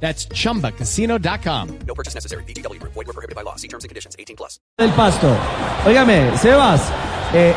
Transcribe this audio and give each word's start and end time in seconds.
That's 0.00 0.28
chumbacasino.com. 0.28 1.68
No 1.86 1.94
purchase 1.94 2.14
necessary. 2.14 2.44
BGW. 2.44 2.80
Void 2.82 3.06
were 3.06 3.12
prohibited 3.12 3.34
by 3.34 3.42
law. 3.42 3.56
See 3.56 3.68
terms 3.68 3.84
and 3.84 3.88
conditions. 3.88 4.14
18 4.18 4.36
plus. 4.36 4.60
El 4.78 4.90
pasto. 4.90 5.34
Óigame, 5.86 6.36
Sebas, 6.36 6.82
eh, 7.32 7.54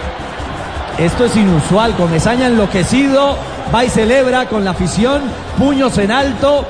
esto 0.98 1.26
es 1.26 1.36
inusual. 1.36 1.96
Comesaña 1.96 2.48
enloquecido, 2.48 3.38
va 3.74 3.86
y 3.86 3.90
celebra 3.90 4.48
con 4.48 4.64
la 4.64 4.72
afición, 4.72 5.22
puños 5.58 5.98
en 5.98 6.12
alto. 6.12 6.66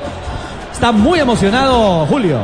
Está 0.72 0.92
muy 0.92 1.20
emocionado, 1.20 2.06
Julio. 2.06 2.40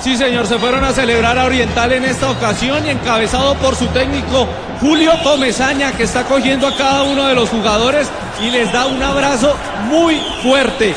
Sí, 0.00 0.16
señor, 0.16 0.46
se 0.46 0.58
fueron 0.58 0.82
a 0.84 0.92
celebrar 0.92 1.38
a 1.38 1.44
Oriental 1.44 1.92
en 1.92 2.04
esta 2.04 2.30
ocasión 2.30 2.84
y 2.86 2.90
encabezado 2.90 3.54
por 3.56 3.76
su 3.76 3.86
técnico 3.88 4.48
Julio 4.80 5.12
Comesaña, 5.22 5.92
que 5.92 6.04
está 6.04 6.24
cogiendo 6.24 6.66
a 6.66 6.76
cada 6.76 7.04
uno 7.04 7.28
de 7.28 7.34
los 7.34 7.48
jugadores 7.48 8.08
y 8.40 8.50
les 8.50 8.72
da 8.72 8.86
un 8.86 9.02
abrazo 9.02 9.54
muy 9.88 10.16
fuerte. 10.42 10.94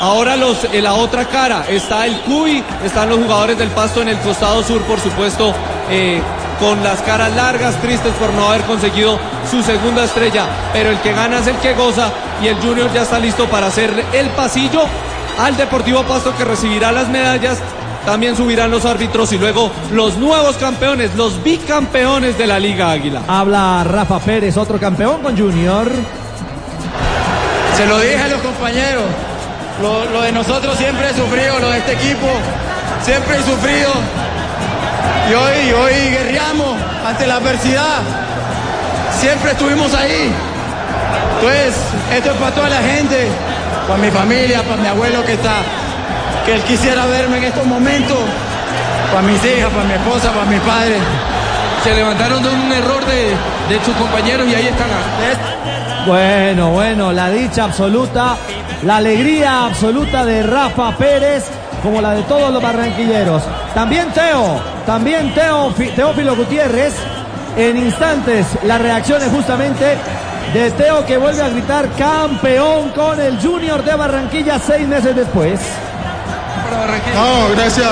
Ahora 0.00 0.34
los, 0.34 0.64
en 0.64 0.82
la 0.82 0.94
otra 0.94 1.26
cara 1.26 1.66
está 1.68 2.06
el 2.06 2.18
Cuy, 2.22 2.64
están 2.82 3.10
los 3.10 3.18
jugadores 3.18 3.58
del 3.58 3.68
Pasto 3.68 4.00
en 4.00 4.08
el 4.08 4.18
costado 4.20 4.62
sur, 4.62 4.80
por 4.84 4.98
supuesto, 4.98 5.52
eh, 5.90 6.22
con 6.58 6.82
las 6.82 7.02
caras 7.02 7.34
largas, 7.34 7.76
tristes 7.82 8.14
por 8.14 8.32
no 8.32 8.48
haber 8.48 8.62
conseguido 8.62 9.18
su 9.50 9.62
segunda 9.62 10.04
estrella. 10.04 10.46
Pero 10.72 10.88
el 10.88 10.98
que 11.00 11.12
gana 11.12 11.40
es 11.40 11.46
el 11.48 11.56
que 11.56 11.74
goza 11.74 12.10
y 12.42 12.46
el 12.46 12.56
Junior 12.56 12.90
ya 12.94 13.02
está 13.02 13.18
listo 13.18 13.46
para 13.50 13.66
hacer 13.66 13.92
el 14.14 14.28
pasillo 14.30 14.84
al 15.38 15.54
Deportivo 15.58 16.02
Pasto 16.04 16.34
que 16.34 16.46
recibirá 16.46 16.92
las 16.92 17.08
medallas. 17.08 17.58
También 18.06 18.34
subirán 18.34 18.70
los 18.70 18.86
árbitros 18.86 19.30
y 19.34 19.38
luego 19.38 19.70
los 19.92 20.16
nuevos 20.16 20.56
campeones, 20.56 21.14
los 21.14 21.42
bicampeones 21.42 22.38
de 22.38 22.46
la 22.46 22.58
Liga 22.58 22.90
Águila. 22.90 23.20
Habla 23.28 23.84
Rafa 23.84 24.18
Pérez, 24.18 24.56
otro 24.56 24.80
campeón 24.80 25.20
con 25.22 25.36
Junior. 25.36 25.90
Se 27.76 27.86
lo 27.86 28.00
dije 28.00 28.22
a 28.22 28.28
los 28.28 28.40
compañeros. 28.40 29.04
Lo, 29.80 30.04
lo 30.06 30.22
de 30.22 30.32
nosotros 30.32 30.76
siempre 30.76 31.10
he 31.10 31.14
sufrido, 31.14 31.58
lo 31.58 31.70
de 31.70 31.78
este 31.78 31.92
equipo 31.92 32.26
siempre 33.02 33.36
he 33.36 33.42
sufrido. 33.42 33.90
Y 35.30 35.34
hoy, 35.34 35.72
hoy 35.72 36.10
guerreamos 36.10 36.76
ante 37.06 37.26
la 37.26 37.36
adversidad. 37.36 37.98
Siempre 39.20 39.52
estuvimos 39.52 39.92
ahí. 39.94 40.32
Entonces, 41.34 41.74
esto 42.12 42.30
es 42.32 42.36
para 42.36 42.54
toda 42.54 42.68
la 42.68 42.82
gente, 42.82 43.28
para 43.86 43.98
mi 43.98 44.10
familia, 44.10 44.62
para 44.62 44.76
mi 44.76 44.88
abuelo 44.88 45.24
que 45.24 45.34
está, 45.34 45.62
que 46.44 46.54
él 46.54 46.62
quisiera 46.62 47.06
verme 47.06 47.38
en 47.38 47.44
estos 47.44 47.64
momentos, 47.64 48.18
para 49.10 49.22
mis 49.22 49.42
hijas, 49.44 49.70
para 49.70 49.84
mi 49.84 49.94
esposa, 49.94 50.32
para 50.32 50.46
mi 50.46 50.58
padre. 50.60 50.96
Se 51.82 51.94
levantaron 51.94 52.42
de 52.42 52.48
un 52.50 52.72
error 52.72 53.04
de, 53.06 53.74
de 53.74 53.84
sus 53.84 53.94
compañeros 53.96 54.46
y 54.48 54.54
ahí 54.54 54.66
están. 54.66 54.88
Bueno, 56.06 56.70
bueno, 56.70 57.12
la 57.12 57.30
dicha 57.30 57.64
absoluta, 57.64 58.36
la 58.84 58.96
alegría 58.96 59.66
absoluta 59.66 60.24
de 60.24 60.42
Rafa 60.42 60.96
Pérez, 60.96 61.44
como 61.82 62.00
la 62.00 62.12
de 62.12 62.22
todos 62.22 62.52
los 62.52 62.62
barranquilleros. 62.62 63.42
También 63.74 64.08
Teo, 64.12 64.60
también 64.86 65.34
Teo, 65.34 65.72
Teófilo 65.94 66.36
Gutiérrez. 66.36 66.94
En 67.56 67.76
instantes, 67.76 68.46
las 68.62 68.80
reacciones 68.80 69.28
justamente 69.30 69.96
de 70.54 70.70
Teo 70.70 71.04
que 71.04 71.18
vuelve 71.18 71.42
a 71.42 71.48
gritar 71.48 71.88
campeón 71.98 72.90
con 72.90 73.20
el 73.20 73.40
Junior 73.40 73.84
de 73.84 73.94
Barranquilla 73.94 74.58
seis 74.58 74.86
meses 74.86 75.14
después. 75.16 75.60
No, 77.14 77.54
gracias 77.56 77.88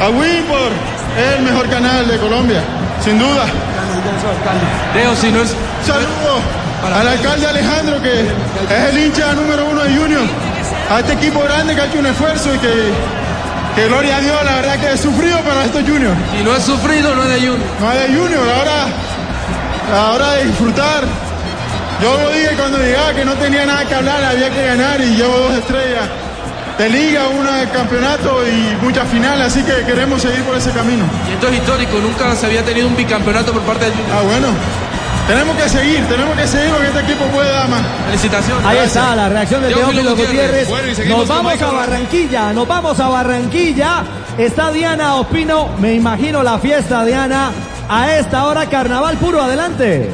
a 0.00 0.08
Win 0.08 0.44
por 0.44 0.70
el 1.20 1.42
mejor 1.42 1.68
canal 1.68 2.06
de 2.06 2.18
Colombia, 2.18 2.62
sin 3.04 3.18
duda. 3.18 3.44
Teo, 4.94 5.14
si 5.16 5.30
no 5.32 5.42
es. 5.42 5.54
Saludo 5.84 6.61
al 6.84 7.08
alcalde 7.08 7.46
Alejandro, 7.46 8.02
que 8.02 8.20
es 8.20 8.90
el 8.90 8.98
hincha 8.98 9.32
número 9.34 9.66
uno 9.66 9.82
de 9.82 9.96
Junior. 9.96 10.24
A 10.90 11.00
este 11.00 11.12
equipo 11.12 11.40
grande 11.40 11.74
que 11.74 11.80
ha 11.80 11.86
hecho 11.86 11.98
un 11.98 12.06
esfuerzo 12.06 12.54
y 12.54 12.58
que, 12.58 12.72
que 13.76 13.86
gloria 13.86 14.16
a 14.16 14.20
Dios, 14.20 14.36
la 14.44 14.56
verdad 14.56 14.78
que 14.80 14.92
he 14.92 14.98
sufrido 14.98 15.38
para 15.40 15.64
estos 15.64 15.82
Junior. 15.82 16.14
Si 16.36 16.42
no 16.42 16.56
es 16.56 16.64
sufrido, 16.64 17.14
no 17.14 17.22
es 17.22 17.28
de 17.28 17.36
Junior. 17.36 17.58
No 17.80 17.92
es 17.92 18.00
de 18.00 18.18
Junior, 18.18 18.48
ahora, 18.58 18.86
ahora 19.94 20.32
de 20.32 20.46
disfrutar. 20.46 21.04
Yo 22.02 22.16
lo 22.20 22.30
dije 22.30 22.50
cuando 22.58 22.78
llegaba 22.78 23.14
que 23.14 23.24
no 23.24 23.34
tenía 23.34 23.64
nada 23.64 23.84
que 23.84 23.94
hablar, 23.94 24.24
había 24.24 24.50
que 24.50 24.66
ganar 24.66 25.00
y 25.00 25.14
llevo 25.14 25.38
dos 25.38 25.54
estrellas 25.54 26.08
de 26.78 26.88
liga, 26.88 27.28
una 27.28 27.58
de 27.58 27.68
campeonato 27.68 28.40
y 28.44 28.76
muchas 28.82 29.06
finales, 29.08 29.46
así 29.46 29.62
que 29.62 29.84
queremos 29.84 30.20
seguir 30.20 30.42
por 30.42 30.56
ese 30.56 30.72
camino. 30.72 31.04
Y 31.30 31.34
esto 31.34 31.48
es 31.48 31.54
histórico, 31.54 31.98
nunca 31.98 32.34
se 32.34 32.46
había 32.46 32.64
tenido 32.64 32.88
un 32.88 32.96
bicampeonato 32.96 33.52
por 33.52 33.62
parte 33.62 33.84
del 33.84 33.94
Junior. 33.94 34.16
Ah, 34.16 34.22
bueno. 34.22 34.48
Tenemos 35.26 35.56
que 35.56 35.68
seguir, 35.68 36.04
tenemos 36.08 36.36
que 36.36 36.46
seguir 36.46 36.70
porque 36.70 36.86
este 36.88 37.00
equipo 37.00 37.24
puede 37.26 37.50
dar 37.50 37.68
más. 37.68 37.82
Felicitaciones. 38.06 38.66
Ahí 38.66 38.76
Gracias. 38.76 38.96
está 38.96 39.16
la 39.16 39.28
reacción 39.28 39.62
de 39.62 39.68
Teófilo 39.68 40.02
Teófilo 40.02 40.10
Gutiérrez. 40.16 40.68
Gutiérrez. 40.68 40.98
Bueno, 40.98 41.18
nos 41.18 41.28
vamos 41.28 41.62
a 41.62 41.70
Barranquilla, 41.70 42.52
nos 42.52 42.68
vamos 42.68 43.00
a 43.00 43.08
Barranquilla. 43.08 44.02
Está 44.36 44.72
Diana 44.72 45.14
Ospino, 45.16 45.68
me 45.78 45.94
imagino 45.94 46.42
la 46.42 46.58
fiesta, 46.58 47.04
Diana. 47.04 47.50
A 47.88 48.14
esta 48.16 48.46
hora, 48.46 48.66
carnaval 48.66 49.16
puro, 49.18 49.42
adelante. 49.42 50.10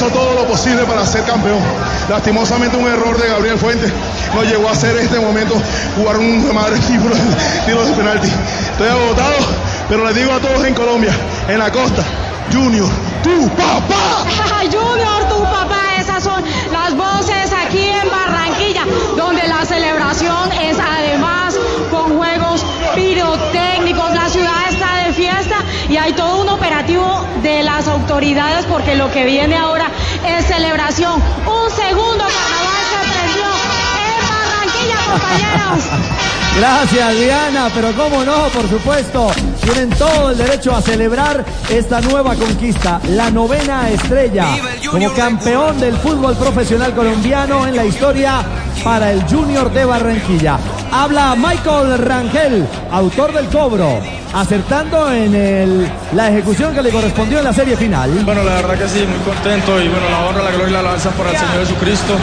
Hizo 0.00 0.08
todo 0.12 0.32
lo 0.32 0.46
posible 0.46 0.82
para 0.84 1.04
ser 1.04 1.24
campeón. 1.24 1.60
Lastimosamente 2.08 2.74
un 2.74 2.86
error 2.86 3.20
de 3.20 3.28
Gabriel 3.28 3.58
Fuentes 3.58 3.92
nos 4.34 4.46
llevó 4.46 4.68
a 4.68 4.72
hacer 4.72 4.96
este 4.96 5.20
momento 5.20 5.54
jugar 5.94 6.16
un 6.16 6.54
madre 6.54 6.78
tiro, 6.86 7.10
tiro 7.66 7.84
de 7.84 7.92
penalti. 7.92 8.28
Estoy 8.72 8.88
agotado, 8.88 9.36
pero 9.90 10.06
les 10.06 10.14
digo 10.14 10.32
a 10.32 10.40
todos 10.40 10.64
en 10.64 10.72
Colombia, 10.72 11.12
en 11.48 11.58
la 11.58 11.70
costa, 11.70 12.02
Junior, 12.50 12.88
tu 13.22 13.46
papá. 13.50 14.24
Junior, 14.62 15.28
tu 15.28 15.42
papá, 15.42 15.96
esas 15.98 16.24
son 16.24 16.42
las 16.72 16.96
voces 16.96 17.52
aquí 17.52 17.86
en 17.86 18.08
Barranquilla, 18.08 18.86
donde 19.18 19.46
la 19.48 19.66
celebración 19.66 20.50
es 20.52 20.78
además 20.78 21.39
autoridades 28.20 28.66
porque 28.66 28.96
lo 28.96 29.10
que 29.10 29.24
viene 29.24 29.56
ahora 29.56 29.90
es 30.26 30.44
celebración. 30.44 31.14
Un 31.14 31.70
segundo 31.70 32.22
carnaval 32.24 32.82
se 32.90 33.00
prendió 33.08 33.46
en 33.96 34.20
Barranquilla, 34.28 34.96
compañeros. 35.10 35.84
Gracias, 36.58 37.18
Diana, 37.18 37.70
pero 37.74 37.92
cómo 37.92 38.22
no, 38.22 38.48
por 38.48 38.68
supuesto, 38.68 39.30
tienen 39.72 39.90
todo 39.90 40.30
el 40.30 40.36
derecho 40.38 40.74
a 40.74 40.80
celebrar 40.82 41.44
esta 41.68 42.00
nueva 42.00 42.34
conquista, 42.34 43.00
la 43.10 43.30
novena 43.30 43.88
estrella 43.90 44.46
como 44.90 45.12
campeón 45.14 45.78
del 45.78 45.94
fútbol 45.96 46.34
profesional 46.36 46.92
colombiano 46.94 47.66
en 47.66 47.76
la 47.76 47.84
historia 47.84 48.40
para 48.82 49.12
el 49.12 49.22
Junior 49.28 49.70
de 49.72 49.84
Barranquilla. 49.84 50.58
Habla 50.92 51.36
Michael 51.36 51.98
Rangel, 51.98 52.66
autor 52.90 53.32
del 53.32 53.46
cobro, 53.46 54.00
acertando 54.34 55.12
en 55.12 55.34
el- 55.34 55.92
la 56.14 56.28
ejecución 56.30 56.74
que 56.74 56.82
le 56.82 56.90
correspondió 56.90 57.38
en 57.38 57.44
la 57.44 57.52
serie 57.52 57.76
final. 57.76 58.10
Bueno, 58.24 58.42
la 58.42 58.54
verdad 58.54 58.76
que 58.76 58.88
sí, 58.88 59.06
muy 59.06 59.18
contento 59.20 59.80
y 59.80 59.88
bueno, 59.88 60.08
la 60.10 60.26
honra, 60.26 60.42
la 60.42 60.50
gloria 60.50 60.68
y 60.68 60.72
la 60.72 60.80
alabanza 60.80 61.10
por 61.10 61.26
el 61.28 61.36
Señor 61.36 61.60
Jesucristo. 61.60 62.14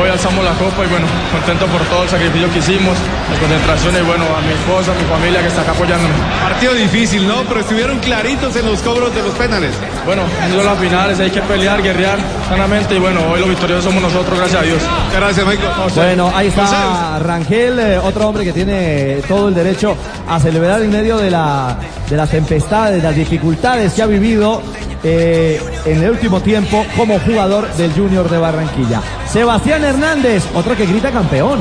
Hoy 0.00 0.10
alzamos 0.10 0.44
la 0.44 0.52
copa 0.52 0.84
y 0.84 0.88
bueno, 0.88 1.06
contento 1.32 1.66
por 1.66 1.80
todo 1.86 2.02
el 2.04 2.08
sacrificio 2.08 2.50
que 2.52 2.58
hicimos, 2.58 2.96
la 3.30 3.38
concentración 3.38 3.96
y 3.96 4.02
bueno, 4.06 4.24
a 4.36 4.40
mi 4.42 4.52
esposa, 4.52 4.92
a 4.92 4.94
mi 4.94 5.04
familia 5.04 5.40
que 5.40 5.48
está 5.48 5.62
acá 5.62 5.72
apoyándome. 5.72 6.14
Partido 6.42 6.74
difícil, 6.74 7.26
¿no? 7.26 7.42
Pero 7.48 7.60
estuvieron 7.60 7.98
claritos 8.00 8.56
en 8.56 8.66
los 8.66 8.80
cobros 8.80 9.14
de 9.14 9.22
los 9.22 9.34
penales. 9.34 9.72
Bueno, 10.04 10.22
son 10.48 10.64
las 10.64 10.78
finales, 10.78 11.20
hay 11.20 11.30
que 11.30 11.42
pelear, 11.42 11.82
guerrear 11.82 12.18
sanamente 12.48 12.94
y 12.96 12.98
bueno, 12.98 13.20
hoy 13.30 13.40
los 13.40 13.48
victoriosos 13.48 13.84
somos 13.84 14.02
nosotros, 14.02 14.38
gracias 14.38 14.62
a 14.62 14.64
Dios. 14.64 14.82
Gracias, 15.14 15.46
Michael. 15.46 15.70
Bueno, 15.94 16.32
ahí 16.34 16.48
está 16.48 17.18
Rangel, 17.18 17.78
eh, 17.78 17.98
otro 17.98 18.28
hombre 18.28 18.44
que 18.44 18.52
tiene 18.52 19.20
todo 19.28 19.48
el 19.48 19.54
derecho 19.54 19.96
a 20.28 20.38
celebrar 20.38 20.82
en 20.82 20.90
medio 20.90 21.16
de, 21.18 21.30
la, 21.30 21.76
de 22.08 22.16
las 22.16 22.30
tempestades, 22.30 22.96
de 22.96 23.02
las 23.02 23.16
dificultades 23.16 23.92
que 23.94 24.02
ha 24.02 24.06
vivido 24.06 24.62
eh, 25.02 25.60
en 25.84 26.02
el 26.02 26.10
último 26.10 26.40
tiempo 26.40 26.84
como 26.96 27.18
jugador 27.20 27.72
del 27.74 27.92
Junior 27.92 28.28
de 28.28 28.38
Barranquilla. 28.38 29.00
Sebastián 29.36 29.84
Hernández, 29.84 30.44
otro 30.54 30.74
que 30.74 30.86
grita 30.86 31.10
campeón. 31.10 31.58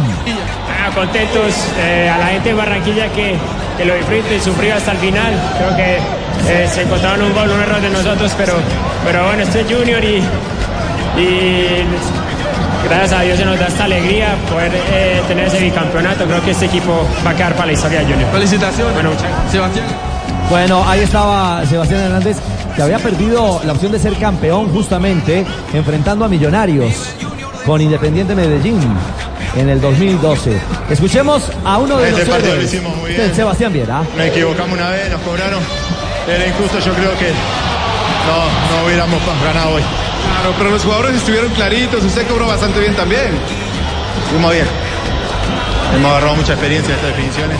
Ah, 0.70 0.90
contentos 0.96 1.54
eh, 1.78 2.10
a 2.10 2.18
la 2.20 2.28
gente 2.28 2.48
de 2.48 2.56
Barranquilla 2.56 3.10
que, 3.10 3.36
que 3.78 3.84
lo 3.84 3.96
disfrute 3.96 4.38
y 4.38 4.40
sufrió 4.40 4.76
hasta 4.76 4.94
el 4.94 4.98
final. 5.00 5.34
Creo 5.58 5.76
que 5.76 5.98
eh, 6.54 6.70
se 6.74 6.84
encontraron 6.84 7.26
un 7.26 7.34
gol, 7.34 7.50
un 7.50 7.60
error 7.60 7.82
de 7.82 7.90
nosotros, 7.90 8.34
pero, 8.38 8.54
pero 9.04 9.26
bueno, 9.26 9.44
este 9.44 9.60
es 9.60 9.68
Junior 9.68 10.02
y, 10.02 10.24
y 11.20 11.84
gracias 12.88 13.12
a 13.12 13.22
Dios 13.24 13.38
se 13.40 13.44
nos 13.44 13.60
da 13.60 13.68
esta 13.68 13.84
alegría 13.84 14.38
poder 14.50 14.72
eh, 14.74 15.22
tener 15.28 15.48
ese 15.48 15.60
bicampeonato. 15.60 16.24
Creo 16.24 16.42
que 16.46 16.52
este 16.52 16.68
equipo 16.68 17.06
va 17.28 17.32
a 17.32 17.36
quedar 17.36 17.56
para 17.56 17.66
la 17.66 17.74
historia 17.74 18.00
de 18.00 18.06
Junior. 18.06 18.32
Felicitaciones. 18.32 18.94
Bueno. 18.94 19.10
Sebastián. 19.52 19.86
Bueno, 20.50 20.82
ahí 20.88 21.02
estaba 21.02 21.66
Sebastián 21.66 22.04
Hernández, 22.04 22.38
que 22.74 22.82
había 22.82 23.00
perdido 23.00 23.60
la 23.66 23.74
opción 23.74 23.92
de 23.92 24.00
ser 24.00 24.14
campeón 24.16 24.70
justamente 24.72 25.46
enfrentando 25.74 26.24
a 26.24 26.30
Millonarios 26.30 27.16
con 27.66 27.82
Independiente 27.82 28.36
Medellín 28.36 28.80
en 29.56 29.70
el 29.70 29.82
2012. 29.82 30.58
Escuchemos 30.90 31.52
a 31.64 31.78
uno 31.78 31.98
de 31.98 32.10
Este 32.10 32.22
los 32.22 32.30
partido 32.30 32.56
lo 32.56 32.62
hicimos 32.62 32.96
muy 32.98 33.12
bien. 33.12 33.34
Sebastián 33.34 33.74
Viera. 33.74 34.04
Nos 34.16 34.26
equivocamos 34.28 34.78
una 34.78 34.90
vez, 34.90 35.10
nos 35.10 35.22
cobraron. 35.22 35.62
Era 36.28 36.46
injusto, 36.48 36.80
yo 36.80 36.94
creo 36.94 37.18
que 37.18 37.30
no, 37.30 38.78
no 38.78 38.86
hubiéramos 38.86 39.20
ganado 39.44 39.76
hoy. 39.76 39.82
Claro, 39.82 40.56
pero 40.58 40.70
los 40.72 40.84
jugadores 40.84 41.16
estuvieron 41.16 41.52
claritos. 41.52 42.04
Usted 42.04 42.28
cobró 42.28 42.48
bastante 42.48 42.80
bien 42.80 42.94
también. 42.96 43.30
Fuimos 44.30 44.52
bien. 44.52 44.66
Hemos 45.96 46.12
agarrado 46.12 46.36
mucha 46.36 46.54
experiencia 46.54 46.96
de 46.96 47.02
estas 47.02 47.16
definiciones. 47.16 47.58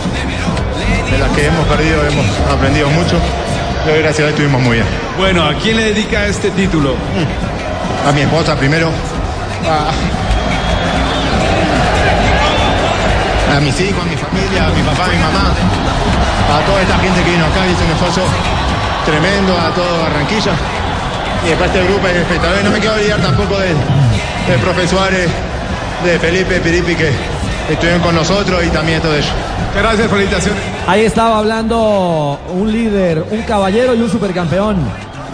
De 1.10 1.18
las 1.18 1.30
que 1.30 1.46
hemos 1.46 1.66
perdido 1.66 2.06
hemos 2.06 2.26
aprendido 2.52 2.88
mucho. 2.90 3.16
Pero 3.84 3.98
gracias 3.98 4.18
a 4.18 4.22
Dios 4.22 4.30
estuvimos 4.30 4.60
muy 4.60 4.76
bien. 4.76 4.86
Bueno, 5.16 5.44
¿a 5.44 5.54
quién 5.54 5.76
le 5.76 5.84
dedica 5.94 6.26
este 6.26 6.50
título? 6.50 6.94
A 8.06 8.12
mi 8.12 8.20
esposa 8.22 8.56
primero. 8.56 8.90
A, 9.64 9.90
a 13.56 13.60
mis 13.60 13.80
hijos, 13.80 14.02
a 14.02 14.06
mi 14.06 14.16
familia, 14.16 14.66
a 14.66 14.70
mi 14.70 14.82
papá, 14.82 15.04
a 15.04 15.08
mi 15.08 15.18
mamá. 15.18 15.54
A 16.46 16.60
toda 16.66 16.82
esta 16.82 16.98
gente 16.98 17.22
que 17.22 17.30
vino 17.30 17.44
acá 17.46 17.66
y 17.66 17.72
hizo 17.72 17.84
un 17.84 17.90
esfuerzo 17.92 18.22
tremendo, 19.04 19.56
a 19.58 19.70
todo 19.74 20.02
Barranquilla. 20.02 20.52
Y 21.44 21.48
después 21.48 21.70
este 21.70 21.84
grupo 21.84 22.06
de 22.06 22.20
espectadores. 22.20 22.64
No 22.64 22.70
me 22.70 22.78
quiero 22.78 22.94
olvidar 22.94 23.20
tampoco 23.20 23.58
de, 23.58 23.68
de 23.68 24.58
profesores, 24.60 25.28
de 26.04 26.18
Felipe 26.18 26.60
Piripi 26.60 26.94
que 26.94 27.10
estuvieron 27.70 28.00
con 28.00 28.14
nosotros 28.14 28.64
y 28.64 28.68
también 28.70 29.00
todo 29.00 29.14
ellos. 29.14 29.32
Gracias, 29.74 30.08
felicitaciones. 30.10 30.62
Ahí 30.86 31.04
estaba 31.04 31.38
hablando 31.38 32.38
un 32.52 32.72
líder, 32.72 33.24
un 33.30 33.42
caballero 33.42 33.94
y 33.94 34.00
un 34.00 34.10
supercampeón. 34.10 34.76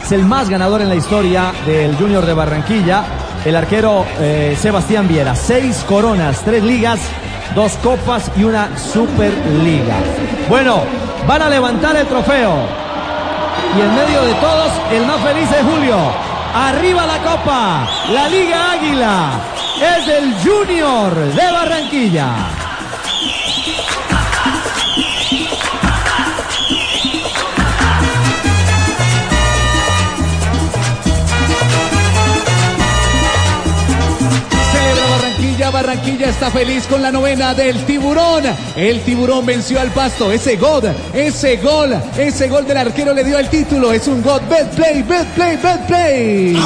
Es 0.02 0.12
el 0.12 0.24
más 0.24 0.48
ganador 0.48 0.80
en 0.80 0.88
la 0.88 0.96
historia 0.96 1.52
del 1.66 1.94
Junior 1.96 2.26
de 2.26 2.32
Barranquilla, 2.34 3.04
el 3.44 3.56
arquero 3.56 4.04
eh, 4.20 4.56
Sebastián 4.60 5.08
Viera. 5.08 5.34
Seis 5.34 5.84
coronas, 5.88 6.42
tres 6.44 6.62
ligas, 6.62 7.00
dos 7.54 7.72
copas 7.82 8.30
y 8.36 8.44
una 8.44 8.76
superliga. 8.78 9.96
Bueno, 10.48 10.82
van 11.26 11.42
a 11.42 11.48
levantar 11.48 11.96
el 11.96 12.06
trofeo. 12.06 12.82
Y 13.76 13.80
en 13.80 13.94
medio 13.94 14.22
de 14.22 14.34
todos, 14.34 14.72
el 14.92 15.06
más 15.06 15.20
feliz 15.20 15.48
es 15.50 15.64
Julio. 15.64 15.96
Arriba 16.54 17.06
la 17.06 17.18
copa, 17.18 17.88
la 18.12 18.28
Liga 18.28 18.72
Águila. 18.72 19.30
Es 19.80 20.06
del 20.06 20.34
Junior 20.44 21.14
de 21.14 21.52
Barranquilla. 21.52 22.61
Barranquilla, 35.72 36.28
está 36.28 36.50
feliz 36.50 36.86
con 36.86 37.00
la 37.02 37.10
novena 37.10 37.54
del 37.54 37.84
tiburón. 37.86 38.44
El 38.76 39.00
tiburón 39.00 39.46
venció 39.46 39.80
al 39.80 39.90
pasto. 39.90 40.30
Ese 40.30 40.56
gol, 40.56 40.82
ese 41.14 41.56
gol, 41.56 41.94
ese 42.18 42.48
gol 42.48 42.66
del 42.66 42.76
arquero 42.76 43.14
le 43.14 43.24
dio 43.24 43.38
el 43.38 43.48
título. 43.48 43.92
Es 43.92 44.06
un 44.06 44.22
gol. 44.22 44.40
Bet 44.48 44.68
play, 44.74 45.02
bet 45.02 45.26
play, 45.28 45.56
bet 45.56 45.86
play. 45.86 46.56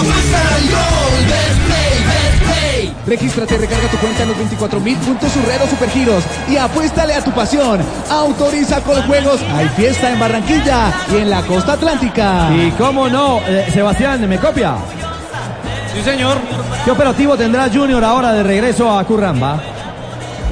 Regístrate, 3.06 3.56
recarga 3.56 3.88
tu 3.88 3.96
cuenta 3.98 4.24
en 4.24 4.28
los 4.30 4.36
24 4.38 4.80
mil 4.80 4.96
puntos 4.98 5.30
Surrero 5.30 5.66
Supergiros 5.68 6.24
y 6.48 6.56
apuéstale 6.56 7.14
a 7.14 7.22
tu 7.22 7.30
pasión. 7.30 7.80
Autoriza 8.10 8.80
con 8.80 9.00
juegos. 9.02 9.40
Hay 9.54 9.68
fiesta 9.70 10.10
en 10.10 10.18
Barranquilla 10.18 10.92
y 11.12 11.18
en 11.18 11.30
la 11.30 11.42
costa 11.42 11.74
atlántica. 11.74 12.50
Y 12.52 12.72
cómo 12.72 13.08
no, 13.08 13.40
eh, 13.46 13.66
Sebastián, 13.72 14.28
¿me 14.28 14.38
copia? 14.38 14.76
Sí, 15.96 16.02
señor. 16.02 16.36
¿Qué 16.84 16.90
operativo 16.90 17.38
tendrá 17.38 17.70
Junior 17.72 18.04
ahora 18.04 18.30
de 18.32 18.42
regreso 18.42 18.90
a 18.90 19.02
Curramba? 19.04 19.58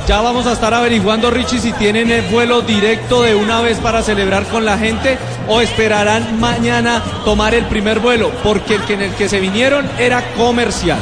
Ya 0.09 0.23
vamos 0.23 0.47
a 0.47 0.53
estar 0.53 0.73
averiguando, 0.73 1.31
Richie, 1.31 1.59
si 1.59 1.73
tienen 1.75 2.11
el 2.11 2.23
vuelo 2.31 2.63
directo 2.63 3.23
de 3.23 3.35
una 3.35 3.61
vez 3.61 3.77
para 3.79 4.03
celebrar 4.03 4.45
con 4.47 4.65
la 4.65 4.79
gente 4.79 5.19
o 5.47 5.61
esperarán 5.61 6.41
mañana 6.41 7.03
tomar 7.27 7.55
el 7.55 7.67
primer 7.67 8.01
vuelo, 8.01 8.31
porque 8.43 8.77
el 8.77 8.83
que 8.85 8.95
en 8.95 9.03
el 9.03 9.11
que 9.13 9.29
se 9.29 9.39
vinieron 9.39 9.87
era 9.99 10.23
comercial. 10.35 10.99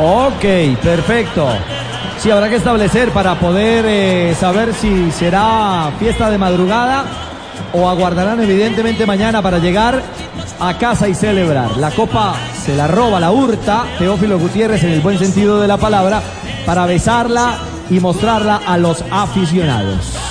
Ok, 0.00 0.76
perfecto. 0.82 1.48
Sí, 2.18 2.32
habrá 2.32 2.48
que 2.48 2.56
establecer 2.56 3.10
para 3.10 3.36
poder 3.36 3.84
eh, 3.86 4.34
saber 4.34 4.74
si 4.74 5.12
será 5.12 5.92
fiesta 6.00 6.30
de 6.30 6.38
madrugada 6.38 7.04
o 7.72 7.88
aguardarán 7.88 8.40
evidentemente 8.40 9.06
mañana 9.06 9.42
para 9.42 9.58
llegar 9.58 10.02
a 10.60 10.78
casa 10.78 11.08
y 11.08 11.14
celebrar. 11.14 11.76
La 11.76 11.90
copa 11.90 12.34
se 12.64 12.74
la 12.74 12.86
roba, 12.86 13.20
la 13.20 13.30
hurta 13.30 13.84
Teófilo 13.98 14.38
Gutiérrez 14.38 14.82
en 14.84 14.90
el 14.90 15.00
buen 15.00 15.18
sentido 15.18 15.60
de 15.60 15.68
la 15.68 15.76
palabra 15.76 16.22
para 16.66 16.86
besarla 16.86 17.58
y 17.90 18.00
mostrarla 18.00 18.60
a 18.66 18.76
los 18.76 19.04
aficionados. 19.10 20.27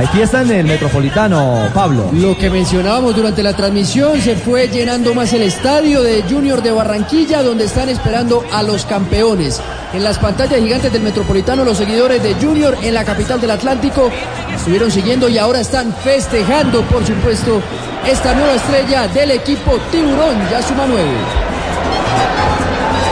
Hay 0.00 0.06
fiesta 0.06 0.40
en 0.40 0.50
el 0.50 0.64
Metropolitano, 0.64 1.68
Pablo. 1.74 2.08
Lo 2.14 2.34
que 2.34 2.48
mencionábamos 2.48 3.14
durante 3.14 3.42
la 3.42 3.52
transmisión, 3.52 4.18
se 4.18 4.34
fue 4.34 4.66
llenando 4.68 5.12
más 5.12 5.30
el 5.34 5.42
estadio 5.42 6.02
de 6.02 6.22
Junior 6.22 6.62
de 6.62 6.70
Barranquilla, 6.70 7.42
donde 7.42 7.64
están 7.66 7.90
esperando 7.90 8.42
a 8.50 8.62
los 8.62 8.86
campeones. 8.86 9.60
En 9.92 10.02
las 10.02 10.16
pantallas 10.16 10.58
gigantes 10.58 10.90
del 10.90 11.02
Metropolitano, 11.02 11.66
los 11.66 11.76
seguidores 11.76 12.22
de 12.22 12.32
Junior 12.36 12.78
en 12.80 12.94
la 12.94 13.04
capital 13.04 13.42
del 13.42 13.50
Atlántico 13.50 14.10
estuvieron 14.56 14.90
siguiendo 14.90 15.28
y 15.28 15.36
ahora 15.36 15.60
están 15.60 15.94
festejando, 16.02 16.80
por 16.84 17.04
supuesto, 17.06 17.60
esta 18.06 18.32
nueva 18.34 18.54
estrella 18.54 19.06
del 19.06 19.32
equipo 19.32 19.76
Tiburón, 19.92 20.48
ya 20.50 20.62
suma 20.62 20.86
nueve. 20.88 21.12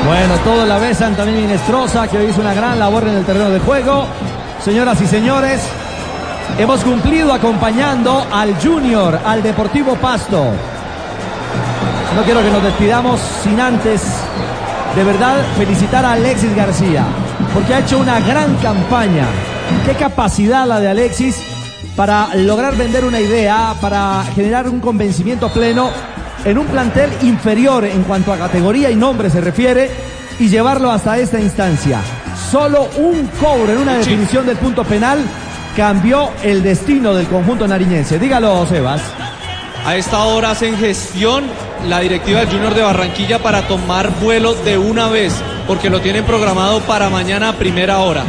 Bueno, 0.06 0.36
todos 0.42 0.66
la 0.66 0.78
besan 0.78 1.14
también 1.14 1.42
Minestrosa, 1.42 2.08
que 2.08 2.16
hoy 2.16 2.30
hizo 2.30 2.40
una 2.40 2.54
gran 2.54 2.78
labor 2.78 3.06
en 3.06 3.16
el 3.16 3.26
terreno 3.26 3.50
de 3.50 3.58
juego. 3.58 4.06
Señoras 4.64 4.98
y 5.02 5.06
señores, 5.06 5.60
hemos 6.56 6.82
cumplido 6.82 7.32
acompañando 7.32 8.26
al 8.32 8.54
Junior, 8.60 9.18
al 9.24 9.42
Deportivo 9.42 9.94
Pasto. 9.96 10.44
No 12.16 12.22
quiero 12.22 12.42
que 12.42 12.50
nos 12.50 12.62
despidamos 12.62 13.20
sin 13.42 13.60
antes, 13.60 14.02
de 14.96 15.04
verdad, 15.04 15.36
felicitar 15.56 16.04
a 16.04 16.12
Alexis 16.12 16.54
García, 16.56 17.04
porque 17.52 17.74
ha 17.74 17.80
hecho 17.80 17.98
una 17.98 18.20
gran 18.20 18.54
campaña. 18.56 19.26
Qué 19.84 19.94
capacidad 19.94 20.66
la 20.66 20.80
de 20.80 20.88
Alexis 20.88 21.36
para 21.94 22.34
lograr 22.34 22.76
vender 22.76 23.04
una 23.04 23.20
idea, 23.20 23.74
para 23.80 24.24
generar 24.34 24.68
un 24.68 24.80
convencimiento 24.80 25.48
pleno 25.48 25.90
en 26.44 26.58
un 26.58 26.66
plantel 26.66 27.10
inferior 27.22 27.84
en 27.84 28.02
cuanto 28.04 28.32
a 28.32 28.38
categoría 28.38 28.90
y 28.90 28.96
nombre 28.96 29.30
se 29.30 29.40
refiere 29.40 29.90
y 30.38 30.48
llevarlo 30.48 30.90
hasta 30.90 31.18
esta 31.18 31.40
instancia. 31.40 32.00
Solo 32.50 32.88
un 32.96 33.26
cobro 33.40 33.72
en 33.72 33.78
una 33.78 33.94
definición 33.94 34.46
del 34.46 34.56
punto 34.56 34.84
penal 34.84 35.18
cambió 35.78 36.30
el 36.42 36.64
destino 36.64 37.14
del 37.14 37.28
conjunto 37.28 37.68
nariñense. 37.68 38.18
Dígalo, 38.18 38.66
Sebas. 38.66 39.00
A 39.86 39.94
esta 39.94 40.24
hora 40.24 40.50
hacen 40.50 40.76
gestión 40.76 41.44
la 41.86 42.00
directiva 42.00 42.40
del 42.40 42.48
Junior 42.48 42.74
de 42.74 42.82
Barranquilla 42.82 43.38
para 43.38 43.68
tomar 43.68 44.10
vuelo 44.18 44.54
de 44.54 44.76
una 44.76 45.06
vez, 45.06 45.32
porque 45.68 45.88
lo 45.88 46.00
tienen 46.00 46.24
programado 46.24 46.80
para 46.80 47.10
mañana 47.10 47.50
a 47.50 47.52
primera 47.52 48.00
hora. 48.00 48.24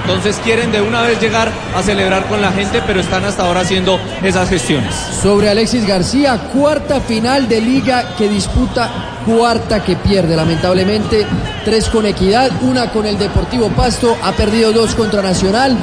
Entonces 0.00 0.40
quieren 0.42 0.72
de 0.72 0.80
una 0.80 1.02
vez 1.02 1.20
llegar 1.20 1.52
a 1.76 1.82
celebrar 1.84 2.26
con 2.26 2.40
la 2.40 2.50
gente, 2.50 2.82
pero 2.84 2.98
están 2.98 3.24
hasta 3.24 3.44
ahora 3.44 3.60
haciendo 3.60 4.00
esas 4.24 4.48
gestiones. 4.48 4.92
Sobre 5.22 5.50
Alexis 5.50 5.86
García, 5.86 6.36
cuarta 6.52 7.00
final 7.00 7.46
de 7.46 7.60
liga 7.60 8.16
que 8.16 8.28
disputa, 8.28 8.90
cuarta 9.24 9.84
que 9.84 9.94
pierde, 9.94 10.34
lamentablemente. 10.34 11.24
Tres 11.64 11.88
con 11.90 12.06
Equidad, 12.06 12.50
una 12.62 12.90
con 12.90 13.06
el 13.06 13.18
Deportivo 13.18 13.68
Pasto, 13.68 14.16
ha 14.20 14.32
perdido 14.32 14.72
dos 14.72 14.96
contra 14.96 15.22
Nacional, 15.22 15.76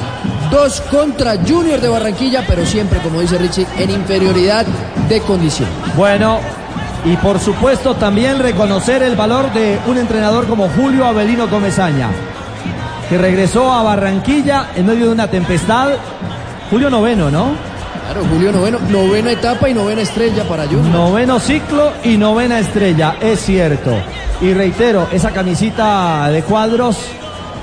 dos 0.50 0.80
contra 0.90 1.36
Junior 1.36 1.80
de 1.80 1.88
Barranquilla, 1.88 2.44
pero 2.46 2.64
siempre, 2.64 3.00
como 3.00 3.20
dice 3.20 3.38
Richie, 3.38 3.66
en 3.78 3.90
inferioridad 3.90 4.66
de 5.08 5.20
condición. 5.20 5.68
Bueno, 5.96 6.40
y 7.04 7.16
por 7.16 7.38
supuesto 7.38 7.94
también 7.94 8.38
reconocer 8.38 9.02
el 9.02 9.16
valor 9.16 9.52
de 9.52 9.78
un 9.86 9.98
entrenador 9.98 10.46
como 10.46 10.68
Julio 10.70 11.06
Avelino 11.06 11.48
Comesaña, 11.48 12.08
que 13.08 13.18
regresó 13.18 13.72
a 13.72 13.82
Barranquilla 13.82 14.70
en 14.74 14.86
medio 14.86 15.06
de 15.06 15.12
una 15.12 15.28
tempestad. 15.28 15.90
Julio 16.70 16.90
noveno, 16.90 17.30
¿no? 17.30 17.50
Claro, 18.04 18.26
Julio 18.32 18.52
noveno, 18.52 18.78
novena 18.90 19.32
etapa 19.32 19.68
y 19.68 19.74
novena 19.74 20.02
estrella 20.02 20.44
para 20.44 20.64
Junior. 20.64 20.86
Noveno 20.86 21.38
ciclo 21.38 21.92
y 22.04 22.16
novena 22.16 22.58
estrella, 22.58 23.16
es 23.20 23.40
cierto. 23.40 23.92
Y 24.40 24.52
reitero, 24.52 25.08
esa 25.12 25.30
camisita 25.30 26.28
de 26.30 26.42
cuadros, 26.42 26.98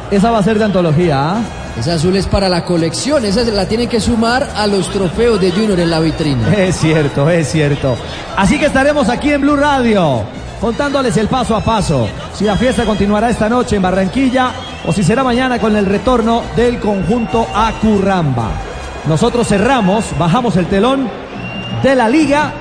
esa 0.09 0.31
va 0.31 0.39
a 0.39 0.43
ser 0.43 0.57
de 0.57 0.65
antología, 0.65 1.31
¿ah? 1.31 1.41
Esa 1.77 1.95
azul 1.95 2.15
es 2.15 2.27
para 2.27 2.49
la 2.49 2.65
colección, 2.65 3.25
esa 3.25 3.43
se 3.43 3.51
la 3.51 3.67
tienen 3.67 3.89
que 3.89 3.99
sumar 3.99 4.47
a 4.55 4.67
los 4.67 4.89
trofeos 4.89 5.41
de 5.41 5.51
Junior 5.51 5.79
en 5.79 5.89
la 5.89 5.99
vitrina. 5.99 6.47
Es 6.57 6.77
cierto, 6.77 7.29
es 7.29 7.51
cierto. 7.51 7.97
Así 8.37 8.59
que 8.59 8.67
estaremos 8.67 9.09
aquí 9.09 9.31
en 9.31 9.41
Blue 9.41 9.55
Radio 9.55 10.23
contándoles 10.61 11.17
el 11.17 11.27
paso 11.27 11.55
a 11.55 11.61
paso. 11.61 12.07
Si 12.33 12.45
la 12.45 12.55
fiesta 12.55 12.85
continuará 12.85 13.29
esta 13.29 13.49
noche 13.49 13.75
en 13.75 13.81
Barranquilla 13.81 14.51
o 14.85 14.93
si 14.93 15.03
será 15.03 15.23
mañana 15.23 15.59
con 15.59 15.75
el 15.75 15.85
retorno 15.85 16.43
del 16.55 16.79
conjunto 16.79 17.47
a 17.53 17.73
Curramba. 17.81 18.49
Nosotros 19.07 19.47
cerramos, 19.47 20.05
bajamos 20.17 20.55
el 20.55 20.67
telón 20.67 21.09
de 21.83 21.95
la 21.95 22.07
liga, 22.07 22.53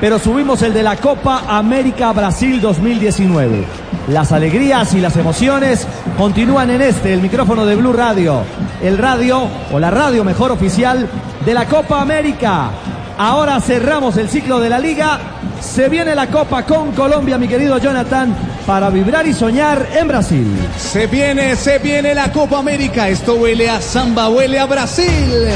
pero 0.00 0.18
subimos 0.18 0.62
el 0.62 0.74
de 0.74 0.82
la 0.82 0.96
Copa 0.96 1.44
América 1.48 2.12
Brasil 2.12 2.60
2019. 2.60 3.64
Las 4.08 4.32
alegrías 4.32 4.94
y 4.94 5.00
las 5.00 5.16
emociones 5.16 5.86
continúan 6.16 6.70
en 6.70 6.82
este, 6.82 7.12
el 7.12 7.20
micrófono 7.20 7.66
de 7.66 7.76
Blue 7.76 7.92
Radio, 7.92 8.42
el 8.82 8.98
radio 8.98 9.48
o 9.72 9.78
la 9.78 9.90
radio 9.90 10.22
mejor 10.22 10.52
oficial 10.52 11.08
de 11.44 11.54
la 11.54 11.66
Copa 11.66 12.00
América. 12.00 12.70
Ahora 13.18 13.60
cerramos 13.60 14.16
el 14.18 14.28
ciclo 14.28 14.60
de 14.60 14.68
la 14.68 14.78
liga. 14.78 15.18
Se 15.60 15.88
viene 15.88 16.14
la 16.14 16.26
Copa 16.26 16.64
con 16.64 16.92
Colombia, 16.92 17.38
mi 17.38 17.48
querido 17.48 17.78
Jonathan, 17.78 18.34
para 18.66 18.90
vibrar 18.90 19.26
y 19.26 19.32
soñar 19.32 19.88
en 19.98 20.06
Brasil. 20.06 20.46
Se 20.76 21.06
viene, 21.06 21.56
se 21.56 21.78
viene 21.78 22.14
la 22.14 22.30
Copa 22.30 22.58
América. 22.58 23.08
Esto 23.08 23.34
huele 23.36 23.70
a 23.70 23.80
samba, 23.80 24.28
huele 24.28 24.58
a 24.58 24.66
Brasil. 24.66 25.48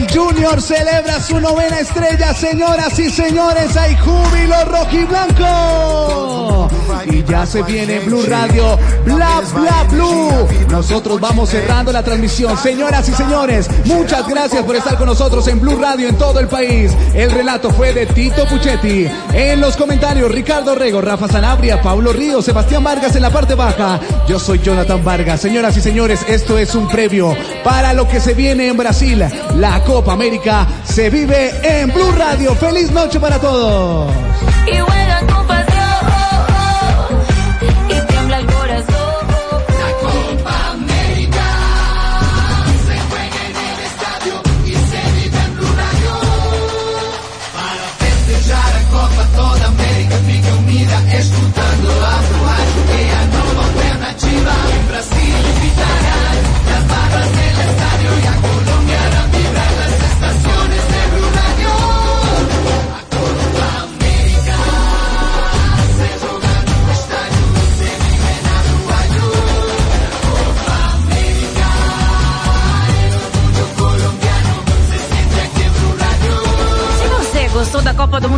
El 0.00 0.10
Junior 0.10 0.60
celebra 0.62 1.20
su 1.20 1.38
novena 1.40 1.78
estrella, 1.78 2.32
señoras 2.32 2.98
y 2.98 3.10
señores. 3.10 3.76
Hay 3.76 3.94
júbilo 3.96 4.64
rojiblanco. 4.64 6.70
Y 7.06 7.22
ya 7.24 7.46
se 7.46 7.62
viene 7.62 8.00
Blue 8.00 8.24
Radio, 8.26 8.78
bla 9.04 9.42
bla 9.54 9.86
blue. 9.90 10.48
Nosotros 10.70 11.20
vamos 11.20 11.50
cerrando 11.50 11.92
la 11.92 12.02
transmisión. 12.02 12.56
Señoras 12.58 13.08
y 13.08 13.12
señores, 13.12 13.68
muchas 13.84 14.26
gracias 14.28 14.64
por 14.64 14.76
estar 14.76 14.96
con 14.96 15.06
nosotros 15.06 15.46
en 15.48 15.60
Blue 15.60 15.78
Radio 15.80 16.08
en 16.08 16.16
todo 16.16 16.40
el 16.40 16.48
país. 16.48 16.92
El 17.14 17.30
relato 17.30 17.70
fue 17.70 17.92
de 17.92 18.06
Tito 18.06 18.46
Puchetti. 18.46 19.06
En 19.32 19.60
los 19.60 19.76
comentarios, 19.76 20.30
Ricardo 20.30 20.74
Rego, 20.74 21.00
Rafa 21.00 21.28
Sanabria, 21.28 21.82
Pablo 21.82 22.12
Río, 22.12 22.42
Sebastián 22.42 22.84
Vargas 22.84 23.16
en 23.16 23.22
la 23.22 23.30
parte 23.30 23.54
baja. 23.54 24.00
Yo 24.28 24.38
soy 24.38 24.60
Jonathan 24.60 25.04
Vargas. 25.04 25.40
Señoras 25.40 25.76
y 25.76 25.80
señores, 25.80 26.20
esto 26.28 26.58
es 26.58 26.74
un 26.74 26.88
previo 26.88 27.34
para 27.64 27.92
lo 27.92 28.08
que 28.08 28.20
se 28.20 28.34
viene 28.34 28.68
en 28.68 28.76
Brasil. 28.76 29.24
La 29.56 29.82
Copa 29.90 30.12
América 30.12 30.68
se 30.84 31.10
vive 31.10 31.50
en 31.64 31.92
Blue 31.92 32.12
Radio. 32.16 32.54
Feliz 32.54 32.92
noche 32.92 33.18
para 33.18 33.40
todos. 33.40 34.29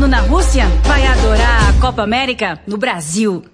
Na 0.09 0.21
Rússia, 0.21 0.67
vai 0.85 1.07
adorar 1.07 1.71
a 1.71 1.81
Copa 1.81 2.03
América 2.03 2.61
no 2.67 2.77
Brasil. 2.77 3.45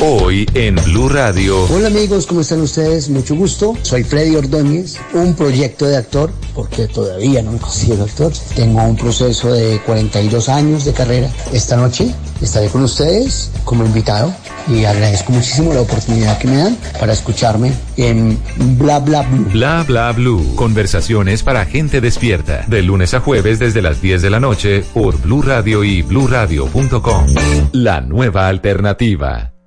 Hoy 0.00 0.46
en 0.54 0.76
Blue 0.76 1.08
Radio. 1.08 1.64
Hola 1.64 1.88
amigos, 1.88 2.24
¿cómo 2.26 2.42
están 2.42 2.60
ustedes? 2.60 3.08
Mucho 3.08 3.34
gusto. 3.34 3.74
Soy 3.82 4.04
Freddy 4.04 4.36
Ordóñez, 4.36 4.96
un 5.12 5.34
proyecto 5.34 5.86
de 5.86 5.96
actor, 5.96 6.30
porque 6.54 6.86
todavía 6.86 7.42
no 7.42 7.50
me 7.50 7.58
considero 7.58 8.04
actor. 8.04 8.32
Tengo 8.54 8.80
un 8.84 8.96
proceso 8.96 9.52
de 9.52 9.80
42 9.84 10.48
años 10.50 10.84
de 10.84 10.92
carrera. 10.92 11.28
Esta 11.52 11.76
noche 11.76 12.14
estaré 12.40 12.68
con 12.68 12.84
ustedes 12.84 13.50
como 13.64 13.84
invitado 13.84 14.32
y 14.68 14.84
agradezco 14.84 15.32
muchísimo 15.32 15.74
la 15.74 15.80
oportunidad 15.80 16.38
que 16.38 16.46
me 16.46 16.58
dan 16.58 16.78
para 17.00 17.12
escucharme 17.12 17.72
en 17.96 18.38
Bla 18.78 19.00
Bla 19.00 19.22
Blue. 19.22 19.50
Bla 19.50 19.82
bla 19.82 20.12
blue. 20.12 20.54
Conversaciones 20.54 21.42
para 21.42 21.64
gente 21.64 22.00
despierta. 22.00 22.64
De 22.68 22.82
lunes 22.82 23.14
a 23.14 23.20
jueves 23.20 23.58
desde 23.58 23.82
las 23.82 24.00
10 24.00 24.22
de 24.22 24.30
la 24.30 24.38
noche 24.38 24.84
por 24.94 25.20
Blue 25.20 25.42
Radio 25.42 25.82
y 25.82 26.02
bluradio.com. 26.02 27.26
La 27.72 28.00
nueva 28.00 28.46
alternativa. 28.46 29.57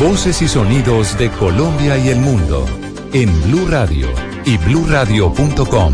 Voces 0.00 0.42
y 0.42 0.48
sonidos 0.48 1.16
de 1.18 1.30
Colombia 1.30 1.96
y 1.98 2.08
el 2.08 2.18
mundo 2.18 2.66
en 3.12 3.30
Blue 3.44 3.66
Radio 3.68 4.08
y 4.44 4.56
bluradio.com. 4.58 5.92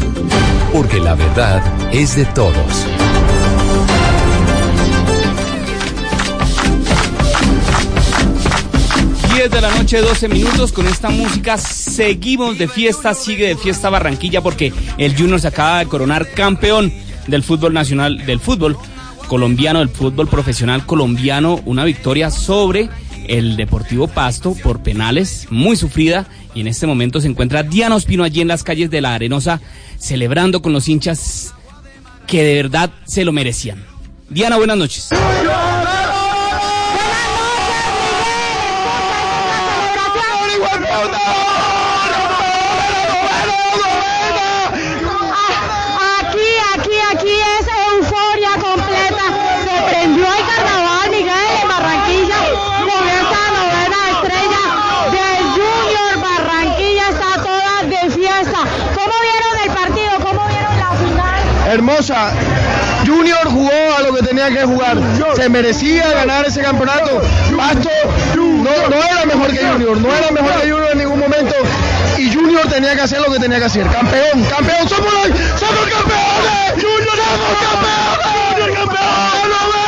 Porque 0.73 0.99
la 1.01 1.15
verdad 1.15 1.62
es 1.93 2.17
de 2.17 2.25
todos. 2.27 2.87
de 9.49 9.61
la 9.61 9.75
noche, 9.75 10.01
12 10.01 10.29
minutos. 10.29 10.71
Con 10.73 10.87
esta 10.87 11.11
música 11.11 11.59
seguimos 11.59 12.59
de 12.59 12.69
fiesta, 12.69 13.12
sigue 13.12 13.49
de 13.49 13.57
fiesta 13.57 13.91
Barranquilla 13.91 14.41
porque 14.41 14.73
el 14.99 15.17
Junior 15.17 15.41
se 15.41 15.49
acaba 15.49 15.81
de 15.81 15.87
coronar 15.87 16.29
campeón 16.31 16.93
del 17.27 17.43
fútbol 17.43 17.73
nacional, 17.73 18.25
del 18.25 18.39
fútbol 18.39 18.79
colombiano, 19.33 19.79
del 19.79 19.89
fútbol 19.89 20.29
profesional 20.29 20.85
colombiano. 20.85 21.59
Una 21.65 21.87
victoria 21.87 22.31
sobre 22.31 22.91
el 23.29 23.57
Deportivo 23.57 24.07
Pasto 24.07 24.55
por 24.62 24.83
penales, 24.83 25.47
muy 25.49 25.75
sufrida. 25.75 26.27
Y 26.55 26.61
en 26.61 26.67
este 26.67 26.87
momento 26.87 27.19
se 27.19 27.29
encuentra 27.29 27.62
Diana 27.62 27.95
Ospino 27.97 28.25
allí 28.25 28.43
en 28.43 28.49
las 28.49 28.62
calles 28.62 28.91
de 28.91 29.01
La 29.01 29.15
Arenosa, 29.15 29.62
celebrando 29.99 30.61
con 30.61 30.75
los 30.75 30.87
hinchas 30.87 31.55
que 32.27 32.45
de 32.45 32.57
verdad 32.57 32.91
se 33.07 33.25
lo 33.25 33.33
merecían. 33.33 33.83
Diana, 34.29 34.59
buenas 34.59 34.77
noches. 34.77 35.09
hermosa. 61.73 62.33
Junior 63.07 63.45
jugó 63.45 63.97
a 63.99 64.02
lo 64.02 64.14
que 64.14 64.23
tenía 64.23 64.49
que 64.49 64.64
jugar. 64.64 64.99
Se 65.37 65.49
merecía 65.49 66.12
ganar 66.12 66.47
ese 66.47 66.62
campeonato. 66.62 67.21
Pasto 67.57 67.91
no, 68.37 68.88
no 68.88 68.97
era 68.97 69.26
mejor 69.26 69.50
que 69.52 69.67
Junior, 69.67 69.97
no 69.99 70.14
era 70.14 70.31
mejor 70.31 70.52
que 70.61 70.71
Junior 70.71 70.91
en 70.93 70.99
ningún 70.99 71.19
momento. 71.19 71.55
Y 72.19 72.33
Junior 72.33 72.67
tenía 72.69 72.95
que 72.95 73.02
hacer 73.02 73.21
lo 73.21 73.33
que 73.33 73.41
tenía 73.41 73.59
que 73.59 73.64
hacer. 73.64 73.87
Campeón, 73.88 74.45
campeón, 74.45 74.88
somos, 74.88 75.12
somos 75.59 75.87
campeones. 75.91 76.73
Junior, 76.75 77.17
somos 77.17 77.59
campeones. 77.61 78.55
Junior, 78.55 78.75
campeón. 78.75 79.82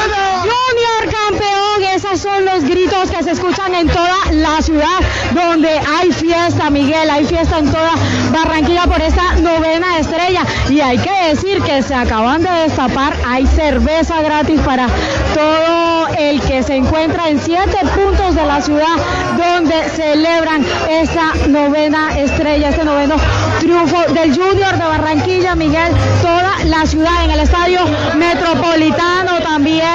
Esos 2.14 2.30
son 2.30 2.44
los 2.44 2.62
gritos 2.62 3.11
que 3.11 3.25
se 3.25 3.33
escuchan 3.33 3.75
en 3.75 3.88
toda 3.88 4.30
la 4.30 4.62
ciudad, 4.62 5.00
donde 5.35 5.68
hay 5.68 6.12
fiesta, 6.12 6.71
Miguel, 6.71 7.11
hay 7.11 7.25
fiesta 7.25 7.59
en 7.59 7.73
toda 7.73 7.90
Barranquilla 8.30 8.85
por 8.85 9.02
esta 9.02 9.35
novena 9.40 9.99
estrella. 9.99 10.47
Y 10.71 10.80
hay 10.80 10.97
que 10.99 11.11
decir 11.30 11.61
que 11.62 11.83
se 11.83 11.92
acaban 11.92 12.40
de 12.40 12.50
destapar, 12.50 13.16
hay 13.26 13.44
cerveza 13.49 14.23
gratis 14.23 14.61
para 14.61 14.87
todo 15.35 16.06
el 16.16 16.40
que 16.42 16.62
se 16.62 16.76
encuentra 16.76 17.28
en 17.28 17.40
siete 17.40 17.78
puntos 17.97 18.37
de 18.37 18.47
la 18.47 18.61
ciudad 18.61 18.97
donde 19.37 19.75
celebran 19.90 20.64
esta 20.88 21.33
novena 21.49 22.16
estrella, 22.16 22.68
este 22.68 22.85
noveno 22.85 23.16
triunfo 23.64 24.12
del 24.12 24.35
Junior 24.35 24.73
de 24.76 24.85
Barranquilla, 24.85 25.54
Miguel, 25.54 25.90
toda 26.21 26.52
la 26.66 26.85
ciudad 26.87 27.25
en 27.25 27.30
el 27.30 27.40
estadio 27.40 27.80
metropolitano 28.16 29.40
también 29.42 29.87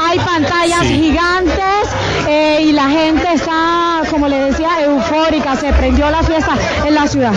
hay 0.00 0.18
pantallas 0.18 0.80
Sí. 0.80 0.94
gigantes 0.94 1.88
eh, 2.26 2.60
y 2.62 2.72
la 2.72 2.88
gente 2.88 3.26
está, 3.34 4.00
como 4.10 4.28
le 4.28 4.38
decía, 4.38 4.82
eufórica, 4.82 5.56
se 5.56 5.72
prendió 5.74 6.08
la 6.10 6.22
fiesta 6.22 6.52
en 6.86 6.94
la 6.94 7.06
ciudad. 7.06 7.32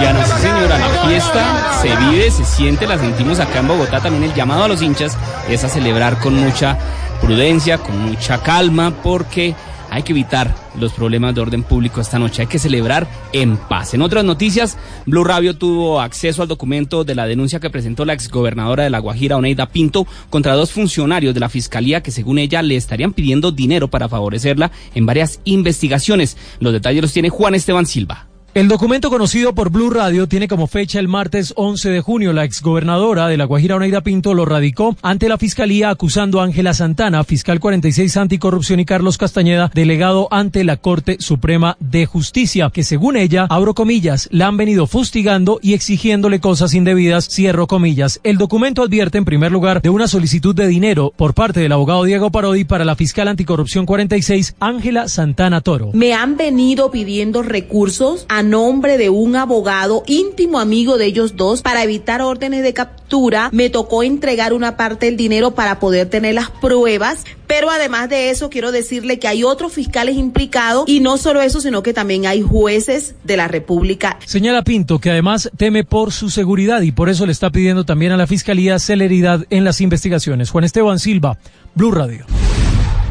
Ya 0.00 0.12
no, 0.12 0.24
sí 0.24 0.32
señora, 0.42 0.78
la 0.78 1.08
fiesta 1.08 1.40
se 1.82 1.96
vive, 1.96 2.30
se 2.30 2.44
siente, 2.44 2.86
la 2.86 2.96
sentimos 2.98 3.40
acá 3.40 3.58
en 3.58 3.68
Bogotá. 3.68 4.00
También 4.00 4.24
el 4.24 4.34
llamado 4.34 4.64
a 4.64 4.68
los 4.68 4.80
hinchas 4.80 5.16
es 5.48 5.64
a 5.64 5.68
celebrar 5.68 6.18
con 6.18 6.34
mucha 6.34 6.78
prudencia, 7.20 7.78
con 7.78 7.98
mucha 8.10 8.38
calma, 8.42 8.92
porque 9.02 9.54
hay 9.90 10.02
que 10.02 10.12
evitar 10.12 10.54
los 10.78 10.92
problemas 10.92 11.34
de 11.34 11.40
orden 11.40 11.62
público 11.62 12.00
esta 12.00 12.18
noche. 12.18 12.42
Hay 12.42 12.48
que 12.48 12.58
celebrar 12.58 13.08
en 13.32 13.56
paz. 13.56 13.94
En 13.94 14.02
otras 14.02 14.24
noticias, 14.24 14.78
Blue 15.06 15.24
Radio 15.24 15.56
tuvo 15.56 16.00
acceso 16.00 16.42
al 16.42 16.48
documento 16.48 17.04
de 17.04 17.14
la 17.14 17.26
denuncia 17.26 17.60
que 17.60 17.70
presentó 17.70 18.04
la 18.04 18.12
exgobernadora 18.12 18.84
de 18.84 18.90
La 18.90 19.00
Guajira, 19.00 19.36
Oneida 19.36 19.66
Pinto, 19.66 20.06
contra 20.30 20.54
dos 20.54 20.72
funcionarios 20.72 21.34
de 21.34 21.40
la 21.40 21.48
fiscalía 21.48 22.02
que, 22.02 22.10
según 22.12 22.38
ella, 22.38 22.62
le 22.62 22.76
estarían 22.76 23.12
pidiendo 23.12 23.52
dinero 23.52 23.88
para 23.88 24.08
favorecerla 24.08 24.70
en 24.94 25.06
varias 25.06 25.40
investigaciones. 25.44 26.36
Los 26.60 26.72
detalles 26.72 27.02
los 27.02 27.12
tiene 27.12 27.28
Juan 27.28 27.54
Esteban 27.54 27.86
Silva. 27.86 28.29
El 28.52 28.66
documento 28.66 29.10
conocido 29.10 29.54
por 29.54 29.70
Blue 29.70 29.90
Radio 29.90 30.26
tiene 30.26 30.48
como 30.48 30.66
fecha 30.66 30.98
el 30.98 31.06
martes 31.06 31.52
11 31.54 31.88
de 31.88 32.00
junio. 32.00 32.32
La 32.32 32.42
exgobernadora 32.42 33.28
de 33.28 33.36
La 33.36 33.44
Guajira, 33.44 33.76
Oneida 33.76 34.00
Pinto, 34.00 34.34
lo 34.34 34.44
radicó 34.44 34.96
ante 35.02 35.28
la 35.28 35.38
fiscalía 35.38 35.88
acusando 35.88 36.40
a 36.40 36.44
Ángela 36.44 36.74
Santana, 36.74 37.22
fiscal 37.22 37.60
46 37.60 38.16
anticorrupción, 38.16 38.80
y 38.80 38.84
Carlos 38.84 39.18
Castañeda, 39.18 39.70
delegado 39.72 40.26
ante 40.32 40.64
la 40.64 40.78
Corte 40.78 41.18
Suprema 41.20 41.76
de 41.78 42.06
Justicia, 42.06 42.70
que 42.74 42.82
según 42.82 43.16
ella, 43.16 43.46
abro 43.48 43.74
comillas, 43.74 44.28
la 44.32 44.48
han 44.48 44.56
venido 44.56 44.88
fustigando 44.88 45.60
y 45.62 45.74
exigiéndole 45.74 46.40
cosas 46.40 46.74
indebidas, 46.74 47.28
cierro 47.28 47.68
comillas. 47.68 48.18
El 48.24 48.36
documento 48.36 48.82
advierte, 48.82 49.18
en 49.18 49.24
primer 49.24 49.52
lugar, 49.52 49.80
de 49.80 49.90
una 49.90 50.08
solicitud 50.08 50.56
de 50.56 50.66
dinero 50.66 51.12
por 51.16 51.34
parte 51.34 51.60
del 51.60 51.70
abogado 51.70 52.02
Diego 52.02 52.32
Parodi 52.32 52.64
para 52.64 52.84
la 52.84 52.96
fiscal 52.96 53.28
anticorrupción 53.28 53.86
46, 53.86 54.56
Ángela 54.58 55.06
Santana 55.06 55.60
Toro. 55.60 55.90
Me 55.92 56.14
han 56.14 56.36
venido 56.36 56.90
pidiendo 56.90 57.44
recursos 57.44 58.26
nombre 58.42 58.98
de 58.98 59.10
un 59.10 59.36
abogado 59.36 60.02
íntimo 60.06 60.58
amigo 60.58 60.98
de 60.98 61.06
ellos 61.06 61.36
dos 61.36 61.62
para 61.62 61.82
evitar 61.82 62.22
órdenes 62.22 62.62
de 62.62 62.72
captura. 62.72 63.50
Me 63.52 63.70
tocó 63.70 64.02
entregar 64.02 64.52
una 64.52 64.76
parte 64.76 65.06
del 65.06 65.16
dinero 65.16 65.52
para 65.52 65.80
poder 65.80 66.08
tener 66.08 66.34
las 66.34 66.50
pruebas. 66.50 67.24
Pero 67.46 67.70
además 67.70 68.08
de 68.08 68.30
eso, 68.30 68.48
quiero 68.48 68.70
decirle 68.70 69.18
que 69.18 69.26
hay 69.26 69.42
otros 69.42 69.72
fiscales 69.72 70.16
implicados 70.16 70.88
y 70.88 71.00
no 71.00 71.18
solo 71.18 71.42
eso, 71.42 71.60
sino 71.60 71.82
que 71.82 71.92
también 71.92 72.26
hay 72.26 72.42
jueces 72.42 73.16
de 73.24 73.36
la 73.36 73.48
República. 73.48 74.18
Señala 74.24 74.62
Pinto 74.62 75.00
que 75.00 75.10
además 75.10 75.50
teme 75.56 75.82
por 75.82 76.12
su 76.12 76.30
seguridad 76.30 76.82
y 76.82 76.92
por 76.92 77.08
eso 77.08 77.26
le 77.26 77.32
está 77.32 77.50
pidiendo 77.50 77.84
también 77.84 78.12
a 78.12 78.16
la 78.16 78.28
Fiscalía 78.28 78.78
celeridad 78.78 79.44
en 79.50 79.64
las 79.64 79.80
investigaciones. 79.80 80.50
Juan 80.50 80.64
Esteban 80.64 81.00
Silva, 81.00 81.38
Blue 81.74 81.90
Radio. 81.90 82.24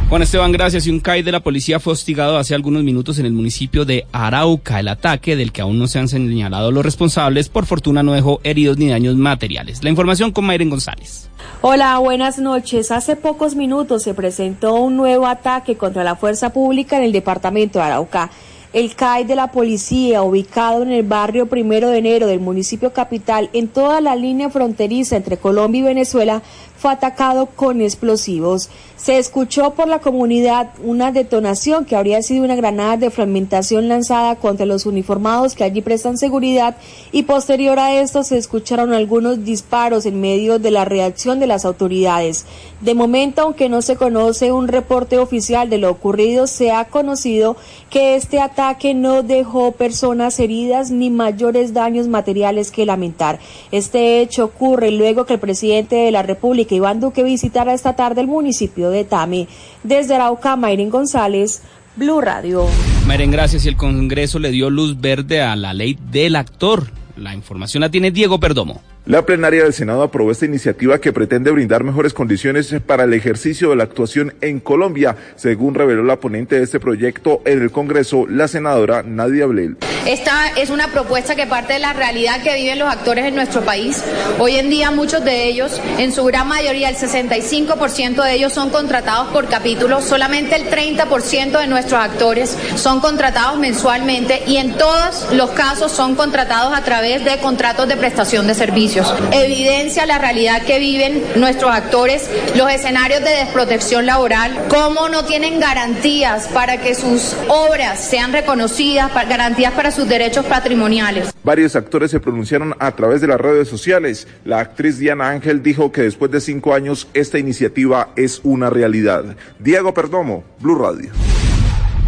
Juan 0.09 0.23
Esteban, 0.23 0.51
gracias. 0.51 0.87
Y 0.87 0.89
un 0.89 1.01
CAI 1.01 1.21
de 1.21 1.31
la 1.31 1.41
policía 1.41 1.79
fue 1.79 1.93
hostigado 1.93 2.39
hace 2.39 2.55
algunos 2.55 2.83
minutos 2.83 3.19
en 3.19 3.27
el 3.27 3.31
municipio 3.31 3.85
de 3.85 4.07
Arauca. 4.11 4.79
El 4.79 4.87
ataque, 4.87 5.35
del 5.35 5.51
que 5.51 5.61
aún 5.61 5.77
no 5.77 5.85
se 5.85 5.99
han 5.99 6.07
señalado 6.07 6.71
los 6.71 6.83
responsables, 6.83 7.47
por 7.47 7.67
fortuna 7.67 8.01
no 8.01 8.13
dejó 8.13 8.41
heridos 8.43 8.79
ni 8.79 8.89
daños 8.89 9.15
materiales. 9.17 9.83
La 9.83 9.91
información 9.91 10.31
con 10.31 10.45
Mayren 10.45 10.71
González. 10.71 11.29
Hola, 11.61 11.99
buenas 11.99 12.39
noches. 12.39 12.89
Hace 12.89 13.17
pocos 13.17 13.53
minutos 13.53 14.01
se 14.01 14.15
presentó 14.15 14.73
un 14.73 14.97
nuevo 14.97 15.27
ataque 15.27 15.77
contra 15.77 16.03
la 16.03 16.15
fuerza 16.15 16.51
pública 16.53 16.97
en 16.97 17.03
el 17.03 17.11
departamento 17.11 17.77
de 17.77 17.85
Arauca. 17.85 18.31
El 18.71 18.95
CAI 18.95 19.25
de 19.25 19.35
la 19.35 19.51
policía, 19.51 20.21
ubicado 20.21 20.83
en 20.83 20.91
el 20.91 21.03
barrio 21.03 21.47
Primero 21.47 21.89
de 21.89 21.97
Enero 21.97 22.27
del 22.27 22.39
municipio 22.39 22.93
capital, 22.93 23.49
en 23.53 23.67
toda 23.67 23.99
la 23.99 24.15
línea 24.15 24.51
fronteriza 24.51 25.17
entre 25.17 25.37
Colombia 25.37 25.79
y 25.79 25.83
Venezuela, 25.83 26.43
fue 26.79 26.91
atacado 26.91 27.47
con 27.47 27.81
explosivos. 27.81 28.69
Se 28.95 29.17
escuchó 29.17 29.71
por 29.75 29.87
la 29.87 29.99
comunidad 29.99 30.71
una 30.83 31.11
detonación 31.11 31.85
que 31.85 31.95
habría 31.95 32.21
sido 32.21 32.43
una 32.43 32.55
granada 32.55 32.97
de 32.97 33.09
fragmentación 33.09 33.87
lanzada 33.87 34.35
contra 34.35 34.65
los 34.65 34.85
uniformados 34.85 35.55
que 35.55 35.63
allí 35.63 35.81
prestan 35.81 36.17
seguridad 36.17 36.75
y 37.11 37.23
posterior 37.23 37.79
a 37.79 37.93
esto 38.01 38.23
se 38.23 38.37
escucharon 38.37 38.93
algunos 38.93 39.45
disparos 39.45 40.05
en 40.05 40.19
medio 40.19 40.59
de 40.59 40.71
la 40.71 40.85
reacción 40.85 41.39
de 41.39 41.47
las 41.47 41.65
autoridades. 41.65 42.45
De 42.81 42.93
momento, 42.93 43.41
aunque 43.41 43.69
no 43.69 43.81
se 43.81 43.95
conoce 43.95 44.51
un 44.51 44.67
reporte 44.67 45.17
oficial 45.17 45.69
de 45.69 45.77
lo 45.77 45.91
ocurrido, 45.91 46.47
se 46.47 46.71
ha 46.71 46.85
conocido 46.85 47.57
que 47.89 48.15
este 48.15 48.39
ataque 48.39 48.93
no 48.93 49.23
dejó 49.23 49.73
personas 49.73 50.39
heridas 50.39 50.91
ni 50.91 51.09
mayores 51.09 51.73
daños 51.73 52.07
materiales 52.07 52.71
que 52.71 52.85
lamentar. 52.85 53.39
Este 53.71 54.21
hecho 54.21 54.45
ocurre 54.45 54.91
luego 54.91 55.25
que 55.25 55.33
el 55.33 55.39
presidente 55.39 55.95
de 55.95 56.11
la 56.11 56.23
República, 56.23 56.68
Iván 56.75 56.99
Duque, 56.99 57.23
visitara 57.23 57.73
esta 57.73 57.95
tarde 57.95 58.21
el 58.21 58.27
municipio 58.27 58.89
de 58.89 59.03
Tame. 59.03 59.47
Desde 59.83 60.15
Arauca, 60.15 60.55
Mayren 60.55 60.89
González, 60.89 61.61
Blue 61.95 62.21
Radio. 62.21 62.65
Mayren, 63.05 63.31
gracias. 63.31 63.65
Y 63.65 63.69
el 63.69 63.75
Congreso 63.75 64.39
le 64.39 64.51
dio 64.51 64.69
luz 64.69 64.99
verde 64.99 65.41
a 65.41 65.55
la 65.55 65.73
ley 65.73 65.97
del 66.11 66.35
actor. 66.35 66.91
La 67.15 67.33
información 67.33 67.81
la 67.81 67.89
tiene 67.89 68.11
Diego 68.11 68.39
Perdomo. 68.39 68.81
La 69.09 69.25
plenaria 69.25 69.63
del 69.63 69.73
Senado 69.73 70.03
aprobó 70.03 70.29
esta 70.29 70.45
iniciativa 70.45 71.01
que 71.01 71.11
pretende 71.11 71.49
brindar 71.49 71.83
mejores 71.83 72.13
condiciones 72.13 72.75
para 72.85 73.05
el 73.05 73.13
ejercicio 73.15 73.71
de 73.71 73.75
la 73.75 73.83
actuación 73.85 74.35
en 74.39 74.59
Colombia, 74.59 75.17
según 75.35 75.73
reveló 75.73 76.03
la 76.03 76.19
ponente 76.19 76.57
de 76.57 76.63
este 76.63 76.79
proyecto 76.79 77.41
en 77.43 77.59
el 77.59 77.71
Congreso, 77.71 78.27
la 78.27 78.47
senadora 78.47 79.01
Nadia 79.01 79.47
Blel. 79.47 79.77
Esta 80.05 80.49
es 80.49 80.69
una 80.69 80.89
propuesta 80.89 81.35
que 81.35 81.47
parte 81.47 81.73
de 81.73 81.79
la 81.79 81.93
realidad 81.93 82.43
que 82.43 82.53
viven 82.53 82.77
los 82.77 82.87
actores 82.87 83.25
en 83.25 83.33
nuestro 83.33 83.61
país. 83.61 84.03
Hoy 84.37 84.57
en 84.57 84.69
día 84.69 84.91
muchos 84.91 85.25
de 85.25 85.45
ellos, 85.45 85.81
en 85.97 86.13
su 86.13 86.23
gran 86.25 86.47
mayoría, 86.47 86.89
el 86.89 86.95
65% 86.95 88.23
de 88.23 88.33
ellos 88.35 88.53
son 88.53 88.69
contratados 88.69 89.29
por 89.29 89.47
capítulos, 89.47 90.03
solamente 90.03 90.55
el 90.55 90.69
30% 90.69 91.59
de 91.59 91.65
nuestros 91.65 91.99
actores 91.99 92.55
son 92.75 92.99
contratados 92.99 93.57
mensualmente 93.57 94.43
y 94.45 94.57
en 94.57 94.77
todos 94.77 95.33
los 95.33 95.49
casos 95.49 95.91
son 95.91 96.13
contratados 96.13 96.77
a 96.77 96.83
través 96.83 97.25
de 97.25 97.39
contratos 97.39 97.87
de 97.87 97.97
prestación 97.97 98.45
de 98.45 98.53
servicios. 98.53 98.98
Evidencia 99.31 100.05
la 100.05 100.17
realidad 100.17 100.63
que 100.63 100.79
viven 100.79 101.23
nuestros 101.35 101.71
actores, 101.71 102.29
los 102.55 102.71
escenarios 102.71 103.23
de 103.23 103.29
desprotección 103.29 104.05
laboral, 104.05 104.65
cómo 104.69 105.09
no 105.09 105.25
tienen 105.25 105.59
garantías 105.59 106.47
para 106.47 106.81
que 106.81 106.95
sus 106.95 107.35
obras 107.47 107.99
sean 107.99 108.33
reconocidas, 108.33 109.11
garantías 109.27 109.73
para 109.73 109.91
sus 109.91 110.07
derechos 110.07 110.45
patrimoniales. 110.45 111.33
Varios 111.43 111.75
actores 111.75 112.11
se 112.11 112.19
pronunciaron 112.19 112.75
a 112.79 112.91
través 112.91 113.21
de 113.21 113.27
las 113.27 113.39
redes 113.39 113.67
sociales. 113.67 114.27
La 114.43 114.59
actriz 114.59 114.97
Diana 114.97 115.29
Ángel 115.29 115.63
dijo 115.63 115.91
que 115.91 116.01
después 116.01 116.31
de 116.31 116.41
cinco 116.41 116.73
años 116.73 117.07
esta 117.13 117.39
iniciativa 117.39 118.09
es 118.15 118.41
una 118.43 118.69
realidad. 118.69 119.23
Diego 119.59 119.93
Perdomo, 119.93 120.43
Blue 120.59 120.75
Radio. 120.75 121.09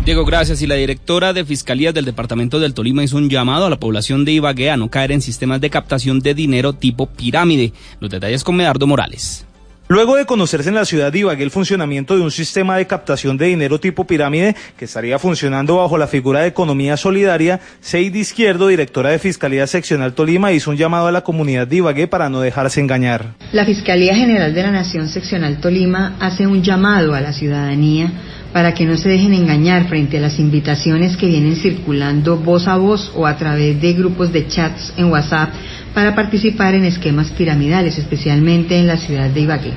Diego, 0.03 0.25
gracias. 0.25 0.63
Y 0.63 0.67
la 0.67 0.75
directora 0.75 1.31
de 1.31 1.45
Fiscalías 1.45 1.93
del 1.93 2.05
Departamento 2.05 2.59
del 2.59 2.73
Tolima 2.73 3.03
hizo 3.03 3.17
un 3.17 3.29
llamado 3.29 3.67
a 3.67 3.69
la 3.69 3.79
población 3.79 4.25
de 4.25 4.31
Ibagué 4.31 4.71
a 4.71 4.77
no 4.77 4.89
caer 4.89 5.11
en 5.11 5.21
sistemas 5.21 5.61
de 5.61 5.69
captación 5.69 6.19
de 6.21 6.33
dinero 6.33 6.73
tipo 6.73 7.05
pirámide. 7.05 7.71
Los 7.99 8.09
detalles 8.09 8.43
con 8.43 8.55
Medardo 8.55 8.87
Morales. 8.87 9.45
Luego 9.91 10.15
de 10.15 10.25
conocerse 10.25 10.69
en 10.69 10.75
la 10.75 10.85
ciudad 10.85 11.11
de 11.11 11.19
Ibagué 11.19 11.43
el 11.43 11.51
funcionamiento 11.51 12.15
de 12.15 12.21
un 12.21 12.31
sistema 12.31 12.77
de 12.77 12.87
captación 12.87 13.35
de 13.35 13.47
dinero 13.47 13.77
tipo 13.77 14.07
pirámide 14.07 14.55
que 14.77 14.85
estaría 14.85 15.19
funcionando 15.19 15.75
bajo 15.75 15.97
la 15.97 16.07
figura 16.07 16.39
de 16.39 16.47
economía 16.47 16.95
solidaria, 16.95 17.59
Seid 17.81 18.15
Izquierdo, 18.15 18.69
directora 18.69 19.09
de 19.09 19.19
Fiscalía 19.19 19.67
Seccional 19.67 20.13
Tolima, 20.13 20.53
hizo 20.53 20.71
un 20.71 20.77
llamado 20.77 21.07
a 21.07 21.11
la 21.11 21.25
comunidad 21.25 21.67
de 21.67 21.75
Ibagué 21.75 22.07
para 22.07 22.29
no 22.29 22.39
dejarse 22.39 22.79
engañar. 22.79 23.33
La 23.51 23.65
Fiscalía 23.65 24.15
General 24.15 24.53
de 24.53 24.63
la 24.63 24.71
Nación 24.71 25.09
Seccional 25.09 25.59
Tolima 25.59 26.15
hace 26.21 26.47
un 26.47 26.63
llamado 26.63 27.13
a 27.13 27.19
la 27.19 27.33
ciudadanía 27.33 28.13
para 28.53 28.73
que 28.73 28.85
no 28.85 28.95
se 28.95 29.09
dejen 29.09 29.33
engañar 29.33 29.89
frente 29.89 30.19
a 30.19 30.21
las 30.21 30.39
invitaciones 30.39 31.17
que 31.17 31.27
vienen 31.27 31.57
circulando 31.57 32.37
voz 32.37 32.65
a 32.67 32.77
voz 32.77 33.11
o 33.13 33.27
a 33.27 33.35
través 33.35 33.81
de 33.81 33.91
grupos 33.91 34.31
de 34.31 34.47
chats 34.47 34.93
en 34.95 35.11
WhatsApp 35.11 35.49
para 35.93 36.15
participar 36.15 36.75
en 36.75 36.85
esquemas 36.85 37.31
piramidales, 37.31 37.97
especialmente 37.97 38.77
en 38.77 38.87
la 38.87 38.97
ciudad 38.97 39.29
de 39.29 39.41
Ibagué. 39.41 39.73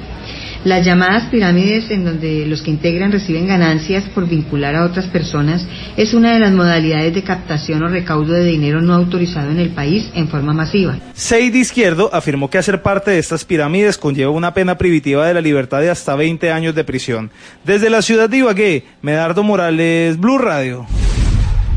Las 0.65 0.83
llamadas 0.83 1.25
pirámides 1.25 1.91
en 1.91 2.07
donde 2.07 2.47
los 2.47 2.63
que 2.63 2.71
integran 2.71 3.13
reciben 3.13 3.47
ganancias 3.47 4.05
por 4.15 4.27
vincular 4.27 4.75
a 4.75 4.85
otras 4.85 5.07
personas 5.09 5.67
es 5.99 6.15
una 6.15 6.33
de 6.33 6.41
las 6.41 6.53
modalidades 6.53 7.15
de 7.15 7.23
captación 7.23 7.83
o 7.83 7.89
recaudo 7.89 8.33
de 8.33 8.45
dinero 8.45 8.81
no 8.81 8.95
autorizado 8.95 9.51
en 9.51 9.59
el 9.59 9.69
país 9.71 10.11
en 10.15 10.27
forma 10.29 10.55
masiva. 10.55 10.97
Seid 11.13 11.55
Izquierdo 11.55 12.09
afirmó 12.15 12.49
que 12.49 12.57
hacer 12.57 12.81
parte 12.81 13.11
de 13.11 13.19
estas 13.19 13.45
pirámides 13.45 13.99
conlleva 13.99 14.31
una 14.31 14.55
pena 14.55 14.79
privativa 14.79 15.27
de 15.27 15.35
la 15.35 15.43
libertad 15.43 15.83
de 15.83 15.91
hasta 15.91 16.17
20 16.17 16.51
años 16.51 16.75
de 16.75 16.85
prisión. 16.85 17.31
Desde 17.65 17.91
la 17.91 18.01
ciudad 18.01 18.31
de 18.31 18.39
Ibagué, 18.39 18.85
Medardo 19.03 19.43
Morales, 19.43 20.19
Blue 20.19 20.39
Radio. 20.39 20.87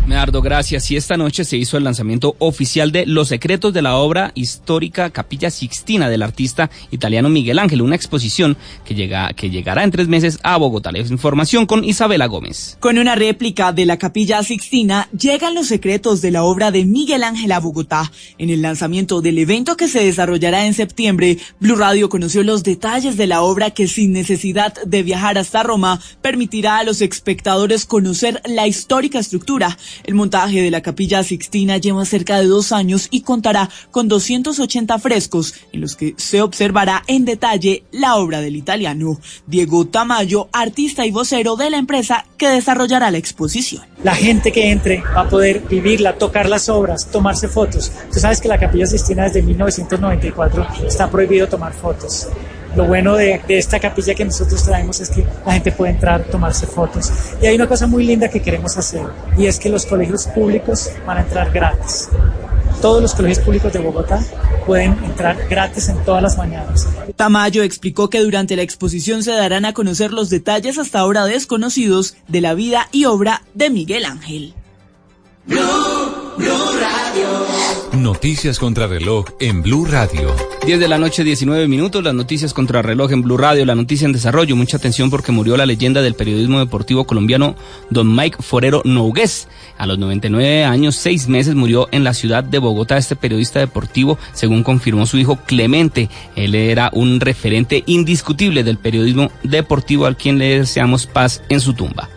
Medardo, 0.08 0.42
gracias. 0.42 0.90
Y 0.90 0.96
esta 0.96 1.18
noche 1.18 1.44
se 1.44 1.58
hizo 1.58 1.76
el 1.76 1.84
lanzamiento 1.84 2.38
oficial 2.40 2.94
de 2.94 3.06
Los 3.06 3.28
secretos 3.28 3.74
de 3.74 3.82
la 3.82 3.98
obra 3.98 4.32
histórica 4.36 5.10
Capilla 5.10 5.52
Sixtina 5.52 6.08
del 6.08 6.24
artista 6.24 6.70
italiano 6.92 7.28
Miguel 7.28 7.60
Ángel, 7.60 7.82
una 7.82 7.98
exposición 7.98 8.56
que, 8.86 8.96
llega, 8.96 9.34
que 9.34 9.50
llegará 9.50 9.84
en 9.84 9.92
tres 9.92 10.08
meses 10.08 10.40
a 10.44 10.56
Bogotá. 10.56 10.92
Información 10.98 11.66
con 11.66 11.84
Isabela 11.84 12.28
Gómez. 12.28 12.78
Con 12.80 12.98
una 12.98 13.16
réplica 13.16 13.74
de 13.74 13.86
la 13.86 13.98
Capilla 13.98 14.42
Sixtina 14.44 15.10
llegan 15.12 15.54
los 15.54 15.68
secretos 15.68 16.22
de 16.22 16.32
la 16.32 16.44
obra 16.44 16.72
de 16.72 16.86
Miguel 16.86 17.26
Ángel 17.26 17.52
a 17.52 17.60
Bogotá. 17.60 18.10
En 18.38 18.50
el 18.50 18.62
lanzamiento 18.62 19.22
del 19.22 19.38
evento 19.38 19.76
que 19.76 19.90
se 19.90 20.06
desarrollará 20.06 20.66
en 20.66 20.74
septiembre, 20.74 21.38
Blue 21.60 21.76
Radio 21.76 22.08
conoció 22.08 22.44
los 22.44 22.64
detalles 22.64 23.18
de 23.18 23.28
la 23.28 23.42
obra 23.42 23.72
que 23.72 23.90
sin 23.90 24.14
necesidad 24.14 24.74
de 24.86 25.04
viajar 25.04 25.38
hasta 25.38 25.64
Roma 25.64 26.00
permitirá 26.22 26.78
a 26.78 26.86
los 26.86 27.02
espectadores 27.02 27.86
conocer 27.86 28.42
la 28.46 28.68
histórica 28.68 29.20
estructura. 29.20 29.78
El 30.04 30.16
montaje 30.16 30.62
de 30.62 30.72
la 30.72 30.82
Capilla 30.82 31.24
Sixtina 31.24 31.78
lleva 31.78 32.06
cerca 32.06 32.40
de 32.40 32.48
dos 32.48 32.72
años 32.72 33.08
y 33.12 33.22
contará 33.22 33.70
con 33.92 34.08
280 34.08 35.00
frescos 35.00 35.54
en 35.72 35.82
los 35.82 35.96
que 35.96 36.14
se 36.18 36.42
observará 36.42 37.04
en 37.08 37.26
detalle 37.26 37.84
la 37.92 38.16
obra 38.16 38.42
del 38.42 38.56
italiano. 38.56 39.20
Diego 39.46 39.88
Tamayo, 39.88 40.50
artista 40.52 41.06
y 41.06 41.12
vocero 41.12 41.56
de 41.56 41.70
la 41.70 41.78
empresa 41.78 42.26
que 42.38 42.50
desarrollará 42.50 43.12
la 43.12 43.18
exposición. 43.18 43.84
La 44.04 44.16
gente 44.16 44.52
que 44.52 44.72
entre 44.72 45.02
va 45.02 45.22
a 45.22 45.30
poder 45.30 45.62
vivirla, 45.62 46.18
tocar 46.18 46.48
las 46.48 46.70
obras, 46.70 47.10
tomarse 47.12 47.48
fotos. 47.48 47.92
Tú 48.12 48.20
sabes 48.20 48.40
que 48.40 48.48
la 48.48 48.60
Capilla 48.60 48.86
Sixtina 48.86 49.24
desde 49.24 49.42
1994 49.42 50.68
está 50.86 51.10
prohibido 51.10 51.48
tomar 51.48 51.74
fotos. 51.74 52.28
Lo 52.78 52.86
bueno 52.86 53.16
de, 53.16 53.42
de, 53.48 53.58
esta 53.58 53.80
capilla 53.80 54.14
que 54.14 54.24
nosotros 54.24 54.64
traemos 54.64 55.00
es 55.00 55.10
que 55.10 55.26
la 55.44 55.54
gente 55.54 55.72
puede 55.72 55.94
entrar, 55.94 56.24
tomarse 56.26 56.68
fotos. 56.68 57.12
Y 57.42 57.48
hay 57.48 57.56
una 57.56 57.68
cosa 57.68 57.88
muy 57.88 58.06
linda 58.06 58.30
que 58.30 58.40
queremos 58.40 58.78
hacer 58.78 59.02
y 59.36 59.48
es 59.48 59.58
que 59.58 59.68
los 59.68 59.88
colegios 59.88 60.28
públicos 60.28 60.92
van 61.04 61.18
a 61.18 61.22
entrar 61.22 61.52
gratis. 61.52 62.08
Todos 62.80 63.02
los 63.02 63.16
colegios 63.16 63.40
públicos 63.44 63.74
de 63.74 63.80
Bogotá 63.80 64.24
pueden 64.68 64.92
entrar 65.04 65.36
gratis 65.50 65.90
en 65.90 65.98
todas 66.06 66.22
las 66.22 66.38
mañanas. 66.38 66.88
Tamayo 67.16 67.64
explicó 67.64 68.12
que 68.12 68.22
durante 68.22 68.56
la 68.56 68.62
exposición 68.62 69.24
se 69.24 69.32
darán 69.32 69.66
a 69.66 69.74
conocer 69.74 70.14
los 70.14 70.30
detalles 70.30 70.78
hasta 70.78 71.00
ahora 71.00 71.26
desconocidos 71.26 72.16
de 72.28 72.42
la 72.42 72.54
vida 72.54 72.90
y 72.92 73.06
obra 73.06 73.42
de 73.56 73.72
Miguel 73.72 74.06
Ángel. 74.06 74.54
Blue, 75.48 75.58
Blue. 76.38 76.87
Noticias 77.94 78.60
contra 78.60 78.86
reloj 78.86 79.26
en 79.40 79.64
Blue 79.64 79.86
Radio. 79.86 80.36
10 80.66 80.80
de 80.80 80.88
la 80.88 80.98
noche, 80.98 81.24
19 81.24 81.68
minutos. 81.68 82.04
Las 82.04 82.14
noticias 82.14 82.54
contra 82.54 82.82
reloj 82.82 83.12
en 83.12 83.22
Blue 83.22 83.38
Radio. 83.38 83.66
La 83.66 83.76
noticia 83.76 84.06
en 84.06 84.12
desarrollo. 84.12 84.56
Mucha 84.56 84.78
atención 84.78 85.10
porque 85.10 85.32
murió 85.32 85.56
la 85.58 85.66
leyenda 85.66 86.02
del 86.02 86.14
periodismo 86.14 86.60
deportivo 86.60 87.06
colombiano, 87.06 87.56
don 87.90 88.14
Mike 88.14 88.38
Forero 88.42 88.82
Nogués. 88.84 89.48
A 89.78 89.88
los 89.88 89.98
99 89.98 90.66
años, 90.66 90.96
6 90.98 91.28
meses, 91.30 91.56
murió 91.56 91.88
en 91.92 92.04
la 92.04 92.14
ciudad 92.14 92.44
de 92.44 92.60
Bogotá 92.60 92.98
este 92.98 93.16
periodista 93.16 93.60
deportivo, 93.60 94.20
según 94.34 94.64
confirmó 94.64 95.06
su 95.06 95.18
hijo 95.18 95.38
Clemente. 95.46 96.10
Él 96.36 96.56
era 96.56 96.90
un 96.94 97.20
referente 97.20 97.84
indiscutible 97.86 98.64
del 98.64 98.78
periodismo 98.78 99.32
deportivo 99.44 100.06
al 100.06 100.18
quien 100.18 100.38
le 100.38 100.60
deseamos 100.60 101.08
paz 101.08 101.42
en 101.50 101.62
su 101.62 101.74
tumba. 101.74 102.10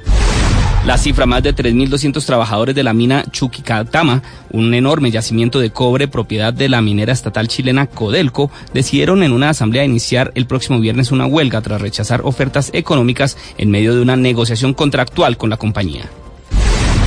La 0.87 0.97
cifra, 0.97 1.27
más 1.27 1.43
de 1.43 1.55
3.200 1.55 2.25
trabajadores 2.25 2.75
de 2.75 2.83
la 2.83 2.95
mina 2.95 3.23
Chuquicatama, 3.31 4.23
un 4.51 4.73
enorme 4.73 5.11
yacimiento 5.11 5.61
de 5.61 5.71
cobre 5.71 6.09
propiedad 6.09 6.55
de 6.55 6.71
la 6.71 6.81
minera 6.81 7.13
estatal 7.13 7.49
chilena 7.49 7.87
Codelco, 7.87 8.51
decidieron 8.73 9.23
en 9.23 9.33
una 9.33 9.51
asamblea 9.51 9.85
iniciar 9.85 10.33
el 10.35 10.47
próximo 10.47 10.81
viernes 10.81 11.13
una 11.13 11.27
huelga 11.27 11.61
tras 11.61 11.83
rechazar 11.83 12.23
ofertas 12.25 12.71
económicas 12.73 13.37
en 13.59 13.71
medio 13.71 13.95
de 13.95 14.01
una 14.01 14.17
negociación 14.17 14.73
contractual 14.73 15.37
con 15.37 15.51
la 15.51 15.59
compañía. 15.59 16.09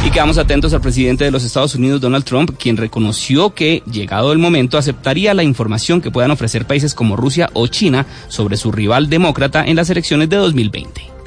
Y 0.06 0.12
quedamos 0.12 0.38
atentos 0.38 0.72
al 0.74 0.82
presidente 0.82 1.24
de 1.24 1.32
los 1.32 1.44
Estados 1.44 1.74
Unidos, 1.74 2.00
Donald 2.00 2.26
Trump, 2.26 2.52
quien 2.60 2.78
reconoció 2.78 3.56
que, 3.56 3.82
llegado 3.92 4.34
el 4.34 4.38
momento, 4.38 4.78
aceptaría 4.78 5.34
la 5.34 5.44
información 5.44 6.00
que 6.00 6.12
puedan 6.12 6.30
ofrecer 6.30 6.68
países 6.68 6.94
como 6.94 7.16
Rusia 7.16 7.50
o 7.54 7.66
China 7.66 8.06
sobre 8.28 8.56
su 8.56 8.72
rival 8.72 9.10
demócrata 9.10 9.66
en 9.66 9.78
las 9.78 9.90
elecciones 9.90 10.30
de 10.30 10.36
2020. 10.36 11.23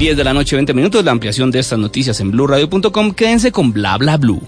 10 0.00 0.16
de 0.16 0.24
la 0.24 0.32
noche, 0.32 0.56
20 0.56 0.72
minutos. 0.72 1.04
La 1.04 1.10
ampliación 1.12 1.50
de 1.50 1.58
estas 1.58 1.78
noticias 1.78 2.18
en 2.20 2.30
blurradio.com. 2.30 3.12
Quédense 3.12 3.52
con 3.52 3.70
bla 3.70 3.98
bla 3.98 4.16
blue. 4.16 4.40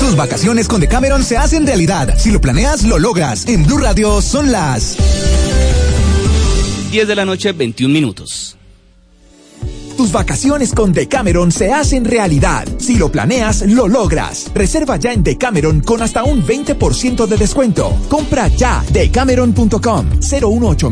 Tus 0.00 0.16
vacaciones 0.16 0.66
con 0.66 0.80
Decameron 0.80 1.22
se 1.22 1.36
hacen 1.36 1.64
realidad. 1.64 2.18
Si 2.18 2.32
lo 2.32 2.40
planeas, 2.40 2.82
lo 2.82 2.98
logras. 2.98 3.46
En 3.46 3.64
Blue 3.64 3.78
Radio 3.78 4.20
son 4.20 4.50
las 4.50 4.96
10 6.90 7.06
de 7.06 7.14
la 7.14 7.24
noche, 7.24 7.52
21 7.52 7.94
minutos. 7.94 8.56
Tus 9.96 10.10
vacaciones 10.10 10.72
con 10.72 10.92
Decameron 10.92 11.52
se 11.52 11.72
hacen 11.72 12.04
realidad. 12.04 12.66
Si 12.78 12.96
lo 12.96 13.10
planeas, 13.12 13.62
lo 13.62 13.86
logras. 13.86 14.50
Reserva 14.54 14.96
ya 14.96 15.12
en 15.12 15.22
Decameron 15.22 15.80
con 15.80 16.02
hasta 16.02 16.24
un 16.24 16.44
20% 16.44 17.26
de 17.26 17.36
descuento. 17.36 17.96
Compra 18.08 18.48
ya. 18.48 18.84
Decameron.com 18.92 20.06
018 20.20 20.90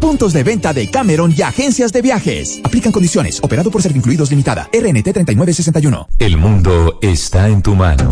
Puntos 0.00 0.32
de 0.32 0.42
venta 0.42 0.72
de 0.72 0.88
Cameron 0.88 1.34
y 1.36 1.42
agencias 1.42 1.92
de 1.92 2.02
viajes. 2.02 2.60
Aplican 2.62 2.92
condiciones. 2.92 3.40
Operado 3.42 3.70
por 3.70 3.82
Servincluidos 3.82 4.30
Limitada. 4.30 4.68
RNT 4.72 5.12
3961. 5.12 6.08
El 6.18 6.36
mundo 6.36 6.98
está 7.02 7.48
en 7.48 7.62
tu 7.62 7.74
mano. 7.74 8.08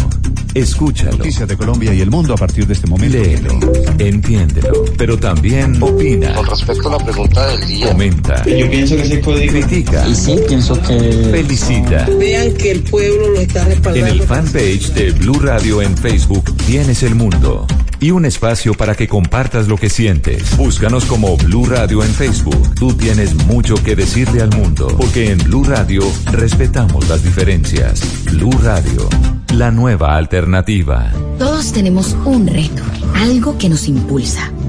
Escúchalo. 0.55 1.19
Noticias 1.19 1.49
de 1.49 1.57
Colombia 1.57 1.95
y 1.95 2.01
el 2.01 2.11
mundo 2.11 2.35
a 2.35 2.37
partir 2.37 2.67
de 2.67 2.75
este 2.75 2.87
momento. 2.87 3.17
Léelo. 3.17 3.61
Entiéndelo. 3.99 4.85
Pero 4.97 5.19
también 5.19 5.81
opina. 5.83 6.35
Con 6.35 6.47
respecto 6.47 6.89
a 6.89 6.99
la 6.99 7.05
pregunta 7.05 7.47
del 7.47 7.67
día. 7.67 7.89
Comenta. 7.89 8.45
Yo 8.45 8.69
pienso 8.69 8.88
que. 8.97 9.49
Critica. 9.49 10.07
Y 10.09 10.15
sí, 10.15 10.37
pienso 10.47 10.81
que. 10.83 10.99
Felicita. 11.31 12.09
Vean 12.19 12.53
que 12.55 12.71
el 12.73 12.83
pueblo 12.83 13.29
lo 13.29 13.41
está 13.41 13.65
respaldando. 13.65 14.07
En 14.07 14.21
el 14.21 14.23
fanpage 14.23 14.93
de 14.93 15.13
Blue 15.13 15.39
Radio 15.41 15.83
en 15.83 15.97
Facebook 15.97 16.55
tienes 16.67 17.03
el 17.03 17.15
mundo. 17.15 17.67
Y 18.01 18.13
un 18.13 18.25
espacio 18.25 18.75
para 18.75 18.95
que 18.95 19.09
compartas 19.09 19.67
lo 19.67 19.77
que 19.77 19.89
sientes. 19.89 20.57
Búscanos 20.57 21.05
como 21.05 21.37
Blue 21.37 21.67
Radio 21.67 22.05
en 22.05 22.11
Facebook. 22.11 22.75
Tú 22.77 22.95
tienes 22.95 23.35
mucho 23.47 23.75
que 23.83 23.97
decirle 23.97 24.41
al 24.41 24.51
mundo. 24.57 24.87
Porque 24.97 25.33
en 25.33 25.39
Blue 25.39 25.65
Radio 25.65 26.03
respetamos 26.31 27.09
las 27.09 27.25
diferencias. 27.25 28.01
Blue 28.25 28.57
Radio, 28.63 29.09
la 29.55 29.73
nueva 29.73 30.17
alternativa. 30.17 31.13
Todos 31.39 31.73
tenemos 31.73 32.17
un 32.25 32.47
reto. 32.47 32.83
Algo 33.15 33.59
que 33.59 33.69
nos 33.69 33.89
impulsa. 33.89 34.53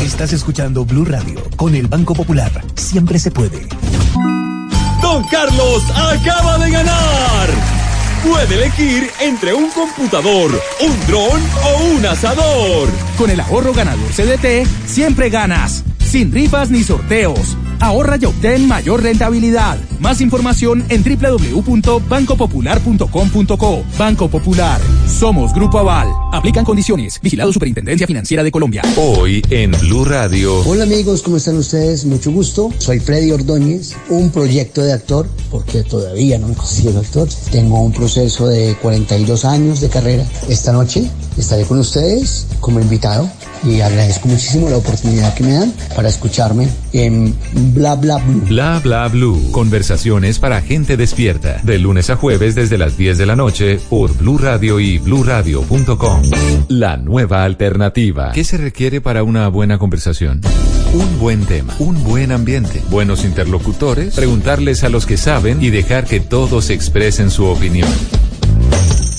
Estás 0.00 0.32
escuchando 0.34 0.84
Blue 0.84 1.06
Radio 1.06 1.42
con 1.56 1.74
el 1.74 1.86
Banco 1.86 2.14
Popular. 2.14 2.52
Siempre 2.74 3.18
se 3.18 3.30
puede. 3.30 3.66
Don 5.00 5.24
Carlos 5.28 5.82
acaba 5.90 6.58
de 6.58 6.70
ganar. 6.70 7.48
Puede 8.22 8.56
elegir 8.56 9.08
entre 9.20 9.54
un 9.54 9.70
computador, 9.70 10.50
un 10.80 11.06
dron 11.06 11.42
o 11.64 11.96
un 11.96 12.06
asador. 12.06 12.88
Con 13.16 13.30
el 13.30 13.40
ahorro 13.40 13.72
ganador 13.72 14.10
CDT, 14.10 14.66
siempre 14.86 15.30
ganas. 15.30 15.82
Sin 15.98 16.30
rifas 16.30 16.70
ni 16.70 16.82
sorteos. 16.82 17.56
Ahorra 17.80 18.16
y 18.20 18.24
obtén 18.24 18.66
mayor 18.66 19.02
rentabilidad. 19.02 19.78
Más 20.00 20.20
información 20.20 20.84
en 20.88 21.02
www.bancopopular.com.co. 21.02 23.84
Banco 23.98 24.28
Popular. 24.28 24.80
Somos 25.06 25.54
Grupo 25.54 25.78
Aval. 25.78 26.08
Aplican 26.32 26.64
condiciones. 26.64 27.20
Vigilado 27.22 27.52
Superintendencia 27.52 28.06
Financiera 28.06 28.44
de 28.44 28.50
Colombia. 28.50 28.82
Hoy 28.96 29.42
en 29.50 29.72
Blue 29.72 30.04
Radio. 30.04 30.60
Hola 30.66 30.84
amigos, 30.84 31.22
¿cómo 31.22 31.38
están 31.38 31.56
ustedes? 31.56 32.04
Mucho 32.04 32.30
gusto. 32.30 32.70
Soy 32.78 33.00
Freddy 33.00 33.30
Ordóñez, 33.30 33.96
un 34.08 34.30
proyecto 34.30 34.82
de 34.82 34.92
actor, 34.92 35.26
porque 35.50 35.82
todavía 35.82 36.38
no 36.38 36.48
me 36.48 36.54
considero 36.54 37.00
actor. 37.00 37.28
Tengo 37.50 37.80
un 37.80 37.92
proceso 37.92 38.48
de 38.48 38.76
42 38.82 39.44
años 39.44 39.80
de 39.80 39.88
carrera. 39.88 40.26
Esta 40.48 40.72
noche 40.72 41.08
estaré 41.36 41.64
con 41.64 41.78
ustedes 41.78 42.46
como 42.60 42.80
invitado 42.80 43.30
y 43.66 43.80
agradezco 43.80 44.28
muchísimo 44.28 44.68
la 44.70 44.76
oportunidad 44.76 45.34
que 45.34 45.44
me 45.44 45.52
dan 45.52 45.72
para 45.94 46.08
escucharme 46.08 46.68
en 46.92 47.34
Bla 47.74 47.96
Bla 47.96 48.18
Blue. 48.18 48.42
Bla 48.46 48.80
Bla 48.82 49.08
Blue. 49.08 49.50
Conversaciones 49.50 50.38
para 50.38 50.62
gente 50.62 50.96
despierta. 50.96 51.60
De 51.62 51.78
lunes 51.78 52.10
a 52.10 52.16
jueves 52.16 52.54
desde 52.54 52.78
las 52.78 52.96
10 52.96 53.18
de 53.18 53.26
la 53.26 53.36
noche 53.36 53.78
por 53.90 54.16
Blue 54.16 54.38
Radio 54.38 54.80
y 54.80 54.98
bluradio.com. 54.98 56.22
La 56.68 56.96
nueva 56.96 57.44
alternativa. 57.44 58.32
¿Qué 58.32 58.44
se 58.44 58.56
requiere 58.56 59.00
para 59.00 59.22
una 59.22 59.48
buena 59.48 59.78
conversación? 59.78 60.40
Un 60.94 61.18
buen 61.18 61.44
tema, 61.44 61.74
un 61.78 62.02
buen 62.04 62.32
ambiente, 62.32 62.80
buenos 62.90 63.24
interlocutores, 63.24 64.14
preguntarles 64.14 64.84
a 64.84 64.88
los 64.88 65.04
que 65.04 65.16
saben 65.16 65.62
y 65.62 65.70
dejar 65.70 66.04
que 66.04 66.20
todos 66.20 66.70
expresen 66.70 67.30
su 67.30 67.44
opinión. 67.44 67.88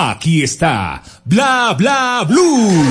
Aquí 0.00 0.44
está 0.44 1.02
Bla 1.24 1.74
Bla 1.76 2.24
Blue. 2.24 2.84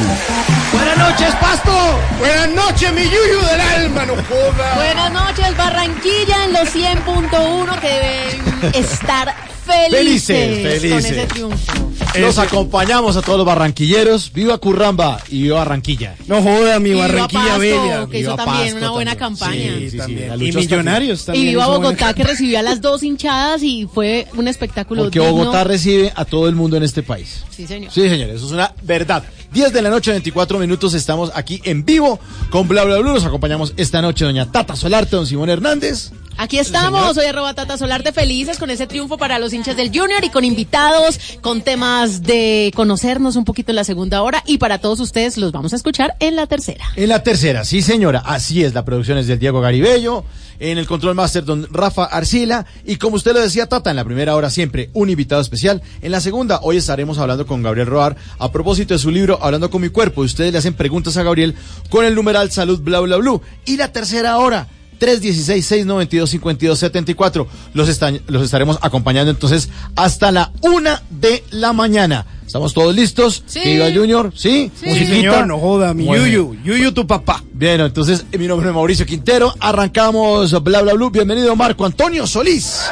Buenas 0.73 0.97
noches, 0.97 1.33
Pasto. 1.39 1.71
Buenas 2.19 2.49
noches, 2.49 2.91
mi 2.91 3.03
yuyu 3.03 3.39
del 3.49 3.61
alma, 3.61 4.05
no 4.07 4.15
joda. 4.15 4.75
Buenas 4.75 5.13
noches, 5.13 5.55
Barranquilla 5.55 6.43
en 6.43 6.51
los 6.51 6.75
100.1 6.75 7.79
que 7.79 7.87
deben 7.87 8.75
estar 8.75 9.33
felices, 9.67 10.61
Felices, 10.79 10.89
con 10.91 10.99
ese 10.99 11.25
triunfo. 11.27 11.73
Los 12.19 12.37
acompañamos 12.39 13.15
a 13.17 13.21
todos 13.21 13.37
los 13.37 13.45
barranquilleros. 13.45 14.31
Viva 14.33 14.57
Curramba 14.57 15.19
y 15.29 15.43
viva 15.43 15.59
Barranquilla. 15.59 16.15
No 16.27 16.41
joda, 16.41 16.79
mi 16.79 16.89
Y 16.89 16.93
viva 16.93 17.07
Barranquilla 17.07 17.43
Pasto, 17.43 17.59
Bella. 17.59 18.07
que 18.09 18.19
hizo 18.19 18.31
Viva 18.31 18.35
también 18.45 18.63
Pasto 18.63 18.77
una 18.77 18.89
buena 18.91 19.15
también. 19.15 19.37
campaña. 19.37 19.77
Sí, 19.77 19.89
sí, 19.91 19.99
sí, 20.05 20.15
la 20.15 20.35
Y 20.35 20.51
Millonarios 20.51 21.21
Y 21.21 21.25
también. 21.25 21.45
viva 21.47 21.61
hizo 21.63 21.69
buena 21.71 21.85
Bogotá 21.89 22.13
que 22.13 22.23
recibió 22.23 22.59
a 22.59 22.61
las 22.63 22.81
dos 22.81 23.03
hinchadas 23.03 23.61
y 23.61 23.87
fue 23.93 24.27
un 24.35 24.47
espectáculo 24.47 25.03
Porque 25.03 25.19
digno. 25.19 25.33
Bogotá 25.33 25.63
recibe 25.63 26.11
a 26.15 26.25
todo 26.25 26.47
el 26.47 26.55
mundo 26.55 26.77
en 26.77 26.83
este 26.83 27.03
país. 27.03 27.43
Sí, 27.51 27.67
señor. 27.67 27.91
Sí, 27.91 28.09
señores, 28.09 28.37
eso 28.37 28.45
es 28.47 28.51
una 28.51 28.73
verdad. 28.83 29.23
10 29.53 29.71
de 29.73 29.81
la 29.81 29.89
noche, 29.89 30.11
24 30.11 30.57
minutos, 30.59 30.93
estamos 30.93 31.31
aquí 31.35 31.61
en 31.65 31.85
vivo 31.85 32.19
con 32.49 32.67
Bla 32.67 32.83
Bla 32.83 32.97
Blue. 32.97 33.13
Nos 33.13 33.25
acompañamos 33.25 33.73
esta 33.77 34.01
noche 34.01 34.25
doña 34.25 34.51
Tata 34.51 34.75
Solarte, 34.75 35.15
don 35.15 35.27
Simón 35.27 35.49
Hernández. 35.49 36.11
Aquí 36.39 36.59
estamos, 36.59 37.15
soy 37.15 37.25
arroba 37.25 37.55
Tata 37.55 37.79
Solarte, 37.79 38.13
felices 38.13 38.59
con 38.59 38.69
ese 38.69 38.85
triunfo 38.85 39.17
para 39.17 39.39
los 39.39 39.53
hinchas 39.53 39.75
del 39.75 39.87
Junior 39.87 40.23
y 40.23 40.29
con 40.29 40.45
invitados, 40.45 41.19
con 41.41 41.61
temas 41.61 42.21
de 42.21 42.71
conocernos 42.75 43.35
un 43.35 43.43
poquito 43.43 43.71
en 43.71 43.77
la 43.77 43.83
segunda 43.83 44.21
hora 44.21 44.43
y 44.45 44.59
para 44.59 44.77
todos 44.77 44.99
ustedes 44.99 45.37
los 45.37 45.51
vamos 45.51 45.73
a 45.73 45.77
escuchar 45.77 46.15
en 46.19 46.35
la 46.35 46.45
tercera. 46.45 46.85
En 46.95 47.09
la 47.09 47.23
tercera, 47.23 47.65
sí 47.65 47.81
señora, 47.81 48.19
así 48.19 48.63
es, 48.63 48.75
la 48.75 48.85
producción 48.85 49.17
es 49.17 49.25
del 49.25 49.39
Diego 49.39 49.61
Garibello, 49.61 50.25
en 50.59 50.77
el 50.77 50.85
control 50.85 51.15
master 51.15 51.43
don 51.43 51.67
Rafa 51.71 52.05
Arcila 52.05 52.67
y 52.85 52.97
como 52.97 53.15
usted 53.15 53.33
lo 53.33 53.41
decía 53.41 53.67
Tata, 53.67 53.89
en 53.89 53.95
la 53.95 54.05
primera 54.05 54.35
hora 54.35 54.51
siempre 54.51 54.91
un 54.93 55.09
invitado 55.09 55.41
especial, 55.41 55.81
en 56.03 56.11
la 56.11 56.21
segunda 56.21 56.59
hoy 56.61 56.77
estaremos 56.77 57.17
hablando 57.17 57.47
con 57.47 57.63
Gabriel 57.63 57.87
Roar 57.87 58.15
a 58.37 58.51
propósito 58.51 58.93
de 58.93 58.99
su 58.99 59.09
libro 59.09 59.39
Hablando 59.41 59.71
con 59.71 59.81
mi 59.81 59.89
cuerpo, 59.89 60.21
y 60.21 60.27
ustedes 60.27 60.51
le 60.51 60.59
hacen 60.59 60.75
preguntas 60.75 61.17
a 61.17 61.23
Gabriel 61.23 61.55
con 61.89 62.05
el 62.05 62.13
numeral 62.13 62.51
salud 62.51 62.79
bla 62.79 62.99
bla 62.99 63.17
bla 63.17 63.39
y 63.65 63.77
la 63.77 63.91
tercera 63.91 64.37
hora 64.37 64.67
316-692-5274. 64.99 67.47
Los, 67.73 67.89
esta- 67.89 68.11
los 68.27 68.43
estaremos 68.43 68.77
acompañando 68.81 69.31
entonces 69.31 69.69
hasta 69.95 70.31
la 70.31 70.51
una 70.61 71.01
de 71.09 71.43
la 71.51 71.73
mañana. 71.73 72.25
¿Estamos 72.45 72.73
todos 72.73 72.95
listos? 72.95 73.43
Sí. 73.45 73.59
Que 73.61 73.73
iba 73.73 73.91
Junior, 73.93 74.31
¿sí? 74.33 74.71
Sí, 74.79 74.85
Musiquita. 74.87 75.13
señor, 75.15 75.47
no 75.47 75.59
joda, 75.59 75.93
mi 75.93 76.05
yuyu. 76.05 76.55
Yuyu, 76.63 76.93
tu 76.93 77.05
papá. 77.05 77.43
Bien, 77.51 77.81
entonces 77.81 78.25
mi 78.37 78.47
nombre 78.47 78.69
es 78.69 78.73
Mauricio 78.75 79.05
Quintero. 79.05 79.53
Arrancamos 79.59 80.51
Bla 80.63 80.81
Bla 80.81 80.93
Blue. 80.93 81.09
Bienvenido 81.09 81.53
Marco 81.57 81.85
Antonio 81.85 82.25
Solís. 82.25 82.83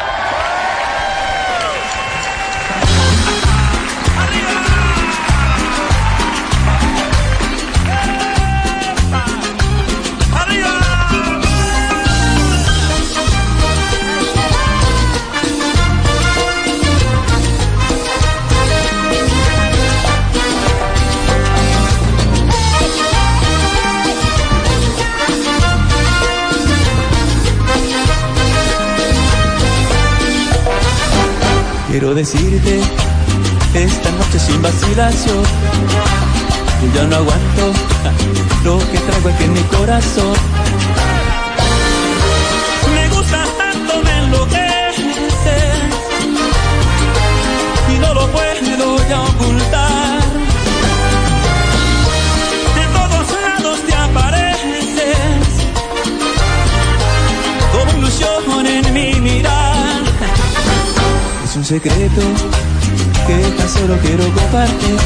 Quiero 32.05 32.17
decirte 32.17 32.81
esta 33.73 34.11
noche 34.11 34.37
sin 34.37 34.61
vacilación 34.61 35.43
que 36.79 36.95
ya 36.95 37.07
no 37.07 37.15
aguanto 37.15 37.73
lo 38.63 38.77
que 38.77 38.99
traigo 38.99 39.29
aquí 39.29 39.43
en 39.45 39.53
mi 39.53 39.61
corazón. 39.61 40.35
Es 61.55 61.59
un 61.59 61.63
secreto 61.63 62.21
que 63.27 63.37
tan 63.57 63.69
solo 63.69 63.97
quiero 64.01 64.25
compartir 64.25 64.97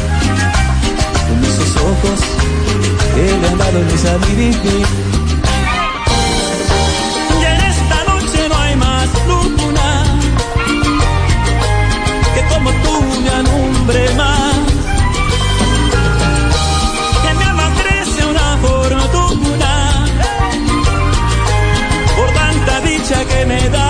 con 1.28 1.46
esos 1.46 1.76
ojos 1.76 2.20
que 3.14 3.36
me 3.40 3.48
han 3.50 3.58
dado 3.60 3.80
vivir. 4.28 4.58
Y 7.40 7.46
en 7.46 7.62
esta 7.62 8.04
noche 8.06 8.50
no 8.50 8.58
hay 8.58 8.76
más 8.78 9.08
luna 9.28 10.04
que 12.34 12.42
como 12.52 12.72
tú 12.72 13.00
me 13.22 13.30
alumbre 13.30 14.10
más. 14.16 14.56
Que 17.22 17.34
mi 17.36 17.44
alma 17.44 17.70
crece 17.80 18.26
una 18.26 18.58
fortuna 18.58 20.06
por 22.18 22.30
tanta 22.34 22.82
dicha 22.82 23.24
que 23.26 23.46
me 23.46 23.70
da. 23.70 23.89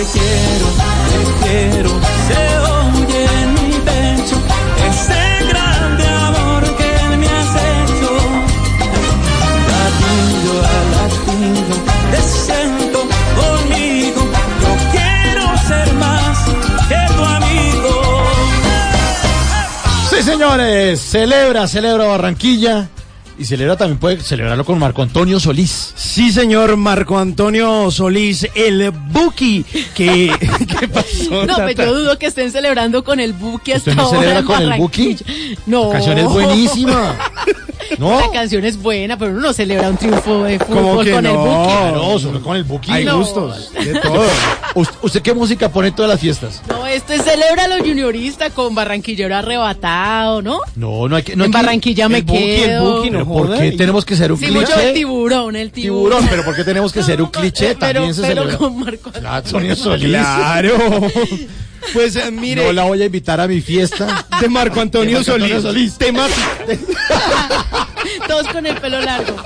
Te 0.00 0.06
quiero, 0.06 0.66
te 1.10 1.46
quiero, 1.46 1.90
se 2.26 2.40
oye 2.70 3.20
en 3.42 3.52
mi 3.52 3.72
pecho 3.80 4.36
ese 4.88 5.22
grande 5.46 6.06
amor 6.06 6.62
que 6.78 7.16
me 7.18 7.26
has 7.28 7.54
hecho. 7.54 8.10
Latido 9.68 10.52
a 10.64 10.78
latido, 10.96 11.74
te 12.12 12.20
siento 12.22 12.98
conmigo. 13.36 14.20
Yo 14.62 14.72
quiero 14.90 15.44
ser 15.68 15.92
más 15.92 16.38
que 16.88 17.14
tu 17.14 17.22
amigo. 17.22 17.92
Sí, 20.08 20.22
señores. 20.22 20.98
Celebra, 20.98 21.68
celebra 21.68 22.06
Barranquilla. 22.06 22.88
Y 23.38 23.44
celebra 23.44 23.76
también 23.76 23.98
puede 23.98 24.22
celebrarlo 24.22 24.64
con 24.64 24.78
Marco 24.78 25.02
Antonio 25.02 25.38
Solís. 25.38 25.89
Sí, 26.10 26.32
señor 26.32 26.76
Marco 26.76 27.16
Antonio 27.18 27.88
Solís, 27.92 28.44
el 28.56 28.90
Buki. 28.90 29.64
Que, 29.94 30.32
¿Qué 30.80 30.88
pasó? 30.88 31.46
No, 31.46 31.54
pero 31.58 31.84
yo 31.84 31.94
dudo 31.94 32.18
que 32.18 32.26
estén 32.26 32.50
celebrando 32.50 33.04
con 33.04 33.20
el 33.20 33.32
Buki 33.32 33.70
hasta 33.70 33.90
¿Usted 33.90 33.94
no 34.02 34.08
ahora 34.08 34.20
celebra 34.20 34.42
con 34.42 34.60
el 34.60 34.80
Buki? 34.80 35.16
No. 35.66 35.86
La 35.86 35.92
canción 35.92 36.18
es 36.18 36.24
buenísima. 36.26 37.16
¿No? 37.98 38.20
La 38.20 38.30
canción 38.32 38.64
es 38.64 38.76
buena, 38.76 39.16
pero 39.16 39.30
uno 39.30 39.40
no 39.40 39.52
celebra 39.52 39.88
un 39.88 39.96
triunfo 39.98 40.42
de 40.44 40.58
¿Cómo 40.58 40.80
fútbol 40.80 41.04
que 41.04 41.12
con 41.12 41.26
el 41.26 41.32
no? 41.32 41.44
Buki. 41.44 41.66
Claro, 41.72 42.18
solo 42.18 42.42
con 42.42 42.56
el 42.56 42.64
Buki. 42.64 42.90
Hay 42.92 43.04
No. 43.04 43.18
gustos, 43.18 43.72
de 43.72 43.94
todo. 44.00 44.24
¿Usted, 44.80 44.96
usted 45.02 45.22
qué 45.22 45.34
música 45.34 45.68
pone 45.68 45.88
en 45.88 45.94
todas 45.94 46.10
las 46.10 46.20
fiestas? 46.20 46.62
No, 46.68 46.86
esto 46.86 47.12
es 47.12 47.22
celebra 47.22 47.64
a 47.64 47.68
los 47.68 47.80
junioristas 47.80 48.52
con 48.52 48.74
Barranquillero 48.74 49.34
arrebatado, 49.36 50.42
¿no? 50.42 50.60
No, 50.76 51.08
no 51.08 51.16
hay 51.16 51.22
que. 51.22 51.36
No 51.36 51.44
en 51.44 51.48
hay 51.48 51.52
que- 51.52 51.56
Barranquilla 51.66 52.08
me 52.08 52.18
el 52.18 52.24
Buki, 52.24 52.38
el 52.38 52.64
quedo. 52.66 52.96
Buki, 52.96 53.10
¿Pero 53.10 53.26
¿Por 53.26 53.58
qué 53.58 53.72
tenemos 53.72 54.04
que 54.04 54.16
ser 54.16 54.32
un 54.32 54.38
Sí, 54.38 54.46
mucho 54.50 54.66
cliché? 54.66 54.88
el 54.88 54.94
tiburón, 54.94 55.56
el 55.56 55.70
tiburón. 55.70 56.10
Tiburón, 56.10 56.28
pero 56.30 56.44
¿por 56.44 56.56
qué 56.56 56.64
tenemos 56.64 56.92
que 56.92 57.02
ser 57.04 57.20
un 57.22 57.28
cliché? 57.30 57.74
Pero, 57.78 57.92
También 58.00 58.14
se 58.14 58.22
pero 58.22 58.42
celebra. 58.42 58.58
con 58.58 58.78
Marco 58.80 59.10
Antonio 59.24 59.76
Solís. 59.76 60.08
Claro. 60.08 60.78
Pues 61.94 62.14
eh, 62.16 62.30
mire. 62.30 62.64
No 62.64 62.72
la 62.72 62.84
voy 62.84 63.00
a 63.02 63.06
invitar 63.06 63.40
a 63.40 63.48
mi 63.48 63.60
fiesta. 63.60 64.26
De 64.40 64.48
Marco 64.48 64.80
Antonio 64.80 65.18
De 65.20 65.24
Marco 65.24 65.32
Antonio 65.32 65.60
Solís. 65.62 65.96
Temática. 65.96 66.58
Todos 68.28 68.46
con 68.48 68.66
el 68.66 68.76
pelo 68.76 69.00
largo. 69.00 69.36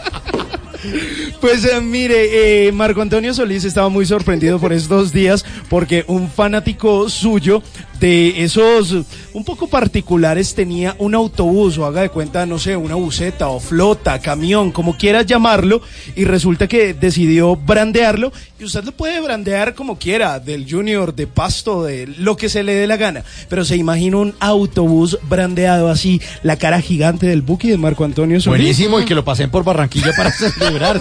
Pues 1.41 1.65
eh, 1.65 1.81
mire, 1.81 2.67
eh, 2.67 2.73
Marco 2.73 3.03
Antonio 3.03 3.35
Solís 3.35 3.65
estaba 3.65 3.89
muy 3.89 4.07
sorprendido 4.07 4.59
por 4.59 4.73
estos 4.73 5.13
días 5.13 5.45
porque 5.69 6.05
un 6.07 6.31
fanático 6.31 7.09
suyo 7.09 7.63
de 8.05 8.45
esos 8.45 8.95
un 9.33 9.45
poco 9.45 9.67
particulares 9.67 10.55
tenía 10.55 10.95
un 10.99 11.15
autobús 11.15 11.79
o 11.79 11.87
haga 11.87 12.03
de 12.03 12.11
cuenta, 12.11 12.45
no 12.45 12.59
sé, 12.59 12.77
una 12.77 12.97
buseta 12.97 13.49
o 13.49 13.59
flota, 13.61 14.19
camión, 14.21 14.73
como 14.73 14.95
quieras 14.99 15.25
llamarlo, 15.25 15.81
y 16.15 16.25
resulta 16.27 16.69
que 16.69 16.93
decidió 16.93 17.57
brandearlo 17.57 18.31
y 18.61 18.65
usted 18.65 18.85
lo 18.85 18.93
puede 18.93 19.23
brandear 19.23 19.75
como 19.75 19.99
quiera, 19.99 20.39
del 20.39 20.71
Junior, 20.71 21.15
de 21.15 21.27
Pasto, 21.27 21.83
de 21.85 22.07
lo 22.19 22.37
que 22.37 22.51
se 22.51 22.63
le 22.63 22.75
dé 22.75 22.87
la 22.87 22.99
gana, 22.99 23.25
pero 23.49 23.65
se 23.65 23.77
imagina 23.77 24.19
un 24.19 24.35
autobús 24.39 25.19
brandeado 25.23 25.89
así, 25.89 26.21
la 26.43 26.57
cara 26.59 26.83
gigante 26.83 27.27
del 27.27 27.41
Buki 27.41 27.71
de 27.71 27.79
Marco 27.79 28.05
Antonio 28.05 28.39
Solís. 28.39 28.59
Buenísimo, 28.61 29.01
y 29.01 29.07
que 29.07 29.15
lo 29.15 29.25
pasen 29.25 29.49
por 29.51 29.65
Barranquilla 29.65 30.13
para 30.15 30.31
celebrar. 30.59 31.01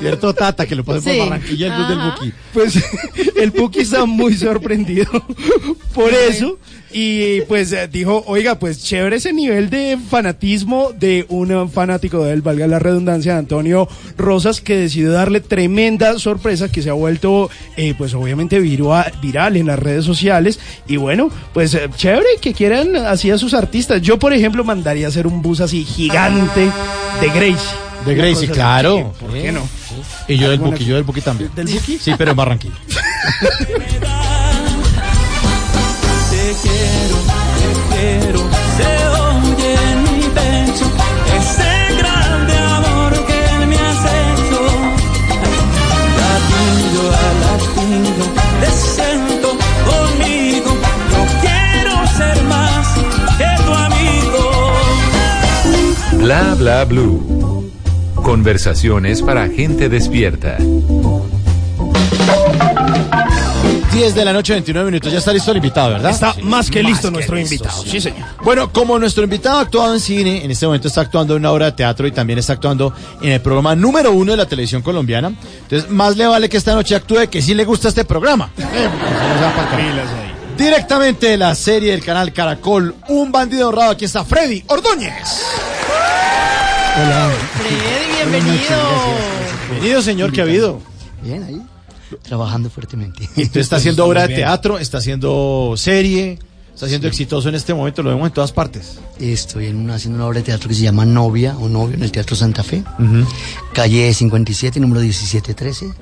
Cierto, 0.00 0.34
Tata, 0.34 0.66
que 0.66 0.74
lo 0.74 0.84
pasen 0.84 1.02
Sí. 1.12 1.18
por 1.20 1.28
Barranquilla 1.28 1.66
el 1.68 1.72
bus 1.80 1.88
del. 1.88 1.98
Buki. 1.98 2.32
Pues 2.52 2.84
el 3.36 3.50
Buki 3.52 3.80
está 3.80 4.04
muy 4.04 4.34
sorprendido 4.36 5.10
por 5.94 6.12
eso 6.12 6.58
y 6.90 7.42
pues 7.42 7.70
eh, 7.72 7.86
dijo, 7.86 8.24
oiga, 8.26 8.58
pues 8.58 8.82
chévere 8.82 9.16
ese 9.16 9.32
nivel 9.34 9.68
de 9.68 9.98
fanatismo 10.10 10.92
de 10.98 11.26
un 11.28 11.70
fanático 11.70 12.24
de 12.24 12.32
él, 12.32 12.40
valga 12.40 12.66
la 12.66 12.78
redundancia, 12.78 13.34
de 13.34 13.38
Antonio 13.40 13.86
Rosas, 14.16 14.62
que 14.62 14.74
decidió 14.76 15.12
darle 15.12 15.40
tremenda 15.40 16.18
sorpresa 16.18 16.70
que 16.70 16.80
se 16.80 16.88
ha 16.88 16.94
vuelto 16.94 17.50
eh, 17.76 17.94
pues 17.98 18.14
obviamente 18.14 18.58
virua- 18.60 19.12
viral 19.20 19.56
en 19.58 19.66
las 19.66 19.78
redes 19.78 20.04
sociales 20.06 20.58
y 20.86 20.96
bueno, 20.96 21.30
pues 21.52 21.74
eh, 21.74 21.88
chévere 21.94 22.26
que 22.40 22.54
quieran 22.54 22.96
así 22.96 23.30
a 23.30 23.36
sus 23.38 23.52
artistas. 23.52 24.00
Yo, 24.00 24.18
por 24.18 24.32
ejemplo, 24.32 24.64
mandaría 24.64 25.06
a 25.06 25.08
hacer 25.10 25.26
un 25.26 25.42
bus 25.42 25.60
así 25.60 25.84
gigante 25.84 26.70
de 27.20 27.26
Gracie. 27.28 27.68
De 28.06 28.14
Gracie, 28.14 28.32
cosa 28.34 28.44
así, 28.44 28.52
claro. 28.52 29.12
¿Por 29.20 29.32
qué 29.32 29.52
no? 29.52 29.68
Y 30.28 30.36
yo 30.38 30.48
del 30.50 30.60
Buki, 30.60 30.84
yo 30.84 30.94
del 30.94 31.04
Buki 31.04 31.20
también. 31.20 31.50
¿Del 31.54 31.66
Buki? 31.66 31.98
Sí, 31.98 32.12
pero 32.16 32.30
en 32.30 32.36
Barranquilla. 32.36 32.74
Bla 56.28 56.54
bla 56.56 56.84
blue. 56.84 57.72
Conversaciones 58.16 59.22
para 59.22 59.48
gente 59.48 59.88
despierta. 59.88 60.58
10 63.92 64.14
de 64.14 64.24
la 64.26 64.34
noche, 64.34 64.52
29 64.52 64.90
minutos. 64.90 65.10
Ya 65.10 65.20
está 65.20 65.32
listo 65.32 65.52
el 65.52 65.56
invitado, 65.56 65.94
¿verdad? 65.94 66.10
Está 66.10 66.34
más 66.42 66.70
que 66.70 66.82
Más 66.82 66.92
listo 66.92 67.08
que 67.08 67.12
nuestro 67.12 67.34
listo, 67.34 67.54
invitado. 67.54 67.82
Sí, 67.82 67.98
señor. 67.98 68.26
Bueno, 68.44 68.70
como 68.70 68.98
nuestro 68.98 69.24
invitado 69.24 69.56
ha 69.56 69.62
actuado 69.62 69.94
en 69.94 70.00
cine, 70.00 70.44
en 70.44 70.50
este 70.50 70.66
momento 70.66 70.88
está 70.88 71.00
actuando 71.00 71.34
en 71.34 71.40
una 71.40 71.50
obra 71.50 71.64
de 71.64 71.72
teatro 71.72 72.06
y 72.06 72.12
también 72.12 72.38
está 72.38 72.52
actuando 72.52 72.92
en 73.22 73.32
el 73.32 73.40
programa 73.40 73.74
número 73.74 74.12
uno 74.12 74.32
de 74.32 74.36
la 74.36 74.44
televisión 74.44 74.82
colombiana. 74.82 75.32
Entonces, 75.62 75.88
más 75.88 76.18
le 76.18 76.26
vale 76.26 76.50
que 76.50 76.58
esta 76.58 76.74
noche 76.74 76.94
actúe 76.94 77.26
que 77.30 77.40
sí 77.40 77.54
le 77.54 77.64
gusta 77.64 77.88
este 77.88 78.04
programa. 78.04 78.50
Eh, 78.58 78.90
carajo. 79.00 80.28
Directamente 80.58 81.28
de 81.28 81.38
la 81.38 81.54
serie 81.54 81.92
del 81.92 82.04
canal 82.04 82.34
Caracol, 82.34 82.94
Un 83.08 83.32
bandido 83.32 83.70
honrado. 83.70 83.92
Aquí 83.92 84.04
está 84.04 84.26
Freddy 84.26 84.62
Ordóñez. 84.66 85.77
Hola. 86.96 87.30
Freddy, 87.58 88.30
bienvenido. 88.30 88.76
Bienvenido, 89.70 90.02
señor, 90.02 90.32
¿qué 90.32 90.40
ha 90.40 90.44
habido? 90.44 90.80
Bien, 91.22 91.42
ahí. 91.44 91.60
Trabajando 92.22 92.70
fuertemente. 92.70 93.28
Y 93.36 93.42
usted 93.44 93.60
está 93.60 93.76
haciendo 93.76 94.04
obra 94.06 94.26
de 94.26 94.34
teatro, 94.34 94.78
está 94.78 94.98
haciendo 94.98 95.74
serie, 95.76 96.38
está 96.74 96.88
siendo 96.88 97.06
exitoso 97.06 97.48
en 97.48 97.54
este 97.54 97.74
momento, 97.74 98.02
lo 98.02 98.10
vemos 98.10 98.26
en 98.28 98.32
todas 98.32 98.52
partes. 98.52 98.98
Estoy 99.20 99.66
en 99.66 99.76
una- 99.76 99.96
haciendo 99.96 100.16
una 100.16 100.26
obra 100.26 100.38
de 100.38 100.44
teatro 100.44 100.68
que 100.68 100.74
se 100.74 100.82
llama 100.82 101.04
Novia 101.04 101.56
o 101.58 101.68
Novio 101.68 101.96
en 101.96 102.02
el 102.02 102.10
Teatro 102.12 102.34
Santa 102.34 102.62
Fe, 102.64 102.82
calle 103.74 104.12
57, 104.14 104.80
número 104.80 105.00
1713, 105.02 105.92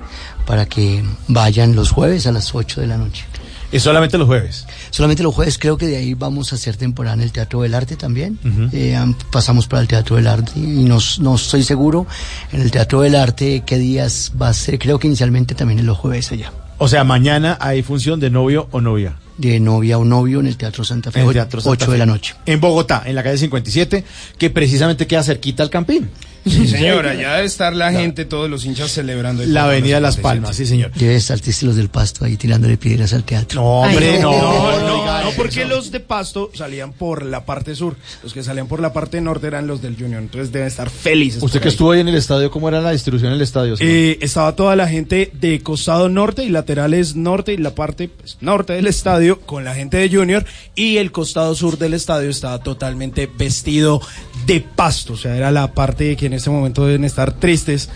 para 0.45 0.65
que 0.65 1.03
vayan 1.27 1.75
los 1.75 1.91
jueves 1.91 2.25
a 2.27 2.31
las 2.31 2.55
8 2.55 2.81
de 2.81 2.87
la 2.87 2.97
noche. 2.97 3.25
¿Y 3.71 3.79
solamente 3.79 4.17
los 4.17 4.27
jueves? 4.27 4.65
Solamente 4.91 5.23
los 5.23 5.35
jueves, 5.35 5.57
creo 5.57 5.77
que 5.77 5.87
de 5.87 5.97
ahí 5.97 6.13
vamos 6.13 6.51
a 6.53 6.55
hacer 6.55 6.77
temporada 6.77 7.15
en 7.15 7.21
el 7.21 7.31
Teatro 7.33 7.61
del 7.63 7.73
Arte 7.73 7.97
también. 7.97 8.39
Eh, 8.71 8.95
am- 8.95 9.13
pasamos 9.31 9.67
para 9.67 9.81
el 9.81 9.87
Teatro 9.89 10.15
del 10.15 10.27
Arte 10.27 10.51
y 10.55 10.61
no, 10.85 10.99
no 11.19 11.35
estoy 11.35 11.63
seguro 11.63 12.07
en 12.53 12.61
el 12.61 12.71
Teatro 12.71 13.01
del 13.01 13.15
Arte 13.15 13.63
qué 13.65 13.77
días 13.77 14.31
va 14.41 14.49
a 14.49 14.53
ser, 14.53 14.79
creo 14.79 14.99
que 14.99 15.07
inicialmente 15.07 15.53
también 15.53 15.79
en 15.79 15.85
los 15.85 15.97
jueves 15.97 16.31
allá. 16.31 16.51
O 16.79 16.87
sea, 16.87 17.03
mañana 17.03 17.57
hay 17.59 17.81
función 17.83 18.19
de 18.19 18.29
novio 18.29 18.67
o 18.71 18.79
novia. 18.81 19.15
De 19.37 19.59
novia 19.59 19.97
o 19.97 20.05
novio 20.05 20.39
en 20.39 20.47
el 20.47 20.57
Teatro 20.57 20.83
Santa 20.83 21.11
Fe, 21.11 21.19
En 21.19 21.25
el 21.25 21.29
o- 21.29 21.33
Teatro 21.33 21.59
Santa 21.59 21.83
8 21.85 21.91
de 21.91 21.97
la 21.97 22.05
noche. 22.05 22.35
En 22.45 22.61
Bogotá, 22.61 23.03
en 23.05 23.15
la 23.15 23.23
calle 23.23 23.37
57, 23.37 24.03
que 24.37 24.49
precisamente 24.49 25.07
queda 25.07 25.23
cerquita 25.23 25.61
al 25.63 25.69
Campín. 25.69 26.09
Sí, 26.49 26.67
señora, 26.67 27.13
ya 27.13 27.35
debe 27.35 27.45
estar 27.45 27.75
la 27.75 27.91
gente, 27.91 28.25
todos 28.25 28.49
los 28.49 28.65
hinchas 28.65 28.91
celebrando. 28.91 29.43
el 29.43 29.53
La 29.53 29.65
avenida 29.65 29.99
Los 29.99 30.03
Las 30.03 30.15
57. 30.15 30.41
Palmas, 30.41 30.55
sí, 30.55 30.65
señor. 30.65 30.91
Debe 30.93 31.15
estar 31.15 31.37
los 31.63 31.75
del 31.75 31.89
pasto 31.89 32.25
ahí 32.25 32.37
tirándole 32.37 32.77
piedras 32.77 33.13
al 33.13 33.23
teatro. 33.23 33.61
No, 33.61 33.81
hombre, 33.81 34.19
no. 34.19 34.31
No, 34.31 34.79
no, 34.79 35.23
no, 35.23 35.31
porque 35.31 35.65
los 35.65 35.91
de 35.91 35.99
Pasto 35.99 36.51
salían 36.53 36.93
por 36.93 37.25
la 37.25 37.45
parte 37.45 37.75
sur. 37.75 37.95
Los 38.23 38.33
que 38.33 38.43
salían 38.43 38.67
por 38.67 38.81
la 38.81 38.93
parte 38.93 39.21
norte 39.21 39.47
eran 39.47 39.67
los 39.67 39.81
del 39.81 39.95
Junior. 39.95 40.21
Entonces 40.21 40.51
deben 40.51 40.67
estar 40.67 40.89
felices. 40.89 41.41
Usted 41.41 41.59
que 41.59 41.67
ahí. 41.67 41.71
estuvo 41.71 41.91
ahí 41.91 42.01
en 42.01 42.07
el 42.07 42.15
estadio, 42.15 42.51
¿cómo 42.51 42.69
era 42.69 42.81
la 42.81 42.91
distribución 42.91 43.31
en 43.31 43.35
el 43.37 43.41
estadio? 43.41 43.75
Eh, 43.79 44.17
estaba 44.21 44.55
toda 44.55 44.75
la 44.75 44.87
gente 44.87 45.31
de 45.33 45.61
costado 45.61 46.09
norte 46.09 46.43
y 46.43 46.49
laterales 46.49 47.15
norte 47.15 47.53
y 47.53 47.57
la 47.57 47.75
parte 47.75 48.09
pues, 48.09 48.37
norte 48.41 48.73
del 48.73 48.87
estadio 48.87 49.39
con 49.41 49.63
la 49.63 49.73
gente 49.73 49.97
de 49.97 50.09
Junior 50.09 50.45
y 50.75 50.97
el 50.97 51.11
costado 51.11 51.55
sur 51.55 51.77
del 51.77 51.93
estadio 51.93 52.29
estaba 52.29 52.59
totalmente 52.59 53.29
vestido 53.37 54.01
de 54.47 54.61
pasto. 54.61 55.13
O 55.13 55.17
sea, 55.17 55.35
era 55.35 55.51
la 55.51 55.71
parte 55.73 56.15
que 56.15 56.25
en 56.25 56.33
este 56.33 56.49
momento 56.49 56.85
deben 56.85 57.03
estar 57.03 57.33
tristes. 57.33 57.89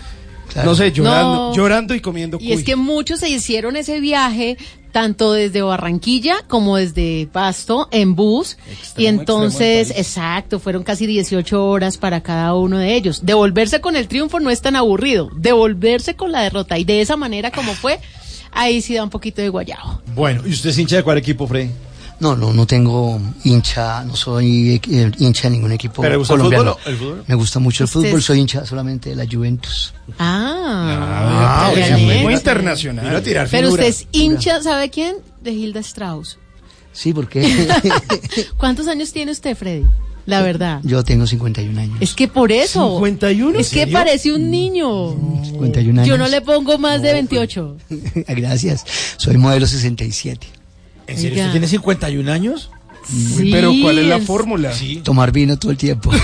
No 0.64 0.74
sé, 0.74 0.92
llorando, 0.92 1.34
No. 1.48 1.54
llorando 1.54 1.94
y 1.94 2.00
comiendo 2.00 2.36
Y 2.38 2.52
es 2.52 2.62
que 2.62 2.76
muchos 2.76 3.20
se 3.20 3.30
hicieron 3.30 3.74
ese 3.74 4.00
viaje 4.00 4.58
tanto 4.92 5.32
desde 5.32 5.62
Barranquilla 5.62 6.42
como 6.46 6.76
desde 6.76 7.26
Pasto 7.32 7.88
en 7.90 8.14
bus 8.14 8.58
y 8.98 9.06
entonces, 9.06 9.90
exacto, 9.96 10.60
fueron 10.60 10.82
casi 10.82 11.06
18 11.06 11.64
horas 11.64 11.96
para 11.96 12.20
cada 12.22 12.54
uno 12.54 12.76
de 12.76 12.94
ellos. 12.94 13.24
Devolverse 13.24 13.80
con 13.80 13.96
el 13.96 14.06
triunfo 14.08 14.40
no 14.40 14.50
es 14.50 14.60
tan 14.60 14.76
aburrido, 14.76 15.30
devolverse 15.34 16.16
con 16.16 16.30
la 16.30 16.42
derrota 16.42 16.78
y 16.78 16.84
de 16.84 17.00
esa 17.00 17.16
manera 17.16 17.50
como 17.50 17.72
fue, 17.72 17.98
ahí 18.50 18.82
sí 18.82 18.94
da 18.94 19.04
un 19.04 19.08
poquito 19.10 19.40
de 19.40 19.48
guayabo. 19.48 20.02
Bueno, 20.14 20.42
¿y 20.46 20.50
usted 20.50 20.68
es 20.68 20.78
hincha 20.78 20.96
de 20.96 21.02
cuál 21.02 21.16
equipo, 21.16 21.46
Freddy? 21.46 21.70
No, 22.22 22.36
no, 22.36 22.52
no 22.52 22.66
tengo 22.68 23.20
hincha, 23.42 24.04
no 24.04 24.14
soy 24.14 24.80
eh, 24.88 25.10
hincha 25.18 25.48
de 25.48 25.56
ningún 25.56 25.72
equipo 25.72 26.02
¿Pero 26.02 26.20
el 26.20 26.26
colombiano. 26.26 26.74
fútbol 26.76 26.92
el 26.92 26.96
fútbol? 26.98 27.24
Me 27.26 27.34
gusta 27.34 27.58
mucho 27.58 27.82
el 27.82 27.88
fútbol, 27.88 28.18
es- 28.20 28.24
soy 28.24 28.38
hincha 28.38 28.64
solamente 28.64 29.10
de 29.10 29.16
la 29.16 29.26
Juventus. 29.30 29.92
Ah, 30.20 31.66
Ah, 31.66 31.70
oiga, 31.74 31.96
bien. 31.96 32.22
muy 32.22 32.34
internacional. 32.34 33.04
Vino 33.04 33.16
a 33.16 33.20
tirar 33.22 33.48
Pero 33.50 33.70
usted 33.70 33.86
es 33.86 34.06
hincha, 34.12 34.62
¿sabe 34.62 34.88
quién? 34.88 35.16
De 35.42 35.50
Hilda 35.50 35.80
Strauss. 35.80 36.38
Sí, 36.92 37.12
porque 37.12 37.40
¿Cuántos 38.56 38.86
años 38.86 39.12
tiene 39.12 39.32
usted, 39.32 39.56
Freddy? 39.56 39.84
La 40.24 40.40
verdad. 40.42 40.78
yo 40.84 41.02
tengo 41.02 41.26
51 41.26 41.80
años. 41.80 41.96
Es 42.00 42.14
que 42.14 42.28
por 42.28 42.52
eso. 42.52 42.94
51. 42.98 43.58
Es 43.58 43.70
que 43.70 43.88
parece 43.88 44.30
un 44.32 44.48
niño. 44.52 45.16
51 45.42 46.02
años. 46.02 46.08
Yo 46.08 46.16
no 46.16 46.28
le 46.28 46.40
pongo 46.40 46.78
más 46.78 47.02
de 47.02 47.12
28. 47.14 47.76
Gracias. 48.28 48.84
Soy 49.16 49.36
modelo 49.38 49.66
67. 49.66 50.46
¿En 51.06 51.16
serio? 51.16 51.30
Oiga. 51.32 51.42
¿Usted 51.46 51.50
tiene 51.52 51.68
51 51.68 52.32
años? 52.32 52.70
Sí, 53.08 53.50
Pero 53.50 53.72
¿cuál 53.82 53.98
es 53.98 54.06
la 54.06 54.20
fórmula? 54.20 54.72
Tomar 55.02 55.32
vino 55.32 55.58
todo 55.58 55.72
el 55.72 55.78
tiempo. 55.78 56.10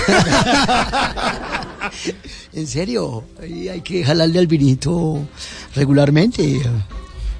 en 2.53 2.67
serio, 2.67 3.23
hay 3.41 3.81
que 3.81 4.03
jalarle 4.03 4.39
al 4.39 4.47
vinito 4.47 5.19
regularmente. 5.75 6.61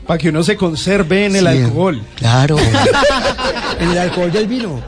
Para 0.06 0.18
que 0.18 0.30
uno 0.30 0.44
se 0.44 0.56
conserve 0.56 1.26
en 1.28 1.36
el 1.36 1.42
Sí, 1.44 1.48
alcohol. 1.64 2.02
Claro. 2.16 2.58
en 3.80 3.90
el 3.92 3.98
alcohol 3.98 4.32
del 4.32 4.48
vino. 4.48 4.82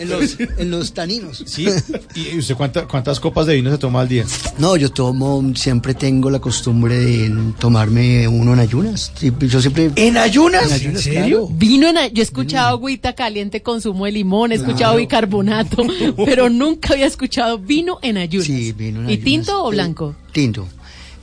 En 0.00 0.08
los, 0.08 0.36
en 0.40 0.70
los 0.70 0.92
taninos. 0.94 1.44
Sí. 1.46 1.66
¿Y 2.14 2.38
usted 2.38 2.56
cuánta- 2.56 2.88
cuántas 2.88 3.20
copas 3.20 3.46
de 3.46 3.54
vino 3.54 3.70
se 3.70 3.78
toma 3.78 4.00
al 4.00 4.08
día? 4.08 4.24
No, 4.58 4.76
yo 4.76 4.90
tomo, 4.90 5.42
siempre 5.54 5.94
tengo 5.94 6.30
la 6.30 6.38
costumbre 6.40 6.96
de 6.98 7.52
tomarme 7.58 8.26
uno 8.26 8.54
en 8.54 8.58
ayunas. 8.60 9.12
Sí, 9.16 9.30
Yo 9.40 9.60
siempre... 9.60 9.90
¿En 9.96 10.16
ayunas? 10.16 10.66
En 10.68 10.72
ayunas, 10.72 11.06
¿En 11.06 11.12
serio? 11.14 11.46
claro. 11.46 11.48
Vino 11.58 11.88
en, 11.88 11.98
a- 11.98 12.06
yo 12.08 12.22
he 12.22 12.24
escuchado 12.24 12.68
agüita 12.70 13.14
caliente 13.14 13.62
con 13.62 13.80
zumo 13.80 14.06
de 14.06 14.12
limón, 14.12 14.52
he 14.52 14.54
escuchado 14.56 14.96
bicarbonato, 14.96 15.82
pero 16.24 16.48
nunca 16.48 16.94
había 16.94 17.06
escuchado 17.06 17.58
vino 17.58 17.98
en 18.02 18.16
ayunas. 18.16 18.46
Sí, 18.46 18.72
vino 18.72 19.00
en 19.00 19.10
¿Y 19.10 19.12
ayunas. 19.12 19.24
tinto 19.24 19.62
o 19.64 19.70
Eh, 19.70 19.74
blanco? 19.74 20.16
Tinto. 20.32 20.66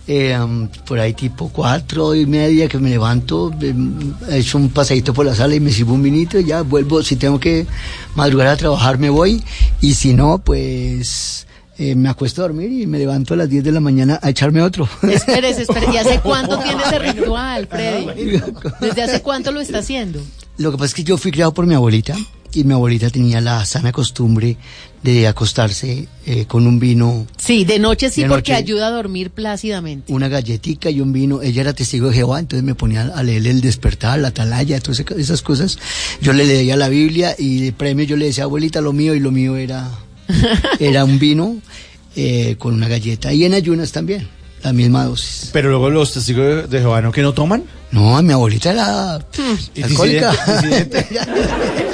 Eh, 0.09 0.37
por 0.85 0.99
ahí 0.99 1.13
tipo 1.13 1.49
cuatro 1.49 2.15
y 2.15 2.25
media 2.25 2.69
que 2.69 2.77
me 2.77 2.89
levanto, 2.89 3.51
he 4.29 4.37
hecho 4.37 4.57
un 4.57 4.69
paseíto 4.69 5.13
por 5.13 5.25
la 5.25 5.35
sala 5.35 5.55
y 5.55 5.59
me 5.59 5.69
sirvo 5.69 5.95
un 5.95 6.03
vinito 6.03 6.39
y 6.39 6.45
ya 6.45 6.61
vuelvo. 6.61 7.03
Si 7.03 7.17
tengo 7.17 7.39
que 7.39 7.67
madrugar 8.15 8.47
a 8.47 8.55
trabajar 8.55 8.97
me 8.97 9.09
voy 9.09 9.43
y 9.81 9.95
si 9.95 10.13
no, 10.13 10.37
pues 10.37 11.45
eh, 11.77 11.93
me 11.93 12.09
acuesto 12.09 12.41
a 12.41 12.47
dormir 12.47 12.71
y 12.71 12.87
me 12.87 12.97
levanto 12.97 13.33
a 13.33 13.37
las 13.37 13.49
10 13.49 13.65
de 13.65 13.71
la 13.71 13.81
mañana 13.81 14.17
a 14.23 14.29
echarme 14.29 14.61
otro. 14.61 14.87
Espérese, 15.03 15.63
espérese. 15.63 15.93
¿Y 15.93 15.97
hace 15.97 16.19
cuánto 16.21 16.57
tiene 16.63 16.81
ese 16.83 16.99
ritual, 16.99 17.67
Freddy? 17.67 18.41
¿Desde 18.79 19.03
hace 19.03 19.21
cuánto 19.21 19.51
lo 19.51 19.59
está 19.59 19.79
haciendo? 19.79 20.21
Lo 20.57 20.71
que 20.71 20.77
pasa 20.77 20.87
es 20.87 20.93
que 20.95 21.03
yo 21.03 21.17
fui 21.17 21.31
criado 21.31 21.53
por 21.53 21.67
mi 21.67 21.75
abuelita 21.75 22.15
y 22.53 22.63
mi 22.63 22.73
abuelita 22.73 23.09
tenía 23.09 23.41
la 23.41 23.63
sana 23.65 23.91
costumbre 23.91 24.57
de 25.03 25.27
acostarse 25.27 26.07
eh, 26.25 26.45
con 26.47 26.65
un 26.67 26.79
vino, 26.79 27.27
Sí, 27.37 27.63
de 27.65 27.79
noche 27.79 28.09
sí, 28.09 28.23
De 28.23 28.27
porque 28.29 28.51
noche. 28.51 28.63
ayuda 28.63 28.87
a 28.87 28.89
dormir 28.91 29.29
plácidamente. 29.29 30.11
una 30.11 30.27
galletica 30.27 30.89
y 30.89 30.99
un 31.01 31.13
vino. 31.13 31.41
Ella 31.41 31.61
era 31.61 31.73
testigo 31.73 32.09
de 32.09 32.15
Jehová, 32.15 32.39
entonces 32.39 32.63
me 32.63 32.75
ponía 32.75 33.03
a 33.15 33.23
leer 33.23 33.45
el 33.47 33.61
despertar, 33.61 34.19
la 34.19 34.29
atalaya, 34.29 34.79
todas 34.79 34.99
esas 35.17 35.41
cosas. 35.41 35.77
Yo 36.21 36.33
le 36.33 36.45
leía 36.45 36.75
la 36.75 36.89
Biblia 36.89 37.35
y 37.37 37.59
de 37.61 37.71
premio 37.73 38.05
yo 38.05 38.17
le 38.17 38.25
decía, 38.25 38.43
abuelita, 38.45 38.81
lo 38.81 38.91
mío, 38.91 39.13
y 39.15 39.19
lo 39.19 39.31
mío 39.31 39.55
era, 39.55 39.89
era 40.79 41.05
un 41.05 41.19
vino 41.19 41.57
eh, 42.15 42.55
con 42.57 42.73
una 42.73 42.87
galleta. 42.87 43.31
Y 43.31 43.45
en 43.45 43.53
ayunas 43.53 43.91
también, 43.91 44.27
la 44.63 44.73
misma 44.73 45.05
dosis. 45.05 45.51
Pero 45.53 45.69
luego 45.69 45.89
los 45.89 46.11
testigos 46.11 46.69
de- 46.69 46.79
Jehová, 46.79 47.01
¿no 47.01 47.11
que 47.11 47.21
no 47.21 47.33
toman? 47.33 47.63
No, 47.91 48.21
mi 48.21 48.33
abuelita 48.33 48.71
era 48.71 49.19
¿Y 49.75 49.83
alcohólica. 49.83 50.31
disidente- 50.61 51.07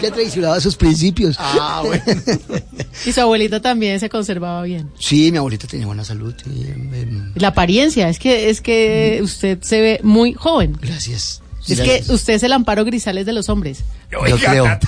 Ella 0.00 0.12
traicionaba 0.12 0.60
sus 0.60 0.76
principios. 0.76 1.36
Ah, 1.38 1.82
bueno. 1.84 2.02
Y 3.06 3.12
su 3.12 3.20
abuelita 3.20 3.60
también 3.60 4.00
se 4.00 4.08
conservaba 4.08 4.62
bien. 4.62 4.90
Sí, 4.98 5.30
mi 5.30 5.38
abuelita 5.38 5.68
tenía 5.68 5.86
buena 5.86 6.04
salud. 6.04 6.34
y, 6.46 6.62
em, 6.66 6.94
em, 6.94 7.32
La 7.36 7.48
apariencia, 7.48 8.08
es 8.08 8.18
que, 8.18 8.50
es 8.50 8.60
que 8.60 9.20
usted 9.22 9.58
se 9.62 9.80
ve 9.80 10.00
muy 10.02 10.34
joven. 10.34 10.76
Gracias. 10.80 11.40
Es 11.68 11.76
Gracias. 11.76 12.06
que 12.06 12.12
usted 12.12 12.34
es 12.34 12.42
el 12.42 12.52
amparo 12.52 12.84
grisales 12.84 13.24
de 13.26 13.32
los 13.32 13.48
hombres. 13.48 13.84
Yo 14.10 14.20
creo. 14.36 14.64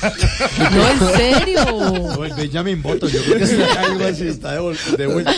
No, 0.73 0.89
en 0.89 1.17
serio. 1.17 1.65
No, 1.67 2.25
el 2.25 2.33
Benjamin 2.35 2.83
Button, 2.83 3.11
yo 3.11 3.23
creo 3.23 3.39
que 3.39 3.45
es 3.45 3.77
algo 3.77 4.05
así, 4.05 4.27
está 4.27 4.55
de, 4.55 5.07
vuelta. 5.07 5.35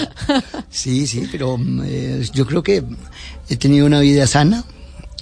Sí, 0.70 1.06
sí, 1.06 1.28
pero 1.30 1.58
mm, 1.58 1.82
eh, 1.84 2.28
yo 2.32 2.46
creo 2.46 2.62
que 2.62 2.84
he 3.48 3.56
tenido 3.56 3.86
una 3.86 4.00
vida 4.00 4.26
sana 4.26 4.64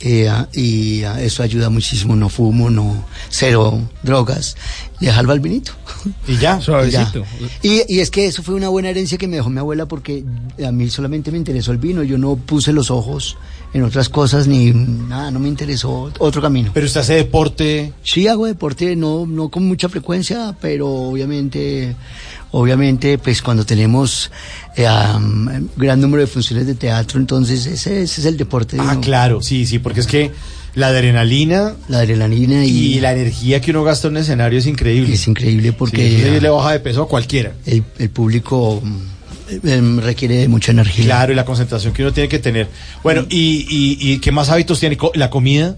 eh, 0.00 0.32
y 0.54 1.02
eso 1.02 1.42
ayuda 1.42 1.68
muchísimo. 1.68 2.16
No 2.16 2.28
fumo, 2.28 2.70
no 2.70 3.04
cero 3.28 3.80
drogas. 4.02 4.56
Le 5.00 5.12
jalba 5.12 5.34
el 5.34 5.40
vinito. 5.40 5.72
Y 6.26 6.38
ya. 6.38 6.60
Suavecito. 6.60 7.24
Y, 7.62 7.82
y 7.88 8.00
es 8.00 8.10
que 8.10 8.26
eso 8.26 8.42
fue 8.42 8.54
una 8.54 8.68
buena 8.68 8.88
herencia 8.88 9.18
que 9.18 9.28
me 9.28 9.36
dejó 9.36 9.50
mi 9.50 9.58
abuela 9.58 9.86
porque 9.86 10.24
a 10.66 10.72
mí 10.72 10.88
solamente 10.88 11.30
me 11.30 11.38
interesó 11.38 11.72
el 11.72 11.78
vino. 11.78 12.02
Yo 12.02 12.16
no 12.16 12.36
puse 12.36 12.72
los 12.72 12.90
ojos 12.90 13.36
en 13.72 13.82
otras 13.82 14.08
cosas 14.08 14.46
ni 14.48 14.72
nada, 14.72 15.30
no 15.30 15.38
me 15.38 15.48
interesó 15.48 16.10
otro 16.18 16.42
camino. 16.42 16.70
Pero 16.74 16.86
usted 16.86 17.00
hace 17.00 17.14
deporte. 17.14 17.92
Sí, 18.02 18.26
hago 18.26 18.46
deporte, 18.46 18.96
no, 18.96 19.26
no 19.26 19.48
con 19.48 19.66
mucha 19.66 19.88
frecuencia, 19.88 20.56
pero 20.60 20.88
obviamente, 20.88 21.94
obviamente, 22.52 23.18
pues 23.18 23.42
cuando 23.42 23.64
tenemos 23.64 24.30
eh, 24.76 24.86
am, 24.86 25.68
gran 25.76 26.00
número 26.00 26.20
de 26.22 26.26
funciones 26.26 26.66
de 26.66 26.74
teatro, 26.74 27.18
entonces 27.20 27.66
ese, 27.66 28.02
ese 28.02 28.20
es 28.20 28.26
el 28.26 28.36
deporte. 28.36 28.76
de 28.76 28.82
Ah, 28.82 28.98
claro, 29.00 29.40
sí, 29.42 29.66
sí, 29.66 29.78
porque 29.78 30.00
es 30.00 30.06
que 30.06 30.30
la 30.74 30.88
adrenalina 30.88 31.74
La 31.88 31.98
adrenalina 31.98 32.64
y, 32.64 32.94
y 32.94 33.00
la 33.00 33.12
energía 33.12 33.60
que 33.60 33.72
uno 33.72 33.82
gasta 33.82 34.06
en 34.08 34.14
un 34.14 34.18
escenario 34.18 34.58
es 34.58 34.66
increíble. 34.66 35.14
es 35.14 35.26
increíble 35.26 35.72
porque 35.72 36.08
Sí, 36.34 36.40
le 36.40 36.48
baja 36.48 36.72
de 36.72 36.80
peso 36.80 37.02
a 37.02 37.08
cualquiera. 37.08 37.52
el, 37.66 37.82
el 37.98 38.10
público 38.10 38.80
mm, 38.82 39.66
em, 39.68 39.98
requiere 39.98 40.36
de 40.36 40.48
mucha 40.48 40.70
energía. 40.72 41.04
Claro, 41.06 41.32
y 41.32 41.36
la 41.36 41.44
concentración 41.44 41.92
que 41.92 42.02
uno 42.02 42.12
tiene 42.12 42.28
que 42.28 42.38
tener. 42.38 42.68
Bueno, 43.02 43.26
¿y, 43.28 43.66
y, 43.68 44.12
y 44.12 44.18
qué 44.18 44.30
más 44.30 44.48
hábitos 44.48 44.78
tiene? 44.78 44.96
¿La 45.14 45.28
comida? 45.30 45.76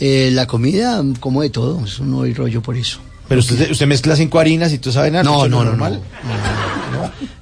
Eh, 0.00 0.30
la 0.32 0.46
comida, 0.46 1.02
mm, 1.02 1.14
como 1.16 1.40
de 1.42 1.48
todo, 1.50 1.82
eso 1.84 2.04
no 2.04 2.22
hay 2.22 2.34
rollo 2.34 2.60
por 2.62 2.76
eso. 2.76 3.00
Pero 3.28 3.40
usted, 3.40 3.70
usted 3.70 3.86
mezcla 3.86 4.16
cinco 4.16 4.38
harinas 4.38 4.72
y 4.72 4.78
tú 4.78 4.90
sabes 4.90 5.12
nada. 5.12 5.22
No, 5.24 5.46
no, 5.48 5.58
no, 5.58 5.64
normal. 5.64 6.00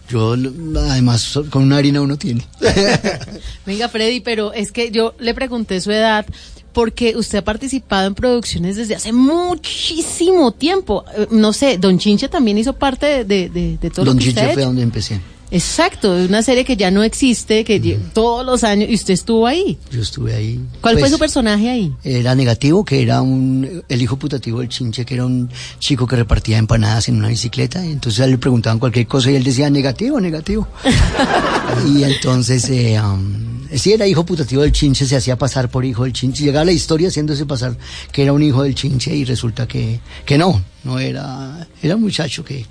Yo, 0.09 0.37
lo- 0.37 0.81
además, 0.81 1.39
con 1.51 1.63
una 1.65 1.77
harina 1.79 2.01
uno 2.01 2.17
tiene. 2.17 2.45
Venga, 3.67 3.89
Freddy, 3.89 4.21
pero 4.21 4.53
es 4.53 4.71
que 4.73 4.91
yo 4.91 5.15
le 5.19 5.35
pregunté 5.35 5.81
su 5.81 5.91
edad 5.91 6.27
porque 6.73 7.17
usted 7.17 7.39
ha 7.39 7.45
participado 7.45 8.07
en 8.07 8.15
producciones 8.15 8.77
desde 8.77 8.95
hace 8.95 9.13
muchísimo 9.13 10.53
tiempo. 10.53 11.05
Eh, 11.17 11.27
No 11.31 11.53
sé, 11.53 11.79
Don 11.79 11.99
Chinche 11.99 12.29
también 12.29 12.59
hizo 12.59 12.75
parte 12.75 13.25
de, 13.25 13.49
de- 13.49 13.79
de- 13.81 13.91
todo 13.91 14.05
Don 14.07 14.17
lo 14.17 14.23
que 14.23 14.29
usted 14.29 14.41
Chiche 14.43 14.51
ha 14.51 14.55
fue 14.55 14.63
hecho. 14.63 14.67
donde 14.69 14.83
empecé. 14.83 15.21
Exacto, 15.51 16.13
una 16.13 16.43
serie 16.43 16.65
que 16.65 16.77
ya 16.77 16.91
no 16.91 17.03
existe, 17.03 17.65
que 17.65 17.79
todos 18.13 18.45
los 18.45 18.65
años, 18.65 18.91
y 18.91 18.95
usted 18.95 19.15
estuvo 19.15 19.47
ahí. 19.47 19.79
Yo 19.93 20.03
estuve 20.03 20.35
ahí. 20.35 20.61
¿Cuál 20.81 20.95
fue 20.95 21.03
Pues, 21.03 21.13
su 21.13 21.19
personaje 21.19 21.71
ahí? 21.71 21.93
Era 22.03 22.35
negativo, 22.35 22.85
que 22.85 23.01
era 23.01 23.23
un, 23.23 23.85
el 23.89 24.03
hijo 24.03 24.17
putativo 24.17 24.61
del 24.61 24.69
chinche, 24.69 25.05
que 25.05 25.15
era 25.15 25.25
un 25.25 25.49
chico 25.79 26.07
que 26.07 26.17
repartía 26.17 26.59
empanadas 26.59 27.09
en 27.09 27.17
una 27.17 27.29
bicicleta, 27.29 27.85
y 27.87 27.93
entonces 27.93 28.21
a 28.21 28.25
él 28.25 28.33
le 28.33 28.39
preguntaban 28.39 28.79
cualquier 28.79 29.07
cosa 29.07 29.31
y 29.31 29.37
él 29.37 29.45
decía 29.45 29.71
negativo, 29.71 30.21
negativo. 30.21 30.67
y 31.87 32.03
entonces, 32.03 32.69
eh, 32.71 33.01
um, 33.01 33.69
sí, 33.73 33.93
era 33.93 34.07
hijo 34.07 34.27
putativo 34.27 34.63
del 34.63 34.73
chinche, 34.73 35.07
se 35.07 35.17
hacía 35.17 35.39
pasar 35.39 35.71
por 35.71 35.85
hijo 35.85 36.05
del 36.05 36.13
chinche, 36.13 36.45
llegaba 36.45 36.65
la 36.65 36.73
historia 36.73 37.09
haciéndose 37.09 37.47
pasar 37.47 37.77
que 38.11 38.23
era 38.23 38.33
un 38.33 38.43
hijo 38.43 38.63
del 38.63 38.75
chinche 38.75 39.15
y 39.15 39.25
resulta 39.25 39.67
que, 39.69 40.01
que 40.25 40.39
no, 40.39 40.63
no 40.85 40.99
era, 40.99 41.67
era 41.83 41.95
un 41.97 42.03
muchacho 42.03 42.45
que, 42.45 42.67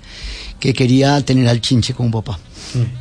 que 0.60 0.74
quería 0.74 1.20
tener 1.24 1.48
al 1.48 1.60
chinche 1.60 1.94
como 1.94 2.10
papá. 2.10 2.38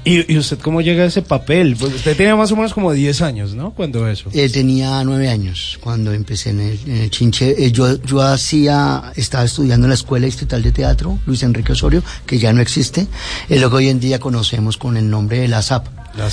¿Y, 0.04 0.34
y 0.34 0.38
usted 0.38 0.60
cómo 0.60 0.82
llega 0.82 1.04
a 1.04 1.08
ese 1.08 1.22
papel? 1.22 1.76
Pues 1.80 1.94
usted 1.94 2.16
tenía 2.16 2.36
más 2.36 2.52
o 2.52 2.56
menos 2.56 2.74
como 2.74 2.92
10 2.92 3.22
años, 3.22 3.54
¿no? 3.56 3.72
Cuando 3.74 4.08
eso. 4.08 4.30
Eh, 4.34 4.50
tenía 4.50 5.04
nueve 5.04 5.30
años 5.30 5.78
cuando 5.82 6.12
empecé 6.14 6.52
en 6.52 6.60
el, 6.62 6.80
en 6.88 6.96
el 6.98 7.10
Chinche. 7.10 7.56
Eh, 7.66 7.72
yo, 7.72 8.02
yo 8.04 8.22
hacía, 8.22 9.12
estaba 9.16 9.44
estudiando 9.46 9.86
en 9.86 9.90
la 9.90 9.96
Escuela 9.96 10.26
Distrital 10.26 10.62
de 10.64 10.72
Teatro, 10.72 11.20
Luis 11.26 11.44
Enrique 11.44 11.72
Osorio, 11.74 12.04
que 12.26 12.38
ya 12.40 12.54
no 12.54 12.62
existe, 12.62 13.08
es 13.50 13.62
lo 13.62 13.70
que 13.70 13.76
hoy 13.78 13.90
en 13.90 14.00
día 14.00 14.20
conocemos 14.20 14.78
con 14.78 14.98
el 14.98 15.10
nombre 15.10 15.40
de 15.40 15.48
la 15.48 15.62
SAP. 15.62 15.88
La. 16.18 16.30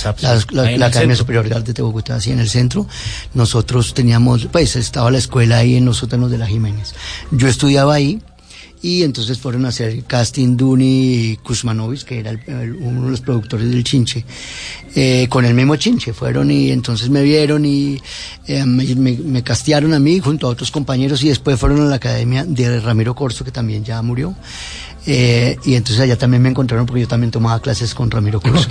La, 0.51 0.77
la- 0.77 0.85
Academia. 0.85 1.15
Superior 1.15 1.47
de 1.49 1.55
Arte 1.55 1.73
de 1.73 1.81
Bogotá, 1.81 2.15
así 2.15 2.31
en 2.31 2.39
el 2.39 2.49
centro. 2.49 2.87
Nosotros 3.33 3.93
teníamos, 3.93 4.47
pues 4.51 4.75
estaba 4.77 5.11
la 5.11 5.17
escuela 5.17 5.57
ahí 5.57 5.75
en 5.75 5.85
los 5.85 5.97
sótanos 5.97 6.31
de 6.31 6.37
la 6.37 6.47
Jiménez. 6.47 6.93
Yo 7.31 7.47
estudiaba 7.47 7.93
ahí 7.95 8.21
y 8.83 9.01
entonces 9.03 9.39
fueron 9.39 9.65
a 9.65 9.69
hacer 9.69 10.03
casting 10.03 10.55
Duni 10.57 11.13
y 11.31 11.37
Kuzmanovic, 11.37 12.03
que 12.03 12.19
era 12.19 12.31
el- 12.31 12.41
el- 12.47 12.73
uno 12.75 13.05
de 13.05 13.11
los 13.11 13.21
productores 13.21 13.69
del 13.71 13.83
Chinche, 13.83 14.23
eh, 14.93 15.25
con 15.29 15.45
el 15.45 15.53
mismo 15.55 15.75
Chinche. 15.77 16.13
Fueron 16.13 16.51
y 16.51 16.69
entonces 16.69 17.09
me 17.09 17.23
vieron 17.23 17.65
y 17.65 17.99
eh, 18.45 18.65
me, 18.65 18.83
me- 18.95 19.17
me 19.17 19.41
castearon 19.41 19.93
a 19.93 19.99
mí 19.99 20.19
junto 20.19 20.47
a 20.47 20.49
otros 20.51 20.69
compañeros 20.69 21.23
y 21.23 21.29
después 21.29 21.57
fueron 21.59 21.79
a 21.81 21.85
la 21.85 21.95
academia 21.95 22.43
de 22.45 22.79
Ramiro 22.81 23.15
Corso, 23.15 23.43
que 23.45 23.51
también 23.51 23.83
ya 23.85 24.01
murió. 24.01 24.35
Eh, 25.05 25.57
y 25.65 25.75
entonces 25.75 25.99
allá 26.01 26.17
también 26.17 26.41
me 26.43 26.49
encontraron 26.49 26.85
porque 26.85 27.01
yo 27.01 27.07
también 27.07 27.31
tomaba 27.31 27.61
clases 27.61 27.93
con 27.93 28.11
Ramiro 28.11 28.39
Corso. 28.41 28.67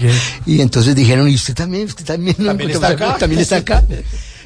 Y 0.46 0.60
entonces 0.60 0.94
dijeron, 0.94 1.28
¿y 1.28 1.34
usted 1.34 1.54
también? 1.54 1.86
¿Usted 1.86 2.04
también, 2.04 2.36
¿También 2.44 2.70
está 2.70 2.88
acá? 2.88 3.16
¿También 3.18 3.40
está 3.40 3.56
acá? 3.56 3.82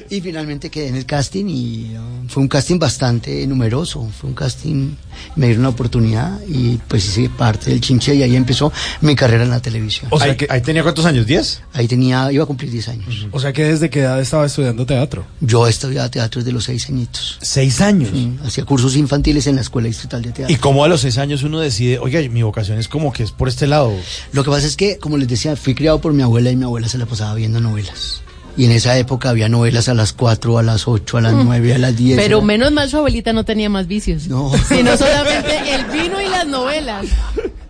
Y 0.09 0.21
finalmente 0.21 0.69
quedé 0.69 0.87
en 0.87 0.95
el 0.95 1.05
casting 1.05 1.45
y 1.47 1.95
uh, 1.95 2.29
fue 2.29 2.43
un 2.43 2.49
casting 2.49 2.79
bastante 2.79 3.45
numeroso. 3.47 4.09
Fue 4.19 4.29
un 4.29 4.35
casting, 4.35 4.95
me 5.35 5.47
dieron 5.47 5.61
una 5.61 5.69
oportunidad 5.69 6.39
y 6.47 6.77
pues 6.87 7.05
hice 7.07 7.29
parte 7.29 7.69
del 7.69 7.81
chinche 7.81 8.15
y 8.15 8.23
ahí 8.23 8.35
empezó 8.35 8.71
mi 9.01 9.15
carrera 9.15 9.43
en 9.43 9.49
la 9.49 9.59
televisión. 9.59 10.07
O 10.11 10.19
sea, 10.19 10.35
que, 10.35 10.47
¿Ahí 10.49 10.61
tenía 10.61 10.83
cuántos 10.83 11.05
años? 11.05 11.25
¿10? 11.25 11.59
Ahí 11.73 11.87
tenía, 11.87 12.31
iba 12.31 12.43
a 12.43 12.47
cumplir 12.47 12.71
10 12.71 12.87
años. 12.89 13.27
O 13.31 13.39
sea 13.39 13.53
que 13.53 13.63
desde 13.63 13.89
qué 13.89 14.01
edad 14.01 14.19
estaba 14.19 14.45
estudiando 14.45 14.85
teatro. 14.85 15.25
Yo 15.41 15.67
estudiaba 15.67 16.09
teatro 16.09 16.41
desde 16.41 16.51
los 16.51 16.65
6 16.65 16.89
añitos. 16.89 17.37
¿Seis 17.41 17.81
años? 17.81 18.09
Sí, 18.11 18.37
hacía 18.45 18.65
cursos 18.65 18.95
infantiles 18.95 19.47
en 19.47 19.55
la 19.55 19.61
Escuela 19.61 19.87
Distrital 19.87 20.21
de 20.21 20.31
Teatro. 20.31 20.53
¿Y 20.53 20.57
cómo 20.57 20.83
a 20.83 20.87
los 20.87 21.01
seis 21.01 21.17
años 21.17 21.43
uno 21.43 21.59
decide, 21.59 21.99
oiga, 21.99 22.19
mi 22.29 22.43
vocación 22.43 22.77
es 22.77 22.87
como 22.87 23.11
que 23.11 23.23
es 23.23 23.31
por 23.31 23.47
este 23.47 23.67
lado? 23.67 23.93
Lo 24.31 24.43
que 24.43 24.49
pasa 24.49 24.67
es 24.67 24.75
que, 24.75 24.97
como 24.97 25.17
les 25.17 25.27
decía, 25.27 25.55
fui 25.55 25.75
criado 25.75 25.99
por 25.99 26.13
mi 26.13 26.23
abuela 26.23 26.51
y 26.51 26.55
mi 26.55 26.63
abuela 26.63 26.87
se 26.87 26.97
la 26.97 27.05
pasaba 27.05 27.35
viendo 27.35 27.59
novelas. 27.59 28.21
Y 28.57 28.65
en 28.65 28.71
esa 28.71 28.97
época 28.97 29.29
había 29.29 29.47
novelas 29.49 29.87
a 29.87 29.93
las 29.93 30.13
4, 30.13 30.57
a 30.57 30.63
las 30.63 30.87
8, 30.87 31.17
a 31.17 31.21
las 31.21 31.33
Mm. 31.33 31.43
9, 31.45 31.73
a 31.75 31.77
las 31.77 31.95
10. 31.95 32.17
Pero 32.17 32.41
menos 32.41 32.71
mal 32.71 32.89
su 32.89 32.97
abuelita 32.97 33.31
no 33.31 33.45
tenía 33.45 33.69
más 33.69 33.85
vicios. 33.87 34.27
No. 34.27 34.51
Sino 34.67 34.97
solamente 34.97 35.75
el 35.75 35.85
vino 35.85 36.19
y 36.21 36.27
las 36.27 36.47
novelas. 36.47 37.05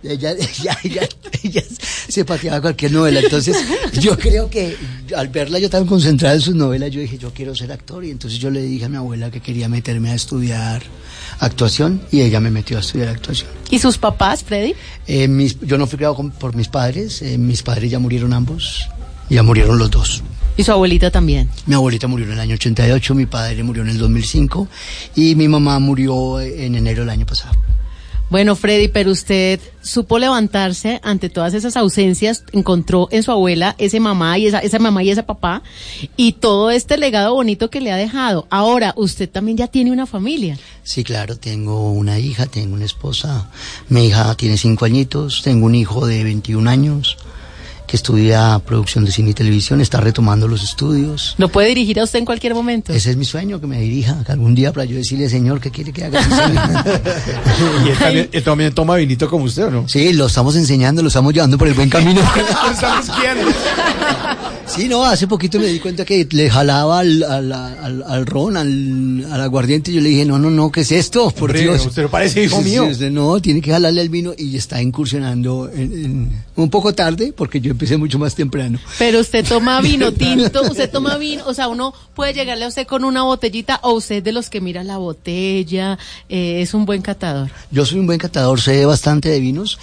Ella, 0.00 0.30
ella, 0.30 0.78
ella, 0.84 1.08
ella 1.42 1.62
se 2.08 2.24
pateaba 2.24 2.60
cualquier 2.62 2.92
novela. 2.92 3.18
Entonces, 3.20 3.56
yo 4.00 4.16
creo 4.16 4.48
que 4.48 4.76
al 5.14 5.26
verla 5.28 5.58
yo 5.58 5.68
tan 5.68 5.86
concentrada 5.86 6.36
en 6.36 6.40
sus 6.40 6.54
novelas, 6.54 6.92
yo 6.92 7.00
dije, 7.00 7.18
yo 7.18 7.32
quiero 7.34 7.52
ser 7.54 7.72
actor. 7.72 8.04
Y 8.04 8.12
entonces 8.12 8.38
yo 8.38 8.48
le 8.48 8.62
dije 8.62 8.84
a 8.84 8.88
mi 8.88 8.96
abuela 8.96 9.28
que 9.30 9.40
quería 9.40 9.68
meterme 9.68 10.10
a 10.10 10.14
estudiar 10.14 10.82
actuación 11.40 12.00
y 12.10 12.20
ella 12.22 12.40
me 12.40 12.50
metió 12.50 12.76
a 12.76 12.80
estudiar 12.80 13.08
actuación. 13.08 13.50
¿Y 13.70 13.80
sus 13.80 13.98
papás, 13.98 14.44
Freddy? 14.44 14.74
Eh, 15.08 15.26
mis- 15.28 15.58
yo 15.60 15.76
no 15.78 15.86
fui 15.86 15.96
criado 15.96 16.14
con- 16.14 16.30
por 16.30 16.54
mis 16.54 16.68
padres, 16.68 17.20
eh, 17.22 17.36
mis 17.36 17.62
padres 17.62 17.90
ya 17.90 17.98
murieron 17.98 18.32
ambos, 18.32 18.88
ya 19.28 19.42
murieron 19.42 19.78
los 19.78 19.90
dos. 19.90 20.22
Y 20.58 20.64
su 20.64 20.72
abuelita 20.72 21.12
también. 21.12 21.48
Mi 21.66 21.76
abuelita 21.76 22.08
murió 22.08 22.26
en 22.26 22.32
el 22.32 22.40
año 22.40 22.54
88, 22.54 23.14
mi 23.14 23.26
padre 23.26 23.62
murió 23.62 23.84
en 23.84 23.90
el 23.90 23.98
2005 23.98 24.66
y 25.14 25.36
mi 25.36 25.46
mamá 25.46 25.78
murió 25.78 26.40
en 26.40 26.74
enero 26.74 27.02
del 27.02 27.10
año 27.10 27.24
pasado. 27.24 27.54
Bueno, 28.28 28.56
Freddy, 28.56 28.88
pero 28.88 29.12
usted 29.12 29.60
supo 29.80 30.18
levantarse 30.18 31.00
ante 31.04 31.30
todas 31.30 31.54
esas 31.54 31.76
ausencias, 31.76 32.42
encontró 32.50 33.06
en 33.12 33.22
su 33.22 33.30
abuela 33.30 33.76
ese 33.78 34.00
mamá 34.00 34.36
y 34.36 34.48
esa, 34.48 34.58
esa 34.58 34.80
mamá 34.80 35.04
y 35.04 35.10
ese 35.10 35.22
papá 35.22 35.62
y 36.16 36.32
todo 36.32 36.72
este 36.72 36.98
legado 36.98 37.34
bonito 37.34 37.70
que 37.70 37.80
le 37.80 37.92
ha 37.92 37.96
dejado. 37.96 38.48
Ahora, 38.50 38.94
usted 38.96 39.30
también 39.30 39.56
ya 39.56 39.68
tiene 39.68 39.92
una 39.92 40.06
familia. 40.06 40.58
Sí, 40.82 41.04
claro, 41.04 41.36
tengo 41.36 41.92
una 41.92 42.18
hija, 42.18 42.46
tengo 42.46 42.74
una 42.74 42.84
esposa. 42.84 43.48
Mi 43.88 44.06
hija 44.06 44.34
tiene 44.34 44.58
cinco 44.58 44.86
añitos, 44.86 45.40
tengo 45.42 45.66
un 45.66 45.76
hijo 45.76 46.04
de 46.04 46.24
21 46.24 46.68
años 46.68 47.16
que 47.88 47.96
estudia 47.96 48.60
producción 48.64 49.04
de 49.04 49.10
cine 49.10 49.30
y 49.30 49.34
televisión, 49.34 49.80
está 49.80 49.98
retomando 50.00 50.46
los 50.46 50.62
estudios. 50.62 51.34
¿Lo 51.38 51.48
puede 51.48 51.68
dirigir 51.70 51.98
a 51.98 52.04
usted 52.04 52.20
en 52.20 52.24
cualquier 52.26 52.54
momento? 52.54 52.92
Ese 52.92 53.10
es 53.10 53.16
mi 53.16 53.24
sueño, 53.24 53.60
que 53.60 53.66
me 53.66 53.80
dirija 53.80 54.22
que 54.24 54.30
algún 54.30 54.54
día 54.54 54.72
para 54.72 54.84
yo 54.84 54.96
decirle, 54.96 55.28
señor, 55.28 55.58
¿qué 55.60 55.70
quiere 55.70 55.92
que 55.92 56.04
haga? 56.04 56.20
y 57.84 57.88
él 57.88 57.98
también, 57.98 58.28
él 58.30 58.42
también 58.44 58.74
toma 58.74 58.96
vinito 58.96 59.28
como 59.28 59.44
usted, 59.46 59.64
¿o 59.64 59.70
no? 59.70 59.88
Sí, 59.88 60.12
lo 60.12 60.26
estamos 60.26 60.54
enseñando, 60.56 61.02
lo 61.02 61.08
estamos 61.08 61.32
llevando 61.34 61.58
por 61.58 61.66
el 61.66 61.74
buen 61.74 61.88
camino. 61.90 62.20
estamos 62.72 63.06
guiando. 63.18 63.50
Sí, 64.66 64.86
no, 64.86 65.02
hace 65.04 65.26
poquito 65.26 65.58
me 65.58 65.66
di 65.66 65.78
cuenta 65.80 66.04
que 66.04 66.28
le 66.30 66.50
jalaba 66.50 66.98
al, 67.00 67.22
al, 67.22 67.52
al, 67.52 68.02
al 68.06 68.26
ron, 68.26 68.54
al, 68.58 69.26
al 69.32 69.40
aguardiente, 69.40 69.90
y 69.90 69.94
yo 69.94 70.00
le 70.02 70.10
dije, 70.10 70.26
no, 70.26 70.38
no, 70.38 70.50
no, 70.50 70.70
¿qué 70.70 70.82
es 70.82 70.92
esto? 70.92 71.30
Por 71.30 71.50
Hombre, 71.50 71.62
Dios. 71.62 71.86
usted 71.86 72.02
no 72.02 72.10
parece 72.10 72.44
hijo 72.44 72.58
Sí, 72.58 72.64
sí, 72.64 72.70
mío. 72.70 72.84
usted 72.84 73.10
no, 73.10 73.40
tiene 73.40 73.62
que 73.62 73.72
jalarle 73.72 74.02
al 74.02 74.10
vino 74.10 74.32
y 74.36 74.54
está 74.56 74.82
incursionando 74.82 75.70
en- 75.74 75.92
en- 76.04 76.42
un 76.56 76.68
poco 76.70 76.94
tarde, 76.94 77.32
porque 77.34 77.60
yo 77.62 77.74
empecé 77.78 77.96
mucho 77.96 78.18
más 78.18 78.34
temprano. 78.34 78.80
Pero 78.98 79.20
usted 79.20 79.46
toma 79.46 79.80
vino 79.82 80.12
tinto, 80.12 80.62
usted 80.62 80.90
toma 80.90 81.16
vino, 81.16 81.44
o 81.46 81.54
sea, 81.54 81.68
uno 81.68 81.94
puede 82.14 82.34
llegarle 82.34 82.64
a 82.64 82.68
usted 82.68 82.88
con 82.88 83.04
una 83.04 83.22
botellita 83.22 83.78
o 83.82 83.92
usted 83.92 84.20
de 84.20 84.32
los 84.32 84.50
que 84.50 84.60
mira 84.60 84.82
la 84.82 84.96
botella, 84.96 85.96
eh, 86.28 86.60
es 86.60 86.74
un 86.74 86.84
buen 86.84 87.02
catador. 87.02 87.50
Yo 87.70 87.86
soy 87.86 88.00
un 88.00 88.06
buen 88.06 88.18
catador, 88.18 88.60
sé 88.60 88.84
bastante 88.84 89.28
de 89.28 89.38
vinos, 89.38 89.78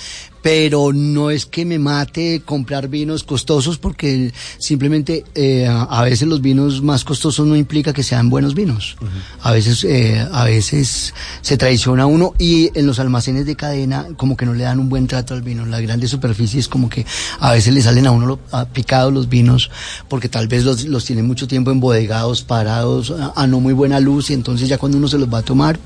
pero 0.45 0.93
no 0.93 1.31
es 1.31 1.47
que 1.47 1.65
me 1.65 1.79
mate 1.79 2.43
comprar 2.45 2.87
vinos 2.87 3.23
costosos 3.23 3.79
porque 3.79 4.31
simplemente 4.59 5.25
eh, 5.33 5.65
a 5.67 6.03
veces 6.03 6.27
los 6.27 6.39
vinos 6.39 6.83
más 6.83 7.03
costosos 7.03 7.47
no 7.47 7.55
implica 7.55 7.93
que 7.93 8.03
sean 8.03 8.29
buenos 8.29 8.53
vinos. 8.53 8.95
A 9.41 9.51
veces 9.51 9.83
eh, 9.85 10.23
a 10.31 10.43
veces 10.43 11.15
se 11.41 11.57
traiciona 11.57 12.05
uno 12.05 12.35
y 12.37 12.69
en 12.77 12.85
los 12.85 12.99
almacenes 12.99 13.47
de 13.47 13.55
cadena 13.55 14.05
como 14.17 14.37
que 14.37 14.45
no 14.45 14.53
le 14.53 14.65
dan 14.65 14.79
un 14.79 14.87
buen 14.87 15.07
trato 15.07 15.33
al 15.33 15.41
vino. 15.41 15.65
Las 15.65 15.81
grandes 15.81 16.11
superficies 16.11 16.67
como 16.67 16.89
que 16.89 17.07
a 17.39 17.51
veces 17.53 17.73
le 17.73 17.81
salen 17.81 18.05
a 18.05 18.11
uno 18.11 18.27
lo- 18.27 18.39
a 18.51 18.65
picados 18.65 19.11
los 19.11 19.27
vinos 19.27 19.71
porque 20.09 20.29
tal 20.29 20.47
vez 20.47 20.63
los, 20.63 20.83
los 20.85 21.05
tienen 21.05 21.25
mucho 21.25 21.47
tiempo 21.47 21.71
embodegados, 21.71 22.43
parados, 22.43 23.09
a, 23.09 23.33
a 23.35 23.47
no 23.47 23.59
muy 23.61 23.73
buena 23.73 23.99
luz 23.99 24.29
y 24.29 24.33
entonces 24.33 24.69
ya 24.69 24.77
cuando 24.77 24.99
uno 24.99 25.07
se 25.07 25.17
los 25.17 25.27
va 25.33 25.39
a 25.39 25.41
tomar 25.41 25.79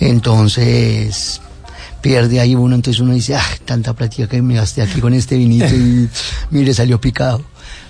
entonces 0.00 1.42
pierde 2.02 2.40
ahí 2.40 2.54
uno, 2.54 2.74
entonces 2.74 3.00
uno 3.00 3.14
dice, 3.14 3.34
ah, 3.36 3.46
tanta 3.64 3.94
práctica 3.94 4.28
que 4.28 4.42
me 4.42 4.54
gasté 4.56 4.82
aquí 4.82 5.00
con 5.00 5.14
este 5.14 5.36
vinito 5.38 5.74
y 5.74 6.08
mire, 6.50 6.74
salió 6.74 7.00
picado. 7.00 7.42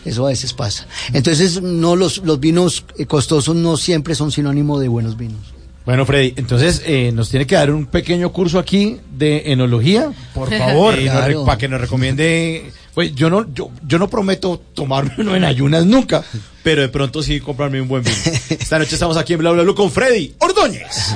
Eso 0.04 0.26
a 0.26 0.30
veces 0.30 0.52
pasa. 0.52 0.86
Entonces, 1.12 1.62
no 1.62 1.96
los, 1.96 2.18
los 2.18 2.38
vinos 2.40 2.84
eh, 2.98 3.06
costosos 3.06 3.54
no 3.56 3.76
siempre 3.76 4.14
son 4.14 4.30
sinónimo 4.32 4.78
de 4.78 4.88
buenos 4.88 5.16
vinos. 5.16 5.40
Bueno, 5.84 6.06
Freddy, 6.06 6.34
entonces 6.36 6.82
eh, 6.86 7.10
nos 7.12 7.28
tiene 7.28 7.44
que 7.46 7.54
dar 7.56 7.70
un 7.72 7.86
pequeño 7.86 8.30
curso 8.32 8.58
aquí 8.60 8.98
de 9.16 9.44
enología. 9.52 10.12
Por 10.34 10.48
favor. 10.56 10.96
Eh, 10.98 11.04
Claro. 11.04 11.44
para 11.44 11.58
que 11.58 11.68
nos 11.68 11.80
recomiende. 11.80 12.70
Pues 12.94 13.14
yo 13.14 13.30
no, 13.30 13.52
yo, 13.54 13.70
yo 13.86 13.98
no 13.98 14.08
prometo 14.08 14.60
tomarme 14.74 15.12
uno 15.18 15.34
en 15.34 15.44
ayunas 15.44 15.86
nunca, 15.86 16.22
pero 16.62 16.82
de 16.82 16.88
pronto 16.88 17.22
sí 17.22 17.40
comprarme 17.40 17.80
un 17.80 17.88
buen 17.88 18.02
vino. 18.04 18.16
Esta 18.50 18.78
noche 18.78 18.94
estamos 18.94 19.16
aquí 19.16 19.32
en 19.32 19.38
Bla 19.40 19.50
Bla 19.52 19.62
Blue 19.62 19.74
con 19.74 19.90
Freddy 19.90 20.34
Ordóñez. 20.38 21.14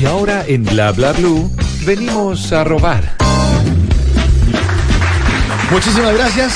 Y 0.00 0.06
ahora 0.06 0.46
en 0.46 0.64
Bla 0.64 0.92
Bla 0.92 1.12
Blue 1.12 1.50
venimos 1.84 2.52
a 2.52 2.64
robar. 2.64 3.18
Muchísimas 5.70 6.14
gracias. 6.14 6.54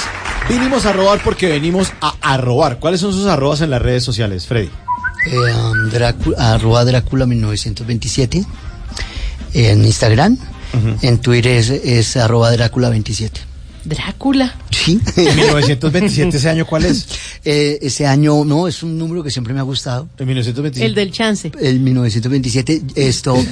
Vinimos 0.48 0.86
a 0.86 0.94
robar 0.94 1.20
porque 1.22 1.48
venimos 1.48 1.92
a, 2.00 2.14
a 2.22 2.38
robar. 2.38 2.78
¿Cuáles 2.78 3.00
son 3.00 3.12
sus 3.12 3.26
arrobas 3.26 3.60
en 3.60 3.68
las 3.68 3.82
redes 3.82 4.02
sociales, 4.02 4.46
Freddy? 4.46 4.70
Eh, 5.26 5.36
um, 5.36 5.90
Drácula, 5.90 6.54
arroba 6.54 6.86
Drácula 6.86 7.26
1927 7.26 8.46
en 9.52 9.84
Instagram. 9.84 10.38
En 11.02 11.18
Twitter 11.18 11.52
es, 11.52 11.68
es 11.68 12.16
arroba 12.16 12.50
Drácula 12.50 12.88
27. 12.88 13.42
Drácula. 13.84 14.54
Sí. 14.70 15.00
1927, 15.16 16.36
¿ese 16.36 16.48
año 16.48 16.66
cuál 16.66 16.84
es? 16.84 17.06
Eh, 17.46 17.78
ese 17.82 18.06
año, 18.06 18.42
no, 18.42 18.66
es 18.66 18.82
un 18.82 18.96
número 18.96 19.22
que 19.22 19.30
siempre 19.30 19.52
me 19.52 19.60
ha 19.60 19.64
gustado. 19.64 20.08
En 20.16 20.26
1927. 20.26 20.86
El 20.86 20.94
del 20.94 21.12
chance. 21.12 21.52
El 21.60 21.78
1927, 21.80 22.82
esto 22.94 23.36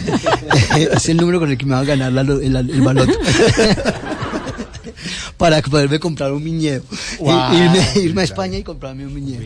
es 0.95 1.09
el 1.11 1.19
número 1.19 1.39
con 1.39 1.51
el 1.51 1.59
que 1.59 1.67
me 1.67 1.75
va 1.75 1.81
a 1.81 1.85
ganar 1.85 2.11
la 2.11 2.23
el, 2.23 2.57
el 2.57 2.81
baloto. 2.81 3.13
Para 5.37 5.61
poderme 5.61 6.01
comprar 6.01 6.33
un 6.33 6.43
viñedo. 6.43 6.85
Wow. 7.19 7.53
irme, 7.53 7.87
irme 7.97 8.21
a 8.23 8.25
España 8.25 8.57
y 8.57 8.63
comprarme 8.63 9.07
un 9.07 9.15
viñedo. 9.15 9.43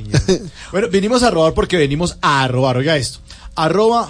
Bueno, 0.71 0.89
vinimos 0.91 1.25
a 1.25 1.31
robar 1.31 1.55
porque 1.55 1.77
venimos 1.77 2.17
a 2.21 2.47
robar. 2.47 2.77
Oiga 2.77 2.97
esto. 2.97 3.19
Arroba 3.57 4.09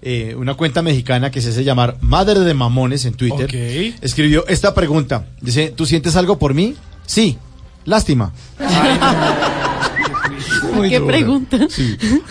eh, 0.00 0.34
una 0.36 0.54
cuenta 0.54 0.82
mexicana 0.82 1.30
que 1.30 1.40
se 1.40 1.50
hace 1.50 1.64
llamar 1.64 1.96
Madre 2.00 2.40
de 2.40 2.54
Mamones 2.54 3.04
en 3.04 3.14
Twitter, 3.14 3.94
escribió 4.00 4.46
esta 4.46 4.74
pregunta. 4.74 5.26
Dice, 5.40 5.72
¿tú 5.74 5.86
sientes 5.86 6.16
algo 6.16 6.38
por 6.38 6.54
mí? 6.54 6.74
Sí. 7.06 7.38
Lástima. 7.84 8.32
Muy 10.74 10.90
¿Qué 10.90 11.00
pregunta? 11.00 11.58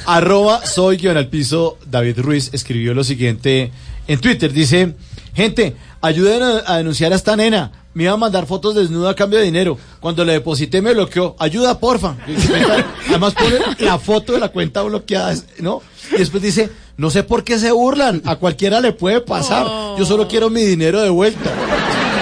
Arroba 0.06 0.66
soy 0.66 0.98
guion 0.98 1.18
al 1.18 1.28
piso. 1.30 1.78
David 1.90 2.20
Ruiz 2.20 2.50
escribió 2.54 2.94
lo 2.94 3.04
siguiente 3.04 3.72
en 4.08 4.20
Twitter. 4.20 4.54
Dice, 4.54 4.96
gente, 5.34 5.76
ayuden 6.02 6.44
a, 6.44 6.64
a 6.66 6.78
denunciar 6.78 7.12
a 7.12 7.16
esta 7.16 7.36
nena. 7.36 7.72
Me 7.94 8.04
iba 8.04 8.14
a 8.14 8.18
mandar 8.18 8.46
fotos 8.46 8.76
desnuda 8.76 9.10
a 9.10 9.16
cambio 9.16 9.40
de 9.40 9.46
dinero. 9.46 9.78
Cuando 10.00 10.24
le 10.24 10.34
deposité 10.34 10.82
me 10.82 10.94
bloqueó. 10.94 11.36
Ayuda, 11.40 11.80
porfa. 11.80 12.16
Además 13.10 13.34
pone 13.34 13.56
la 13.80 13.98
foto 13.98 14.34
de 14.34 14.40
la 14.40 14.50
cuenta 14.50 14.84
bloqueada, 14.84 15.36
¿no? 15.60 15.82
Y 16.14 16.20
después 16.20 16.44
dice, 16.44 16.70
no 16.98 17.10
sé 17.10 17.24
por 17.24 17.44
qué 17.44 17.58
se 17.60 17.72
burlan. 17.72 18.22
A 18.26 18.36
cualquiera 18.36 18.82
le 18.82 18.92
puede 18.92 19.22
pasar. 19.22 19.66
Yo 19.98 20.06
solo 20.06 20.28
quiero 20.28 20.50
mi 20.50 20.64
dinero 20.64 21.02
de 21.02 21.10
vuelta. 21.10 21.52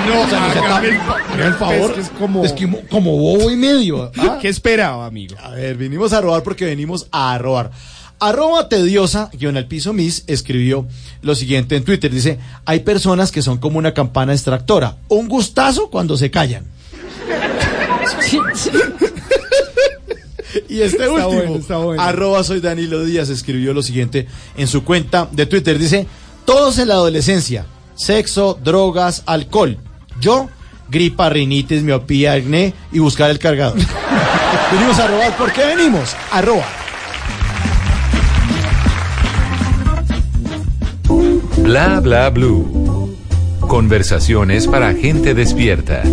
No, 0.07 0.21
o 0.21 0.27
sea, 0.29 0.39
no 0.39 0.53
se 0.81 0.87
el 0.89 1.41
el 1.47 1.53
favor. 1.55 1.89
Es 1.89 1.95
que 1.95 2.01
es 2.01 2.09
como- 2.09 2.45
Es 2.45 2.53
que 2.53 2.67
mo- 2.67 2.81
como 2.91 3.17
bobo 3.17 3.49
y 3.49 3.55
medio. 3.55 4.11
¿ah? 4.17 4.37
¿Qué 4.41 4.49
esperaba, 4.49 5.05
amigo? 5.07 5.35
A 5.41 5.49
ver, 5.49 5.75
vinimos 5.77 6.13
a 6.13 6.21
robar 6.21 6.43
porque 6.43 6.65
venimos 6.65 7.07
a 7.11 7.35
robar. 7.39 7.71
Arroba 8.19 8.69
tediosa, 8.69 9.29
guion 9.33 9.57
al 9.57 9.67
piso 9.67 9.91
Miss, 9.93 10.23
escribió 10.27 10.85
lo 11.21 11.35
siguiente 11.35 11.75
en 11.75 11.83
Twitter. 11.83 12.11
Dice, 12.11 12.39
hay 12.65 12.81
personas 12.81 13.31
que 13.31 13.41
son 13.41 13.57
como 13.57 13.77
una 13.79 13.93
campana 13.93 14.31
extractora. 14.33 14.97
Un 15.09 15.27
gustazo 15.27 15.89
cuando 15.89 16.15
se 16.17 16.29
callan. 16.31 16.63
Y 20.69 20.81
este 20.81 21.03
Está 21.03 21.09
último, 21.09 21.33
bueno, 21.33 21.55
está 21.55 21.77
bueno. 21.77 22.01
arroba 22.01 22.43
soy 22.43 22.59
Danilo 22.59 23.03
Díaz, 23.03 23.29
escribió 23.29 23.73
lo 23.73 23.83
siguiente 23.83 24.27
en 24.57 24.67
su 24.67 24.83
cuenta 24.83 25.27
de 25.31 25.45
Twitter. 25.45 25.77
Dice, 25.77 26.07
todos 26.45 26.77
en 26.79 26.89
la 26.89 26.95
adolescencia, 26.95 27.65
sexo, 27.95 28.57
drogas, 28.63 29.23
alcohol. 29.25 29.77
Yo, 30.19 30.49
gripa, 30.89 31.29
rinitis, 31.29 31.83
miopía, 31.83 32.33
acné 32.33 32.73
y 32.91 32.99
buscar 32.99 33.29
el 33.29 33.39
cargador. 33.39 33.77
venimos 34.71 34.99
a 34.99 35.07
robar, 35.07 35.37
¿por 35.37 35.51
qué 35.51 35.65
venimos? 35.65 36.15
A 36.31 36.41
robar. 36.41 36.85
Bla 41.57 41.99
Bla 41.99 42.29
Blue. 42.29 43.17
Conversaciones 43.61 44.67
para 44.67 44.93
gente 44.93 45.33
despierta. 45.33 46.03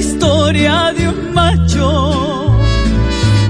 Historia 0.00 0.94
de 0.96 1.08
un 1.08 1.34
macho 1.34 2.56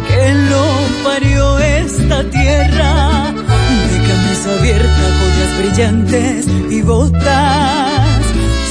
que 0.08 0.34
lo 0.50 0.66
parió 1.04 1.58
esta 1.60 2.24
tierra 2.24 3.32
de 3.90 3.98
camisa 4.08 4.48
abierta, 4.58 5.04
joyas 5.18 5.52
brillantes 5.60 6.46
y 6.68 6.82
botas. 6.82 8.22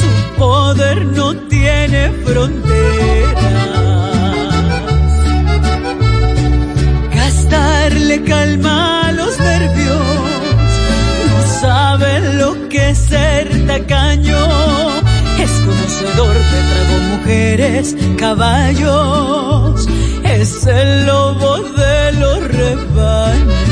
Su 0.02 0.12
poder 0.38 1.06
no 1.06 1.34
tiene 1.48 2.12
fronteras. 2.26 3.40
Gastarle 7.16 8.24
calma 8.26 9.08
a 9.08 9.12
los 9.14 9.40
nervios, 9.40 10.04
no 11.30 11.62
sabe 11.62 12.34
lo 12.42 12.68
que 12.68 12.90
es 12.90 12.98
ser 12.98 13.68
tacaño. 13.68 15.09
Es 15.50 15.60
conocedor 15.62 16.36
de 16.36 16.60
trago, 16.70 17.18
mujeres, 17.18 17.96
caballos. 18.18 19.88
Es 20.24 20.66
el 20.68 21.06
lobo 21.08 21.58
de 21.58 22.12
los 22.14 22.48
rebaños. 22.50 23.69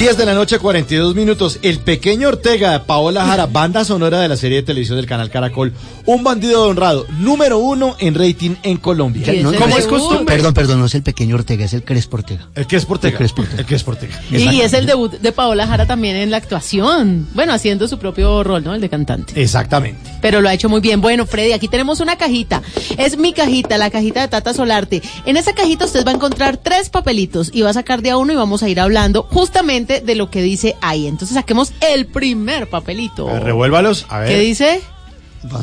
10 0.00 0.16
de 0.16 0.24
la 0.24 0.32
noche, 0.32 0.58
42 0.58 1.14
minutos. 1.14 1.58
El 1.60 1.78
pequeño 1.80 2.28
Ortega 2.28 2.72
de 2.72 2.80
Paola 2.80 3.26
Jara, 3.26 3.44
banda 3.44 3.84
sonora 3.84 4.18
de 4.18 4.28
la 4.28 4.36
serie 4.38 4.56
de 4.56 4.62
televisión 4.62 4.96
del 4.96 5.04
canal 5.04 5.28
Caracol. 5.28 5.74
Un 6.06 6.24
bandido 6.24 6.64
honrado, 6.64 7.04
número 7.18 7.58
uno 7.58 7.96
en 7.98 8.14
rating 8.14 8.52
en 8.62 8.78
Colombia. 8.78 9.30
No, 9.42 9.52
¿Cómo 9.52 9.76
es 9.76 9.86
costumbre? 9.86 10.36
Perdón, 10.36 10.54
perdón, 10.54 10.78
no 10.80 10.86
es 10.86 10.94
el 10.94 11.02
pequeño 11.02 11.34
Ortega, 11.34 11.66
es 11.66 11.74
el 11.74 11.84
Crespo 11.84 12.16
Ortega. 12.16 12.48
El 12.54 12.66
que 12.66 12.76
es 12.76 12.86
Ortega. 12.88 13.12
El 13.12 13.18
Crespo 13.18 13.42
Ortega. 13.42 13.60
El 13.60 13.66
que 13.66 13.74
es 13.74 13.86
Ortega. 13.86 14.22
Y 14.30 14.62
es 14.62 14.72
el 14.72 14.86
debut 14.86 15.12
de 15.12 15.32
Paola 15.32 15.66
Jara 15.66 15.84
también 15.84 16.16
en 16.16 16.30
la 16.30 16.38
actuación. 16.38 17.28
Bueno, 17.34 17.52
haciendo 17.52 17.86
su 17.86 17.98
propio 17.98 18.42
rol, 18.42 18.64
¿no? 18.64 18.74
El 18.74 18.80
de 18.80 18.88
cantante. 18.88 19.38
Exactamente. 19.42 20.00
Pero 20.22 20.40
lo 20.40 20.48
ha 20.48 20.54
hecho 20.54 20.70
muy 20.70 20.80
bien. 20.80 21.02
Bueno, 21.02 21.26
Freddy, 21.26 21.52
aquí 21.52 21.68
tenemos 21.68 22.00
una 22.00 22.16
cajita. 22.16 22.62
Es 22.96 23.18
mi 23.18 23.34
cajita, 23.34 23.76
la 23.76 23.90
cajita 23.90 24.22
de 24.22 24.28
Tata 24.28 24.54
Solarte. 24.54 25.02
En 25.26 25.36
esa 25.36 25.52
cajita 25.52 25.84
usted 25.84 26.06
va 26.06 26.12
a 26.12 26.14
encontrar 26.14 26.56
tres 26.56 26.88
papelitos 26.88 27.50
y 27.52 27.60
va 27.60 27.68
a 27.68 27.74
sacar 27.74 28.00
de 28.00 28.08
a 28.08 28.16
uno 28.16 28.32
y 28.32 28.36
vamos 28.36 28.62
a 28.62 28.68
ir 28.70 28.80
hablando 28.80 29.24
justamente 29.30 29.89
de 29.98 30.14
lo 30.14 30.30
que 30.30 30.40
dice 30.42 30.76
ahí. 30.80 31.08
Entonces 31.08 31.34
saquemos 31.34 31.72
el 31.92 32.06
primer 32.06 32.70
papelito. 32.70 33.28
A 33.28 33.32
ver, 33.32 33.42
revuélvalos. 33.42 34.06
A 34.08 34.20
ver. 34.20 34.28
¿Qué 34.28 34.38
dice? 34.38 34.80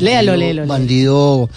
Léalo, 0.00 0.36
léalo, 0.36 0.36
léalo. 0.36 0.66
Bandido 0.66 1.48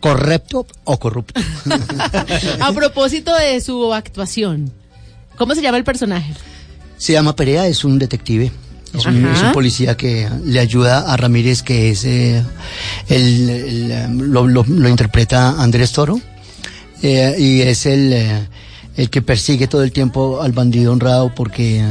correcto 0.00 0.66
o 0.84 0.98
corrupto. 0.98 1.40
A 2.60 2.72
propósito 2.72 3.34
de 3.34 3.60
su 3.62 3.94
actuación, 3.94 4.70
¿cómo 5.38 5.54
se 5.54 5.62
llama 5.62 5.78
el 5.78 5.84
personaje? 5.84 6.34
Se 6.98 7.14
llama 7.14 7.34
Perea, 7.34 7.66
es 7.66 7.84
un 7.84 7.98
detective. 7.98 8.50
Es 8.94 9.04
un, 9.06 9.24
Ajá. 9.24 9.34
es 9.36 9.42
un 9.42 9.52
policía 9.52 9.96
que 9.96 10.28
le 10.44 10.60
ayuda 10.60 11.12
a 11.12 11.16
Ramírez, 11.16 11.62
que 11.62 11.90
es 11.90 12.04
eh, 12.04 12.42
el, 13.08 13.50
el, 13.50 13.88
lo, 14.18 14.46
lo- 14.46 14.64
lo 14.66 14.88
interpreta 14.88 15.50
Andrés 15.62 15.92
Toro 15.92 16.18
eh, 17.02 17.34
y 17.38 17.60
es 17.60 17.84
el 17.86 18.12
eh, 18.14 18.48
el 18.98 19.08
que 19.08 19.22
persigue 19.22 19.66
todo 19.68 19.82
el 19.82 19.92
tiempo 19.92 20.42
al 20.42 20.52
bandido 20.52 20.92
honrado 20.92 21.32
porque 21.34 21.82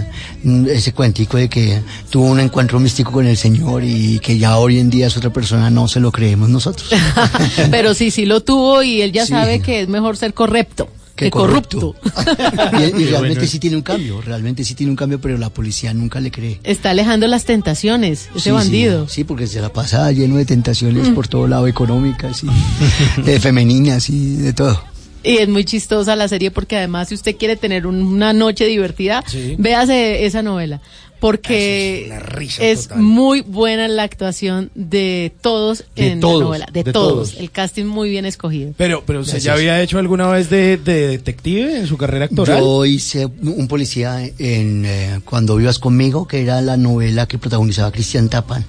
mm, 0.44 0.68
ese 0.68 0.94
cuentico 0.94 1.38
de 1.38 1.50
que 1.50 1.82
tuvo 2.12 2.26
un 2.26 2.40
encuentro 2.40 2.80
místico 2.80 3.12
con 3.12 3.26
el 3.26 3.38
Señor 3.38 3.84
y 3.84 4.20
que 4.20 4.38
ya 4.38 4.58
hoy 4.58 4.78
en 4.78 4.90
día 4.92 5.08
es 5.08 5.18
otra 5.18 5.32
persona 5.32 5.70
no 5.72 5.88
se 5.88 6.00
lo 6.00 6.12
creemos 6.12 6.50
nosotros. 6.50 6.90
Pero 7.72 7.94
sí, 7.96 8.12
sí 8.12 8.26
lo 8.26 8.42
tuvo 8.44 8.84
y 8.84 9.02
él 9.02 9.12
ya 9.12 9.26
Sí. 9.26 9.32
sabe 9.32 9.62
que 9.62 9.82
es 9.82 9.88
mejor 9.90 10.18
ser 10.18 10.34
correcto 10.34 10.90
que, 11.16 11.32
corrupto. 11.32 11.96
y, 12.74 13.02
y 13.02 13.06
realmente 13.06 13.40
bueno. 13.40 13.48
sí 13.48 13.58
tiene 13.58 13.76
un 13.78 13.82
cambio, 13.82 14.22
realmente 14.22 14.64
sí 14.64 14.76
tiene 14.76 14.92
un 14.92 14.96
cambio, 14.96 15.20
pero 15.20 15.36
la 15.40 15.50
policía 15.50 15.92
nunca 15.94 16.20
le 16.20 16.30
cree. 16.30 16.60
Está 16.64 16.92
alejando 16.92 17.26
las 17.26 17.46
tentaciones, 17.46 18.30
ese 18.36 18.40
Sí, 18.42 18.52
bandido. 18.52 19.08
Sí, 19.08 19.16
sí, 19.16 19.24
porque 19.24 19.48
se 19.48 19.60
la 19.60 19.74
pasa 19.74 20.12
lleno 20.12 20.36
de 20.36 20.46
tentaciones 20.46 21.10
Mm. 21.10 21.16
por 21.16 21.28
todo 21.28 21.48
lado, 21.48 21.66
económicas 21.68 22.44
y 22.44 22.48
eh, 23.26 23.40
femeninas 23.40 24.10
y 24.12 24.36
de 24.36 24.54
todo. 24.54 24.80
Y 25.28 25.38
es 25.38 25.48
muy 25.50 25.66
chistosa 25.66 26.16
la 26.16 26.28
serie 26.28 26.52
porque 26.52 26.78
además 26.78 27.10
si 27.10 27.16
usted 27.16 27.36
quiere 27.36 27.56
tener 27.56 27.86
un- 27.88 28.02
una 28.02 28.34
noche 28.34 28.66
divertida, 28.66 29.24
Sí. 29.28 29.56
véase 29.58 30.26
esa 30.26 30.42
novela. 30.42 30.82
Porque 31.20 32.12
es, 32.60 32.90
muy 32.96 33.42
buena 33.42 33.88
la 33.88 34.04
actuación 34.04 34.70
de 34.76 35.34
todos 35.42 35.84
De 35.96 36.12
en 36.12 36.20
todos, 36.20 36.40
la 36.40 36.46
novela. 36.46 36.68
De, 36.72 36.84
de 36.84 36.94
todos. 36.94 37.32
todos. 37.32 37.40
El 37.42 37.50
casting 37.50 37.86
muy 37.86 38.10
bien 38.12 38.26
escogido. 38.26 38.74
Pero, 38.78 39.04
pero 39.06 39.22
¿usted 39.22 39.40
ya 39.40 39.54
había 39.54 39.82
hecho 39.82 39.98
alguna 39.98 40.28
vez 40.30 40.50
de, 40.52 40.78
de 40.78 41.08
detective 41.08 41.76
en 41.80 41.88
su 41.88 41.98
carrera 41.98 42.26
actoral? 42.26 42.60
Yo 42.60 42.86
hice 42.86 43.26
un 43.26 43.68
policía 43.68 44.24
en 44.38 44.86
eh, 44.86 45.20
Cuando 45.26 45.56
vivas 45.56 45.80
conmigo, 45.80 46.28
que 46.28 46.42
era 46.44 46.62
la 46.62 46.78
novela 46.78 47.28
que 47.28 47.40
protagonizaba 47.40 47.92
Cristian 47.92 48.30
Tapan. 48.30 48.64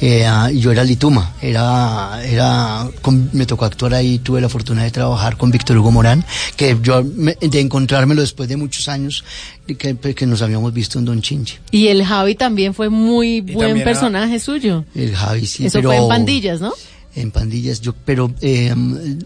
Eh, 0.00 0.24
ah, 0.26 0.48
yo 0.50 0.70
era 0.70 0.84
Lituma, 0.84 1.34
era, 1.42 2.20
era, 2.24 2.88
con- 3.02 3.30
me 3.32 3.46
tocó 3.46 3.64
actuar 3.64 3.94
ahí, 3.94 4.20
tuve 4.20 4.40
la 4.40 4.48
fortuna 4.48 4.84
de 4.84 4.92
trabajar 4.92 5.36
con 5.36 5.50
Víctor 5.50 5.76
Hugo 5.78 5.90
Morán, 5.90 6.24
que 6.56 6.76
yo, 6.82 7.02
me- 7.16 7.36
de 7.40 7.60
encontrármelo 7.60 8.20
después 8.20 8.48
de 8.48 8.56
muchos 8.56 8.88
años, 8.88 9.24
de 9.66 9.76
que, 9.76 9.96
que 10.14 10.26
nos 10.26 10.40
habíamos 10.42 10.72
visto 10.72 11.00
en 11.00 11.04
Don 11.04 11.20
Chinche. 11.20 11.58
Y 11.72 11.88
el 11.88 12.04
Javi 12.04 12.36
también 12.36 12.74
fue 12.74 12.88
muy 12.90 13.40
buen 13.40 13.76
era- 13.76 13.84
personaje 13.84 14.38
suyo. 14.38 14.84
El 14.94 15.16
Javi, 15.16 15.46
sí. 15.46 15.66
Eso 15.66 15.78
pero- 15.78 15.88
fue 15.90 15.96
en 15.98 16.08
Pandillas, 16.08 16.60
¿no? 16.60 16.72
En 17.16 17.32
pandillas, 17.32 17.80
yo, 17.80 17.94
pero 18.04 18.32
eh, 18.40 18.72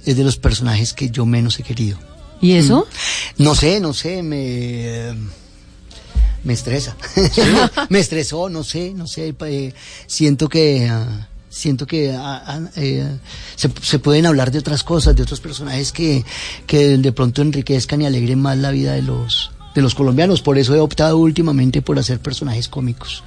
es 0.06 0.16
de 0.16 0.24
los 0.24 0.38
personajes 0.38 0.94
que 0.94 1.10
yo 1.10 1.26
menos 1.26 1.58
he 1.60 1.62
querido. 1.62 1.98
¿Y 2.40 2.52
eso? 2.52 2.86
Mm. 3.36 3.42
No 3.42 3.54
sé, 3.54 3.80
no 3.80 3.92
sé, 3.92 4.22
me 4.22 4.38
eh, 4.38 5.14
me 6.44 6.52
estresa. 6.52 6.96
me 7.88 7.98
estresó, 7.98 8.48
no 8.48 8.64
sé, 8.64 8.92
no 8.94 9.06
sé. 9.06 9.34
eh, 9.46 9.74
siento 10.06 10.48
que 10.48 10.88
ah, 10.88 11.28
siento 11.48 11.86
que 11.86 12.12
ah, 12.12 12.42
ah, 12.46 12.60
eh, 12.76 13.18
se, 13.56 13.70
se 13.82 13.98
pueden 13.98 14.26
hablar 14.26 14.50
de 14.50 14.58
otras 14.58 14.82
cosas, 14.82 15.14
de 15.14 15.22
otros 15.22 15.40
personajes 15.40 15.92
que, 15.92 16.24
que 16.66 16.98
de 16.98 17.12
pronto 17.12 17.42
enriquezcan 17.42 18.02
y 18.02 18.06
alegren 18.06 18.40
más 18.40 18.58
la 18.58 18.70
vida 18.70 18.94
de 18.94 19.02
los 19.02 19.52
de 19.74 19.82
los 19.82 19.94
colombianos. 19.94 20.42
Por 20.42 20.58
eso 20.58 20.74
he 20.74 20.80
optado 20.80 21.18
últimamente 21.18 21.82
por 21.82 21.98
hacer 21.98 22.20
personajes 22.20 22.68
cómicos 22.68 23.22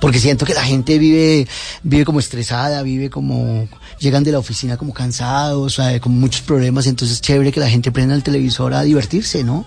porque 0.00 0.18
siento 0.18 0.46
que 0.46 0.54
la 0.54 0.64
gente 0.64 0.98
vive 0.98 1.46
vive 1.82 2.04
como 2.04 2.20
estresada, 2.20 2.82
vive 2.82 3.10
como 3.10 3.68
llegan 3.98 4.24
de 4.24 4.32
la 4.32 4.38
oficina 4.38 4.76
como 4.76 4.92
cansados, 4.94 5.80
con 6.00 6.18
muchos 6.18 6.42
problemas, 6.42 6.86
entonces 6.86 7.16
es 7.16 7.20
chévere 7.20 7.52
que 7.52 7.60
la 7.60 7.68
gente 7.68 7.90
prenda 7.92 8.14
el 8.14 8.22
televisor 8.22 8.74
a 8.74 8.82
divertirse, 8.82 9.44
¿no? 9.44 9.64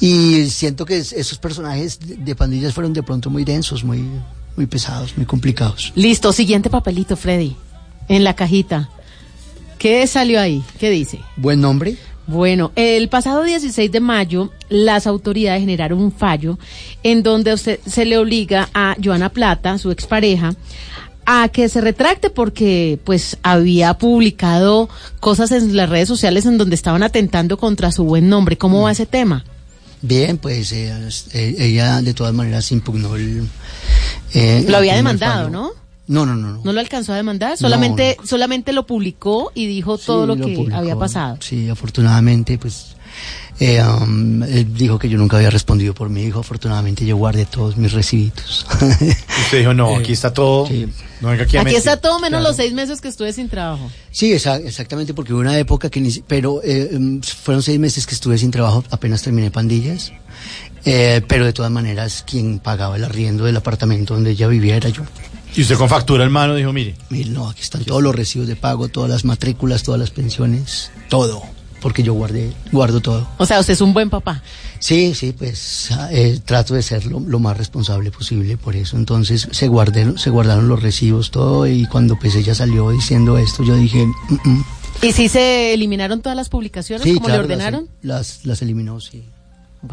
Y 0.00 0.46
siento 0.50 0.84
que 0.84 0.98
es- 0.98 1.12
esos 1.12 1.38
personajes 1.38 1.98
de, 2.00 2.16
de 2.16 2.34
pandillas 2.34 2.72
fueron 2.74 2.92
de 2.92 3.02
pronto 3.02 3.30
muy 3.30 3.44
densos, 3.44 3.84
muy 3.84 4.04
muy 4.56 4.64
pesados, 4.66 5.14
muy 5.18 5.26
complicados. 5.26 5.92
Listo, 5.96 6.32
siguiente 6.32 6.70
papelito, 6.70 7.14
Freddy. 7.14 7.54
En 8.08 8.24
la 8.24 8.34
cajita. 8.34 8.88
¿Qué 9.78 10.06
salió 10.06 10.40
ahí? 10.40 10.64
¿Qué 10.78 10.88
dice? 10.88 11.20
Buen 11.36 11.60
nombre. 11.60 11.98
Bueno, 12.26 12.72
el 12.74 13.08
pasado 13.10 13.42
16 13.44 13.92
de 13.92 14.00
mayo, 14.00 14.50
las 14.70 15.06
autoridades 15.06 15.60
generaron 15.60 16.00
un 16.00 16.10
fallo 16.10 16.58
en 17.02 17.22
donde 17.22 17.52
usted 17.52 17.78
se 17.86 18.04
le 18.06 18.16
obliga 18.18 18.68
a 18.74 18.96
Joana 19.02 19.28
Plata, 19.28 19.76
su 19.78 19.90
expareja, 19.90 20.54
a 21.26 21.48
que 21.48 21.68
se 21.68 21.80
retracte 21.80 22.30
porque 22.30 22.98
pues 23.04 23.36
había 23.42 23.94
publicado 23.98 24.88
cosas 25.20 25.50
en 25.52 25.76
las 25.76 25.88
redes 25.88 26.08
sociales 26.08 26.46
en 26.46 26.56
donde 26.56 26.76
estaban 26.76 27.02
atentando 27.02 27.58
contra 27.58 27.92
su 27.92 28.04
buen 28.04 28.28
nombre. 28.28 28.56
¿Cómo 28.56 28.82
va 28.82 28.92
ese 28.92 29.06
tema? 29.06 29.44
Bien, 30.02 30.38
pues 30.38 30.72
eh, 30.72 30.92
eh, 31.32 31.56
ella 31.58 32.00
de 32.02 32.14
todas 32.14 32.32
maneras 32.34 32.70
impugnó 32.70 33.16
el... 33.16 33.48
eh, 34.34 34.64
Lo 34.68 34.76
había 34.76 34.94
demandado. 34.94 35.50
¿no? 35.50 35.70
No, 36.06 36.24
no, 36.24 36.36
no, 36.36 36.52
no. 36.52 36.60
¿No 36.62 36.72
lo 36.72 36.78
alcanzó 36.80 37.12
a 37.12 37.16
demandar? 37.16 37.56
Solamente, 37.58 38.16
solamente 38.24 38.72
lo 38.72 38.86
publicó 38.86 39.50
y 39.54 39.66
dijo 39.66 39.98
todo 39.98 40.22
Sí, 40.22 40.26
lo 40.28 40.34
lo 40.36 40.46
que 40.46 40.54
publicó. 40.54 40.76
había 40.76 40.96
pasado. 40.96 41.38
Sí, 41.40 41.68
afortunadamente, 41.68 42.58
pues 42.58 42.94
eh, 43.58 43.82
um, 43.82 44.42
él 44.42 44.74
dijo 44.74 44.98
que 44.98 45.08
yo 45.08 45.16
nunca 45.18 45.36
había 45.38 45.50
respondido 45.50 45.94
por 45.94 46.08
mi 46.10 46.22
hijo. 46.24 46.40
Afortunadamente, 46.40 47.06
yo 47.06 47.16
guardé 47.16 47.46
todos 47.46 47.76
mis 47.76 47.92
recibitos. 47.92 48.66
Usted 49.44 49.58
dijo, 49.60 49.72
no, 49.74 49.96
aquí 49.96 50.12
está 50.12 50.32
todo. 50.34 50.68
No 51.20 51.28
venga 51.28 51.44
aquí 51.44 51.56
a 51.56 51.62
Aquí 51.62 51.74
está 51.74 51.96
todo 51.96 52.18
menos 52.20 52.40
Claro. 52.40 52.48
los 52.48 52.56
seis 52.56 52.72
meses 52.74 53.00
que 53.00 53.08
estuve 53.08 53.32
sin 53.32 53.48
trabajo. 53.48 53.90
Sí, 54.10 54.32
esa- 54.32 54.56
exactamente, 54.58 55.14
porque 55.14 55.32
hubo 55.32 55.40
una 55.40 55.58
época 55.58 55.88
que 55.88 56.00
ni 56.00 56.10
pero 56.28 56.60
eh, 56.62 56.90
em, 56.92 57.22
fueron 57.22 57.62
seis 57.62 57.78
meses 57.78 58.06
que 58.06 58.14
estuve 58.14 58.36
sin 58.36 58.50
trabajo, 58.50 58.84
apenas 58.90 59.22
terminé 59.22 59.50
pandillas. 59.50 60.12
Eh, 60.84 61.22
pero 61.26 61.44
de 61.46 61.52
todas 61.52 61.70
maneras, 61.72 62.22
quien 62.26 62.58
pagaba 62.58 62.96
el 62.96 63.04
arriendo 63.04 63.44
del 63.44 63.56
apartamento 63.56 64.14
donde 64.14 64.32
ella 64.32 64.46
vivía 64.48 64.76
era 64.76 64.88
yo. 64.90 65.02
Y 65.56 65.62
usted 65.62 65.76
con 65.76 65.88
factura 65.88 66.24
en 66.24 66.30
mano 66.30 66.54
dijo, 66.54 66.72
mire. 66.74 66.94
Mire, 67.08 67.30
no, 67.30 67.48
aquí 67.48 67.62
están 67.62 67.82
todos 67.84 68.02
los 68.02 68.14
recibos 68.14 68.46
de 68.46 68.56
pago, 68.56 68.88
todas 68.88 69.08
las 69.08 69.24
matrículas, 69.24 69.82
todas 69.82 69.98
las 69.98 70.10
pensiones, 70.10 70.90
todo, 71.08 71.42
porque 71.80 72.02
yo 72.02 72.14
guardé, 72.14 72.52
guardo 72.72 73.00
todo. 73.00 73.28
O 73.38 73.46
sea, 73.46 73.60
usted 73.60 73.74
es 73.74 73.80
un 73.80 73.92
buen 73.94 74.10
papá. 74.10 74.42
Sí, 74.78 75.14
sí, 75.14 75.32
pues 75.32 75.90
eh, 76.10 76.40
trato 76.44 76.74
de 76.74 76.82
ser 76.82 77.06
lo, 77.06 77.20
lo 77.20 77.38
más 77.38 77.56
responsable 77.56 78.10
posible 78.10 78.56
por 78.56 78.76
eso. 78.76 78.96
Entonces 78.96 79.48
se, 79.50 79.68
guardé, 79.68 80.18
se 80.18 80.30
guardaron 80.30 80.68
los 80.68 80.82
recibos, 80.82 81.30
todo, 81.30 81.66
y 81.66 81.86
cuando 81.86 82.18
pues 82.18 82.34
ella 82.34 82.54
salió 82.54 82.90
diciendo 82.90 83.38
esto, 83.38 83.62
yo 83.64 83.74
dije, 83.76 84.04
"Mm, 84.06 84.50
mm". 84.50 84.64
¿Y 85.02 85.12
si 85.12 85.28
se 85.28 85.74
eliminaron 85.74 86.22
todas 86.22 86.36
las 86.36 86.48
publicaciones 86.48 87.04
sí, 87.04 87.14
como 87.14 87.26
claro, 87.26 87.42
le 87.42 87.54
ordenaron? 87.54 87.88
Las, 88.02 88.38
las, 88.38 88.46
las 88.46 88.62
eliminó, 88.62 89.00
sí. 89.00 89.24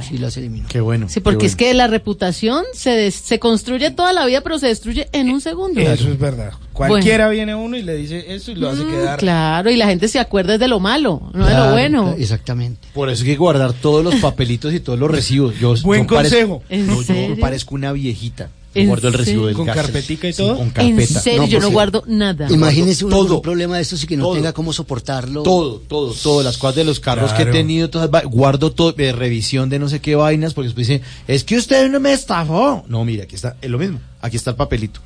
Sí, 0.02 0.18
las 0.18 0.36
eliminó. 0.38 0.68
Qué 0.70 0.82
bueno. 0.82 1.08
Sí, 1.10 1.20
porque 1.20 1.46
es 1.46 1.56
que 1.56 1.74
la 1.74 1.88
reputación 1.88 2.64
se, 2.74 2.90
des- 2.92 3.14
se 3.16 3.38
construye 3.40 3.92
toda 3.92 4.14
la 4.14 4.26
vida, 4.26 4.42
pero 4.42 4.58
se 4.60 4.68
destruye 4.68 5.08
en 5.12 5.30
un 5.30 5.42
segundo. 5.42 5.80
Eso 5.82 6.10
es 6.10 6.18
verdad. 6.18 6.54
Cualquiera 6.74 7.30
viene 7.30 7.52
a 7.52 7.58
uno 7.58 7.78
y 7.78 7.84
le 7.84 7.96
dice 7.96 8.34
eso 8.34 8.52
y 8.52 8.56
lo 8.56 8.70
hace 8.70 8.84
Mm, 8.84 8.90
quedar. 8.90 9.20
Claro, 9.20 9.70
y 9.70 9.76
la 9.76 9.86
gente 9.88 10.08
se 10.08 10.20
acuerda 10.20 10.58
de 10.58 10.68
lo 10.68 10.80
malo, 10.80 11.30
no 11.34 11.46
de 11.46 11.54
lo 11.56 11.72
bueno. 11.72 12.04
claro, 12.06 12.18
Exactamente. 12.18 12.88
Por 12.94 13.10
eso 13.10 13.24
hay 13.24 13.30
que 13.32 13.38
guardar 13.38 13.74
todos 13.74 14.04
los 14.04 14.16
papelitos 14.16 14.74
y 14.74 14.80
todos 14.80 14.98
los 14.98 15.12
recibos. 15.12 15.60
Yo, 15.60 15.76
Buen 15.84 16.08
yo 16.08 16.16
parezco- 16.16 16.20
consejo. 16.20 16.64
¿En 16.70 16.88
no, 16.88 17.02
yo 17.02 17.40
parezco 17.40 17.76
una 17.76 17.92
viejita. 17.92 18.50
¿En 18.76 18.88
guardo 18.88 19.08
el 19.08 19.14
recibo 19.14 19.26
serio? 19.44 19.48
del 19.48 19.56
¿Con 19.56 19.66
gas. 19.68 19.76
carpetica 19.76 20.28
y 20.28 20.34
Sí, 20.34 20.38
todo? 20.44 20.56
con 20.58 20.66
En 20.68 20.72
carpeta. 20.72 21.22
serio, 21.22 21.46
yo 21.46 21.60
no 21.60 21.70
guardo 21.72 22.04
nada. 22.08 22.48
Imagínese 22.52 23.06
uno 23.06 23.18
con 23.18 23.28
todo. 23.28 23.36
un 23.38 23.42
problema 23.42 23.76
de 23.76 23.82
estos 23.84 24.04
y 24.04 24.08
que 24.08 24.18
no 24.18 24.24
Todo. 24.26 24.34
tenga 24.36 24.54
cómo 24.54 24.74
soportarlo. 24.74 25.44
Todo, 25.44 25.76
todo, 25.88 26.14
todo, 26.14 26.44
las 26.44 26.58
cosas 26.58 26.76
de 26.78 26.84
los 26.84 27.00
carros 27.00 27.32
que 27.34 27.44
he 27.44 27.46
tenido, 27.48 27.90
todas, 27.90 28.10
guardo 28.26 28.72
todo, 28.72 28.92
de 28.94 29.12
revisión 29.12 29.70
de 29.70 29.80
no 29.80 29.90
sé 29.90 30.00
qué 30.02 30.16
vainas, 30.16 30.54
porque 30.54 30.68
después 30.70 30.88
dicen, 30.88 31.04
es 31.28 31.44
que 31.44 31.58
usted 31.58 31.90
no 31.90 32.00
me 32.00 32.14
estafó. 32.14 32.84
No, 32.88 33.06
mira, 33.06 33.24
aquí 33.24 33.36
está, 33.36 33.56
es 33.62 33.70
lo 33.70 33.78
mismo, 33.78 34.00
aquí 34.22 34.38
está 34.38 34.50
el 34.52 34.56
papelito. 34.56 35.00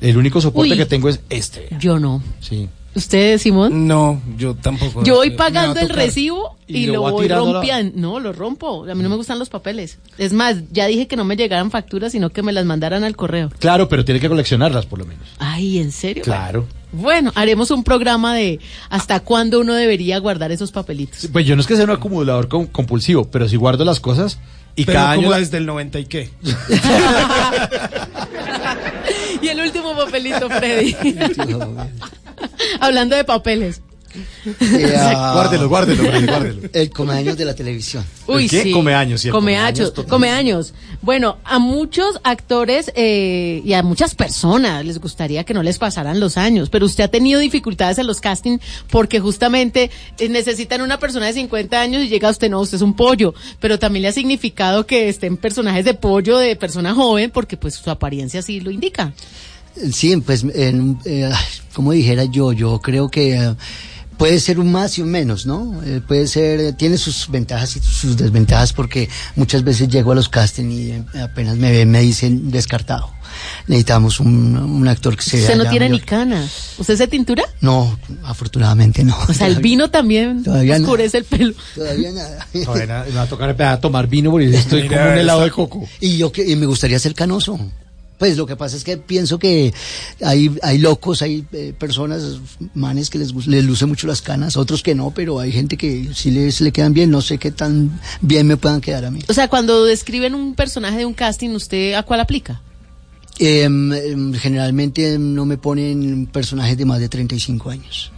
El 0.00 0.16
único 0.16 0.40
soporte 0.40 0.70
Uy. 0.72 0.76
que 0.78 0.86
tengo 0.86 1.08
es 1.08 1.20
este. 1.28 1.68
Yo 1.78 1.98
no. 1.98 2.22
Sí. 2.40 2.68
¿Usted, 2.94 3.38
Simón? 3.38 3.86
No, 3.86 4.20
yo 4.36 4.54
tampoco. 4.56 5.04
Yo 5.04 5.14
voy 5.16 5.30
pagando 5.30 5.78
el 5.78 5.90
recibo 5.90 6.56
y, 6.66 6.78
Y 6.78 6.86
lo, 6.86 7.02
voy 7.02 7.28
la- 7.28 7.36
rompiendo. 7.38 7.92
No, 7.96 8.18
lo 8.18 8.32
rompo. 8.32 8.84
A 8.90 8.94
mí 8.96 9.02
no 9.02 9.08
me 9.08 9.14
gustan 9.16 9.38
los 9.38 9.48
papeles. 9.48 9.98
Es 10.18 10.32
más, 10.32 10.56
ya 10.72 10.86
dije 10.86 11.06
que 11.06 11.14
no 11.16 11.24
me 11.24 11.36
llegaran 11.36 11.70
facturas, 11.70 12.10
sino 12.12 12.30
que 12.30 12.42
me 12.42 12.52
las 12.52 12.64
mandaran 12.64 13.04
al 13.04 13.14
correo. 13.14 13.50
Claro, 13.60 13.88
pero 13.88 14.04
tiene 14.04 14.18
que 14.20 14.28
coleccionarlas 14.28 14.86
por 14.86 14.98
lo 14.98 15.06
menos. 15.06 15.24
Ay, 15.38 15.78
¿en 15.78 15.92
serio? 15.92 16.24
Claro. 16.24 16.66
Bueno, 16.92 17.30
haremos 17.36 17.70
un 17.70 17.84
programa 17.84 18.34
de 18.34 18.58
hasta 18.88 19.20
cuándo 19.20 19.60
uno 19.60 19.74
debería 19.74 20.18
guardar 20.18 20.50
esos 20.50 20.72
papelitos. 20.72 21.28
Pues 21.32 21.46
yo 21.46 21.54
no 21.54 21.60
es 21.60 21.68
que 21.68 21.76
sea 21.76 21.84
un 21.84 21.92
acumulador 21.92 22.48
com- 22.48 22.66
compulsivo, 22.66 23.26
pero 23.30 23.48
si 23.48 23.54
guardo 23.54 23.84
las 23.84 24.00
cosas 24.00 24.40
y 24.74 24.84
Pero 24.84 24.98
cada 24.98 25.12
año... 25.12 25.20
como 25.22 25.30
la- 25.30 25.38
desde 25.38 25.58
el 25.58 25.66
90 25.66 26.00
y 26.00 26.04
qué. 26.06 26.30
y 29.42 29.48
el 29.48 29.60
último 29.60 29.96
papelito, 29.96 30.48
Freddy. 30.50 30.96
Hablando 32.80 33.16
de 33.16 33.24
papeles. 33.24 33.82
Eh, 34.60 34.94
ah, 34.98 35.32
Guárdelo, 35.34 35.68
guárdelo, 35.68 36.02
guárdelo. 36.04 36.68
El 36.72 36.90
comeaños 36.90 37.36
de 37.36 37.44
la 37.44 37.54
televisión. 37.54 38.04
Uy, 38.26 38.44
¿El 38.44 38.50
qué? 38.50 38.62
sí. 38.64 38.72
Comeaños, 38.72 39.20
¿cierto? 39.20 39.38
Comeaños, 39.38 39.90
Comeaños, 39.92 40.10
comeaños. 40.10 40.74
Bueno, 41.02 41.38
a 41.44 41.58
muchos 41.58 42.20
actores 42.24 42.92
eh, 42.94 43.62
y 43.64 43.72
a 43.72 43.82
muchas 43.82 44.14
personas 44.14 44.84
les 44.84 44.98
gustaría 44.98 45.44
que 45.44 45.54
no 45.54 45.62
les 45.62 45.78
pasaran 45.78 46.20
los 46.20 46.36
años, 46.36 46.68
pero 46.70 46.86
usted 46.86 47.04
ha 47.04 47.08
tenido 47.08 47.40
dificultades 47.40 47.98
en 47.98 48.06
los 48.06 48.20
castings 48.20 48.60
porque 48.90 49.20
justamente 49.20 49.90
eh, 50.18 50.28
necesitan 50.28 50.82
una 50.82 50.98
persona 50.98 51.26
de 51.26 51.34
50 51.34 51.80
años 51.80 52.02
y 52.02 52.08
llega 52.08 52.28
usted, 52.28 52.50
no, 52.50 52.60
usted 52.60 52.76
es 52.76 52.82
un 52.82 52.94
pollo, 52.94 53.34
pero 53.60 53.78
también 53.78 54.02
le 54.02 54.08
ha 54.08 54.12
significado 54.12 54.86
que 54.86 55.08
estén 55.08 55.36
personajes 55.36 55.84
de 55.84 55.94
pollo 55.94 56.36
de 56.36 56.56
persona 56.56 56.94
joven 56.94 57.30
porque 57.30 57.56
pues 57.56 57.74
su 57.74 57.90
apariencia 57.90 58.42
sí 58.42 58.60
lo 58.60 58.70
indica. 58.70 59.12
Sí, 59.92 60.16
pues, 60.18 60.44
en, 60.54 60.98
eh, 61.04 61.30
como 61.74 61.92
dijera 61.92 62.24
yo, 62.24 62.52
yo 62.52 62.80
creo 62.80 63.08
que 63.08 63.34
eh, 63.36 63.54
puede 64.20 64.38
ser 64.38 64.60
un 64.60 64.70
más 64.70 64.98
y 64.98 65.00
un 65.00 65.10
menos, 65.10 65.46
¿no? 65.46 65.80
Eh, 65.82 66.02
puede 66.06 66.26
ser, 66.26 66.60
eh, 66.60 66.72
tiene 66.74 66.98
sus 66.98 67.30
ventajas 67.30 67.74
y 67.76 67.80
sus 67.80 68.18
desventajas 68.18 68.74
porque 68.74 69.08
muchas 69.34 69.64
veces 69.64 69.88
llego 69.88 70.12
a 70.12 70.14
los 70.14 70.28
castings 70.28 70.74
y 70.74 71.18
apenas 71.18 71.56
me 71.56 71.72
ven, 71.72 71.90
me 71.90 72.02
dicen 72.02 72.50
descartado. 72.50 73.10
Necesitamos 73.66 74.20
un, 74.20 74.58
un 74.58 74.88
actor 74.88 75.16
que 75.16 75.22
sea. 75.22 75.40
Usted 75.40 75.56
no 75.56 75.70
tiene 75.70 75.86
ni 75.86 75.92
mayor". 75.92 76.06
canas. 76.06 76.74
¿Usted 76.76 76.98
se 76.98 77.06
tintura? 77.08 77.44
No, 77.62 77.98
afortunadamente 78.24 79.04
no. 79.04 79.16
O 79.26 79.32
sea, 79.32 79.46
el 79.46 79.56
vino 79.56 79.88
también 79.88 80.42
Todavía 80.42 80.78
no. 80.78 80.84
oscurece 80.84 81.16
el 81.16 81.24
pelo. 81.24 81.54
Todavía 81.74 82.12
nada. 82.12 82.46
Todavía 82.62 83.04
me 83.08 83.14
va 83.14 83.22
a 83.22 83.26
tocar 83.26 83.62
a 83.62 83.80
tomar 83.80 84.06
vino 84.06 84.30
porque 84.30 84.50
estoy 84.54 84.86
como 84.86 85.00
un 85.00 85.16
helado 85.16 85.40
de 85.40 85.50
coco. 85.50 85.88
Y 85.98 86.18
yo 86.18 86.30
que 86.30 86.46
y 86.46 86.56
me 86.56 86.66
gustaría 86.66 86.98
ser 86.98 87.14
canoso. 87.14 87.58
Pues 88.20 88.36
lo 88.36 88.44
que 88.44 88.54
pasa 88.54 88.76
es 88.76 88.84
que 88.84 88.98
pienso 88.98 89.38
que 89.38 89.72
hay, 90.22 90.54
hay 90.62 90.76
locos, 90.76 91.22
hay 91.22 91.42
eh, 91.52 91.72
personas, 91.72 92.38
manes 92.74 93.08
que 93.08 93.18
les, 93.18 93.34
les 93.46 93.64
luce 93.64 93.86
mucho 93.86 94.06
las 94.06 94.20
canas, 94.20 94.58
otros 94.58 94.82
que 94.82 94.94
no, 94.94 95.10
pero 95.10 95.40
hay 95.40 95.50
gente 95.50 95.78
que 95.78 96.10
sí 96.12 96.30
les 96.30 96.60
le 96.60 96.70
quedan 96.70 96.92
bien, 96.92 97.10
no 97.10 97.22
sé 97.22 97.38
qué 97.38 97.50
tan 97.50 97.98
bien 98.20 98.46
me 98.46 98.58
puedan 98.58 98.82
quedar 98.82 99.06
a 99.06 99.10
mí. 99.10 99.20
O 99.26 99.32
sea, 99.32 99.48
cuando 99.48 99.86
describen 99.86 100.34
un 100.34 100.54
personaje 100.54 100.98
de 100.98 101.06
un 101.06 101.14
casting, 101.14 101.48
¿usted 101.52 101.94
a 101.94 102.02
cuál 102.02 102.20
aplica? 102.20 102.60
Em, 103.38 104.34
generalmente 104.34 105.18
no 105.18 105.46
me 105.46 105.56
ponen 105.56 106.26
personajes 106.26 106.76
de 106.76 106.84
más 106.84 107.00
de 107.00 107.08
35 107.08 107.70
años. 107.70 108.12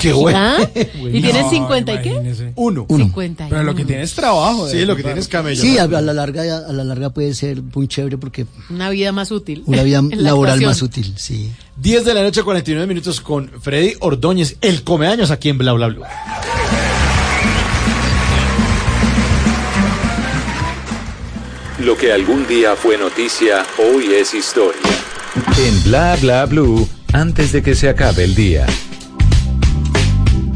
Qué 0.00 0.12
bueno. 0.12 0.56
¿Y 0.74 1.20
tienes 1.20 1.42
No, 1.42 1.50
50 1.50 1.94
y 1.94 2.02
qué? 2.02 2.52
Uno. 2.56 2.86
50 2.88 3.46
y 3.46 3.50
Pero 3.50 3.62
lo 3.62 3.74
que 3.74 3.84
tiene 3.84 4.02
es 4.02 4.14
trabajo. 4.14 4.68
Sí, 4.68 4.78
de 4.78 4.86
lo 4.86 4.96
que 4.96 5.02
tienes 5.02 5.28
camello. 5.28 5.60
Sí, 5.60 5.78
a, 5.78 5.86
la 5.86 6.00
larga 6.00 6.42
a 6.42 6.72
la 6.72 6.84
larga 6.84 7.10
puede 7.10 7.34
ser 7.34 7.62
muy 7.62 7.88
chévere 7.88 8.18
porque 8.18 8.46
Una 8.68 8.90
vida 8.90 9.12
más 9.12 9.30
útil. 9.30 9.62
una 9.66 9.82
vida 9.82 10.02
la 10.10 10.16
laboral 10.16 10.54
actuación. 10.54 10.70
más 10.70 10.82
útil, 10.82 11.14
sí. 11.16 11.50
10 11.76 12.04
de 12.04 12.14
la 12.14 12.22
noche, 12.22 12.42
49 12.42 12.86
minutos 12.86 13.20
con 13.20 13.48
Freddy 13.60 13.94
Ordóñez, 14.00 14.56
el 14.60 14.82
comeaños 14.84 15.30
aquí 15.30 15.48
en 15.48 15.58
Bla 15.58 15.72
Bla 15.72 15.88
Bla. 15.88 16.08
Lo 21.78 21.96
que 21.96 22.12
algún 22.12 22.46
día 22.46 22.76
fue 22.76 22.98
noticia, 22.98 23.64
hoy 23.78 24.12
es 24.14 24.34
historia. 24.34 24.80
En 25.58 25.82
Bla 25.84 26.16
Bla 26.20 26.44
Blue, 26.46 26.86
antes 27.12 27.52
de 27.52 27.62
que 27.62 27.74
se 27.74 27.88
acabe 27.88 28.24
el 28.24 28.34
día. 28.34 28.66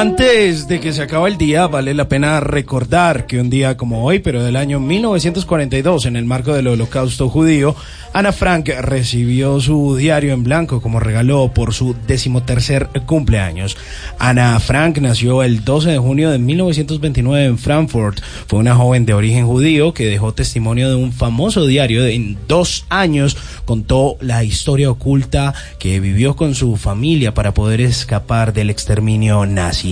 Antes 0.00 0.66
de 0.66 0.80
que 0.80 0.94
se 0.94 1.02
acabe 1.02 1.28
el 1.28 1.36
día, 1.36 1.66
vale 1.66 1.92
la 1.92 2.08
pena 2.08 2.40
recordar 2.40 3.26
que 3.26 3.38
un 3.38 3.50
día 3.50 3.76
como 3.76 4.02
hoy, 4.02 4.20
pero 4.20 4.42
del 4.42 4.56
año 4.56 4.80
1942, 4.80 6.06
en 6.06 6.16
el 6.16 6.24
marco 6.24 6.54
del 6.54 6.68
holocausto 6.68 7.28
judío, 7.28 7.76
Ana 8.14 8.32
Frank 8.32 8.70
recibió 8.80 9.60
su 9.60 9.94
diario 9.96 10.32
en 10.32 10.42
blanco 10.42 10.80
como 10.80 11.00
regalo 11.00 11.52
por 11.54 11.74
su 11.74 11.94
decimotercer 12.08 12.88
cumpleaños. 13.04 13.76
Ana 14.18 14.58
Frank 14.58 14.98
nació 14.98 15.42
el 15.42 15.64
12 15.64 15.90
de 15.90 15.98
junio 15.98 16.30
de 16.30 16.38
1929 16.38 17.44
en 17.44 17.58
Frankfurt. 17.58 18.20
Fue 18.48 18.58
una 18.58 18.74
joven 18.74 19.06
de 19.06 19.14
origen 19.14 19.46
judío 19.46 19.94
que 19.94 20.06
dejó 20.06 20.32
testimonio 20.32 20.88
de 20.88 20.96
un 20.96 21.12
famoso 21.12 21.66
diario. 21.66 22.04
En 22.06 22.36
dos 22.48 22.86
años 22.88 23.36
contó 23.64 24.16
la 24.20 24.42
historia 24.44 24.90
oculta 24.90 25.54
que 25.78 26.00
vivió 26.00 26.34
con 26.34 26.56
su 26.56 26.76
familia 26.76 27.32
para 27.32 27.54
poder 27.54 27.80
escapar 27.80 28.52
del 28.52 28.70
exterminio 28.70 29.46
nazi. 29.46 29.89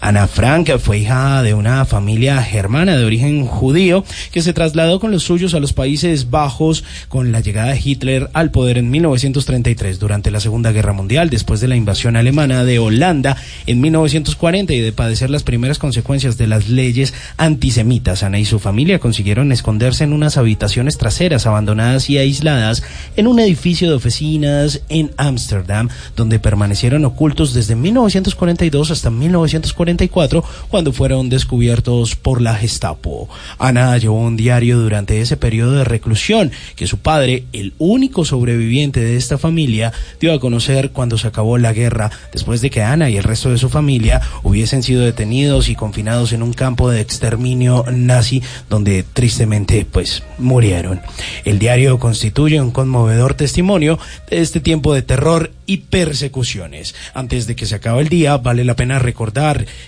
Ana 0.00 0.26
Frank 0.26 0.70
fue 0.78 0.98
hija 0.98 1.42
de 1.42 1.54
una 1.54 1.84
familia 1.84 2.42
germana 2.42 2.96
de 2.96 3.04
origen 3.04 3.46
judío 3.46 4.04
que 4.32 4.42
se 4.42 4.52
trasladó 4.52 5.00
con 5.00 5.10
los 5.10 5.22
suyos 5.22 5.54
a 5.54 5.60
los 5.60 5.72
Países 5.72 6.30
Bajos 6.30 6.84
con 7.08 7.32
la 7.32 7.40
llegada 7.40 7.72
de 7.72 7.80
Hitler 7.82 8.30
al 8.32 8.50
poder 8.50 8.78
en 8.78 8.90
1933 8.90 9.98
durante 9.98 10.30
la 10.30 10.40
Segunda 10.40 10.72
Guerra 10.72 10.92
Mundial, 10.92 11.30
después 11.30 11.60
de 11.60 11.68
la 11.68 11.76
invasión 11.76 12.16
alemana 12.16 12.64
de 12.64 12.78
Holanda 12.78 13.36
en 13.66 13.80
1940 13.80 14.72
y 14.72 14.80
de 14.80 14.92
padecer 14.92 15.30
las 15.30 15.42
primeras 15.42 15.78
consecuencias 15.78 16.38
de 16.38 16.46
las 16.46 16.68
leyes 16.68 17.14
antisemitas. 17.36 18.22
Ana 18.22 18.38
y 18.38 18.44
su 18.44 18.58
familia 18.58 18.98
consiguieron 18.98 19.52
esconderse 19.52 20.04
en 20.04 20.12
unas 20.12 20.36
habitaciones 20.36 20.98
traseras 20.98 21.46
abandonadas 21.46 22.10
y 22.10 22.18
aisladas 22.18 22.82
en 23.16 23.26
un 23.26 23.40
edificio 23.40 23.88
de 23.88 23.94
oficinas 23.94 24.82
en 24.88 25.10
Ámsterdam, 25.16 25.88
donde 26.16 26.38
permanecieron 26.38 27.04
ocultos 27.04 27.54
desde 27.54 27.76
1942 27.76 28.90
hasta 28.90 29.10
1944, 29.28 30.44
cuando 30.68 30.92
fueron 30.92 31.28
descubiertos 31.28 32.16
por 32.16 32.40
la 32.40 32.54
Gestapo. 32.54 33.28
Ana 33.58 33.96
llevó 33.98 34.20
un 34.20 34.36
diario 34.36 34.78
durante 34.78 35.20
ese 35.20 35.36
periodo 35.36 35.72
de 35.72 35.84
reclusión 35.84 36.50
que 36.76 36.86
su 36.86 36.98
padre, 36.98 37.44
el 37.52 37.74
único 37.78 38.24
sobreviviente 38.24 39.00
de 39.00 39.16
esta 39.16 39.38
familia, 39.38 39.92
dio 40.20 40.32
a 40.32 40.40
conocer 40.40 40.90
cuando 40.90 41.18
se 41.18 41.28
acabó 41.28 41.58
la 41.58 41.72
guerra, 41.72 42.10
después 42.32 42.60
de 42.60 42.70
que 42.70 42.82
Ana 42.82 43.10
y 43.10 43.16
el 43.16 43.24
resto 43.24 43.50
de 43.50 43.58
su 43.58 43.68
familia 43.68 44.20
hubiesen 44.42 44.82
sido 44.82 45.02
detenidos 45.02 45.68
y 45.68 45.74
confinados 45.74 46.32
en 46.32 46.42
un 46.42 46.52
campo 46.52 46.90
de 46.90 47.00
exterminio 47.00 47.84
nazi, 47.92 48.42
donde 48.68 49.04
tristemente 49.12 49.86
pues 49.90 50.22
murieron. 50.38 51.00
El 51.44 51.58
diario 51.58 51.98
constituye 51.98 52.60
un 52.60 52.70
conmovedor 52.70 53.34
testimonio 53.34 53.98
de 54.30 54.40
este 54.40 54.60
tiempo 54.60 54.94
de 54.94 55.02
terror 55.02 55.50
y 55.66 55.78
persecuciones. 55.78 56.94
Antes 57.12 57.46
de 57.46 57.54
que 57.54 57.66
se 57.66 57.74
acabe 57.74 58.00
el 58.00 58.08
día, 58.08 58.38
vale 58.38 58.64
la 58.64 58.74
pena 58.74 58.98
recordar 58.98 59.17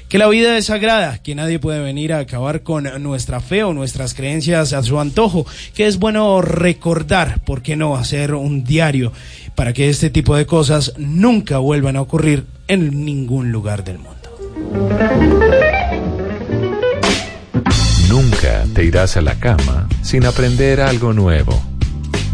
que 0.08 0.18
la 0.18 0.28
vida 0.28 0.56
es 0.58 0.66
sagrada, 0.66 1.18
que 1.22 1.36
nadie 1.36 1.60
puede 1.60 1.80
venir 1.80 2.12
a 2.12 2.18
acabar 2.18 2.62
con 2.62 2.88
nuestra 3.00 3.40
fe 3.40 3.62
o 3.62 3.72
nuestras 3.72 4.12
creencias 4.14 4.72
a 4.72 4.82
su 4.82 4.98
antojo, 4.98 5.46
que 5.74 5.86
es 5.86 5.98
bueno 5.98 6.42
recordar, 6.42 7.40
¿por 7.44 7.62
qué 7.62 7.76
no?, 7.76 7.96
hacer 7.96 8.34
un 8.34 8.64
diario 8.64 9.12
para 9.54 9.72
que 9.72 9.88
este 9.88 10.10
tipo 10.10 10.34
de 10.34 10.46
cosas 10.46 10.94
nunca 10.98 11.58
vuelvan 11.58 11.96
a 11.96 12.02
ocurrir 12.02 12.44
en 12.66 13.04
ningún 13.04 13.52
lugar 13.52 13.84
del 13.84 13.98
mundo. 13.98 14.20
Nunca 18.08 18.64
te 18.74 18.84
irás 18.84 19.16
a 19.16 19.20
la 19.20 19.36
cama 19.36 19.88
sin 20.02 20.26
aprender 20.26 20.80
algo 20.80 21.12
nuevo. 21.12 21.62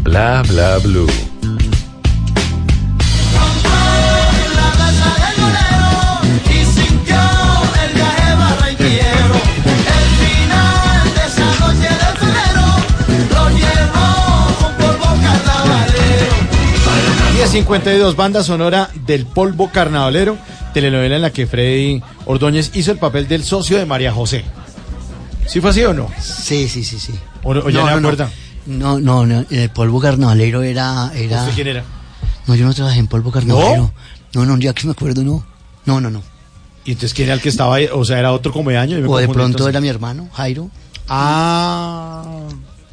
Bla 0.01 0.41
Bla 0.47 0.79
Blue. 0.79 1.36
1052, 17.63 18.15
banda 18.15 18.43
sonora 18.43 18.89
del 19.07 19.25
polvo 19.25 19.71
carnavalero, 19.71 20.37
telenovela 20.75 21.15
en 21.15 21.21
la 21.23 21.31
que 21.31 21.47
Freddy 21.47 22.03
Ordóñez 22.25 22.69
hizo 22.75 22.91
el 22.91 22.99
papel 22.99 23.27
del 23.27 23.43
socio 23.43 23.77
de 23.79 23.85
María 23.87 24.11
José. 24.13 24.45
¿Sí 25.47 25.59
fue 25.59 25.71
así 25.71 25.83
o 25.83 25.91
no? 25.93 26.07
Sí, 26.21 26.67
sí, 26.69 26.83
sí, 26.83 26.99
sí. 26.99 27.13
¿O, 27.41 27.51
o 27.53 27.69
ya 27.69 27.79
No, 27.79 27.85
no, 27.85 27.89
no, 27.95 27.99
no. 27.99 28.07
acuerda? 28.09 28.31
No, 28.67 28.99
no, 28.99 29.25
no, 29.25 29.45
el 29.49 29.69
polvo 29.71 29.99
carnavalero 29.99 30.61
era, 30.61 31.11
era. 31.15 31.41
¿Usted 31.41 31.55
quién 31.55 31.67
era? 31.69 31.83
No, 32.45 32.53
yo 32.53 32.63
no 32.65 32.73
trabajé 32.75 32.99
en 32.99 33.07
polvo 33.07 33.31
carnavalero. 33.31 33.91
No, 34.35 34.45
no, 34.45 34.57
ya 34.59 34.73
que 34.73 34.85
me 34.85 34.91
acuerdo, 34.91 35.23
no. 35.23 35.43
No, 35.85 35.99
no, 35.99 36.11
no. 36.11 36.21
¿Y 36.85 36.91
entonces 36.91 37.15
quién 37.15 37.27
era 37.27 37.33
el 37.35 37.41
que 37.41 37.49
estaba 37.49 37.75
ahí? 37.75 37.89
O 37.91 38.05
sea, 38.05 38.19
era 38.19 38.33
otro 38.33 38.53
me 38.61 38.77
O 38.77 39.17
de 39.17 39.25
pronto 39.27 39.45
entonces. 39.45 39.67
era 39.67 39.81
mi 39.81 39.87
hermano, 39.87 40.29
Jairo. 40.33 40.69
Ah. 41.09 42.23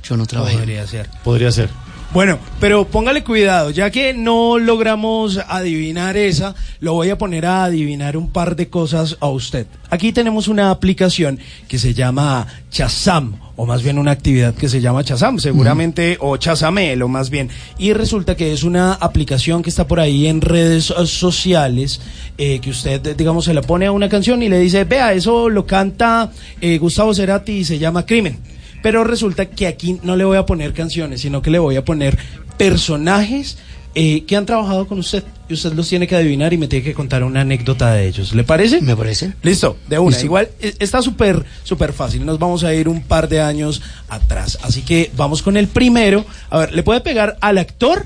yo 0.03 0.17
no 0.17 0.25
trabajé. 0.25 0.57
Podría 0.57 0.87
ser. 0.87 1.11
Podría 1.23 1.53
ser. 1.53 1.69
Bueno, 2.15 2.39
pero 2.61 2.85
póngale 2.85 3.25
cuidado, 3.25 3.71
ya 3.71 3.91
que 3.91 4.15
no 4.15 4.61
logramos 4.61 5.41
adivinar 5.49 6.17
esa, 6.17 6.55
lo 6.79 6.93
voy 6.93 7.11
a 7.11 7.19
poner 7.19 7.45
a 7.45 7.65
adivinar 7.65 8.17
un 8.17 8.31
par 8.31 8.55
de 8.55 8.69
cosas 8.69 9.17
a 9.19 9.27
usted. 9.27 9.67
Aquí 9.91 10.13
tenemos 10.13 10.47
una 10.47 10.71
aplicación 10.71 11.41
que 11.67 11.77
se 11.77 11.93
llama 11.93 12.47
Chazam, 12.71 13.35
o 13.57 13.67
más 13.67 13.83
bien 13.83 13.99
una 13.99 14.13
actividad 14.13 14.55
que 14.55 14.69
se 14.69 14.81
llama 14.81 15.03
Chazam, 15.03 15.41
seguramente, 15.41 16.17
o 16.21 16.37
Chazamel, 16.37 17.03
o 17.03 17.09
más 17.09 17.31
bien. 17.31 17.49
Y 17.79 17.95
resulta 17.95 18.37
que 18.37 18.53
es 18.53 18.63
una 18.63 18.93
aplicación 18.93 19.65
que 19.65 19.71
está 19.71 19.89
por 19.89 19.99
ahí 19.99 20.29
en 20.29 20.41
redes 20.41 20.85
sociales, 20.85 22.01
eh, 22.39 22.61
que 22.61 22.71
usted, 22.71 23.17
digamos, 23.17 23.47
se 23.47 23.55
la 23.55 23.63
pone 23.63 23.87
a 23.87 23.93
una 23.93 24.09
canción 24.09 24.41
y 24.41 24.49
le 24.49 24.61
dice, 24.61 24.85
vea, 24.85 25.13
eso 25.15 25.49
lo 25.49 25.67
canta 25.67 26.31
eh, 26.61 26.79
Gustavo 26.79 27.13
Cerati 27.13 27.55
y 27.55 27.65
se 27.65 27.81
llama 27.81 28.07
Crimen. 28.07 28.54
Pero 28.85 29.03
resulta 29.03 29.47
que 29.47 29.67
aquí 29.67 29.99
no 30.03 30.15
le 30.15 30.27
voy 30.27 30.37
a 30.37 30.45
poner 30.45 30.75
canciones, 30.75 31.23
sino 31.23 31.41
que 31.41 31.49
le 31.49 31.59
voy 31.59 31.77
a 31.77 31.87
poner 31.87 32.19
personajes 32.59 33.57
eh, 33.95 34.25
que 34.27 34.37
han 34.37 34.45
trabajado 34.45 34.87
con 34.87 34.99
usted. 34.99 35.25
Y 35.49 35.55
usted 35.55 35.73
los 35.73 35.89
tiene 35.89 36.07
que 36.07 36.15
adivinar 36.15 36.53
y 36.53 36.59
me 36.59 36.69
tiene 36.69 36.85
que 36.85 36.93
contar 36.93 37.25
una 37.25 37.41
anécdota 37.41 37.95
de 37.95 38.07
ellos. 38.07 38.35
¿Le 38.35 38.45
parece? 38.45 38.83
Me 38.83 38.95
parece. 38.95 39.33
Listo, 39.41 39.79
de 39.89 39.99
una. 39.99 40.11
Listo. 40.11 40.27
Igual 40.27 40.51
eh, 40.61 40.75
está 40.81 41.01
súper, 41.01 41.43
súper 41.63 41.95
fácil. 41.95 42.27
Nos 42.27 42.39
vamos 42.39 42.63
a 42.63 42.75
ir 42.75 42.87
un 42.87 43.03
par 43.03 43.27
de 43.31 43.41
años 43.41 43.81
atrás. 44.11 44.59
Así 44.61 44.83
que 44.83 45.11
vamos 45.17 45.41
con 45.41 45.57
el 45.57 45.67
primero. 45.67 46.27
A 46.51 46.59
ver, 46.59 46.75
¿le 46.75 46.83
puede 46.83 47.01
pegar 47.01 47.39
al 47.41 47.57
actor 47.57 48.05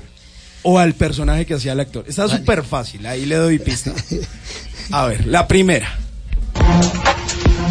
o 0.63 0.79
al 0.79 0.93
personaje 0.93 1.45
que 1.45 1.55
hacía 1.55 1.73
el 1.73 1.81
actor? 1.81 2.05
Está 2.07 2.29
súper 2.29 2.63
fácil. 2.63 3.05
Ahí 3.05 3.25
le 3.25 3.35
doy 3.35 3.59
pista. 3.59 3.93
A 4.91 5.07
ver, 5.07 5.27
la 5.27 5.45
primera. 5.45 5.99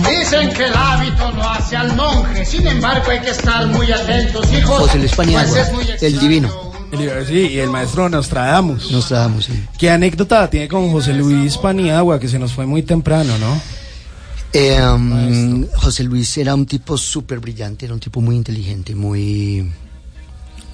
Dicen 0.07 0.53
que 0.53 0.67
el 0.67 0.75
hábito 0.75 1.33
no 1.33 1.49
hace 1.51 1.77
al 1.77 1.97
monje, 1.97 2.45
sin 2.45 2.67
embargo 2.67 3.11
hay 3.11 3.21
que 3.21 3.31
estar 3.31 3.67
muy 3.67 3.91
atentos, 3.91 4.53
hijos. 4.53 4.79
José 4.79 4.99
Luis 4.99 5.15
Paniagua, 5.15 5.49
pues 5.49 5.67
es 5.67 5.73
muy 5.73 5.87
el 6.01 6.19
divino. 6.19 6.69
Sí, 7.27 7.49
y 7.53 7.59
el 7.59 7.71
maestro 7.71 8.09
Nostradamus. 8.09 8.91
Nostradamus, 8.91 9.47
sí. 9.47 9.53
¿Qué 9.79 9.91
anécdota 9.91 10.49
tiene 10.49 10.69
con 10.69 10.91
José 10.91 11.13
Luis 11.13 11.59
Paniagua, 11.59 12.19
que 12.19 12.29
se 12.29 12.39
nos 12.39 12.53
fue 12.53 12.67
muy 12.67 12.83
temprano, 12.83 13.37
no? 13.39 13.61
Eh, 14.53 14.81
um, 14.83 15.67
José 15.75 16.05
Luis 16.05 16.39
era 16.39 16.55
un 16.55 16.65
tipo 16.65 16.97
súper 16.97 17.39
brillante, 17.39 17.85
era 17.85 17.93
un 17.93 18.01
tipo 18.01 18.21
muy 18.21 18.37
inteligente, 18.37 18.95
muy, 18.95 19.71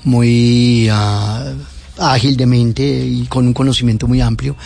muy 0.05 0.89
ah, 0.91 1.53
ágil 1.99 2.37
de 2.37 2.47
mente 2.47 2.85
y 2.85 3.27
con 3.27 3.47
un 3.47 3.53
conocimiento 3.53 4.07
muy 4.07 4.21
amplio. 4.21 4.57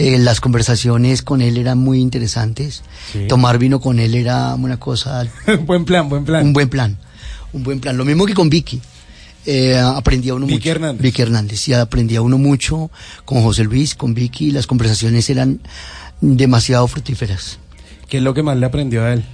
Eh, 0.00 0.16
las 0.18 0.40
conversaciones 0.40 1.22
con 1.22 1.42
él 1.42 1.56
eran 1.56 1.78
muy 1.78 1.98
interesantes. 2.00 2.82
Sí. 3.12 3.26
Tomar 3.28 3.58
vino 3.58 3.80
con 3.80 3.98
él 3.98 4.14
era 4.14 4.54
una 4.54 4.78
cosa, 4.78 5.26
buen 5.66 5.84
plan, 5.84 6.08
buen 6.08 6.24
plan. 6.24 6.46
un 6.46 6.52
buen 6.52 6.68
plan, 6.68 6.96
un 7.52 7.62
buen 7.64 7.80
plan. 7.80 7.96
Lo 7.96 8.04
mismo 8.04 8.24
que 8.24 8.34
con 8.34 8.48
Vicky. 8.48 8.80
Eh, 9.46 9.78
aprendía 9.78 10.34
uno 10.34 10.46
Vicky 10.46 10.58
mucho. 10.58 10.70
Hernández. 10.72 11.02
Vicky 11.02 11.22
Hernández. 11.22 11.60
Sí, 11.60 11.72
aprendía 11.72 12.20
uno 12.22 12.36
mucho 12.38 12.90
con 13.24 13.42
José 13.42 13.64
Luis, 13.64 13.94
con 13.94 14.12
Vicky. 14.14 14.50
Las 14.50 14.66
conversaciones 14.66 15.28
eran 15.30 15.60
demasiado 16.20 16.86
fructíferas. 16.86 17.58
¿Qué 18.08 18.18
es 18.18 18.22
lo 18.22 18.34
que 18.34 18.42
más 18.42 18.56
le 18.56 18.66
aprendió 18.66 19.04
a 19.04 19.12
él? 19.14 19.24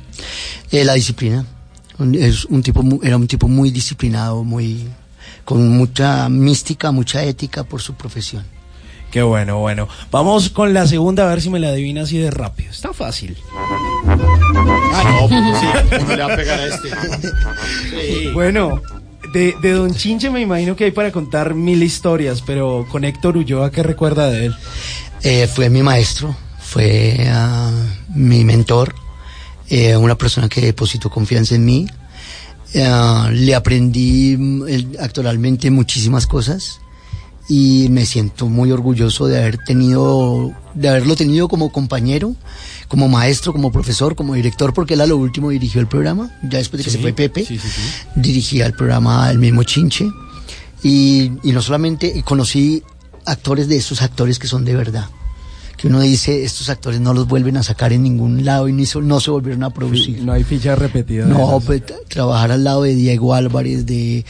Eh, 0.71 0.85
la 0.85 0.95
disciplina. 0.95 1.45
Un- 1.99 2.15
Es 2.15 2.45
un 2.47 2.63
tipo, 2.63 2.83
era 3.03 3.17
un 3.17 3.27
tipo 3.27 3.49
muy 3.49 3.71
disciplinado, 3.71 4.45
muy 4.45 4.85
con 5.45 5.69
mucha 5.77 6.29
mística, 6.29 6.91
mucha 6.91 7.23
ética 7.23 7.65
por 7.65 7.83
su 7.83 7.95
profesión. 7.95 8.45
Qué 9.15 9.23
bueno, 9.23 9.61
bueno. 9.61 9.89
Vamos 10.11 10.51
con 10.51 10.75
la 10.75 10.89
segunda 10.89 11.23
a 11.23 11.29
ver 11.29 11.41
si 11.41 11.49
me 11.49 11.61
la 11.61 11.69
adivina 11.69 12.03
así 12.03 12.19
de 12.19 12.33
rápido. 12.33 12.73
Está 12.73 12.93
fácil. 12.93 13.37
No, 14.05 15.29
sí, 15.29 15.67
¿cómo 16.01 16.17
le 16.17 16.25
va 16.25 16.33
a 16.33 16.37
pegar 16.37 16.59
a 16.59 16.67
este? 16.67 16.89
Sí. 17.91 18.31
Bueno, 18.35 18.83
de, 19.33 19.55
de 19.63 19.71
Don 19.71 19.95
Chinche 19.95 20.31
me 20.31 20.41
imagino 20.41 20.75
que 20.75 20.87
hay 20.87 20.91
para 20.91 21.13
contar 21.13 21.55
mil 21.55 21.81
historias, 21.85 22.43
pero 22.43 22.89
con 22.91 23.05
Héctor 23.05 23.37
Ulloa, 23.37 23.71
¿qué 23.71 23.85
recuerda 23.85 24.29
de 24.31 24.47
él? 24.47 24.57
Eh, 25.23 25.47
fue 25.47 25.71
mi 25.71 25.85
maestro, 25.85 26.35
fue 26.59 27.25
ah, 27.29 27.71
mi 28.17 28.45
mentor, 28.45 28.97
eh, 29.69 29.97
una 29.97 30.19
persona 30.19 30.49
que 30.49 30.61
depositó 30.61 31.09
confianza 31.09 31.55
en 31.55 31.65
mí. 31.65 31.87
Ah, 32.83 33.31
le 33.33 33.55
aprendí 33.55 34.37
mm, 34.37 34.97
actualmente 34.99 35.71
muchísimas 35.71 36.27
cosas 36.27 36.81
y 37.49 37.89
me 37.91 38.07
siento 38.07 38.49
muy 38.49 38.71
orgulloso 38.73 39.27
de 39.27 39.39
haber 39.39 39.59
tenido, 39.59 40.53
de 40.75 40.89
haberlo 40.89 41.15
tenido 41.15 41.49
como 41.49 41.71
compañero, 41.71 42.35
como 42.89 43.09
maestro, 43.09 43.53
como 43.53 43.71
profesor, 43.71 44.17
como 44.17 44.35
director, 44.35 44.73
porque 44.73 44.95
él 44.95 45.03
a 45.03 45.07
lo 45.07 45.17
último 45.17 45.51
dirigió 45.51 45.81
el 45.81 45.87
programa, 45.87 46.31
ya 46.43 46.59
después 46.59 46.79
de 46.79 46.85
que 46.85 46.91
Sí, 46.91 46.97
se 46.97 47.03
fue 47.03 47.13
Pepe, 47.13 47.45
sí, 47.45 47.59
dirigía 48.15 48.67
el 48.67 48.73
programa 48.73 49.31
el 49.31 49.39
mismo 49.39 49.63
Chinche 49.63 50.11
y, 50.83 51.33
y 51.43 51.53
no 51.53 51.61
solamente 51.61 52.23
conocí 52.23 52.83
actores 53.27 53.69
de 53.69 53.77
esos 53.77 54.03
actores 54.03 54.39
que 54.39 54.47
son 54.47 54.65
de 54.65 54.75
verdad 54.75 55.09
que 55.85 55.89
uno 55.89 56.01
dice 56.01 56.45
estos 56.45 56.71
actores 56.71 56.99
no 56.99 57.13
los 57.13 57.29
vuelven 57.29 57.59
a 57.59 57.63
sacar 57.63 57.93
en 57.93 58.05
ningún 58.05 58.43
lado 58.43 58.69
y 58.69 58.73
ni 58.73 58.87
so- 58.87 59.03
no 59.03 59.21
se 59.21 59.31
volvieron 59.31 59.65
a 59.65 59.69
producir 59.69 60.23
No 60.23 60.33
hay 60.33 60.43
ficha 60.43 60.75
repetida. 60.75 61.27
de 61.27 61.35
no, 61.35 61.61
pues 61.61 61.83
trabajar 62.09 62.53
al 62.53 62.65
lado 62.65 62.85
de 62.85 62.95
Diego 62.95 63.35
Álvarez, 63.35 63.85
de, 63.85 64.25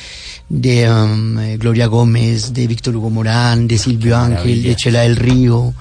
de 0.48 0.90
um, 0.90 1.38
eh, 1.38 1.56
Gloria 1.56 1.86
Gómez, 1.86 2.52
de 2.54 2.66
Víctor 2.66 2.96
Hugo 2.96 3.08
Morán, 3.08 3.68
de 3.68 3.78
Silvio 3.78 4.16
Ángel, 4.16 4.64
de 4.64 4.74
Chela 4.74 5.02
del 5.02 5.14
Río, 5.14 5.72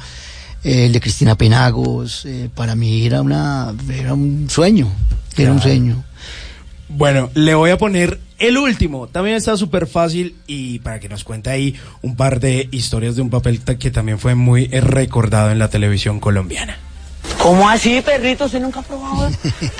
eh, 0.63 0.89
de 0.91 0.99
Cristina 1.01 1.35
Penagos, 1.35 2.23
eh, 2.27 2.49
para 2.53 2.75
mí 2.75 3.03
era 3.07 3.23
una 3.23 3.73
era 3.89 4.13
un 4.13 4.45
sueño, 4.51 4.87
era 5.35 5.51
un 5.53 5.59
sueño. 5.59 6.03
Bueno, 6.87 7.31
le 7.33 7.55
voy 7.55 7.71
a 7.71 7.79
poner 7.79 8.19
el 8.47 8.57
último. 8.57 9.07
También 9.07 9.35
está 9.37 9.55
súper 9.57 9.87
fácil 9.87 10.35
y 10.47 10.79
para 10.79 10.99
que 10.99 11.09
nos 11.09 11.23
cuente 11.23 11.49
ahí 11.49 11.75
un 12.01 12.15
par 12.15 12.39
de 12.39 12.67
historias 12.71 13.15
de 13.15 13.21
un 13.21 13.29
papel 13.29 13.61
que 13.79 13.91
también 13.91 14.19
fue 14.19 14.35
muy 14.35 14.67
recordado 14.67 15.51
en 15.51 15.59
la 15.59 15.69
televisión 15.69 16.19
colombiana. 16.19 16.77
¿Cómo 17.41 17.67
así, 17.69 18.01
perrito? 18.01 18.45
¿Usted 18.45 18.61
nunca 18.61 18.79
ha 18.81 18.83
probado 18.83 19.29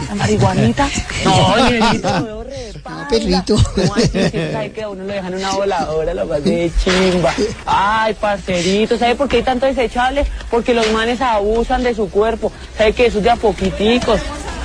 la 0.10 0.16
marihuanita? 0.16 0.90
No, 1.24 1.56
Miguelito, 1.70 2.20
lo 2.20 2.26
veo 2.26 2.44
re 2.44 2.74
pana. 2.82 3.08
perrito. 3.10 3.56
¿Cómo 3.76 3.96
así? 3.96 4.10
Que 4.10 4.50
sabe 4.52 4.72
que 4.72 4.84
a 4.84 4.90
uno 4.90 5.04
lo 5.04 5.14
dejan 5.14 5.34
en 5.34 5.40
una 5.40 5.52
voladora, 5.52 6.14
lo 6.14 6.26
más 6.26 6.44
de 6.44 6.72
chimba. 6.84 7.34
Ay, 7.66 8.14
parcerito, 8.16 8.98
¿sabe 8.98 9.16
por 9.16 9.28
qué 9.30 9.38
hay 9.38 9.44
tanto 9.44 9.66
desechable? 9.66 10.26
Porque 10.50 10.74
los 10.74 10.90
manes 10.92 11.22
abusan 11.22 11.84
de 11.84 11.94
su 11.96 12.10
cuerpo. 12.10 12.52
¿Sabe 12.78 12.94
que 12.94 13.06
eso 13.08 13.18
es 13.20 13.24
de 13.24 13.30
a 13.30 13.36
poquiticos? 13.36 14.20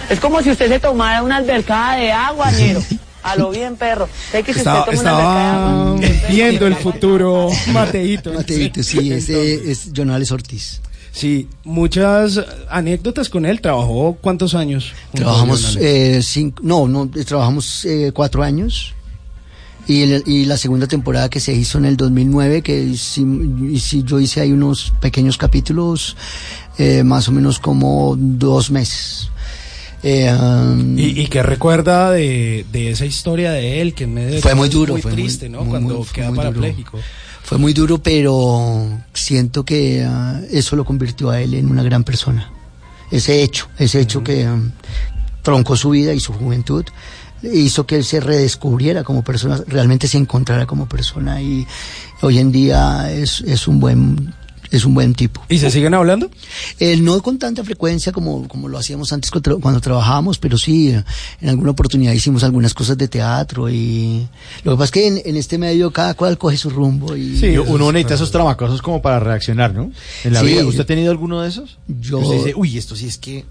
Es 0.09 0.18
como 0.20 0.40
si 0.42 0.51
usted 0.51 0.68
se 0.68 0.80
tomara 0.80 1.22
una 1.22 1.36
albercada 1.36 1.96
de 1.96 2.11
agua, 2.12 2.51
ñero. 2.59 2.80
A 3.23 3.37
lo 3.37 3.51
bien, 3.51 3.77
perro. 3.77 4.09
¿Sabe 4.31 4.45
que 4.45 4.53
si 4.55 4.61
usted 4.61 4.99
toma 4.99 5.93
una 5.93 6.01
viendo 6.31 6.66
el 6.66 6.75
futuro 6.77 7.49
Mateito. 7.73 8.33
Mateito, 8.33 8.83
sí, 8.83 9.12
ese 9.12 9.71
es 9.71 9.91
Jonales 9.95 10.31
Ortiz. 10.33 10.81
Sí, 11.11 11.49
muchas 11.64 12.41
anécdotas 12.71 13.29
con 13.29 13.45
él. 13.45 13.61
¿Trabajó 13.61 14.16
cuántos 14.21 14.55
años? 14.55 14.93
Trabajamos 15.12 15.77
eh, 15.81 16.21
cinco, 16.23 16.62
no, 16.62 16.87
no, 16.87 17.11
eh, 17.16 17.25
trabajamos 17.25 17.85
eh, 17.85 18.12
cuatro 18.14 18.43
años. 18.43 18.95
Y, 19.89 20.03
el- 20.03 20.23
y 20.27 20.45
la 20.45 20.59
segunda 20.59 20.87
temporada 20.87 21.31
que 21.31 21.41
se 21.41 21.55
hizo 21.55 21.79
en 21.79 21.87
el 21.87 21.97
2009, 21.97 22.61
que 22.62 22.85
hici- 22.85 23.25
hici- 23.73 24.05
yo 24.05 24.21
hice 24.21 24.43
ahí 24.43 24.53
unos 24.53 24.93
pequeños 25.01 25.39
capítulos, 25.39 26.14
eh, 26.77 27.03
más 27.05 27.27
o 27.29 27.33
menos 27.33 27.59
como 27.59 28.14
dos 28.19 28.71
meses. 28.71 29.31
Eh, 30.03 30.32
um, 30.32 30.96
¿Y, 30.99 31.20
y 31.22 31.26
qué 31.26 31.42
recuerda 31.42 32.12
de, 32.12 32.64
de 32.70 32.90
esa 32.90 33.05
historia 33.05 33.51
de 33.53 33.80
él? 33.80 33.94
Que 33.94 34.05
en 34.05 34.14
medio 34.14 34.34
de 34.36 34.40
Fue 34.42 34.55
muy 34.55 34.68
duro, 34.68 34.92
Muy 34.94 35.03
fue 35.03 35.12
muy- 35.12 35.22
triste, 35.22 35.49
¿no? 35.49 35.62
muy, 35.62 35.70
Cuando 35.70 36.07
queda 36.12 36.32
parapléjico. 36.32 36.99
Fue 37.42 37.59
muy 37.59 37.72
duro, 37.72 37.99
pero 37.99 39.01
siento 39.14 39.64
que 39.64 40.05
ah, 40.07 40.40
eso 40.51 40.76
lo 40.76 40.84
convirtió 40.84 41.30
a 41.30 41.40
él 41.40 41.55
en 41.55 41.70
una 41.70 41.82
gran 41.82 42.05
persona. 42.05 42.51
Ese 43.11 43.42
hecho, 43.42 43.68
ese 43.78 44.01
hecho 44.01 44.22
que 44.22 44.44
ah, 44.44 44.59
troncó 45.42 45.74
su 45.76 45.90
vida 45.90 46.12
y 46.12 46.20
su 46.20 46.32
juventud, 46.34 46.84
hizo 47.42 47.86
que 47.86 47.96
él 47.96 48.05
se 48.05 48.20
redescubriera 48.20 49.03
como 49.03 49.22
persona, 49.24 49.61
realmente 49.66 50.07
se 50.09 50.18
encontrara 50.18 50.66
como 50.66 50.86
persona 50.88 51.40
y 51.40 51.66
hoy 52.20 52.38
en 52.38 52.53
día 52.53 53.11
es, 53.12 53.40
es 53.40 53.66
un 53.66 53.80
buen 53.80 54.34
es 54.71 54.85
un 54.85 54.95
buen 54.95 55.14
tipo. 55.14 55.43
¿Y 55.49 55.59
se 55.59 55.71
siguen 55.71 55.95
hablando? 55.95 56.31
Eh, 56.79 56.97
no 56.97 57.21
con 57.23 57.39
tanta 57.39 57.64
frecuencia 57.64 58.12
como, 58.12 58.47
como 58.49 58.69
lo 58.69 58.79
hacíamos 58.79 59.12
antes 59.12 59.31
cuando, 59.31 59.61
cuando 59.61 59.81
trabajábamos, 59.81 60.39
pero 60.39 60.59
sí, 60.59 60.91
eh, 60.91 61.05
en 61.41 61.49
alguna 61.49 61.71
oportunidad 61.71 62.12
hicimos 62.12 62.43
algunas 62.45 62.75
cosas 62.75 62.99
de 62.99 63.09
teatro 63.09 63.69
y 63.71 64.27
lo 64.64 64.73
que 64.73 64.77
pasa 64.79 64.85
es 64.85 64.91
que 64.91 65.07
en, 65.07 65.23
en 65.25 65.37
este 65.37 65.59
medio 65.59 65.91
cada 65.93 66.14
cual 66.14 66.37
coge 66.39 66.57
su 66.57 66.71
rumbo 66.71 67.16
y 67.16 67.37
Sí, 67.39 67.57
uno 67.59 67.91
necesita 67.93 68.14
esos 68.14 68.31
tramacosos 68.31 68.83
como 68.83 69.01
para 69.03 69.21
reaccionar, 69.21 69.75
¿no? 69.75 69.91
En 70.25 70.33
la 70.33 70.41
Sí. 70.41 70.47
vida. 70.47 70.64
¿Usted 70.66 70.83
ha 70.83 70.87
tenido 70.87 71.11
alguno 71.11 71.43
de 71.43 71.49
esos? 71.49 71.79
Yo- 72.01 72.19
Usted 72.19 72.37
dice, 72.37 72.53
uy, 72.57 72.77
esto 72.79 72.95
sí 72.97 73.07
es 73.07 73.19
que 73.19 73.45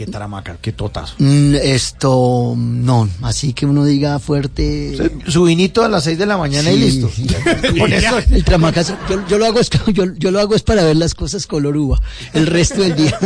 qué 0.00 0.06
taramaca, 0.06 0.56
qué 0.62 0.72
totazo. 0.72 1.14
Mm, 1.18 1.56
esto, 1.56 2.54
no, 2.56 3.06
así 3.20 3.52
que 3.52 3.66
uno 3.66 3.84
diga 3.84 4.18
fuerte. 4.18 4.96
Se, 4.96 5.30
su 5.30 5.44
vinito 5.44 5.84
a 5.84 5.88
las 5.88 6.04
6 6.04 6.16
de 6.16 6.24
la 6.24 6.38
mañana 6.38 6.72
y 6.72 6.78
listo. 6.78 7.10
El 8.30 8.42
tramaca, 8.42 8.82
yo, 9.28 9.36
lo 9.36 9.44
hago 9.44 10.54
es, 10.54 10.62
para 10.62 10.84
ver 10.84 10.96
las 10.96 11.14
cosas 11.14 11.46
color 11.46 11.76
uva, 11.76 12.00
el 12.32 12.46
resto 12.46 12.80
del 12.80 12.96
día. 12.96 13.18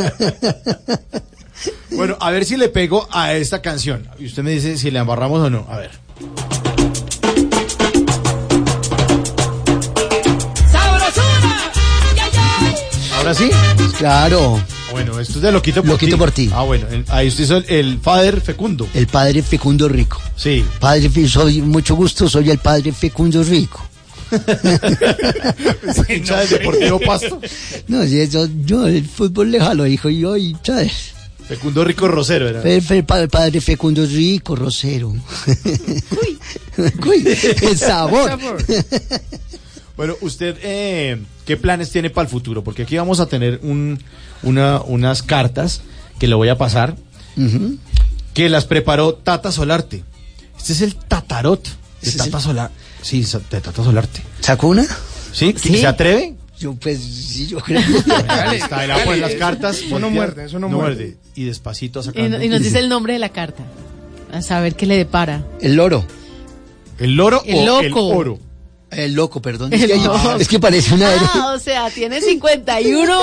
bueno, 1.93 2.17
a 2.19 2.33
ver 2.33 2.45
si 2.45 2.57
le 2.57 2.69
pego 2.69 3.07
a 3.13 3.35
esta 3.35 3.63
canción. 3.63 4.09
Y 4.19 4.27
usted 4.27 4.43
me 4.43 4.51
dice 4.51 4.77
si 4.77 4.91
le 4.91 4.99
embarramos 4.99 5.43
o 5.43 5.51
no. 5.51 5.69
A 5.71 5.79
ver. 5.79 5.93
¿Ahora 13.17 13.33
sí? 13.33 13.49
Claro. 13.97 14.61
Bueno, 14.95 15.19
esto 15.21 15.35
es 15.35 15.43
de 15.43 15.51
Loquito 15.53 15.83
por 15.83 15.91
Loquito 15.91 16.13
ti. 16.17 16.19
por 16.19 16.31
ti. 16.31 16.51
Ah, 16.53 16.63
bueno, 16.63 16.87
el- 16.89 17.05
ahí 17.09 17.29
usted 17.29 17.45
hizo 17.45 17.57
el, 17.57 17.65
el 17.69 17.99
Father 17.99 18.41
Fecundo. 18.41 18.89
El 18.95 19.07
padre 19.09 19.43
fecundo 19.43 19.89
rico. 19.89 20.21
Sí. 20.37 20.65
Padre, 20.79 21.11
Fe- 21.11 21.29
soy 21.29 21.61
mucho 21.63 21.97
gusto, 21.97 22.29
soy 22.29 22.51
el 22.51 22.59
padre 22.59 22.93
fecundo 22.93 23.43
rico. 23.43 23.85
hincha 26.09 26.41
del 26.41 26.49
Deportivo 26.49 27.01
Pasto. 27.01 27.41
No, 27.89 28.05
sí, 28.05 28.29
yo, 28.29 28.47
yo 28.65 28.87
el 28.87 29.05
fútbol 29.07 29.51
le 29.51 29.61
jalo, 29.61 29.87
hijo, 29.87 30.09
y 30.09 30.21
yo, 30.21 30.37
y, 30.37 30.57
¿sabes? 30.63 31.13
Fecundo 31.47 31.85
Rico 31.85 32.09
Rosero 32.09 32.49
era. 32.49 32.63
El, 32.63 32.83
el 32.89 33.05
pa- 33.05 33.21
el 33.21 33.29
padre 33.29 33.61
fecundo 33.61 34.07
rico, 34.07 34.57
rosero. 34.57 35.09
Uy, 37.07 37.29
el 37.63 37.79
sabor. 37.79 38.39
Bueno, 39.97 40.15
usted, 40.23 40.57
eh, 40.63 41.21
¿qué 41.45 41.57
planes 41.57 41.91
tiene 41.91 42.11
para 42.11 42.25
el 42.27 42.31
futuro? 42.31 42.65
Porque 42.65 42.83
aquí 42.83 42.97
vamos 42.97 43.21
a 43.21 43.27
tener 43.27 43.61
un, 43.63 43.99
una, 44.43 44.81
unas 44.83 45.23
cartas 45.23 45.83
que 46.19 46.27
le 46.27 46.35
voy 46.35 46.49
a 46.49 46.59
pasar, 46.59 46.97
que 48.33 48.49
las 48.49 48.65
preparó 48.65 49.15
Tata 49.15 49.53
Solarte. 49.53 50.03
Este 50.59 50.73
es 50.73 50.81
el 50.81 50.97
Tatarot 50.97 51.63
de 51.63 51.71
¿Ese 52.03 52.11
es 52.11 52.17
Tata 52.25 52.39
el- 52.39 52.43
Solarte. 52.43 52.75
Sí, 53.03 53.23
de 53.51 53.61
Tata 53.61 53.85
Solarte. 53.85 54.21
¿Sacó 54.41 54.69
una? 54.69 54.85
¿Sí? 55.33 55.55
Sí. 55.57 55.77
¿Se 55.79 55.87
atreve? 55.87 56.35
Yo, 56.59 56.75
pues, 56.75 57.01
sí, 57.01 57.47
yo 57.49 57.59
creo. 57.59 57.81
Está, 58.53 58.87
la 58.87 59.05
ponen 59.05 59.21
las 59.21 59.35
cartas. 59.35 59.79
Eso 59.79 59.99
no 59.99 60.09
muerde, 60.11 60.45
eso 60.47 60.59
no 60.59 60.69
muerde. 60.69 61.17
Y 61.35 61.45
despacito 61.45 62.01
Y, 62.01 62.05
sacando. 62.05 62.39
no- 62.39 62.45
y 62.45 62.49
nos 62.49 62.63
dice 62.63 62.79
el 62.79 62.89
nombre 62.89 63.13
de 63.13 63.19
la 63.19 63.29
carta. 63.29 63.63
A 64.33 64.41
saber 64.43 64.75
qué 64.75 64.87
le 64.87 64.97
depara. 64.97 65.45
El 65.61 65.77
loro. 65.77 66.05
¿El 66.99 67.15
loro 67.15 67.43
El 67.45 67.69
o 67.69 67.81
el 67.81 67.89
loco. 67.91 68.07
oro? 68.07 68.39
El 68.97 69.15
loco, 69.15 69.41
perdón. 69.43 69.73
El 69.73 69.81
es, 69.81 69.87
que, 69.87 69.93
hay- 69.95 70.01
loco. 70.05 70.37
es 70.39 70.49
que 70.49 70.59
parece 70.61 70.95
una... 70.95 71.09
Ah, 71.35 71.53
o 71.57 71.59
sea, 71.59 71.91
tiene 71.91 72.21
51 72.21 73.21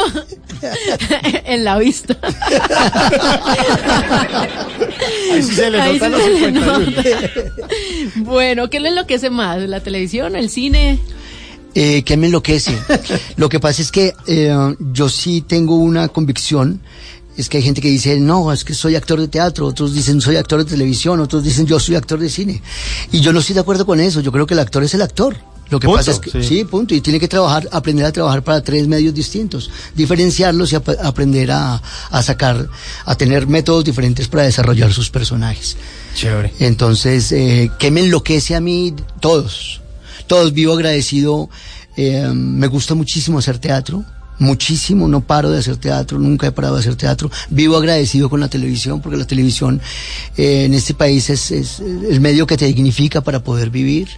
en 1.45 1.63
la 1.63 1.78
vista. 1.78 2.17
Ahí 5.32 5.43
sí 5.43 5.55
se 5.55 5.69
le 5.69 5.82
Ahí 5.82 5.93
notan 5.93 6.11
sí 6.13 6.17
los 6.17 6.24
se 6.24 6.30
le 6.30 6.38
51. 6.53 6.80
nota. 6.80 7.03
Bueno, 8.17 8.69
¿qué 8.69 8.80
le 8.80 8.89
enloquece 8.89 9.30
más? 9.30 9.59
¿La 9.61 9.80
televisión, 9.82 10.36
el 10.36 10.49
cine? 10.49 10.99
Eh, 11.74 12.03
¿Qué 12.03 12.17
me 12.17 12.28
enloquece? 12.28 12.78
Lo 13.38 13.47
que 13.49 13.59
pasa 13.59 13.82
es 13.82 13.91
que 13.91 14.13
eh, 14.28 14.53
yo 14.91 15.09
sí 15.09 15.41
tengo 15.41 15.76
una 15.76 16.07
convicción. 16.09 16.82
Es 17.38 17.47
que 17.47 17.57
hay 17.57 17.63
gente 17.63 17.80
que 17.80 17.88
dice, 17.88 18.19
no, 18.19 18.51
es 18.51 18.65
que 18.65 18.74
soy 18.74 18.95
actor 18.97 19.19
de 19.19 19.30
teatro, 19.30 19.65
otros 19.65 19.93
dicen 19.95 20.19
soy 20.19 20.36
actor 20.36 20.59
de 20.63 20.69
televisión, 20.69 21.22
otros 21.22 21.43
dicen 21.45 21.65
yo 21.65 21.80
soy 21.80 21.95
actor 21.95 22.19
de 22.19 22.30
cine. 22.30 22.61
Y 23.13 23.22
yo 23.22 23.32
no 23.32 23.39
estoy 23.39 23.53
de 23.55 23.61
acuerdo 23.61 23.86
con 23.86 24.01
eso, 24.01 24.19
yo 24.19 24.34
creo 24.34 24.45
que 24.45 24.53
el 24.53 24.59
actor 24.59 24.84
es 24.84 24.93
el 24.93 25.01
actor. 25.01 25.38
Lo 25.72 25.80
que 25.80 25.88
Punto, 25.88 25.97
pasa 25.99 26.11
es 26.11 26.19
que, 26.19 26.30
sí. 26.30 26.43
sí. 26.43 26.63
punto, 26.65 26.93
y 26.93 27.01
tiene 27.01 27.19
que 27.19 27.28
trabajar, 27.28 27.67
aprender 27.72 28.05
a 28.05 28.11
trabajar 28.11 28.43
para 28.43 28.61
tres 28.61 28.88
medios 28.88 29.13
distintos, 29.13 29.72
diferenciarlos 29.95 30.72
y 30.74 30.76
ap- 30.76 30.89
aprender 31.01 31.49
a, 31.51 31.82
a 32.11 32.22
sacar, 32.22 32.67
a 33.05 33.15
tener 33.15 33.47
métodos 33.47 33.84
diferentes 33.86 34.28
para 34.28 34.43
desarrollar 34.43 34.91
sus 34.93 35.09
personajes. 35.09 35.78
Chévere. 36.13 36.53
Entonces, 36.59 37.32
eh, 37.32 37.72
¿qué 37.80 37.89
me 37.89 38.01
enloquece 38.01 38.53
a 38.53 38.59
mí? 38.59 38.93
Todos. 39.22 39.82
Todos 40.28 40.53
vivo 40.53 40.74
agradecido. 40.74 41.49
eh, 41.97 42.30
me 42.34 42.67
gusta 42.67 42.93
muchísimo 42.93 43.39
hacer 43.39 43.57
teatro. 43.57 44.03
Muchísimo, 44.39 45.07
no 45.07 45.22
paro 45.22 45.51
de 45.51 45.59
hacer 45.59 45.78
teatro, 45.78 46.17
nunca 46.17 46.47
he 46.47 46.51
parado 46.51 46.74
de 46.76 46.80
hacer 46.82 46.95
teatro. 46.95 47.30
Vivo 47.51 47.78
agradecido 47.78 48.28
con 48.30 48.39
la 48.39 48.47
televisión, 48.49 48.99
porque 48.99 49.17
la 49.17 49.28
televisión 49.28 49.80
eh, 50.36 50.65
en 50.65 50.74
este 50.74 50.95
país 50.95 51.30
es, 51.30 51.51
es 51.51 51.80
el 51.80 52.19
medio 52.22 52.47
que 52.47 52.57
te 52.57 52.65
dignifica 52.65 53.22
para 53.22 53.43
poder 53.43 53.69
vivir. 53.69 54.09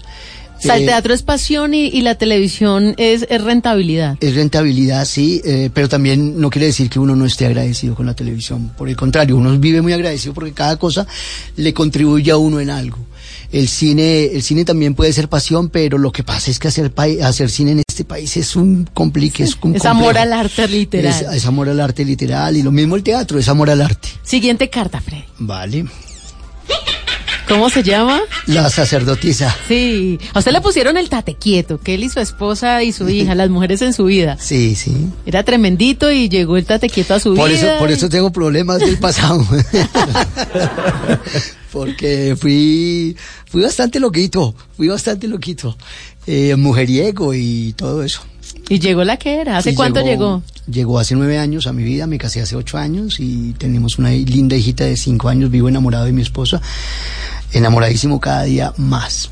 O 0.64 0.68
sea, 0.68 0.78
el 0.78 0.84
Eh, 0.84 0.86
teatro 0.86 1.14
es 1.14 1.22
pasión 1.24 1.74
y, 1.74 1.88
y 1.88 2.01
la 2.01 2.16
televisión 2.16 2.95
es, 2.97 3.26
es 3.30 3.43
rentabilidad. 3.43 4.18
Es 4.22 4.36
rentabilidad, 4.36 5.05
sí, 5.05 5.41
eh, 5.43 5.70
pero 5.74 5.89
también 5.89 6.39
no 6.39 6.49
quiere 6.49 6.68
decir 6.68 6.89
que 6.89 6.99
uno 6.99 7.16
no 7.16 7.26
esté 7.26 7.45
agradecido 7.45 7.95
con 7.95 8.05
la 8.05 8.14
televisión. 8.14 8.72
Por 8.78 8.89
el 8.89 8.95
contrario, 8.95 9.38
uno 9.38 9.57
vive 9.59 9.82
muy 9.82 9.93
agradecido 9.93 10.34
porque 10.34 10.53
cada 10.53 10.78
cosa 10.78 11.05
le 11.57 11.74
contribuye 11.74 12.32
a 12.32 12.38
uno 12.38 12.59
en 12.59 12.70
algo. 12.70 12.97
El 13.51 13.68
cine, 13.68 14.26
el 14.26 14.41
cine 14.41 14.66
también 14.66 14.95
puede 14.95 15.14
ser 15.14 15.30
pasión, 15.30 15.70
pero 15.70 15.99
lo 15.99 16.11
que 16.11 16.24
pasa 16.24 16.49
es 16.49 16.57
que 16.57 16.70
hacer, 16.70 16.91
hacer 17.24 17.51
cine 17.51 17.72
en 17.74 17.84
este 17.88 18.03
país 18.03 18.36
es 18.38 18.55
un 18.55 18.89
complique, 18.93 19.43
es 19.43 19.55
un 19.61 19.76
Es 19.76 19.86
amor 19.86 20.18
al 20.18 20.34
arte 20.34 20.68
literal. 20.68 21.14
Es, 21.14 21.22
es 21.22 21.45
amor 21.45 21.70
al 21.70 21.80
arte 21.80 22.03
literal 22.03 22.57
y 22.57 22.64
lo 22.64 22.72
mismo 22.72 22.95
el 22.95 23.03
teatro, 23.03 23.38
es 23.38 23.47
amor 23.49 23.70
al 23.70 23.82
arte. 23.82 24.09
Siguiente 24.24 24.70
carta, 24.72 24.99
Freddy. 25.01 25.26
Vale. 25.38 25.86
¿Cómo 27.48 27.70
se 27.70 27.84
llama? 27.84 28.22
La 28.48 28.70
sacerdotisa. 28.70 29.56
Sí. 29.68 30.20
A 30.34 30.39
usted 30.39 30.52
le 30.52 30.62
pusieron 30.62 30.98
el 30.98 31.10
tate 31.10 31.36
quieto, 31.36 31.80
que 31.80 31.96
él 31.96 32.04
y 32.04 32.10
su 32.10 32.20
esposa 32.20 32.84
y 32.84 32.91
su 32.94 33.10
hija, 33.10 33.36
las 33.44 33.50
mujeres 33.50 33.82
en 33.82 33.94
su 33.94 34.06
vida. 34.06 34.38
Sí, 34.39 34.76
sí. 34.76 34.96
Era 35.26 35.44
tremendito 35.44 36.12
y 36.12 36.30
llegó 36.30 36.58
el 36.58 36.66
tate 36.66 36.89
quieto 36.89 37.14
a 37.16 37.20
su 37.20 37.36
Por 37.36 37.50
vida. 37.50 37.74
eso, 37.74 37.80
por 37.80 37.91
eso 37.91 38.10
tengo 38.10 38.32
problemas 38.32 38.80
del 38.80 38.98
pasado. 38.98 39.46
Porque 41.72 42.36
fui, 42.39 43.18
fui 43.50 43.64
bastante 43.64 44.00
loquito, 44.00 44.54
fui 44.78 44.88
bastante 44.88 45.28
loquito. 45.28 45.76
Eh, 46.28 46.56
mujeriego 46.56 47.34
y 47.34 47.74
todo 47.76 48.04
eso. 48.04 48.22
Y 48.70 48.80
llegó 48.80 49.03
la 49.03 49.18
que 49.18 49.41
era. 49.41 49.57
¿Hace 49.57 49.72
Y 49.72 49.76
cuánto 49.76 50.01
llegó? 50.01 50.41
Llegó 50.72 50.99
hace 50.99 51.16
nueve 51.16 51.38
años 51.38 51.68
a 51.68 51.74
mi 51.74 51.84
vida, 51.84 52.07
me 52.07 52.18
casé 52.18 52.41
hace 52.41 52.55
ocho 52.55 52.78
años 52.78 53.20
y 53.20 53.53
tenemos 53.57 53.97
una 53.97 54.11
linda 54.11 54.55
hijita 54.55 54.86
de 54.86 54.95
cinco 54.95 55.30
años, 55.30 55.51
vivo 55.51 55.68
enamorado 55.68 56.05
de 56.05 56.14
mi 56.14 56.22
esposa, 56.22 56.61
enamoradísimo 57.51 58.20
cada 58.20 58.43
día 58.43 58.74
más. 58.78 59.30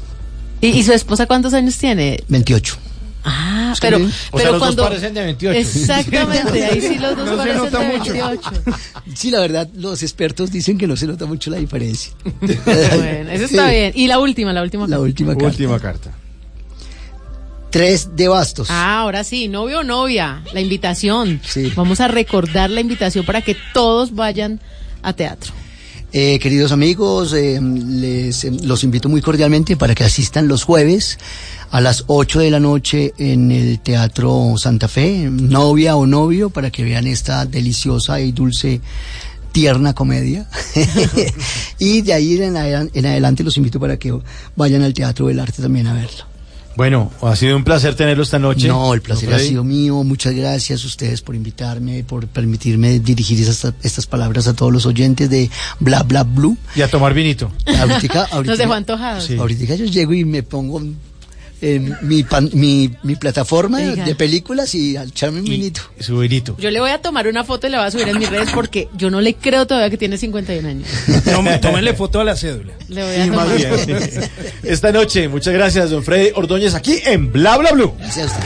¿Y, 0.60 0.68
y 0.68 0.84
su 0.84 0.92
esposa 0.92 1.26
cuántos 1.26 1.54
años 1.54 1.78
tiene? 1.78 2.22
28. 2.28 2.78
Ah, 3.24 3.74
pero, 3.80 3.98
bien. 4.00 4.12
O 4.32 4.38
pero 4.38 4.50
sea, 4.50 4.58
los 4.58 4.76
dos 4.76 4.88
parecen 4.88 5.14
de 5.14 5.24
28. 5.24 5.60
Exactamente, 5.60 6.66
ahí 6.66 6.82
sí 6.82 6.98
los 6.98 7.16
dos 7.16 7.26
No 7.26 7.32
se 7.32 7.38
parecen 7.38 7.64
nota 7.64 7.80
de 7.80 7.98
mucho. 7.98 8.12
28. 8.14 8.52
Sí, 9.14 9.32
la 9.32 9.40
verdad, 9.40 9.70
los 9.76 10.02
expertos 10.02 10.52
dicen 10.52 10.78
que 10.78 10.88
no 10.88 10.96
se 10.96 11.08
nota 11.08 11.26
mucho 11.26 11.52
la 11.52 11.58
diferencia. 11.58 12.14
Bueno, 12.42 13.32
eso 13.32 13.46
está 13.46 13.70
bien. 13.70 13.92
Y 13.96 14.08
la 14.08 14.20
última, 14.20 14.54
la 14.54 14.62
última. 14.64 14.88
La 14.88 15.00
última 15.00 15.34
carta. 15.34 15.48
Última 15.48 15.80
carta. 15.80 16.12
Tres 17.72 18.16
de 18.18 18.28
bastos. 18.28 18.68
Ah, 18.70 19.00
ahora 19.00 19.24
sí, 19.24 19.48
novio 19.48 19.80
o 19.80 19.84
novia, 19.84 20.44
la 20.54 20.60
invitación. 20.60 21.40
Sí. 21.44 21.72
Vamos 21.76 22.02
a 22.02 22.10
recordar 22.10 22.70
la 22.70 22.82
invitación 22.82 23.26
para 23.26 23.42
que 23.42 23.56
todos 23.74 24.14
vayan 24.14 24.60
a 25.02 25.14
teatro. 25.14 25.54
Eh, 26.14 26.40
queridos 26.40 26.74
amigos, 26.74 27.32
eh, 27.32 27.58
les 27.62 28.44
eh, 28.44 28.52
los 28.64 28.84
invito 28.84 29.08
muy 29.08 29.22
cordialmente 29.22 29.78
para 29.78 29.96
que 29.96 30.04
asistan 30.04 30.50
los 30.50 30.66
jueves 30.66 31.18
a 31.72 31.80
las 31.80 32.04
8 32.08 32.42
de 32.42 32.52
la 32.52 32.60
noche 32.60 33.14
en 33.18 33.50
el 33.50 33.80
Teatro 33.80 34.56
Santa 34.58 34.90
Fe, 34.90 35.30
novia 35.32 35.96
o 35.96 36.06
novio, 36.06 36.50
para 36.50 36.70
que 36.70 36.84
vean 36.84 37.08
esta 37.08 37.46
deliciosa 37.46 38.20
y 38.20 38.34
dulce 38.34 38.82
tierna 39.54 39.94
comedia. 39.94 40.50
y 41.80 42.02
de 42.02 42.12
ahí 42.12 42.42
en, 42.42 42.58
en 42.58 43.06
adelante 43.06 43.46
los 43.46 43.56
invito 43.56 43.80
para 43.80 43.98
que 43.98 44.14
vayan 44.58 44.82
al 44.82 44.94
Teatro 44.94 45.28
del 45.28 45.40
Arte 45.40 45.62
también 45.62 45.88
a 45.88 45.94
verlo. 45.94 46.31
Bueno, 46.76 47.12
ha 47.22 47.36
sido 47.36 47.58
un 47.58 47.64
placer 47.64 47.96
tenerlo 47.96 48.24
esta 48.24 48.40
noche. 48.40 48.68
No, 48.68 48.94
el 48.94 49.02
placer 49.02 49.34
ha 49.34 49.40
sido 49.40 49.64
mío. 49.64 50.04
Muchas 50.04 50.34
gracias 50.34 50.84
a 50.84 50.88
ustedes 50.88 51.22
por 51.22 51.36
invitarme, 51.36 52.04
por 52.04 52.28
permitirme 52.28 53.00
dirigir 53.00 53.40
estas, 53.42 53.74
estas 53.84 54.08
palabras 54.08 54.48
a 54.48 54.54
todos 54.54 54.72
los 54.72 54.86
oyentes 54.86 55.30
de 55.30 55.50
Bla 55.80 56.04
Bla 56.04 56.24
Blue. 56.24 56.58
Y 56.76 56.82
a 56.82 56.88
tomar 56.88 57.14
vinito. 57.14 57.52
Ahorita, 57.66 58.26
ahorita, 58.32 58.52
Nos 58.52 58.58
dejó 58.58 58.74
antojados. 58.74 59.26
Sí. 59.26 59.38
ahorita 59.38 59.76
yo 59.76 59.86
llego 59.86 60.14
y 60.14 60.26
me 60.26 60.44
pongo 60.44 60.82
en 61.62 61.96
mi, 62.02 62.24
pan- 62.24 62.50
mi, 62.54 62.92
mi 63.04 63.16
plataforma 63.16 63.78
Oiga. 63.78 64.04
de 64.04 64.16
películas 64.16 64.74
y 64.74 64.98
al 64.98 65.10
echarme 65.10 65.40
un 65.40 65.46
vinito. 65.46 65.82
Y 66.00 66.04
su 66.04 66.18
vinito. 66.18 66.56
Yo 66.58 66.72
le 66.72 66.80
voy 66.80 66.90
a 66.92 67.02
tomar 67.02 67.28
una 67.28 67.44
foto 67.44 67.68
y 67.68 67.70
la 67.70 67.78
voy 67.80 67.88
a 67.88 67.92
subir 67.92 68.08
en 68.10 68.18
mis 68.18 68.30
redes 68.30 68.50
porque 68.54 68.88
yo 68.98 69.10
no 69.12 69.22
le 69.22 69.36
creo 69.36 69.68
todavía 69.68 69.90
que 69.90 69.98
tiene 69.98 70.18
51 70.18 70.68
años. 70.68 70.88
Tome- 71.26 71.60
Tómenle 71.60 71.94
foto 71.94 72.20
a 72.20 72.24
la 72.24 72.36
cédula. 72.36 72.74
Le 72.90 73.04
voy 73.04 73.16
a 73.16 73.24
Sí, 73.26 73.30
más 73.30 73.46
tomar. 73.48 73.58
bien. 73.88 74.30
Esta 74.64 74.92
noche, 74.92 75.28
muchas 75.28 75.54
gracias, 75.54 75.90
don 75.92 76.04
Freddy 76.04 76.32
Ordóñez, 76.36 76.74
aquí 76.74 77.00
en 77.06 77.32
Bla 77.32 77.58
Bla 77.58 77.72
Blue. 77.74 77.94
Gracias 78.00 78.32
a 78.34 78.40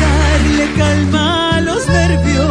darle 0.00 0.72
calma 0.76 1.56
a 1.56 1.60
los 1.60 1.86
nervios. 1.88 2.46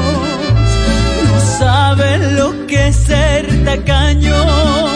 No 1.25 1.57
sabe 1.59 2.17
lo 2.33 2.67
que 2.67 2.87
es 2.89 2.95
ser 2.95 3.63
tacaño. 3.65 4.88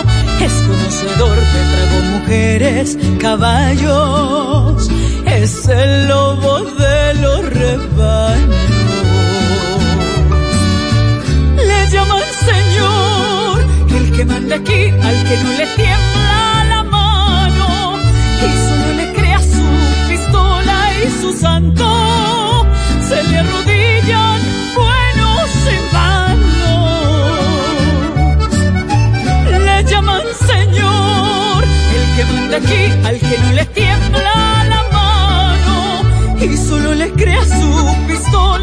Es 0.44 0.54
conocedor 0.68 1.38
de 1.38 1.62
trago, 1.72 1.98
mujeres, 2.20 2.98
caballos. 3.20 4.90
Es 5.26 5.70
el 5.70 6.08
lobo 6.10 6.60
de 6.62 7.14
los 7.22 7.46
rebaños. 7.46 8.56
Le 11.56 11.90
llaman 11.92 12.24
señor, 12.50 13.66
el 13.98 14.12
que 14.12 14.26
manda 14.26 14.56
aquí 14.58 14.82
al 15.08 15.18
que 15.28 15.38
no 15.44 15.50
le 15.60 15.68
tiembla 15.78 16.66
la 16.74 16.84
mano. 16.84 17.98
Y 18.46 18.50
solo 18.68 18.94
le 18.98 19.14
crea 19.14 19.40
su 19.40 19.66
pistola 20.10 20.78
y 21.06 21.22
su 21.22 21.32
santo. 21.40 22.68
Se 23.08 23.24
le 23.30 23.38
arrodillan 23.40 23.73
Señor, 30.48 31.64
el 31.98 32.06
que 32.16 32.26
manda 32.34 32.58
aquí 32.58 32.84
al 33.08 33.20
que 33.20 33.38
no 33.40 33.52
le 33.54 33.66
tiembla 33.66 34.66
la 34.74 34.82
mano 34.92 35.76
y 36.42 36.58
solo 36.58 36.94
le 36.94 37.12
crea 37.12 37.44
su 37.46 38.08
pistola. 38.08 38.63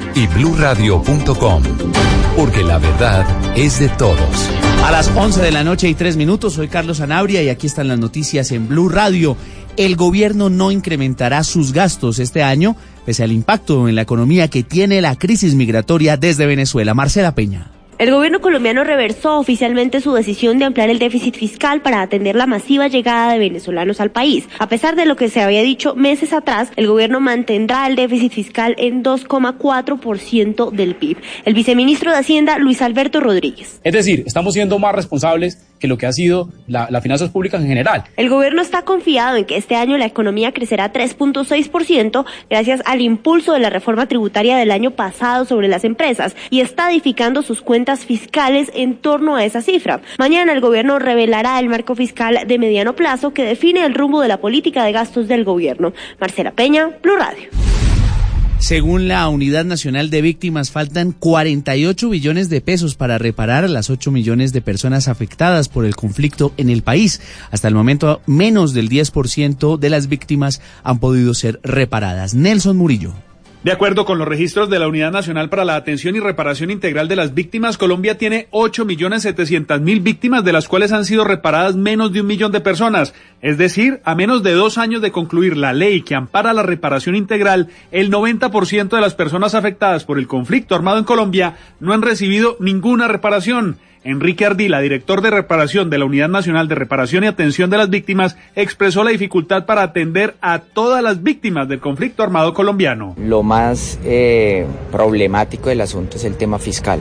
y 0.15 0.27
bluradio.com, 0.27 1.63
porque 2.35 2.63
la 2.63 2.77
verdad 2.77 3.25
es 3.57 3.79
de 3.79 3.89
todos. 3.89 4.49
A 4.83 4.91
las 4.91 5.11
11 5.15 5.41
de 5.41 5.51
la 5.51 5.63
noche 5.63 5.87
y 5.89 5.93
3 5.93 6.17
minutos, 6.17 6.53
soy 6.53 6.67
Carlos 6.67 7.01
Anabria 7.01 7.41
y 7.43 7.49
aquí 7.49 7.67
están 7.67 7.87
las 7.87 7.99
noticias 7.99 8.51
en 8.51 8.67
Blue 8.67 8.89
Radio. 8.89 9.37
El 9.77 9.95
gobierno 9.95 10.49
no 10.49 10.71
incrementará 10.71 11.43
sus 11.43 11.71
gastos 11.71 12.19
este 12.19 12.43
año, 12.43 12.75
pese 13.05 13.23
al 13.23 13.31
impacto 13.31 13.87
en 13.87 13.95
la 13.95 14.01
economía 14.01 14.49
que 14.49 14.63
tiene 14.63 15.01
la 15.01 15.15
crisis 15.15 15.55
migratoria 15.55 16.17
desde 16.17 16.45
Venezuela. 16.45 16.93
Marcela 16.93 17.33
Peña. 17.33 17.70
El 18.01 18.09
gobierno 18.09 18.41
colombiano 18.41 18.83
reversó 18.83 19.37
oficialmente 19.37 20.01
su 20.01 20.11
decisión 20.11 20.57
de 20.57 20.65
ampliar 20.65 20.89
el 20.89 20.97
déficit 20.97 21.35
fiscal 21.35 21.83
para 21.83 22.01
atender 22.01 22.35
la 22.35 22.47
masiva 22.47 22.87
llegada 22.87 23.31
de 23.31 23.37
venezolanos 23.37 24.01
al 24.01 24.09
país. 24.09 24.49
A 24.57 24.67
pesar 24.69 24.95
de 24.95 25.05
lo 25.05 25.15
que 25.15 25.29
se 25.29 25.39
había 25.39 25.61
dicho 25.61 25.93
meses 25.93 26.33
atrás, 26.33 26.71
el 26.77 26.87
gobierno 26.87 27.19
mantendrá 27.19 27.85
el 27.85 27.95
déficit 27.95 28.33
fiscal 28.33 28.73
en 28.79 29.03
2,4% 29.03 30.71
del 30.71 30.95
PIB. 30.95 31.17
El 31.45 31.53
viceministro 31.53 32.09
de 32.09 32.17
Hacienda, 32.17 32.57
Luis 32.57 32.81
Alberto 32.81 33.19
Rodríguez. 33.19 33.79
Es 33.83 33.93
decir, 33.93 34.23
estamos 34.25 34.55
siendo 34.55 34.79
más 34.79 34.95
responsables 34.95 35.67
que 35.81 35.87
lo 35.87 35.97
que 35.97 36.05
ha 36.05 36.13
sido 36.13 36.49
las 36.67 36.89
la 36.89 37.01
finanzas 37.01 37.29
públicas 37.29 37.61
en 37.61 37.67
general. 37.67 38.03
El 38.15 38.29
gobierno 38.29 38.61
está 38.61 38.83
confiado 38.83 39.35
en 39.35 39.45
que 39.45 39.57
este 39.57 39.75
año 39.75 39.97
la 39.97 40.05
economía 40.05 40.53
crecerá 40.53 40.93
3.6% 40.93 42.25
gracias 42.49 42.81
al 42.85 43.01
impulso 43.01 43.53
de 43.53 43.59
la 43.59 43.69
reforma 43.69 44.07
tributaria 44.07 44.57
del 44.57 44.71
año 44.71 44.91
pasado 44.91 45.45
sobre 45.45 45.67
las 45.67 45.83
empresas 45.83 46.35
y 46.51 46.61
está 46.61 46.91
edificando 46.91 47.41
sus 47.41 47.61
cuentas 47.61 47.90
fiscales 47.99 48.71
en 48.73 48.95
torno 48.95 49.35
a 49.35 49.45
esa 49.45 49.61
cifra. 49.61 50.01
Mañana 50.17 50.53
el 50.53 50.61
gobierno 50.61 50.97
revelará 50.97 51.59
el 51.59 51.69
marco 51.69 51.95
fiscal 51.95 52.39
de 52.47 52.59
mediano 52.59 52.95
plazo 52.95 53.33
que 53.33 53.43
define 53.43 53.85
el 53.85 53.93
rumbo 53.93 54.21
de 54.21 54.27
la 54.27 54.41
política 54.41 54.83
de 54.83 54.91
gastos 54.91 55.27
del 55.27 55.43
gobierno. 55.43 55.93
Marcela 56.19 56.51
Peña, 56.51 56.89
Blue 57.01 57.17
Radio. 57.17 57.49
Según 58.61 59.07
la 59.07 59.27
Unidad 59.27 59.65
Nacional 59.65 60.11
de 60.11 60.21
Víctimas, 60.21 60.69
faltan 60.69 61.13
48 61.13 62.09
billones 62.09 62.47
de 62.47 62.61
pesos 62.61 62.93
para 62.93 63.17
reparar 63.17 63.63
a 63.63 63.67
las 63.67 63.89
8 63.89 64.11
millones 64.11 64.53
de 64.53 64.61
personas 64.61 65.07
afectadas 65.07 65.67
por 65.67 65.83
el 65.83 65.95
conflicto 65.95 66.53
en 66.57 66.69
el 66.69 66.83
país. 66.83 67.21
Hasta 67.49 67.67
el 67.67 67.73
momento, 67.73 68.21
menos 68.27 68.73
del 68.73 68.87
10% 68.87 69.79
de 69.79 69.89
las 69.89 70.07
víctimas 70.07 70.61
han 70.83 70.99
podido 70.99 71.33
ser 71.33 71.59
reparadas. 71.63 72.35
Nelson 72.35 72.77
Murillo. 72.77 73.15
De 73.63 73.71
acuerdo 73.71 74.05
con 74.05 74.17
los 74.17 74.27
registros 74.27 74.71
de 74.71 74.79
la 74.79 74.87
Unidad 74.87 75.11
Nacional 75.11 75.47
para 75.47 75.65
la 75.65 75.75
Atención 75.75 76.15
y 76.15 76.19
Reparación 76.19 76.71
Integral 76.71 77.07
de 77.07 77.15
las 77.15 77.35
Víctimas, 77.35 77.77
Colombia 77.77 78.17
tiene 78.17 78.47
8.700.000 78.49 80.01
víctimas, 80.01 80.43
de 80.43 80.51
las 80.51 80.67
cuales 80.67 80.91
han 80.91 81.05
sido 81.05 81.25
reparadas 81.25 81.75
menos 81.75 82.11
de 82.11 82.21
un 82.21 82.27
millón 82.27 82.51
de 82.51 82.59
personas. 82.59 83.13
Es 83.39 83.59
decir, 83.59 84.01
a 84.03 84.15
menos 84.15 84.41
de 84.41 84.53
dos 84.53 84.79
años 84.79 85.03
de 85.03 85.11
concluir 85.11 85.57
la 85.57 85.73
ley 85.73 86.01
que 86.01 86.15
ampara 86.15 86.53
la 86.53 86.63
reparación 86.63 87.15
integral, 87.15 87.67
el 87.91 88.09
90% 88.09 88.89
de 88.89 89.01
las 89.01 89.13
personas 89.13 89.53
afectadas 89.53 90.05
por 90.05 90.17
el 90.17 90.25
conflicto 90.25 90.73
armado 90.73 90.97
en 90.97 91.03
Colombia 91.03 91.57
no 91.79 91.93
han 91.93 92.01
recibido 92.01 92.57
ninguna 92.59 93.07
reparación. 93.07 93.77
Enrique 94.03 94.47
Ardila, 94.47 94.79
director 94.79 95.21
de 95.21 95.29
reparación 95.29 95.91
de 95.91 95.99
la 95.99 96.05
Unidad 96.05 96.27
Nacional 96.27 96.67
de 96.67 96.73
Reparación 96.73 97.23
y 97.23 97.27
Atención 97.27 97.69
de 97.69 97.77
las 97.77 97.91
Víctimas, 97.91 98.35
expresó 98.55 99.03
la 99.03 99.11
dificultad 99.11 99.67
para 99.67 99.83
atender 99.83 100.33
a 100.41 100.57
todas 100.57 101.03
las 101.03 101.21
víctimas 101.21 101.67
del 101.67 101.79
conflicto 101.79 102.23
armado 102.23 102.55
colombiano. 102.55 103.13
Lo 103.17 103.43
más 103.43 103.99
eh, 104.03 104.65
problemático 104.91 105.69
del 105.69 105.81
asunto 105.81 106.17
es 106.17 106.23
el 106.23 106.35
tema 106.35 106.57
fiscal. 106.57 106.99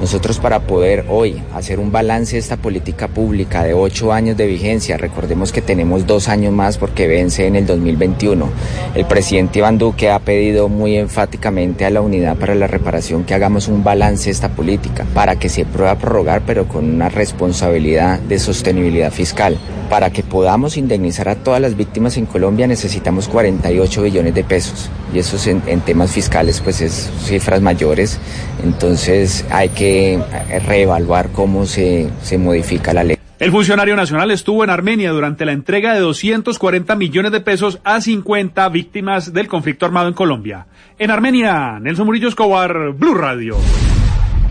Nosotros 0.00 0.40
para 0.40 0.60
poder 0.60 1.04
hoy 1.08 1.40
hacer 1.54 1.78
un 1.78 1.92
balance 1.92 2.32
de 2.32 2.40
esta 2.40 2.56
política 2.56 3.06
pública 3.06 3.62
de 3.62 3.74
ocho 3.74 4.12
años 4.12 4.36
de 4.36 4.46
vigencia, 4.46 4.96
recordemos 4.96 5.52
que 5.52 5.62
tenemos 5.62 6.06
dos 6.06 6.28
años 6.28 6.52
más 6.52 6.78
porque 6.78 7.06
vence 7.06 7.46
en 7.46 7.54
el 7.54 7.66
2021, 7.66 8.48
el 8.94 9.04
presidente 9.04 9.60
Iván 9.60 9.78
Duque 9.78 10.10
ha 10.10 10.18
pedido 10.18 10.68
muy 10.68 10.96
enfáticamente 10.96 11.84
a 11.84 11.90
la 11.90 12.00
Unidad 12.00 12.36
para 12.36 12.54
la 12.54 12.66
Reparación 12.66 13.24
que 13.24 13.34
hagamos 13.34 13.68
un 13.68 13.84
balance 13.84 14.24
de 14.24 14.30
esta 14.30 14.48
política 14.48 15.06
para 15.14 15.36
que 15.36 15.48
se 15.48 15.64
pueda 15.64 15.96
prorrogar 15.96 16.39
pero 16.46 16.66
con 16.66 16.84
una 16.84 17.08
responsabilidad 17.08 18.18
de 18.20 18.38
sostenibilidad 18.38 19.12
fiscal. 19.12 19.58
Para 19.88 20.10
que 20.10 20.22
podamos 20.22 20.76
indemnizar 20.76 21.28
a 21.28 21.36
todas 21.36 21.60
las 21.60 21.76
víctimas 21.76 22.16
en 22.16 22.26
Colombia 22.26 22.66
necesitamos 22.66 23.28
48 23.28 24.02
billones 24.02 24.34
de 24.34 24.44
pesos 24.44 24.90
y 25.12 25.18
eso 25.18 25.36
es 25.36 25.46
en, 25.46 25.62
en 25.66 25.80
temas 25.80 26.12
fiscales 26.12 26.60
pues 26.60 26.80
es 26.80 27.10
cifras 27.24 27.60
mayores, 27.60 28.18
entonces 28.64 29.44
hay 29.50 29.70
que 29.70 30.18
reevaluar 30.66 31.30
cómo 31.30 31.66
se, 31.66 32.08
se 32.22 32.38
modifica 32.38 32.92
la 32.92 33.04
ley. 33.04 33.16
El 33.40 33.52
funcionario 33.52 33.96
nacional 33.96 34.30
estuvo 34.30 34.64
en 34.64 34.68
Armenia 34.68 35.12
durante 35.12 35.46
la 35.46 35.52
entrega 35.52 35.94
de 35.94 36.00
240 36.00 36.94
millones 36.94 37.32
de 37.32 37.40
pesos 37.40 37.80
a 37.84 38.02
50 38.02 38.68
víctimas 38.68 39.32
del 39.32 39.48
conflicto 39.48 39.86
armado 39.86 40.08
en 40.08 40.14
Colombia. 40.14 40.66
En 40.98 41.10
Armenia, 41.10 41.78
Nelson 41.80 42.04
Murillo 42.04 42.28
Escobar, 42.28 42.92
Blue 42.92 43.14
Radio. 43.14 43.56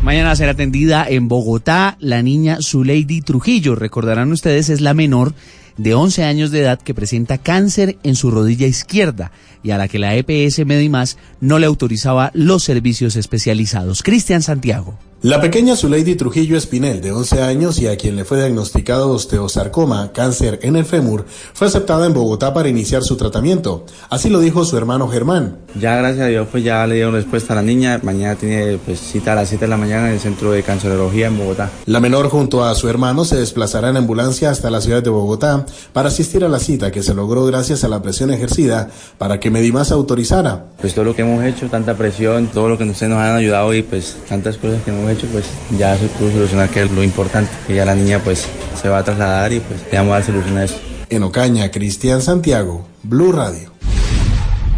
Mañana 0.09 0.35
será 0.35 0.53
atendida 0.53 1.05
en 1.07 1.27
Bogotá 1.27 1.95
la 1.99 2.23
niña 2.23 2.57
Zuleidi 2.63 3.21
Trujillo. 3.21 3.75
Recordarán 3.75 4.31
ustedes, 4.31 4.69
es 4.69 4.81
la 4.81 4.95
menor 4.95 5.35
de 5.77 5.93
11 5.93 6.23
años 6.23 6.49
de 6.49 6.61
edad 6.61 6.81
que 6.81 6.95
presenta 6.95 7.37
cáncer 7.37 7.99
en 8.01 8.15
su 8.15 8.31
rodilla 8.31 8.65
izquierda 8.65 9.31
y 9.61 9.69
a 9.69 9.77
la 9.77 9.87
que 9.87 9.99
la 9.99 10.15
EPS 10.15 10.65
Medimás 10.65 11.19
no 11.41 11.59
le 11.59 11.67
autorizaba 11.67 12.31
los 12.33 12.63
servicios 12.63 13.15
especializados. 13.17 14.01
Cristian 14.01 14.41
Santiago. 14.41 14.97
La 15.21 15.41
pequeña 15.41 15.75
Zuleidi 15.75 16.15
Trujillo 16.15 16.55
Espinel, 16.55 17.01
de 17.01 17.11
11 17.11 17.41
años 17.41 17.77
y 17.79 17.87
a 17.87 17.97
quien 17.97 18.15
le 18.15 18.23
fue 18.23 18.37
diagnosticado 18.37 19.09
osteosarcoma, 19.09 20.13
cáncer 20.13 20.59
en 20.61 20.77
el 20.77 20.85
fémur, 20.85 21.25
fue 21.53 21.67
aceptada 21.67 22.05
en 22.05 22.13
Bogotá 22.13 22.53
para 22.53 22.69
iniciar 22.69 23.03
su 23.03 23.17
tratamiento. 23.17 23.85
Así 24.09 24.29
lo 24.29 24.39
dijo 24.39 24.63
su 24.63 24.77
hermano 24.77 25.09
Germán. 25.09 25.57
Ya 25.77 25.97
gracias 25.97 26.25
a 26.25 26.27
Dios 26.29 26.47
pues 26.49 26.63
ya 26.63 26.87
le 26.87 26.95
dieron 26.95 27.13
respuesta 27.13 27.51
a 27.51 27.57
la 27.57 27.61
niña. 27.63 27.99
Mañana 28.01 28.35
tiene 28.35 28.77
pues 28.77 28.97
cita 29.01 29.33
a 29.33 29.35
las 29.35 29.49
7 29.49 29.65
de 29.65 29.69
la 29.69 29.75
mañana 29.75 30.07
en 30.07 30.13
el 30.13 30.19
Centro 30.21 30.53
de 30.53 30.63
Cancerología 30.63 31.27
en 31.27 31.37
Bogotá. 31.37 31.69
La 31.85 31.99
menor 31.99 32.29
junto 32.29 32.63
a 32.63 32.73
su 32.75 32.87
hermano 32.87 33.25
se 33.25 33.35
desplazará 33.35 33.89
en 33.89 33.97
ambulancia 33.97 34.49
hasta 34.49 34.69
la 34.69 34.79
ciudad 34.79 35.03
de 35.03 35.09
Bogotá 35.09 35.65
para 35.91 36.07
asistir 36.07 36.45
a 36.45 36.47
la 36.47 36.59
cita 36.59 36.93
que 36.93 37.03
se 37.03 37.13
logró 37.13 37.45
gracias 37.45 37.83
a 37.83 37.89
la 37.89 38.01
presión 38.01 38.31
ejercida 38.31 38.89
para 39.17 39.41
que 39.41 39.51
Medimás 39.51 39.91
autorizara. 39.91 40.67
Pues 40.79 40.93
todo 40.93 41.03
lo 41.03 41.13
que 41.13 41.23
hemos 41.23 41.43
hecho, 41.43 41.67
tanta 41.67 41.97
presión, 41.97 42.47
todo 42.47 42.69
lo 42.69 42.77
que 42.77 42.85
ustedes 42.85 43.09
nos 43.09 43.19
han 43.19 43.35
ayudado 43.35 43.73
y 43.73 43.83
pues 43.83 44.15
tantas 44.29 44.55
cosas 44.55 44.81
que 44.83 44.91
hemos 44.91 45.08
hecho, 45.11 45.27
pues 45.27 45.45
ya 45.77 45.97
se 45.97 46.07
pudo 46.07 46.31
solucionar, 46.31 46.69
que 46.69 46.83
es 46.83 46.91
lo 46.91 47.03
importante, 47.03 47.51
que 47.67 47.75
ya 47.75 47.85
la 47.85 47.95
niña 47.95 48.19
pues 48.23 48.47
se 48.81 48.89
va 48.89 48.99
a 48.99 49.03
trasladar 49.03 49.51
y 49.53 49.59
pues 49.59 49.81
le 49.91 49.97
vamos 49.97 50.11
a 50.11 50.15
dar 50.15 50.23
solución 50.23 50.57
a 50.57 50.63
eso. 50.63 50.75
En 51.09 51.23
Ocaña, 51.23 51.71
Cristian 51.71 52.21
Santiago, 52.21 52.87
Blue 53.03 53.31
Radio. 53.31 53.71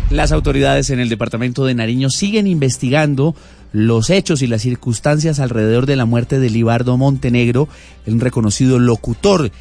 Las 0.10 0.32
autoridades 0.32 0.90
en 0.90 1.00
el 1.00 1.10
departamento 1.10 1.66
de 1.66 1.74
Nariño 1.74 2.10
siguen 2.10 2.48
investigando 2.48 3.34
los 3.72 4.10
hechos 4.10 4.42
y 4.42 4.48
las 4.48 4.62
circunstancias 4.62 5.40
alrededor 5.40 5.86
de 5.86 5.96
la 5.96 6.06
muerte 6.06 6.40
de 6.40 6.50
Libardo 6.50 6.98
Montenegro, 6.98 7.70
un 8.06 8.20
reconocido 8.20 8.80
locutor 8.80 9.52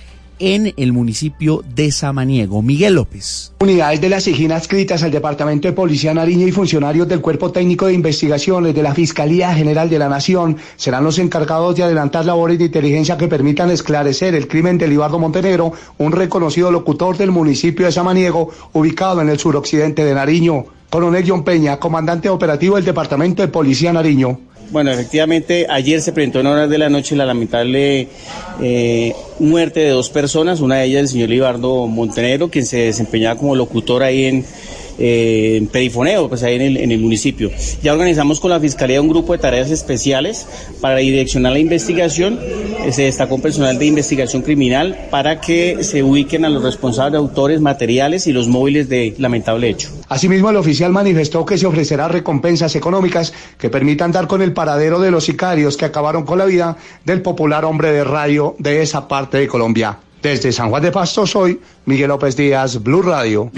en 0.40 0.74
el 0.76 0.92
municipio 0.92 1.62
de 1.74 1.92
Samaniego. 1.92 2.62
Miguel 2.62 2.94
López. 2.94 3.52
Unidades 3.60 4.00
de 4.00 4.08
la 4.08 4.20
SIGIN 4.20 4.52
adscritas 4.52 5.02
al 5.02 5.10
Departamento 5.10 5.68
de 5.68 5.74
Policía 5.74 6.12
Nariño 6.12 6.48
y 6.48 6.52
funcionarios 6.52 7.06
del 7.06 7.20
Cuerpo 7.20 7.52
Técnico 7.52 7.86
de 7.86 7.92
Investigaciones 7.92 8.74
de 8.74 8.82
la 8.82 8.94
Fiscalía 8.94 9.54
General 9.54 9.88
de 9.88 9.98
la 9.98 10.08
Nación 10.08 10.56
serán 10.76 11.04
los 11.04 11.18
encargados 11.18 11.76
de 11.76 11.84
adelantar 11.84 12.24
labores 12.24 12.58
de 12.58 12.64
inteligencia 12.64 13.16
que 13.16 13.28
permitan 13.28 13.70
esclarecer 13.70 14.34
el 14.34 14.48
crimen 14.48 14.78
de 14.78 14.88
Libardo 14.88 15.18
Montenegro, 15.18 15.72
un 15.98 16.12
reconocido 16.12 16.72
locutor 16.72 17.16
del 17.16 17.30
municipio 17.30 17.86
de 17.86 17.92
Samaniego, 17.92 18.50
ubicado 18.72 19.20
en 19.20 19.28
el 19.28 19.38
suroccidente 19.38 20.04
de 20.04 20.14
Nariño. 20.14 20.64
Coronel 20.90 21.24
John 21.24 21.44
Peña, 21.44 21.78
comandante 21.78 22.28
operativo 22.28 22.74
del 22.74 22.84
Departamento 22.84 23.42
de 23.42 23.48
Policía 23.48 23.92
Nariño. 23.92 24.40
Bueno, 24.70 24.92
efectivamente, 24.92 25.66
ayer 25.68 26.00
se 26.00 26.12
presentó 26.12 26.38
en 26.38 26.46
horas 26.46 26.70
de 26.70 26.78
la 26.78 26.88
noche 26.88 27.16
la 27.16 27.26
lamentable 27.26 28.06
eh, 28.60 29.12
muerte 29.40 29.80
de 29.80 29.90
dos 29.90 30.10
personas, 30.10 30.60
una 30.60 30.76
de 30.76 30.84
ellas 30.84 31.00
el 31.00 31.08
señor 31.08 31.28
Libardo 31.28 31.88
Montenegro, 31.88 32.50
quien 32.50 32.64
se 32.64 32.78
desempeñaba 32.78 33.36
como 33.36 33.56
locutor 33.56 34.04
ahí 34.04 34.26
en, 34.26 34.44
eh, 35.00 35.66
perifoneo 35.72 36.28
pues, 36.28 36.42
ahí 36.42 36.56
en 36.56 36.92
el, 36.92 36.98
municipio. 37.00 37.50
Ya 37.82 37.92
organizamos 37.92 38.38
con 38.38 38.50
la 38.50 38.60
Fiscalía 38.60 39.00
un 39.00 39.08
grupo 39.08 39.32
de 39.32 39.38
tareas 39.38 39.70
especiales 39.70 40.46
para 40.80 40.96
direccionar 40.96 41.52
la 41.52 41.58
investigación. 41.58 42.38
Eh, 42.84 42.92
se 42.92 43.04
destacó 43.04 43.36
un 43.36 43.42
personal 43.42 43.78
de 43.78 43.86
investigación 43.86 44.42
criminal 44.42 45.08
para 45.10 45.40
que 45.40 45.82
se 45.82 46.02
ubiquen 46.02 46.44
a 46.44 46.50
los 46.50 46.62
responsables, 46.62 47.18
autores, 47.18 47.60
materiales 47.60 48.26
y 48.26 48.32
los 48.32 48.46
móviles 48.48 48.88
de 48.88 49.14
lamentable 49.18 49.70
hecho. 49.70 49.88
Asimismo, 50.08 50.50
el 50.50 50.56
oficial 50.56 50.92
manifestó 50.92 51.44
que 51.46 51.56
se 51.56 51.66
ofrecerá 51.66 52.08
recompensas 52.08 52.76
económicas 52.76 53.32
que 53.58 53.70
permitan 53.70 54.12
dar 54.12 54.26
con 54.26 54.42
el 54.42 54.52
paradero 54.52 55.00
de 55.00 55.10
los 55.10 55.24
sicarios 55.24 55.76
que 55.76 55.86
acabaron 55.86 56.24
con 56.24 56.38
la 56.38 56.44
vida 56.44 56.76
del 57.04 57.22
popular 57.22 57.64
hombre 57.64 57.90
de 57.92 58.04
radio 58.04 58.54
de 58.58 58.82
esa 58.82 59.08
parte 59.08 59.38
de 59.38 59.48
Colombia. 59.48 59.98
Desde 60.22 60.52
San 60.52 60.68
Juan 60.68 60.82
de 60.82 60.92
Pasto 60.92 61.26
soy 61.26 61.58
Miguel 61.86 62.08
López 62.08 62.36
Díaz, 62.36 62.82
Blue 62.82 63.02
Radio. 63.02 63.50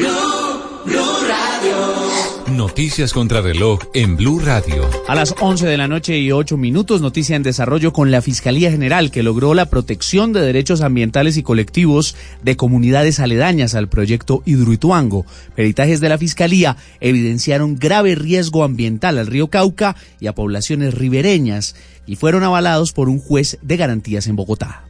Noticias 2.62 3.12
contra 3.12 3.40
reloj 3.40 3.80
en 3.93 4.16
Blue 4.16 4.39
Radio. 4.39 4.89
A 5.09 5.16
las 5.16 5.34
11 5.40 5.66
de 5.66 5.76
la 5.76 5.89
noche 5.89 6.20
y 6.20 6.30
8 6.30 6.56
minutos, 6.56 7.01
noticia 7.01 7.34
en 7.34 7.43
desarrollo 7.43 7.93
con 7.93 8.12
la 8.12 8.22
Fiscalía 8.22 8.70
General 8.70 9.10
que 9.10 9.24
logró 9.24 9.52
la 9.52 9.66
protección 9.66 10.32
de 10.32 10.43
derechos 10.43 10.80
ambientales 10.80 11.36
y 11.36 11.43
colectivos 11.43 12.14
de 12.40 12.56
comunidades 12.56 13.18
aledañas 13.18 13.74
al 13.74 13.89
proyecto 13.89 14.44
Hidroituango. 14.47 15.26
Peritajes 15.56 16.01
de 16.01 16.09
la 16.09 16.18
Fiscalía 16.18 16.76
evidenciaron 17.01 17.74
grave 17.80 18.14
riesgo 18.14 18.62
ambiental 18.62 19.18
al 19.18 19.26
río 19.26 19.48
Cauca 19.48 19.97
y 20.20 20.28
a 20.28 20.34
poblaciones 20.36 20.94
ribereñas 20.94 21.74
y 22.06 22.14
fueron 22.14 22.44
avalados 22.44 22.93
por 22.93 23.09
un 23.09 23.18
juez 23.18 23.59
de 23.60 23.76
garantías 23.76 24.28
en 24.28 24.36
Bogotá. 24.36 24.84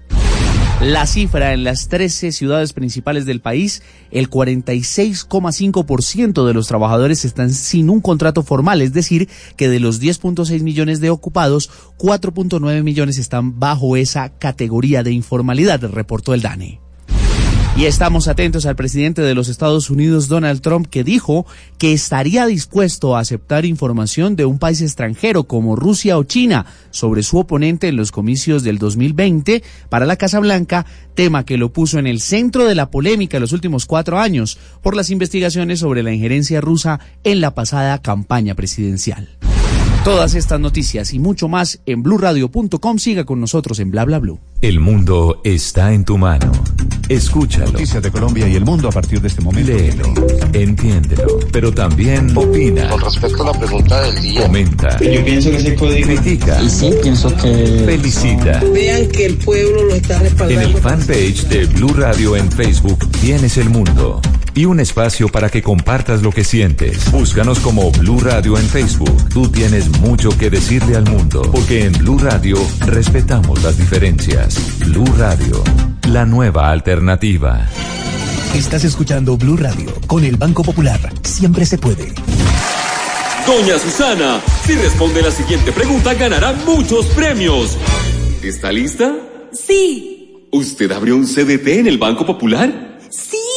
La 0.82 1.06
cifra 1.06 1.52
en 1.52 1.62
las 1.62 1.86
13 1.86 2.32
ciudades 2.32 2.72
principales 2.72 3.24
del 3.24 3.40
país, 3.40 3.84
el 4.10 4.28
46,5% 4.28 6.44
de 6.44 6.54
los 6.54 6.66
trabajadores 6.66 7.24
están 7.24 7.52
sin 7.52 7.88
un 7.88 8.00
contrato 8.00 8.42
formal, 8.42 8.82
es 8.82 8.92
decir, 8.92 9.28
que 9.56 9.68
de 9.68 9.78
los 9.78 10.02
10.6 10.02 10.60
millones 10.62 11.00
de 11.00 11.10
ocupados, 11.10 11.70
4.9 11.98 12.82
millones 12.82 13.18
están 13.18 13.60
bajo 13.60 13.96
esa 13.96 14.30
categoría 14.30 15.04
de 15.04 15.12
informalidad, 15.12 15.80
reportó 15.82 16.34
el 16.34 16.42
DANE. 16.42 16.81
Y 17.74 17.86
estamos 17.86 18.28
atentos 18.28 18.66
al 18.66 18.76
presidente 18.76 19.22
de 19.22 19.34
los 19.34 19.48
Estados 19.48 19.88
Unidos, 19.88 20.28
Donald 20.28 20.60
Trump, 20.60 20.88
que 20.88 21.04
dijo 21.04 21.46
que 21.78 21.94
estaría 21.94 22.44
dispuesto 22.44 23.16
a 23.16 23.20
aceptar 23.20 23.64
información 23.64 24.36
de 24.36 24.44
un 24.44 24.58
país 24.58 24.82
extranjero 24.82 25.44
como 25.44 25.74
Rusia 25.74 26.18
o 26.18 26.24
China 26.24 26.66
sobre 26.90 27.22
su 27.22 27.38
oponente 27.38 27.88
en 27.88 27.96
los 27.96 28.12
comicios 28.12 28.62
del 28.62 28.76
2020 28.76 29.62
para 29.88 30.04
la 30.04 30.16
Casa 30.16 30.38
Blanca, 30.38 30.84
tema 31.14 31.46
que 31.46 31.56
lo 31.56 31.72
puso 31.72 31.98
en 31.98 32.06
el 32.06 32.20
centro 32.20 32.66
de 32.66 32.74
la 32.74 32.90
polémica 32.90 33.40
los 33.40 33.52
últimos 33.52 33.86
cuatro 33.86 34.18
años 34.18 34.58
por 34.82 34.94
las 34.94 35.08
investigaciones 35.08 35.80
sobre 35.80 36.02
la 36.02 36.12
injerencia 36.12 36.60
rusa 36.60 37.00
en 37.24 37.40
la 37.40 37.54
pasada 37.54 38.02
campaña 38.02 38.54
presidencial. 38.54 39.30
Todas 40.04 40.34
estas 40.34 40.58
noticias 40.58 41.12
y 41.14 41.20
mucho 41.20 41.46
más 41.46 41.78
en 41.86 42.02
blurradio.com. 42.02 42.98
Siga 42.98 43.24
con 43.24 43.40
nosotros 43.40 43.78
en 43.78 43.92
bla 43.92 44.04
bla 44.04 44.18
blue. 44.18 44.40
El 44.60 44.80
mundo 44.80 45.40
está 45.44 45.92
en 45.92 46.04
tu 46.04 46.18
mano. 46.18 46.50
Escúchalo. 47.08 47.70
Noticias 47.70 48.02
de 48.02 48.10
Colombia 48.10 48.48
y 48.48 48.56
el 48.56 48.64
mundo 48.64 48.88
a 48.88 48.90
partir 48.90 49.20
de 49.20 49.28
este 49.28 49.40
momento. 49.40 49.70
Léelo, 49.70 50.12
entiéndelo, 50.54 51.38
pero 51.52 51.72
también 51.72 52.36
opina. 52.36 52.88
Con 52.88 53.00
respecto 53.00 53.44
a 53.44 53.52
la 53.52 53.58
pregunta 53.60 54.02
del 54.02 54.22
día. 54.22 54.42
Comenta. 54.42 54.98
Yo 54.98 55.24
pienso 55.24 55.50
que 55.52 55.74
código. 55.76 56.06
Critica. 56.08 56.60
Y 56.60 56.68
sí, 56.68 56.90
pienso 57.00 57.28
que. 57.36 57.82
Felicita. 57.86 58.60
Vean 58.72 59.06
que 59.06 59.26
el 59.26 59.36
pueblo 59.36 59.84
lo 59.84 59.94
está 59.94 60.18
respaldando. 60.18 60.62
En 60.62 60.68
el 60.68 60.76
fanpage 60.78 61.46
de 61.46 61.66
Blue 61.66 61.94
Radio 61.94 62.34
en 62.34 62.50
Facebook 62.50 63.08
tienes 63.20 63.56
el 63.56 63.70
mundo 63.70 64.20
y 64.54 64.64
un 64.64 64.80
espacio 64.80 65.28
para 65.28 65.48
que 65.48 65.62
compartas 65.62 66.22
lo 66.22 66.30
que 66.30 66.44
sientes. 66.44 67.10
Búscanos 67.10 67.60
como 67.60 67.90
Blue 67.92 68.20
Radio 68.20 68.58
en 68.58 68.66
Facebook. 68.68 69.28
Tú 69.30 69.48
tienes 69.48 69.88
mucho 70.00 70.36
que 70.36 70.50
decirle 70.50 70.96
al 70.96 71.04
mundo, 71.08 71.42
porque 71.52 71.84
en 71.84 71.92
Blue 71.92 72.18
Radio 72.18 72.56
respetamos 72.80 73.62
las 73.62 73.78
diferencias. 73.78 74.58
Blue 74.80 75.06
Radio, 75.16 75.62
la 76.08 76.24
nueva 76.24 76.70
alternativa. 76.70 77.68
Estás 78.54 78.84
escuchando 78.84 79.36
Blue 79.36 79.56
Radio 79.56 79.94
con 80.06 80.24
el 80.24 80.36
Banco 80.36 80.62
Popular. 80.62 81.00
Siempre 81.22 81.64
se 81.64 81.78
puede. 81.78 82.12
Doña 83.46 83.78
Susana, 83.78 84.40
si 84.64 84.74
responde 84.74 85.22
la 85.22 85.30
siguiente 85.30 85.72
pregunta 85.72 86.14
ganará 86.14 86.52
muchos 86.52 87.06
premios. 87.06 87.76
¿Está 88.42 88.70
lista? 88.70 89.14
Sí. 89.52 90.48
¿Usted 90.52 90.92
abrió 90.92 91.16
un 91.16 91.26
CDT 91.26 91.66
en 91.68 91.86
el 91.86 91.98
Banco 91.98 92.24
Popular? 92.26 92.98
Sí. 93.10 93.51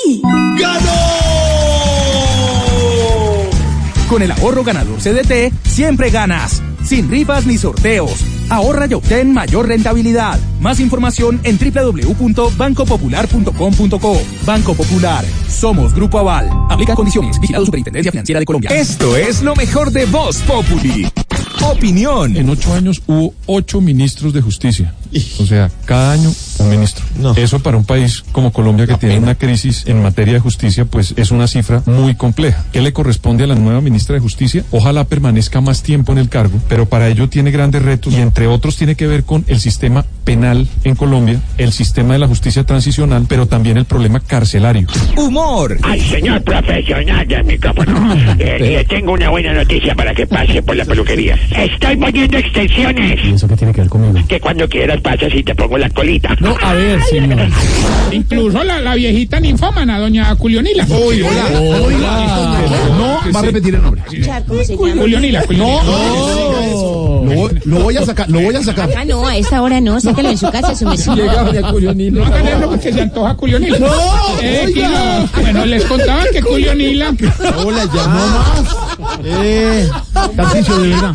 Con 4.10 4.22
el 4.22 4.32
ahorro 4.32 4.64
ganador 4.64 5.00
CDT, 5.00 5.54
siempre 5.68 6.10
ganas. 6.10 6.62
Sin 6.84 7.10
rifas 7.10 7.46
ni 7.48 7.58
sorteos. 7.58 8.24
Ahorra 8.50 8.88
y 8.88 8.94
obtén 8.94 9.34
mayor 9.34 9.68
rentabilidad. 9.68 10.40
Más 10.62 10.80
información 10.80 11.42
en 11.44 11.58
www.bancopopular.com.co. 11.58 14.22
Banco 14.46 14.76
Popular. 14.76 15.26
Somos 15.50 15.96
Grupo 15.96 16.20
Aval. 16.20 16.48
Aplica 16.70 16.96
condiciones. 16.96 17.40
Vigilado 17.40 17.66
Superintendencia 17.66 18.12
Financiera 18.12 18.40
de 18.40 18.46
Colombia. 18.46 18.70
Esto 18.70 19.18
es 19.18 19.42
lo 19.42 19.56
mejor 19.56 19.90
de 19.92 20.06
Voz 20.06 20.38
Populi. 20.44 21.08
Opinión. 21.64 22.38
En 22.38 22.48
ocho 22.50 22.74
años 22.74 23.02
hubo 23.08 23.34
ocho 23.48 23.82
ministros 23.82 24.34
de 24.34 24.42
justicia. 24.42 24.94
O 25.40 25.46
sea, 25.46 25.72
cada 25.86 26.12
año 26.12 26.32
un 26.60 26.70
ministro. 26.70 27.06
Eso 27.36 27.60
para 27.60 27.78
un 27.78 27.86
país 27.86 28.24
como 28.32 28.52
Colombia 28.52 28.88
que 28.88 28.96
tiene 28.96 29.18
una 29.18 29.36
crisis 29.36 29.84
en 29.88 30.02
materia 30.02 30.36
de 30.36 30.40
justicia, 30.40 30.86
pues 30.86 31.14
es 31.18 31.32
una 31.32 31.48
cifra 31.48 31.82
muy 31.86 32.16
compleja. 32.16 32.66
¿Qué 32.72 32.82
le 32.82 32.94
corresponde 32.94 33.44
a 33.44 33.48
la 33.48 33.56
nueva 33.56 33.82
ministra 33.82 34.16
de 34.16 34.22
Justicia? 34.22 34.64
Ojalá 34.72 35.06
permanezca 35.06 35.62
más 35.62 35.84
tiempo 35.84 36.12
en 36.12 36.18
el 36.18 36.30
cargo, 36.30 36.60
pero 36.68 36.86
para 36.88 37.08
ello 37.08 37.30
tiene 37.30 37.52
grandes 37.52 37.82
retos 37.82 38.14
y 38.14 38.18
entre 38.18 38.48
otros 38.48 38.76
tiene 38.78 38.96
que 38.96 39.08
ver 39.08 39.24
con 39.24 39.44
el 39.48 39.60
sistema 39.60 40.06
penal 40.24 40.68
en 40.84 40.96
Colombia, 40.96 41.40
el 41.58 41.72
sistema 41.72 42.14
de 42.14 42.20
la 42.20 42.28
justicia 42.28 42.64
transicional, 42.64 43.26
pero 43.28 43.46
también 43.46 43.78
el 43.78 43.86
problema 43.86 44.20
carcelario. 44.20 44.88
Humor. 45.16 45.78
Al 45.84 46.02
señor 46.02 46.44
profesional 46.44 47.28
del 47.28 47.44
micrófono, 47.44 48.16
eh, 48.40 48.58
le 48.60 48.86
tengo 48.86 49.14
una 49.14 49.30
buena 49.30 49.54
noticia 49.54 49.96
para 49.96 50.14
que 50.14 50.26
pase 50.26 50.62
por 50.64 50.76
la 50.76 50.86
peluquería. 50.86 51.38
Estoy 51.56 51.96
poniendo 51.98 52.38
extensiones. 52.38 53.20
¿Y 53.24 53.34
eso 53.34 53.48
qué 53.48 53.56
tiene 53.56 53.74
que 53.74 53.82
ver 53.82 53.90
conmigo? 53.90 54.28
Que 54.28 54.40
cuando 54.40 54.68
quieras 54.68 55.00
pasas 55.02 55.34
y 55.34 55.44
te 55.44 55.56
pongo 55.56 55.78
la 55.78 55.90
colita. 55.90 56.36
No, 56.46 56.56
a 56.62 56.74
ver, 56.74 57.02
señor. 57.04 57.40
Incluso 58.12 58.64
la, 58.64 58.80
la 58.80 58.96
viejita 58.96 59.40
ninfómana, 59.40 60.00
doña 60.00 60.36
Culionila. 60.36 60.86
Uy, 60.90 61.22
hola. 61.24 61.44
No, 62.98 63.20
va 63.34 63.40
a 63.40 63.44
repetir 63.44 63.76
el 63.76 63.82
nombre. 63.82 64.02
Culionila, 64.78 65.42
Culionila. 65.44 65.84
No. 65.84 67.22
Lo, 67.26 67.32
voy- 67.34 67.60
lo 67.66 67.80
voy 67.80 67.98
a 67.98 68.06
sacar, 68.06 68.30
lo 68.30 68.40
voy 68.40 68.56
a 68.56 68.62
sacar. 68.64 68.90
Ah, 68.96 69.04
no, 69.04 69.26
a 69.26 69.36
esta 69.36 69.62
hora 69.62 69.82
no, 69.82 70.00
sáquelo 70.00 70.30
en 70.30 70.38
su 70.38 70.50
casa, 70.52 70.76
su 70.76 70.86
mesita. 70.88 71.16
Llega 71.16 71.44
doña 71.44 71.72
Culionila. 71.72 72.20
No 72.20 72.26
hagan 72.36 72.48
eso 72.48 72.70
porque 72.70 72.94
se 72.94 73.02
antoja 73.02 73.34
Culionila. 73.36 73.80
No, 73.80 73.88
Eh, 74.42 74.64
oiga. 74.68 75.26
Bueno, 75.42 75.66
les 75.66 75.84
contaba 75.86 76.24
que 76.32 76.42
Culionila. 76.44 77.14
Hola, 77.66 77.86
ya 77.94 78.08
no 78.08 78.28
más. 78.28 79.18
Eh, 79.24 79.90
Tarcisio, 80.36 80.78
de 80.78 80.90
verdad. 80.90 81.14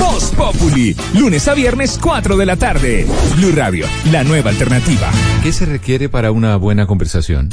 Voz 0.00 0.32
Populi. 0.36 0.96
Lunes 1.14 1.46
a 1.46 1.54
viernes, 1.54 1.98
4 2.02 2.36
de 2.36 2.46
la 2.46 2.56
tarde. 2.56 3.06
Blue 3.36 3.52
Radio, 3.54 3.86
la 4.10 4.24
nueva 4.24 4.50
alternativa. 4.50 5.10
¿Qué 5.42 5.52
se 5.52 5.66
requiere 5.66 6.08
para 6.08 6.32
una 6.32 6.56
buena 6.56 6.86
conversación? 6.86 7.50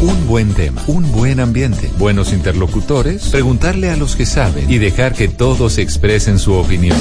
Un 0.00 0.26
buen 0.26 0.54
tema, 0.54 0.82
un 0.86 1.12
buen 1.12 1.40
ambiente, 1.40 1.90
buenos 1.98 2.32
interlocutores, 2.32 3.28
preguntarle 3.28 3.90
a 3.90 3.96
los 3.96 4.16
que 4.16 4.24
saben 4.24 4.70
y 4.70 4.78
dejar 4.78 5.12
que 5.12 5.28
todos 5.28 5.76
expresen 5.76 6.38
su 6.38 6.54
opinión. 6.54 6.96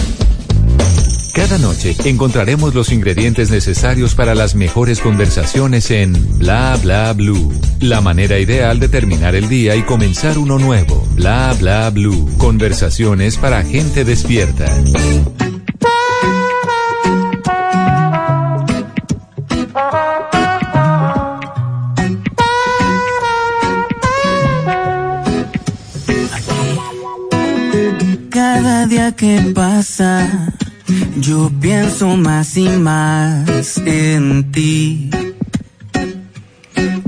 Cada 1.34 1.58
noche 1.58 1.96
encontraremos 2.06 2.74
los 2.74 2.92
ingredientes 2.92 3.50
necesarios 3.52 4.16
para 4.16 4.36
las 4.36 4.56
mejores 4.56 5.00
conversaciones 5.00 5.92
en 5.92 6.14
Bla 6.38 6.78
Bla 6.82 7.14
Blue. 7.14 7.52
La 7.80 8.02
manera 8.02 8.40
ideal 8.40 8.80
de 8.80 8.90
terminar 8.90 9.36
el 9.36 9.48
día 9.48 9.76
y 9.76 9.84
comenzar 9.84 10.38
uno 10.38 10.60
nuevo. 10.60 11.08
Bla 11.16 11.56
Bla 11.60 11.90
Blue. 11.90 12.30
Conversaciones 12.38 13.38
para 13.38 13.64
gente 13.64 14.04
despierta. 14.04 14.66
Cada 28.30 28.88
día 28.88 29.12
que 29.16 29.52
pasa, 29.54 30.54
yo 31.22 31.50
pienso 31.60 32.16
más 32.16 32.56
y 32.58 32.68
más 32.68 33.78
en 33.86 34.52
ti. 34.52 35.10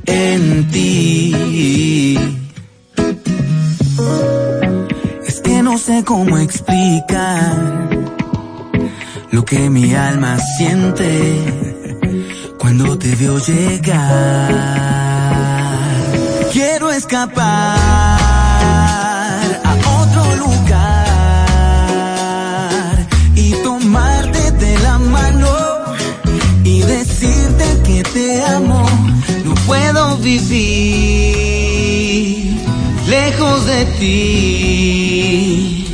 En 0.05 0.69
ti. 0.71 2.17
Es 5.27 5.41
que 5.41 5.61
no 5.63 5.77
sé 5.77 6.03
cómo 6.03 6.37
explicar 6.37 7.89
lo 9.31 9.45
que 9.45 9.69
mi 9.69 9.93
alma 9.93 10.37
siente 10.57 11.43
cuando 12.59 12.97
te 12.97 13.15
veo 13.15 13.37
llegar. 13.39 14.51
Quiero 16.51 16.91
escapar 16.91 18.30
te 28.13 28.43
amo, 28.43 28.85
no 29.45 29.53
puedo 29.65 30.17
vivir 30.17 31.31
lejos 33.07 33.65
de 33.65 33.85
ti. 33.99 35.85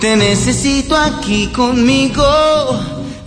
Te 0.00 0.16
necesito 0.16 0.96
aquí 0.96 1.48
conmigo, 1.48 2.24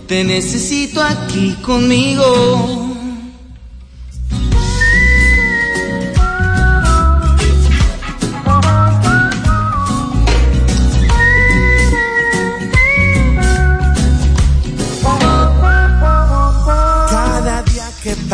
te 0.06 0.24
necesito 0.24 1.02
aquí 1.02 1.54
conmigo. 1.62 2.93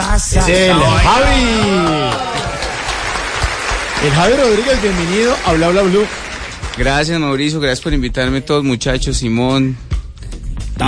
Pasa. 0.00 0.40
Es 0.40 0.48
el 0.48 0.72
Javi. 0.72 2.10
El 4.04 4.10
Javi 4.12 4.32
Rodríguez, 4.34 4.82
bienvenido 4.82 5.36
a 5.44 5.52
Bla 5.52 5.68
Bla 5.68 5.82
Blue. 5.82 6.06
Gracias 6.78 7.20
Mauricio, 7.20 7.60
gracias 7.60 7.80
por 7.80 7.92
invitarme 7.92 8.40
todos 8.40 8.64
muchachos, 8.64 9.18
Simón 9.18 9.76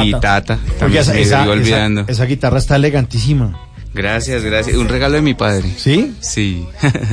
y 0.03 0.13
Tata. 0.13 0.59
Oye, 0.83 0.99
esa, 1.01 1.15
esa- 1.19 1.43
olvidando. 1.49 2.03
esa- 2.03 2.13
esa 2.13 2.25
guitarra 2.25 2.59
está 2.59 2.77
elegantísima. 2.77 3.59
Gracias, 3.95 4.43
gracias. 4.43 4.77
Un 4.79 4.89
regalo 4.89 5.17
de 5.17 5.23
mi 5.23 5.35
padre. 5.35 5.71
¿Sí? 5.77 6.15
Sí. 6.21 6.67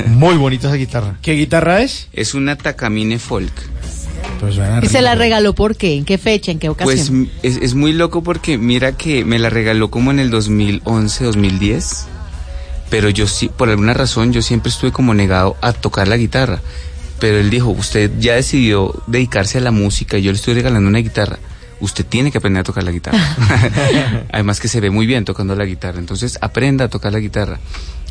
Muy 0.06 0.36
bonita 0.36 0.68
esa 0.68 0.76
guitarra. 0.76 1.16
¿Qué 1.20 1.32
guitarra 1.34 1.82
es? 1.82 2.08
es 2.14 2.32
una 2.32 2.56
Takamine 2.56 3.18
Folk. 3.18 3.52
Pues 4.40 4.54
suena 4.54 4.80
¿Y 4.82 4.88
se 4.88 5.02
la 5.02 5.14
regaló 5.14 5.54
por 5.54 5.76
qué? 5.76 5.94
¿En 5.96 6.04
qué 6.04 6.16
fecha? 6.18 6.50
¿En 6.50 6.58
qué 6.58 6.68
ocasión? 6.68 6.96
Pues 6.96 7.08
m- 7.10 7.28
es, 7.42 7.56
es 7.58 7.74
muy 7.74 7.92
loco 7.92 8.22
porque 8.22 8.56
mira 8.58 8.92
que 8.96 9.24
me 9.24 9.38
la 9.38 9.50
regaló 9.50 9.90
como 9.90 10.10
en 10.10 10.18
el 10.18 10.30
2011, 10.30 11.24
2010. 11.24 12.06
Pero 12.88 13.08
yo 13.08 13.26
sí, 13.28 13.48
por 13.54 13.68
alguna 13.68 13.94
razón, 13.94 14.32
yo 14.32 14.42
siempre 14.42 14.70
estuve 14.70 14.90
como 14.92 15.14
negado 15.14 15.56
a 15.60 15.72
tocar 15.72 16.08
la 16.08 16.16
guitarra. 16.16 16.60
Pero 17.20 17.38
él 17.38 17.50
dijo, 17.50 17.68
usted 17.68 18.10
ya 18.18 18.34
decidió 18.34 18.94
dedicarse 19.06 19.58
a 19.58 19.60
la 19.60 19.70
música 19.70 20.16
y 20.18 20.22
yo 20.22 20.32
le 20.32 20.36
estoy 20.36 20.54
regalando 20.54 20.88
una 20.88 20.98
guitarra. 21.00 21.38
Usted 21.80 22.04
tiene 22.04 22.32
que 22.32 22.38
aprender 22.38 22.62
a 22.62 22.64
tocar 22.64 22.82
la 22.82 22.90
guitarra. 22.90 23.18
Además 24.32 24.58
que 24.58 24.68
se 24.68 24.80
ve 24.80 24.90
muy 24.90 25.06
bien 25.06 25.24
tocando 25.24 25.54
la 25.54 25.64
guitarra. 25.64 25.98
Entonces 25.98 26.38
aprenda 26.40 26.86
a 26.86 26.88
tocar 26.88 27.12
la 27.12 27.20
guitarra. 27.20 27.60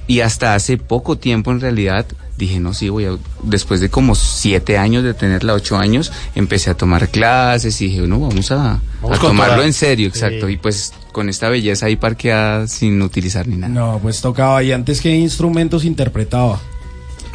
Y 0.09 0.21
hasta 0.21 0.55
hace 0.55 0.77
poco 0.77 1.17
tiempo 1.19 1.51
en 1.51 1.61
realidad 1.61 2.03
dije, 2.35 2.59
no, 2.59 2.73
sí, 2.73 2.89
voy 2.89 3.05
a... 3.05 3.15
Después 3.43 3.79
de 3.79 3.89
como 3.89 4.15
siete 4.15 4.77
años 4.77 5.03
de 5.03 5.13
tenerla, 5.13 5.53
ocho 5.53 5.77
años, 5.77 6.11
empecé 6.33 6.71
a 6.71 6.73
tomar 6.73 7.09
clases 7.09 7.79
y 7.81 7.89
dije, 7.89 8.01
no, 8.07 8.19
vamos 8.19 8.51
a, 8.51 8.81
Vamos 9.03 9.17
a 9.17 9.21
con 9.21 9.29
tomarlo 9.31 9.55
toda. 9.57 9.67
en 9.67 9.73
serio, 9.73 10.07
exacto. 10.07 10.47
Sí. 10.47 10.53
Y 10.53 10.57
pues 10.57 10.93
con 11.11 11.29
esta 11.29 11.47
belleza 11.49 11.85
ahí 11.85 11.95
parqueada 11.95 12.67
sin 12.67 12.99
utilizar 13.03 13.47
ni 13.47 13.57
nada. 13.57 13.71
No, 13.71 13.99
pues 14.01 14.19
tocaba. 14.19 14.63
¿Y 14.63 14.71
antes 14.71 14.99
qué 14.99 15.15
instrumentos 15.15 15.85
interpretaba? 15.85 16.59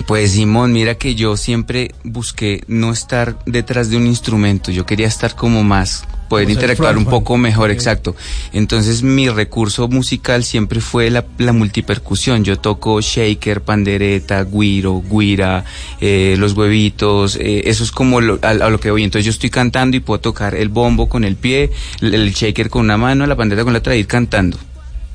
Pues 0.09 0.33
Simón, 0.33 0.73
mira 0.73 0.97
que 0.97 1.15
yo 1.15 1.37
siempre 1.37 1.95
busqué 2.03 2.65
no 2.67 2.93
estar 2.93 3.39
detrás 3.47 3.91
de 3.91 3.97
un 3.97 4.07
instrumento, 4.09 4.73
yo 4.73 4.85
quería 4.85 5.07
estar 5.07 5.37
como 5.37 5.63
más, 5.63 6.05
poder 6.29 6.49
interactuar 6.51 6.97
un 6.97 7.05
poco 7.05 7.37
mejor, 7.37 7.71
exacto. 7.71 8.17
Entonces 8.53 9.03
mi 9.03 9.29
recurso 9.29 9.89
musical 9.89 10.43
siempre 10.45 10.81
fue 10.81 11.11
la, 11.11 11.25
la 11.39 11.53
multipercusión, 11.53 12.45
yo 12.45 12.59
toco 12.59 13.01
shaker, 13.01 13.61
pandereta, 13.63 14.43
guiro, 14.45 15.03
guira, 15.09 15.65
eh, 16.01 16.37
los 16.39 16.55
huevitos, 16.55 17.37
eh, 17.37 17.63
eso 17.67 17.85
es 17.85 17.93
como 17.93 18.21
lo- 18.21 18.39
a, 18.43 18.51
a 18.51 18.71
lo 18.71 18.81
que 18.81 18.91
voy. 18.91 19.05
Entonces 19.05 19.25
yo 19.27 19.31
estoy 19.31 19.51
cantando 19.51 19.97
y 19.97 20.01
puedo 20.01 20.21
tocar 20.21 20.55
el 20.55 20.69
bombo 20.69 21.09
con 21.09 21.25
el 21.25 21.37
pie, 21.37 21.71
el, 22.01 22.15
el 22.15 22.33
shaker 22.33 22.71
con 22.71 22.85
una 22.85 22.97
mano, 22.97 23.27
la 23.27 23.37
pandereta 23.37 23.65
con 23.65 23.73
la 23.73 23.79
otra 23.81 23.95
y 23.95 24.01
ir 24.01 24.07
cantando. 24.07 24.57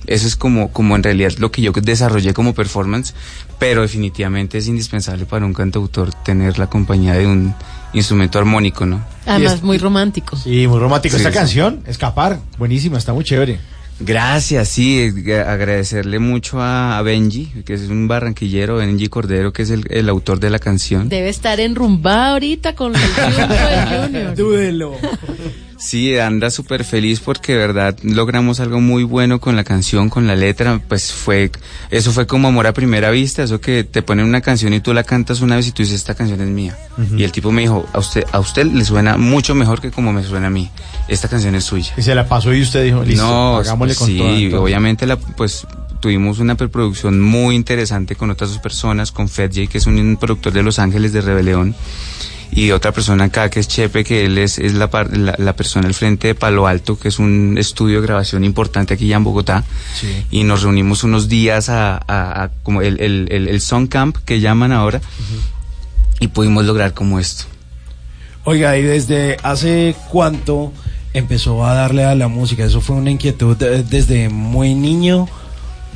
Eso 0.07 0.25
es 0.27 0.35
como, 0.35 0.71
como 0.71 0.95
en 0.95 1.03
realidad 1.03 1.33
lo 1.37 1.51
que 1.51 1.61
yo 1.61 1.71
desarrollé 1.71 2.33
como 2.33 2.53
performance, 2.55 3.13
pero 3.59 3.81
definitivamente 3.81 4.57
es 4.57 4.67
indispensable 4.67 5.25
para 5.25 5.45
un 5.45 5.53
cantautor 5.53 6.13
tener 6.23 6.57
la 6.57 6.67
compañía 6.67 7.13
de 7.13 7.27
un 7.27 7.53
instrumento 7.93 8.39
armónico, 8.39 8.85
¿no? 8.85 9.03
Además, 9.25 9.61
muy 9.63 9.77
romántico. 9.77 10.35
Sí, 10.37 10.67
muy 10.67 10.79
romántico. 10.79 11.15
Sí, 11.17 11.21
Esta 11.21 11.31
sí. 11.31 11.37
canción, 11.37 11.81
Escapar, 11.87 12.39
buenísima, 12.57 12.97
está 12.97 13.13
muy 13.13 13.23
chévere. 13.23 13.59
Gracias, 14.01 14.69
sí, 14.69 15.11
eh, 15.27 15.39
agradecerle 15.41 16.19
mucho 16.19 16.61
a, 16.61 16.97
a 16.97 17.01
Benji, 17.01 17.47
que 17.65 17.73
es 17.73 17.81
un 17.89 18.07
barranquillero, 18.07 18.77
Benji 18.77 19.07
Cordero, 19.09 19.51
que 19.51 19.63
es 19.63 19.71
el, 19.71 19.85
el 19.89 20.07
autor 20.07 20.39
de 20.39 20.49
la 20.49 20.57
canción. 20.59 21.09
Debe 21.09 21.27
estar 21.27 21.59
enrumbada 21.59 22.31
ahorita 22.31 22.75
con 22.75 22.93
el 22.95 23.01
Junior. 24.07 24.35
Dúdelo. 24.35 24.93
Sí, 25.79 26.17
anda 26.17 26.49
súper 26.49 26.83
feliz 26.83 27.21
porque 27.21 27.53
de 27.53 27.57
verdad 27.57 27.97
logramos 28.03 28.59
algo 28.59 28.81
muy 28.81 29.03
bueno 29.03 29.39
con 29.39 29.55
la 29.55 29.63
canción, 29.63 30.09
con 30.09 30.27
la 30.27 30.35
letra, 30.35 30.81
pues 30.87 31.13
fue, 31.13 31.51
eso 31.89 32.11
fue 32.11 32.27
como 32.27 32.49
amor 32.49 32.67
a 32.67 32.73
primera 32.73 33.09
vista, 33.11 33.43
eso 33.43 33.61
que 33.61 33.85
te 33.85 34.01
ponen 34.01 34.25
una 34.25 34.41
canción 34.41 34.73
y 34.73 34.81
tú 34.81 34.93
la 34.93 35.03
cantas 35.03 35.39
una 35.39 35.55
vez 35.55 35.67
y 35.67 35.71
tú 35.71 35.81
dices, 35.81 35.95
esta 35.95 36.15
canción 36.15 36.41
es 36.41 36.49
mía. 36.49 36.77
Y 37.15 37.23
el 37.23 37.31
tipo 37.31 37.51
me 37.51 37.61
dijo, 37.61 37.87
a 37.93 37.99
usted, 37.99 38.25
a 38.33 38.39
usted 38.39 38.65
le 38.65 38.83
suena 38.83 39.15
mucho 39.15 39.55
mejor 39.55 39.79
que 39.79 39.89
como 39.89 40.11
me 40.11 40.21
suena 40.23 40.47
a 40.47 40.49
mí, 40.49 40.69
esta 41.07 41.29
canción 41.29 41.55
es 41.55 41.63
suya. 41.63 41.93
Y 41.97 42.01
se 42.01 42.13
la 42.13 42.27
pasó 42.27 42.53
y 42.53 42.61
usted 42.61 42.83
dijo, 42.83 43.03
listo, 43.03 43.23
no, 43.23 43.57
hagámosle 43.57 43.95
con 43.95 44.07
sí, 44.07 44.17
toda, 44.17 44.31
entonces. 44.31 44.59
obviamente 44.59 45.07
la, 45.07 45.15
pues 45.15 45.65
tuvimos 46.01 46.39
una 46.39 46.55
preproducción 46.55 47.21
muy 47.21 47.55
interesante 47.55 48.15
con 48.15 48.29
otras 48.31 48.49
dos 48.49 48.59
personas, 48.59 49.13
con 49.13 49.29
Fed 49.29 49.51
J, 49.53 49.67
que 49.67 49.77
es 49.77 49.85
un 49.85 50.17
productor 50.19 50.51
de 50.51 50.63
Los 50.63 50.77
Ángeles 50.79 51.13
de 51.13 51.21
Rebelión, 51.21 51.75
y 52.51 52.71
otra 52.71 52.91
persona 52.91 53.25
acá 53.25 53.49
que 53.49 53.59
es 53.59 53.67
Chepe, 53.67 54.03
que 54.03 54.25
él 54.25 54.37
es, 54.37 54.57
es 54.59 54.73
la, 54.73 54.89
par- 54.89 55.15
la, 55.15 55.35
la 55.37 55.53
persona 55.55 55.87
al 55.87 55.93
frente 55.93 56.27
de 56.29 56.35
Palo 56.35 56.67
Alto, 56.67 56.97
que 56.99 57.07
es 57.09 57.19
un 57.19 57.57
estudio 57.57 58.01
de 58.01 58.07
grabación 58.07 58.43
importante 58.43 58.93
aquí 58.93 59.07
ya 59.07 59.17
en 59.17 59.23
Bogotá, 59.23 59.63
y 60.31 60.43
nos 60.43 60.63
reunimos 60.63 61.03
unos 61.03 61.29
días 61.29 61.69
a, 61.69 61.95
a- 61.97 62.43
a 62.43 62.49
como 62.63 62.81
el, 62.81 62.99
el, 63.01 63.27
el, 63.31 63.47
el 63.47 63.61
Song 63.61 63.87
Camp 63.87 64.17
que 64.25 64.39
llaman 64.39 64.71
ahora, 64.71 64.99
y 66.19 66.27
pudimos 66.27 66.65
lograr 66.65 66.93
como 66.93 67.19
esto. 67.19 67.45
Oiga, 68.45 68.77
¿y 68.77 68.81
desde 68.83 69.37
hace 69.43 69.95
cuánto 70.09 70.73
empezó 71.13 71.65
a 71.65 71.73
darle 71.73 72.03
a 72.05 72.15
la 72.15 72.27
música? 72.27 72.63
¿Eso 72.65 72.81
fue 72.81 72.95
una 72.95 73.11
inquietud 73.11 73.61
eh, 73.61 73.83
desde 73.87 74.29
muy 74.29 74.73
niño? 74.75 75.27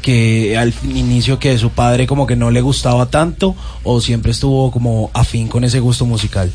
Que 0.04 0.56
al 0.56 0.72
inicio 0.84 1.40
que 1.40 1.58
su 1.58 1.72
padre 1.72 2.06
como 2.06 2.28
que 2.28 2.36
no 2.36 2.52
le 2.52 2.62
gustaba 2.62 3.08
tanto 3.08 3.56
o 3.84 4.00
siempre 4.02 4.32
estuvo 4.32 4.70
como 4.70 5.10
afín 5.16 5.48
con 5.48 5.64
ese 5.64 5.80
gusto 5.80 6.06
musical? 6.06 6.52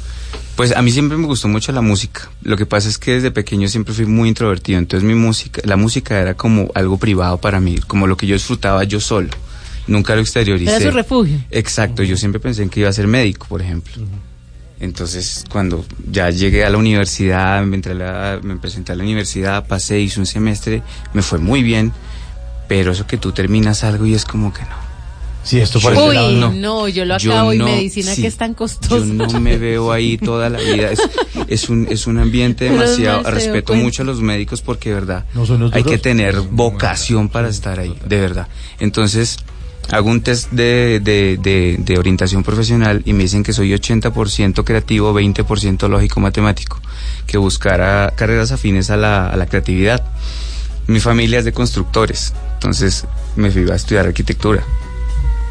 Pues 0.55 0.77
a 0.77 0.83
mí 0.83 0.91
siempre 0.93 1.17
me 1.19 1.27
gustó 1.27 1.49
mucho 1.49 1.73
la 1.73 1.81
música. 1.81 2.31
Lo 2.43 2.57
que 2.57 2.67
pasa 2.67 2.89
es 2.89 2.99
que 2.99 3.13
desde 3.13 3.31
pequeño 3.33 3.67
siempre 3.69 3.95
fui 3.95 4.07
muy 4.07 4.29
introvertido. 4.29 4.79
Entonces 4.79 5.05
mi 5.09 5.15
música, 5.15 5.61
la 5.65 5.77
música 5.77 6.21
era 6.21 6.35
como 6.35 6.69
algo 6.75 6.97
privado 6.99 7.39
para 7.39 7.59
mí, 7.61 7.79
como 7.87 8.07
lo 8.07 8.17
que 8.17 8.27
yo 8.29 8.35
disfrutaba 8.35 8.85
yo 8.85 9.01
solo. 9.01 9.31
Nunca 9.87 10.15
lo 10.15 10.21
exterioricé. 10.21 10.77
Era 10.77 10.91
su 10.91 10.97
refugio. 10.97 11.39
Exacto. 11.51 12.03
Yo 12.03 12.17
siempre 12.17 12.41
pensé 12.41 12.63
en 12.63 12.69
que 12.69 12.81
iba 12.81 12.89
a 12.89 12.93
ser 12.93 13.07
médico, 13.07 13.47
por 13.49 13.63
ejemplo. 13.63 13.95
Entonces, 14.81 15.45
cuando 15.51 15.85
ya 16.11 16.31
llegué 16.31 16.65
a 16.65 16.71
la 16.71 16.79
universidad, 16.79 17.65
me, 17.65 17.77
entré 17.77 17.93
a 17.93 17.95
la- 17.95 18.41
me 18.43 18.57
presenté 18.57 18.93
a 18.93 18.95
la 18.97 19.03
universidad, 19.03 19.67
pasé, 19.67 19.99
hice 20.01 20.21
un 20.21 20.27
semestre, 20.27 20.83
me 21.15 21.23
fue 21.23 21.39
muy 21.39 21.63
bien, 21.65 21.93
pero 22.69 22.93
eso 22.93 23.07
que 23.07 23.17
tú 23.17 23.33
terminas 23.33 23.83
algo 23.83 24.07
y 24.07 24.15
es 24.15 24.25
como 24.25 24.53
que 24.53 24.63
no. 24.63 24.89
Sí, 25.45 25.59
esto 25.61 25.79
Yo 25.79 26.09
Uy, 26.09 26.35
no. 26.35 26.53
no, 26.53 26.89
yo 26.89 27.07
lo 27.07 27.17
Yo 27.17 27.33
acabo 27.33 27.55
y 27.55 27.59
no, 27.59 27.65
medicina 27.65 28.15
sí. 28.15 28.21
que 28.21 28.29
es 28.29 28.37
tan 28.37 28.53
costoso. 28.53 28.99
Yo 28.99 29.05
no 29.07 29.41
me 29.41 29.57
veo 29.59 29.91
ahí 29.93 30.19
toda 30.19 30.51
la 30.51 30.59
vida. 30.59 30.91
Es, 30.93 31.01
es 31.47 31.69
un, 31.71 31.87
es 31.89 32.07
un 32.07 32.19
ambiente 32.19 32.67
demasiado. 32.67 33.23
Respeto 33.31 33.69
cuenta. 33.69 33.85
mucho 33.85 34.03
a 34.03 34.05
los 34.05 34.21
médicos 34.21 34.61
porque, 34.61 34.91
de 34.91 34.95
verdad, 34.97 35.25
No 35.35 35.47
son 35.47 35.61
los 35.61 35.73
hay 35.73 35.85
que 35.85 35.97
tener 35.97 36.39
vocación 36.41 37.31
para 37.31 37.49
estar 37.49 37.79
ahí, 37.81 37.97
de 38.05 38.21
verdad. 38.21 38.49
Entonces, 38.79 39.39
hago 39.91 40.11
un 40.11 40.21
test 40.21 40.51
de, 40.51 41.01
de, 41.03 41.39
de, 41.41 41.77
de 41.79 41.99
orientación 41.99 42.43
profesional 42.43 43.01
y 43.07 43.15
me 43.15 43.23
dicen 43.23 43.43
que 43.43 43.55
soy 43.55 43.71
80% 43.73 44.65
creativo, 44.65 45.15
20% 45.19 45.89
lógico-matemático, 45.89 46.79
que 47.27 47.39
buscara 47.39 48.13
carreras 48.17 48.53
afines 48.53 48.91
a 48.91 48.99
la, 48.99 49.29
a 49.31 49.37
la 49.37 49.47
creatividad. 49.47 50.05
Mi 50.89 51.01
familia 51.01 51.39
es 51.39 51.45
de 51.45 51.53
constructores, 51.53 52.33
entonces 52.55 53.05
me 53.37 53.51
fui 53.51 53.71
a 53.71 53.75
estudiar 53.75 54.07
arquitectura. 54.07 54.65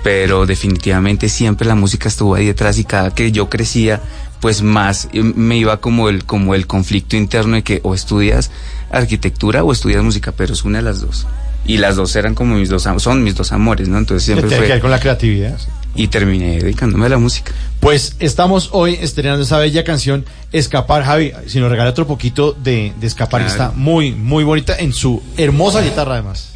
Pero 0.04 0.48
definitivamente 0.48 1.30
siempre 1.30 1.68
la 1.68 1.76
música 1.76 2.10
estuvo 2.10 2.34
ahí 2.34 2.48
detrás 2.48 2.80
y 2.80 2.86
cada 2.86 3.14
que 3.14 3.32
yo 3.32 3.48
crecía 3.48 4.02
pues 4.40 4.62
más 4.62 5.10
me 5.14 5.58
iba 5.58 5.78
como 5.78 6.10
el 6.10 6.26
como 6.26 6.56
el 6.56 6.66
conflicto 6.68 7.16
interno 7.16 7.56
de 7.56 7.64
que 7.64 7.82
o 7.84 7.94
estudias 7.94 8.52
arquitectura 8.92 9.64
o 9.64 9.72
estudias 9.72 10.04
música 10.04 10.32
pero 10.32 10.54
es 10.54 10.64
una 10.64 10.80
de 10.80 10.84
las 10.84 11.02
dos. 11.02 11.28
Y 11.66 11.78
las 11.78 11.96
dos 11.96 12.16
eran 12.16 12.34
como 12.34 12.56
mis 12.56 12.70
dos 12.70 12.88
son 12.98 13.24
mis 13.24 13.36
dos 13.36 13.52
amores 13.52 13.88
no 13.90 14.00
entonces 14.00 14.24
siempre 14.26 14.48
Tiene 14.50 14.64
que 14.66 14.72
ver 14.74 14.82
con 14.82 14.92
la 14.92 15.00
creatividad. 15.00 15.58
Y 15.96 16.08
terminé 16.10 16.60
dedicándome 16.60 17.06
a 17.08 17.10
la 17.10 17.18
música 17.18 17.52
Pues 17.80 18.16
estamos 18.20 18.70
hoy 18.74 18.98
estrenando 19.02 19.44
esa 19.44 19.58
bella 19.58 19.84
canción 19.84 20.26
Escapar, 20.52 21.04
Javi. 21.04 21.34
Si 21.48 21.60
nos 21.60 21.70
regala 21.70 21.90
otro 21.90 22.08
poquito 22.08 22.54
de, 22.54 22.94
de 23.00 23.08
Escapar, 23.08 23.42
Claro. 23.42 23.52
está 23.52 23.72
muy, 23.78 24.12
muy 24.14 24.44
bonita 24.46 24.78
en 24.78 24.94
su 24.94 25.22
hermosa 25.38 25.82
guitarra 25.82 26.14
además. 26.14 26.54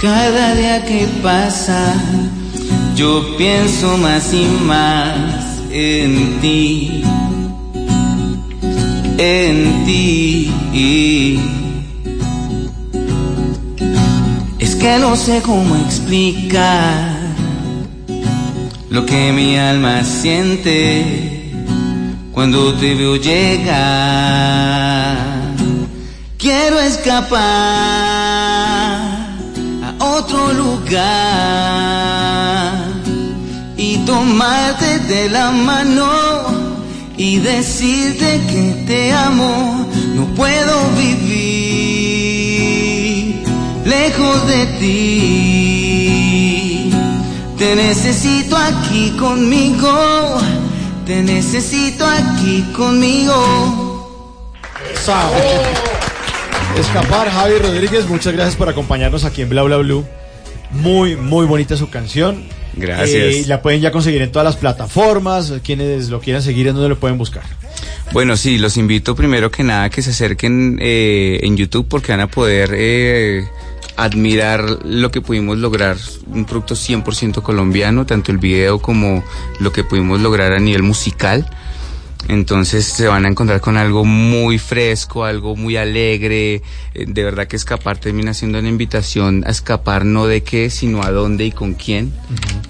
Cada 0.00 0.54
día 0.54 0.84
que 0.84 1.06
pasa, 1.22 1.94
yo 2.94 3.36
pienso 3.36 3.96
más 3.96 4.32
y 4.34 4.44
más 4.64 5.62
en 5.70 6.40
ti, 6.40 7.02
en 9.18 9.84
ti. 9.86 10.50
Es 14.58 14.74
que 14.76 14.98
no 14.98 15.16
sé 15.16 15.40
cómo 15.42 15.76
explicar 15.76 17.16
lo 18.90 19.06
que 19.06 19.32
mi 19.32 19.56
alma 19.56 20.04
siente 20.04 21.50
cuando 22.32 22.74
te 22.74 22.94
veo 22.94 23.16
llegar. 23.16 23.72
Quiero 26.36 26.80
escapar 26.80 27.40
a 29.82 29.94
otro 30.00 30.52
lugar 30.52 32.21
tomarte 34.06 34.98
de 35.00 35.28
la 35.28 35.50
mano 35.50 36.10
y 37.16 37.38
decirte 37.38 38.40
que 38.48 38.84
te 38.86 39.12
amo. 39.12 39.88
No 40.14 40.26
puedo 40.34 40.90
vivir 40.98 42.32
lejos 43.84 44.46
de 44.46 44.66
ti. 44.80 46.02
Te 47.58 47.76
necesito 47.76 48.56
aquí 48.56 49.10
conmigo. 49.18 50.40
Te 51.06 51.22
necesito 51.22 52.06
aquí 52.06 52.64
conmigo. 52.76 54.10
Escapar, 56.78 57.30
Javi 57.30 57.58
Rodríguez, 57.58 58.08
muchas 58.08 58.32
gracias 58.32 58.56
por 58.56 58.68
acompañarnos 58.68 59.24
aquí 59.24 59.42
en 59.42 59.48
Bla 59.50 59.62
Bla 59.62 59.76
Blue. 59.78 60.06
Muy, 60.72 61.16
muy 61.16 61.46
bonita 61.46 61.76
su 61.76 61.90
canción. 61.90 62.44
Gracias. 62.74 63.34
Eh, 63.34 63.44
la 63.46 63.60
pueden 63.60 63.80
ya 63.80 63.92
conseguir 63.92 64.22
en 64.22 64.32
todas 64.32 64.44
las 64.44 64.56
plataformas. 64.56 65.52
Quienes 65.62 66.08
lo 66.08 66.20
quieran 66.20 66.42
seguir, 66.42 66.68
¿en 66.68 66.74
dónde 66.74 66.88
lo 66.88 66.98
pueden 66.98 67.18
buscar? 67.18 67.42
Bueno, 68.12 68.36
sí, 68.36 68.58
los 68.58 68.76
invito 68.76 69.14
primero 69.14 69.50
que 69.50 69.62
nada 69.62 69.88
que 69.90 70.02
se 70.02 70.10
acerquen 70.10 70.78
eh, 70.80 71.40
en 71.42 71.56
YouTube 71.56 71.86
porque 71.88 72.12
van 72.12 72.20
a 72.20 72.26
poder 72.26 72.70
eh, 72.74 73.46
admirar 73.96 74.84
lo 74.84 75.10
que 75.10 75.20
pudimos 75.20 75.58
lograr, 75.58 75.96
un 76.26 76.44
producto 76.44 76.74
100% 76.74 77.42
colombiano, 77.42 78.04
tanto 78.04 78.30
el 78.30 78.38
video 78.38 78.80
como 78.80 79.24
lo 79.60 79.72
que 79.72 79.84
pudimos 79.84 80.20
lograr 80.20 80.52
a 80.52 80.58
nivel 80.58 80.82
musical. 80.82 81.48
Entonces 82.28 82.84
se 82.84 83.08
van 83.08 83.24
a 83.24 83.28
encontrar 83.28 83.60
con 83.60 83.76
algo 83.76 84.04
muy 84.04 84.58
fresco, 84.58 85.24
algo 85.24 85.56
muy 85.56 85.76
alegre. 85.76 86.62
Eh, 86.94 87.06
De 87.06 87.24
verdad 87.24 87.46
que 87.46 87.56
escapar 87.56 87.98
termina 87.98 88.32
siendo 88.32 88.58
una 88.58 88.68
invitación 88.68 89.44
a 89.46 89.50
escapar 89.50 90.04
no 90.04 90.26
de 90.26 90.42
qué, 90.42 90.70
sino 90.70 91.02
a 91.02 91.10
dónde 91.10 91.44
y 91.44 91.52
con 91.52 91.74
quién. 91.74 92.12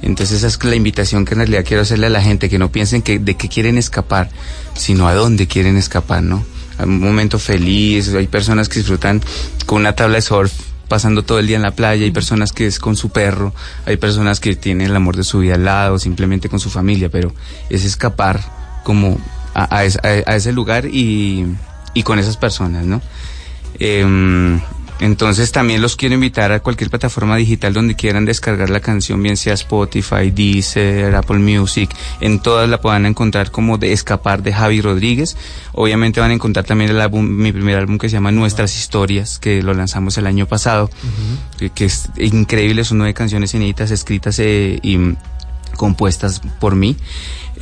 Entonces 0.01 0.39
esa 0.39 0.47
es 0.49 0.65
la 0.65 0.75
invitación 0.75 1.25
que 1.25 1.35
en 1.35 1.39
realidad 1.41 1.65
quiero 1.67 1.83
hacerle 1.83 2.07
a 2.07 2.11
la 2.11 2.23
gente, 2.23 2.49
que 2.49 2.59
no 2.59 2.73
piensen 2.73 3.03
que 3.03 3.19
de 3.19 3.37
qué 3.37 3.49
quieren 3.49 3.79
escapar, 3.79 4.31
sino 4.75 5.07
a 5.07 5.15
dónde 5.15 5.47
quieren 5.47 5.77
escapar, 5.77 6.23
¿no? 6.23 6.45
A 6.79 6.85
un 6.85 7.01
momento 7.01 7.39
feliz, 7.39 8.13
hay 8.15 8.27
personas 8.27 8.69
que 8.69 8.79
disfrutan 8.79 9.21
con 9.67 9.81
una 9.83 9.95
tabla 9.95 10.17
de 10.17 10.23
surf 10.23 10.53
pasando 10.89 11.23
todo 11.23 11.39
el 11.39 11.47
día 11.47 11.57
en 11.57 11.63
la 11.63 11.71
playa, 11.71 12.05
hay 12.05 12.11
personas 12.11 12.53
que 12.53 12.67
es 12.67 12.79
con 12.79 12.97
su 12.97 13.09
perro, 13.09 13.55
hay 13.87 13.97
personas 13.97 14.41
que 14.41 14.57
tienen 14.57 14.89
el 14.89 14.97
amor 14.97 15.17
de 15.17 15.25
su 15.25 15.39
vida 15.39 15.55
al 15.55 15.65
lado, 15.65 15.99
simplemente 15.99 16.51
con 16.51 16.61
su 16.61 16.69
familia, 16.69 17.09
pero 17.09 17.33
es 17.71 17.85
escapar 17.85 18.41
como 18.85 19.19
a, 19.55 19.77
a 19.77 19.85
es- 19.85 19.99
a- 19.99 20.31
a 20.31 20.37
ese 20.37 20.53
lugar 20.53 20.87
y, 20.87 21.47
y 21.95 22.03
con 22.03 22.19
esas 22.19 22.37
personas, 22.37 22.85
¿no? 22.87 23.01
Em, 23.79 24.61
entonces 25.01 25.51
también 25.51 25.83
los 25.83 25.97
quiero 25.97 26.15
invitar 26.15 26.53
a 26.53 26.61
cualquier 26.61 26.89
plataforma 26.89 27.35
digital 27.37 27.73
donde 27.73 27.97
quieran 27.97 28.25
descargar 28.25 28.71
la 28.71 28.79
canción, 28.79 29.21
bien 29.21 29.37
sea 29.37 29.55
Spotify, 29.55 30.31
Deezer, 30.31 31.17
Apple 31.17 31.39
Music, 31.41 31.91
en 32.21 32.39
todas 32.39 32.69
la 32.69 32.81
puedan 32.81 33.07
encontrar 33.07 33.51
como 33.51 33.79
de 33.79 33.93
Escapar 33.93 34.45
de 34.45 34.53
Javi 34.53 34.81
Rodríguez. 34.81 35.37
Obviamente 35.73 36.21
van 36.21 36.31
a 36.31 36.35
encontrar 36.35 36.65
también 36.67 36.91
el 36.91 37.01
álbum, 37.01 37.27
mi 37.29 37.51
primer 37.51 37.79
álbum 37.79 37.99
que 37.99 38.09
se 38.09 38.13
llama 38.15 38.31
Nuestras 38.31 38.77
Historias, 38.79 39.41
que 39.41 39.61
lo 39.63 39.75
lanzamos 39.75 40.17
el 40.19 40.27
año 40.29 40.47
pasado, 40.47 40.89
que, 41.59 41.71
que 41.71 41.87
es 41.87 42.09
increíble, 42.19 42.85
son 42.85 42.99
nueve 42.99 43.15
canciones 43.15 43.53
inéditas 43.55 43.91
escritas 43.91 44.39
eh, 44.39 44.79
y 44.83 44.99
compuestas 45.77 46.41
por 46.61 46.77
mí. 46.77 46.97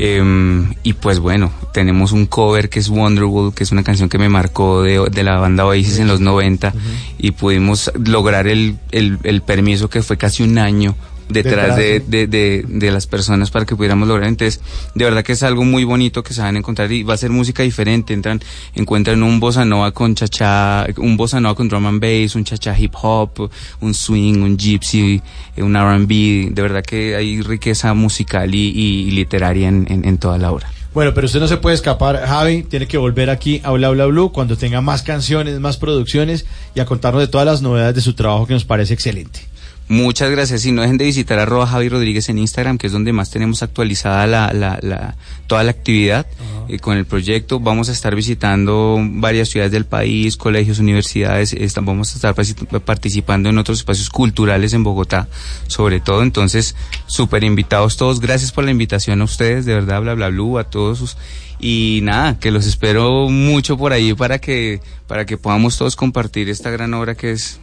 Em, 0.03 0.73
y 0.83 0.95
pues 0.95 1.19
bueno, 1.19 1.53
tenemos 1.75 2.13
un 2.13 2.25
cover 2.25 2.71
que 2.71 2.79
es 2.79 2.89
Wonderwall, 2.89 3.53
que 3.53 3.65
es 3.65 3.71
una 3.71 3.83
canción 3.83 4.09
que 4.09 4.17
me 4.17 4.31
marcó 4.31 4.81
de, 4.81 5.07
de 5.11 5.23
la 5.23 5.37
banda 5.37 5.67
Oasis 5.67 5.99
en 5.99 6.09
los 6.09 6.21
90 6.21 6.73
y 7.19 7.33
pudimos 7.33 7.93
lograr 8.03 8.47
el, 8.47 8.79
el, 8.93 9.19
el 9.25 9.43
permiso 9.43 9.91
que 9.91 10.01
fue 10.01 10.17
casi 10.17 10.43
un 10.43 10.57
año 10.57 10.97
detrás 11.31 11.77
de, 11.77 12.01
de, 12.01 12.27
de, 12.27 12.65
de 12.67 12.91
las 12.91 13.07
personas 13.07 13.51
para 13.51 13.65
que 13.65 13.77
pudiéramos 13.77 14.09
lograr. 14.09 14.29
Entonces, 14.29 14.61
de 14.95 15.05
verdad 15.05 15.23
que 15.23 15.33
es 15.33 15.43
algo 15.43 15.65
muy 15.65 15.85
bonito 15.85 16.23
que 16.23 16.35
se 16.35 16.41
van 16.41 16.57
a 16.57 16.59
encontrar 16.59 16.91
y 16.93 17.03
va 17.03 17.15
a 17.15 17.17
ser 17.17 17.31
música 17.31 17.63
diferente. 17.63 18.15
Entran, 18.15 18.41
encuentran 18.75 19.23
un 19.23 19.41
bossa 19.41 19.65
nova 19.65 19.93
con 19.93 20.15
chacha, 20.15 20.87
un 20.97 21.17
bossa 21.17 21.41
nova 21.41 21.55
con 21.55 21.69
drum 21.69 21.87
and 21.87 22.01
bass, 22.01 22.35
un 22.35 22.45
chacha 22.45 22.79
hip 22.79 22.95
hop, 23.01 23.51
un 23.81 23.95
swing, 23.95 24.43
un 24.43 24.57
gypsy, 24.57 25.21
eh, 25.57 25.63
un 25.63 25.77
R&B. 25.77 26.51
De 26.53 26.63
verdad 26.63 26.83
que 26.83 27.17
hay 27.17 27.41
riqueza 27.43 27.95
musical 27.95 28.55
y 28.55 29.11
literaria 29.11 29.69
en, 29.69 29.87
en, 29.89 30.07
en 30.07 30.19
toda 30.19 30.39
la 30.39 30.53
obra. 30.53 30.71
Bueno, 30.93 31.15
pero 31.15 31.27
usted 31.27 31.39
no 31.39 31.47
se 31.47 31.57
puede 31.57 31.77
escapar, 31.77 32.21
Javi. 32.27 32.65
Tiene 32.65 32.89
que 32.89 32.99
volver 32.99 33.31
aquí 33.31 33.61
a 33.63 33.71
Bla 33.71 33.91
Bla 33.91 34.07
Blue 34.07 34.33
cuando 34.33 34.57
tenga 34.57 34.81
más 34.81 35.03
canciones, 35.03 35.61
más 35.61 35.77
producciones 35.77 36.47
y 36.75 36.81
a 36.81 36.85
contarnos 36.85 37.23
de 37.23 37.29
todas 37.29 37.47
las 37.47 37.63
novedades 37.63 37.95
de 37.95 38.01
su 38.01 38.15
trabajo 38.15 38.47
que 38.47 38.55
nos 38.55 38.65
parece 38.65 38.95
excelente. 38.95 39.50
Muchas 39.91 40.31
gracias. 40.31 40.65
Y 40.67 40.71
no 40.71 40.83
dejen 40.83 40.99
de 40.99 41.05
visitar 41.07 41.41
arroba 41.41 41.67
Javi 41.67 41.89
Rodríguez 41.89 42.29
en 42.29 42.39
Instagram, 42.39 42.79
que 42.79 42.87
es 42.87 42.93
donde 42.93 43.13
más 43.13 43.29
tenemos 43.33 43.65
actualizada 43.65 44.25
la, 44.29 44.53
la, 44.53 44.79
la- 44.83 45.17
toda 45.49 45.65
la 45.65 45.73
actividad 45.73 46.29
eh, 46.69 46.79
con 46.79 46.97
el 46.97 47.07
proyecto. 47.07 47.59
Vamos 47.59 47.89
a 47.89 47.93
estar 47.93 48.15
visitando 48.15 48.99
varias 49.01 49.49
ciudades 49.49 49.73
del 49.73 49.87
país, 49.87 50.37
colegios, 50.37 50.79
universidades. 50.79 51.53
esta- 51.55 51.81
vamos 51.81 52.13
a 52.13 52.15
estar 52.15 52.81
participando 52.85 53.49
en 53.49 53.59
otros 53.59 53.79
espacios 53.79 54.11
culturales 54.11 54.75
en 54.75 54.85
Bogotá, 54.85 55.27
sobre 55.67 55.99
todo. 55.99 56.23
Entonces, 56.23 56.77
súper 57.07 57.43
invitados 57.43 57.97
todos. 57.97 58.21
Gracias 58.21 58.53
por 58.53 58.63
la 58.63 58.71
invitación 58.71 59.21
a 59.21 59.25
ustedes, 59.25 59.65
de 59.67 59.75
verdad, 59.75 60.01
bla, 60.03 60.15
bla, 60.15 60.29
blue, 60.29 60.59
a 60.59 60.65
todos 60.71 60.99
sus... 60.99 61.17
Y 61.63 62.01
nada, 62.05 62.39
que 62.39 62.51
los 62.53 62.65
espero 62.65 63.29
mucho 63.29 63.77
por 63.77 63.93
ahí 63.93 64.15
para 64.15 64.39
que, 64.39 64.81
para 65.07 65.27
que 65.27 65.37
podamos 65.37 65.77
todos 65.77 65.95
compartir 65.95 66.49
esta 66.49 66.71
gran 66.71 66.95
obra 66.95 67.15
que 67.17 67.33
es 67.33 67.60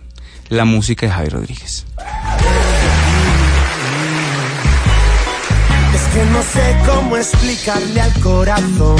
la 0.49 0.65
música 0.65 1.05
de 1.05 1.11
Javi 1.11 1.29
Rodríguez. 1.29 1.85
Es 5.93 6.01
que 6.13 6.25
no 6.25 6.41
sé 6.41 6.77
cómo 6.85 7.17
explicarle 7.17 8.01
al 8.01 8.13
corazón 8.21 8.97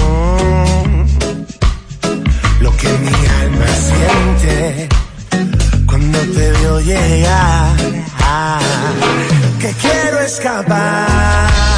lo 2.60 2.76
que 2.78 2.88
mi 2.88 3.14
alma 3.42 3.66
siente 3.90 4.90
cuando 5.86 6.20
te 6.20 6.52
veo 6.52 6.80
llegar. 6.82 7.76
Ah, 8.20 8.60
que 9.60 9.72
quiero 9.82 10.20
escapar 10.20 11.77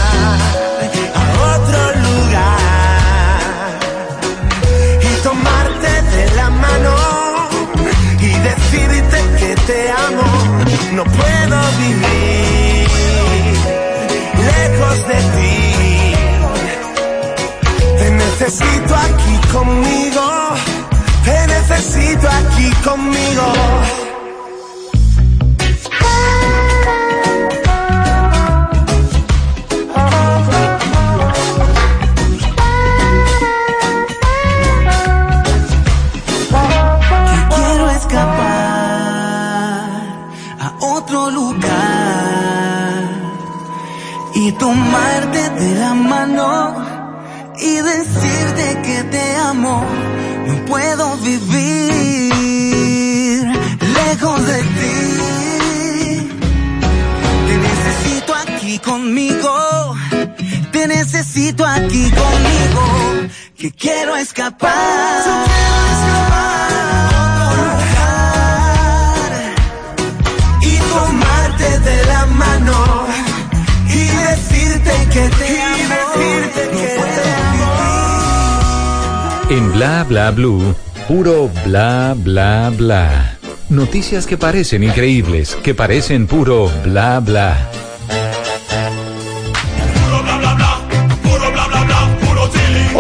vivir 11.80 12.88
lejos 14.49 14.97
de 15.07 15.19
ti. 15.35 16.15
Te 17.97 18.11
necesito 18.11 18.95
aquí 18.95 19.35
conmigo. 19.53 20.26
Te 21.26 21.47
necesito 21.47 22.27
aquí 22.27 22.72
conmigo. 22.84 24.09
Necesito 61.60 61.65
aquí 61.65 62.11
conmigo. 62.11 63.27
Que 63.57 63.72
quiero 63.72 64.15
escapar. 64.15 65.23
y 70.61 70.77
tomarte 70.77 71.80
de 71.80 72.06
la 72.06 72.26
mano 72.27 73.07
y 73.88 74.07
que 75.10 75.30
te 75.30 75.61
amo. 75.61 75.95
No 76.73 76.81
puedo 76.98 77.23
En 79.57 79.72
Bla 79.73 80.03
Bla 80.03 80.31
Blue, 80.31 80.76
puro 81.07 81.49
bla 81.65 82.15
bla 82.15 82.72
bla. 82.76 83.38
Noticias 83.69 84.26
que 84.26 84.38
parecen 84.38 84.84
increíbles, 84.84 85.56
que 85.64 85.76
parecen 85.76 86.27
puro 86.27 86.72
bla 86.84 87.19
bla. 87.19 87.69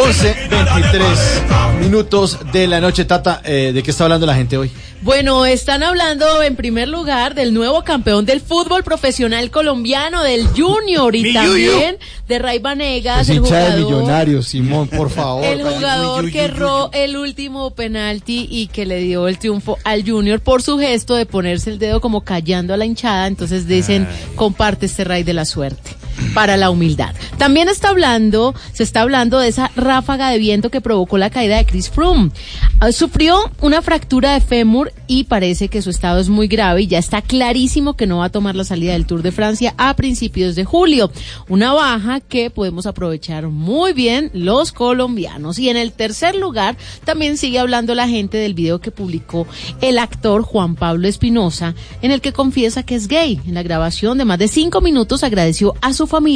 11, 0.09 0.35
23 0.49 1.43
minutos 1.81 2.39
de 2.51 2.65
la 2.65 2.81
noche, 2.81 3.05
Tata. 3.05 3.41
eh, 3.45 3.69
¿De 3.71 3.83
qué 3.83 3.91
está 3.91 4.05
hablando 4.05 4.25
la 4.25 4.33
gente 4.33 4.57
hoy? 4.57 4.71
Bueno, 5.03 5.45
están 5.45 5.83
hablando 5.83 6.41
en 6.41 6.55
primer 6.55 6.87
lugar 6.87 7.35
del 7.35 7.53
nuevo 7.53 7.83
campeón 7.83 8.25
del 8.25 8.41
fútbol 8.41 8.83
profesional 8.83 9.51
colombiano, 9.51 10.23
del 10.23 10.47
Junior, 10.47 11.15
y 11.15 11.31
también 11.31 11.99
de 12.27 12.39
Ray 12.39 12.57
Vanegas, 12.57 13.29
el 13.29 13.37
hincha 13.37 13.55
de 13.55 13.83
jugador. 13.83 13.85
millonarios, 13.85 14.47
Simón, 14.47 14.87
por 14.87 15.11
favor. 15.11 15.45
El 15.45 15.61
jugador 15.61 16.31
que 16.31 16.45
erró 16.45 16.89
el 16.91 17.15
último 17.15 17.69
penalti 17.75 18.47
y 18.49 18.65
que 18.65 18.87
le 18.87 19.01
dio 19.01 19.27
el 19.27 19.37
triunfo 19.37 19.77
al 19.83 20.03
Junior 20.03 20.39
por 20.39 20.63
su 20.63 20.79
gesto 20.79 21.13
de 21.13 21.27
ponerse 21.27 21.69
el 21.69 21.77
dedo 21.77 22.01
como 22.01 22.21
callando 22.21 22.73
a 22.73 22.77
la 22.77 22.85
hinchada. 22.85 23.27
Entonces 23.27 23.67
dicen, 23.67 24.07
comparte 24.35 24.87
este 24.87 25.03
Ray 25.03 25.21
de 25.21 25.35
la 25.35 25.45
suerte 25.45 25.99
para 26.33 26.57
la 26.57 26.69
humildad. 26.69 27.13
También 27.37 27.69
está 27.69 27.89
hablando, 27.89 28.53
se 28.73 28.83
está 28.83 29.01
hablando 29.01 29.39
de 29.39 29.47
esa 29.47 29.71
ráfaga 29.75 30.29
de 30.29 30.37
viento 30.37 30.69
que 30.69 30.81
provocó 30.81 31.17
la 31.17 31.29
caída 31.29 31.57
de 31.57 31.65
Chris 31.65 31.89
Froome. 31.89 32.31
Ah, 32.79 32.91
Sufrió 32.91 33.49
una 33.61 33.81
fractura 33.81 34.33
de 34.33 34.41
fémur 34.41 34.91
y 35.07 35.23
parece 35.23 35.67
que 35.69 35.81
su 35.81 35.89
estado 35.89 36.19
es 36.19 36.29
muy 36.29 36.47
grave 36.47 36.83
y 36.83 36.87
ya 36.87 36.99
está 36.99 37.21
clarísimo 37.21 37.95
que 37.95 38.07
no 38.07 38.19
va 38.19 38.25
a 38.25 38.29
tomar 38.29 38.55
la 38.55 38.63
salida 38.63 38.93
del 38.93 39.05
Tour 39.05 39.21
de 39.21 39.31
Francia 39.31 39.73
a 39.77 39.95
principios 39.95 40.55
de 40.55 40.65
julio. 40.65 41.11
Una 41.47 41.73
baja 41.73 42.19
que 42.19 42.49
podemos 42.49 42.85
aprovechar 42.85 43.47
muy 43.47 43.93
bien 43.93 44.31
los 44.33 44.71
colombianos. 44.71 45.59
Y 45.59 45.69
en 45.69 45.77
el 45.77 45.91
tercer 45.91 46.35
lugar 46.35 46.77
también 47.05 47.37
sigue 47.37 47.59
hablando 47.59 47.95
la 47.95 48.07
gente 48.07 48.37
del 48.37 48.53
video 48.53 48.79
que 48.79 48.91
publicó 48.91 49.47
el 49.81 49.97
actor 49.97 50.43
Juan 50.43 50.75
Pablo 50.75 51.07
Espinosa, 51.07 51.75
en 52.01 52.11
el 52.11 52.21
que 52.21 52.33
confiesa 52.33 52.83
que 52.83 52.95
es 52.95 53.07
gay. 53.07 53.39
En 53.47 53.55
la 53.55 53.63
grabación 53.63 54.17
de 54.17 54.25
más 54.25 54.39
de 54.39 54.47
cinco 54.47 54.81
minutos 54.81 55.23
agradeció 55.23 55.73
a 55.81 55.93
su 55.93 56.05
familia 56.05 56.28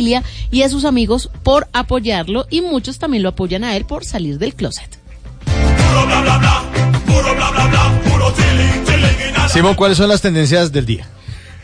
y 0.52 0.64
a 0.64 0.70
sus 0.70 0.86
amigos 0.86 1.30
por 1.44 1.68
apoyarlo 1.74 2.48
y 2.50 2.62
muchos 2.62 3.00
también 3.00 3.24
lo 3.24 3.30
apoyan 3.30 3.64
a 3.64 3.76
él 3.76 3.86
por 3.86 4.06
salir 4.06 4.40
del 4.40 4.56
closet. 4.56 5.00
Simón, 9.50 9.76
¿cuáles 9.76 9.98
son 9.98 10.10
las 10.10 10.22
tendencias 10.22 10.72
del 10.72 10.86
día? 10.86 11.08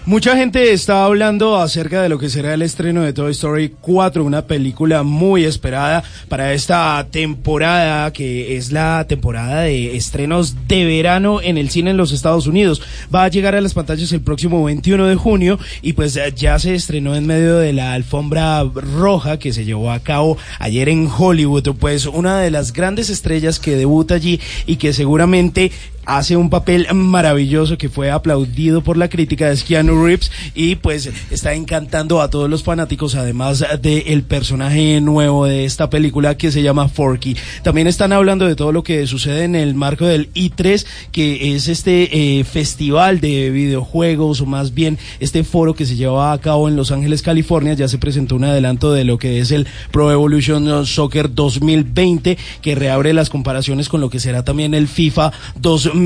Mucha 0.05 0.35
gente 0.35 0.71
está 0.71 1.03
hablando 1.03 1.57
acerca 1.57 2.01
de 2.01 2.09
lo 2.09 2.17
que 2.17 2.29
será 2.29 2.53
el 2.53 2.63
estreno 2.63 3.03
de 3.03 3.13
Toy 3.13 3.31
Story 3.31 3.75
4, 3.81 4.23
una 4.23 4.43
película 4.43 5.03
muy 5.03 5.43
esperada 5.43 6.03
para 6.29 6.53
esta 6.53 7.05
temporada, 7.11 8.11
que 8.11 8.55
es 8.55 8.71
la 8.71 9.05
temporada 9.07 9.61
de 9.61 9.95
estrenos 9.97 10.55
de 10.67 10.85
verano 10.85 11.41
en 11.41 11.59
el 11.59 11.69
cine 11.69 11.91
en 11.91 11.97
los 11.97 12.11
Estados 12.11 12.47
Unidos. 12.47 12.81
Va 13.13 13.25
a 13.25 13.27
llegar 13.27 13.55
a 13.55 13.61
las 13.61 13.75
pantallas 13.75 14.11
el 14.11 14.21
próximo 14.21 14.63
21 14.63 15.05
de 15.05 15.15
junio 15.15 15.59
y 15.81 15.93
pues 15.93 16.17
ya 16.35 16.57
se 16.57 16.73
estrenó 16.73 17.15
en 17.15 17.27
medio 17.27 17.57
de 17.57 17.73
la 17.73 17.93
alfombra 17.93 18.63
roja 18.63 19.37
que 19.37 19.53
se 19.53 19.65
llevó 19.65 19.91
a 19.91 19.99
cabo 19.99 20.37
ayer 20.59 20.89
en 20.89 21.07
Hollywood. 21.07 21.75
Pues 21.77 22.07
una 22.07 22.39
de 22.39 22.49
las 22.49 22.73
grandes 22.73 23.11
estrellas 23.11 23.59
que 23.59 23.75
debuta 23.75 24.15
allí 24.15 24.39
y 24.65 24.77
que 24.77 24.93
seguramente 24.93 25.71
hace 26.09 26.35
un 26.35 26.49
papel 26.49 26.87
maravilloso 26.93 27.77
que 27.77 27.87
fue 27.87 28.09
aplaudido 28.09 28.81
por 28.81 28.97
la 28.97 29.09
crítica 29.09 29.47
de 29.47 29.57
Keanu 29.57 30.03
Reeves 30.03 30.31
y 30.55 30.75
pues 30.75 31.09
está 31.29 31.53
encantando 31.53 32.21
a 32.21 32.31
todos 32.31 32.49
los 32.49 32.63
fanáticos 32.63 33.13
además 33.13 33.63
del 33.81 34.23
personaje 34.23 35.01
nuevo 35.01 35.45
de 35.45 35.65
esta 35.65 35.91
película 35.91 36.35
que 36.35 36.51
se 36.51 36.63
llama 36.63 36.89
Forky. 36.89 37.37
También 37.61 37.85
están 37.85 38.11
hablando 38.11 38.47
de 38.47 38.55
todo 38.55 38.71
lo 38.71 38.81
que 38.81 39.05
sucede 39.05 39.43
en 39.43 39.53
el 39.53 39.75
marco 39.75 40.05
del 40.05 40.33
I3 40.33 40.85
que 41.11 41.55
es 41.55 41.67
este 41.67 42.39
eh, 42.39 42.43
festival 42.43 43.19
de 43.19 43.51
videojuegos 43.51 44.41
o 44.41 44.47
más 44.47 44.73
bien 44.73 44.97
este 45.19 45.43
foro 45.43 45.75
que 45.75 45.85
se 45.85 45.95
lleva 45.95 46.33
a 46.33 46.37
cabo 46.39 46.67
en 46.67 46.75
Los 46.75 46.91
Ángeles, 46.91 47.21
California. 47.21 47.73
Ya 47.73 47.87
se 47.87 47.99
presentó 47.99 48.35
un 48.35 48.45
adelanto 48.45 48.93
de 48.93 49.03
lo 49.03 49.19
que 49.19 49.39
es 49.39 49.51
el 49.51 49.67
Pro 49.91 50.11
Evolution 50.11 50.87
Soccer 50.87 51.35
2020 51.35 52.37
que 52.63 52.75
reabre 52.75 53.13
las 53.13 53.29
comparaciones 53.29 53.89
con 53.89 54.01
lo 54.01 54.09
que 54.09 54.19
será 54.19 54.43
también 54.43 54.73
el 54.73 54.87
FIFA 54.87 55.31
2020. 55.61 55.98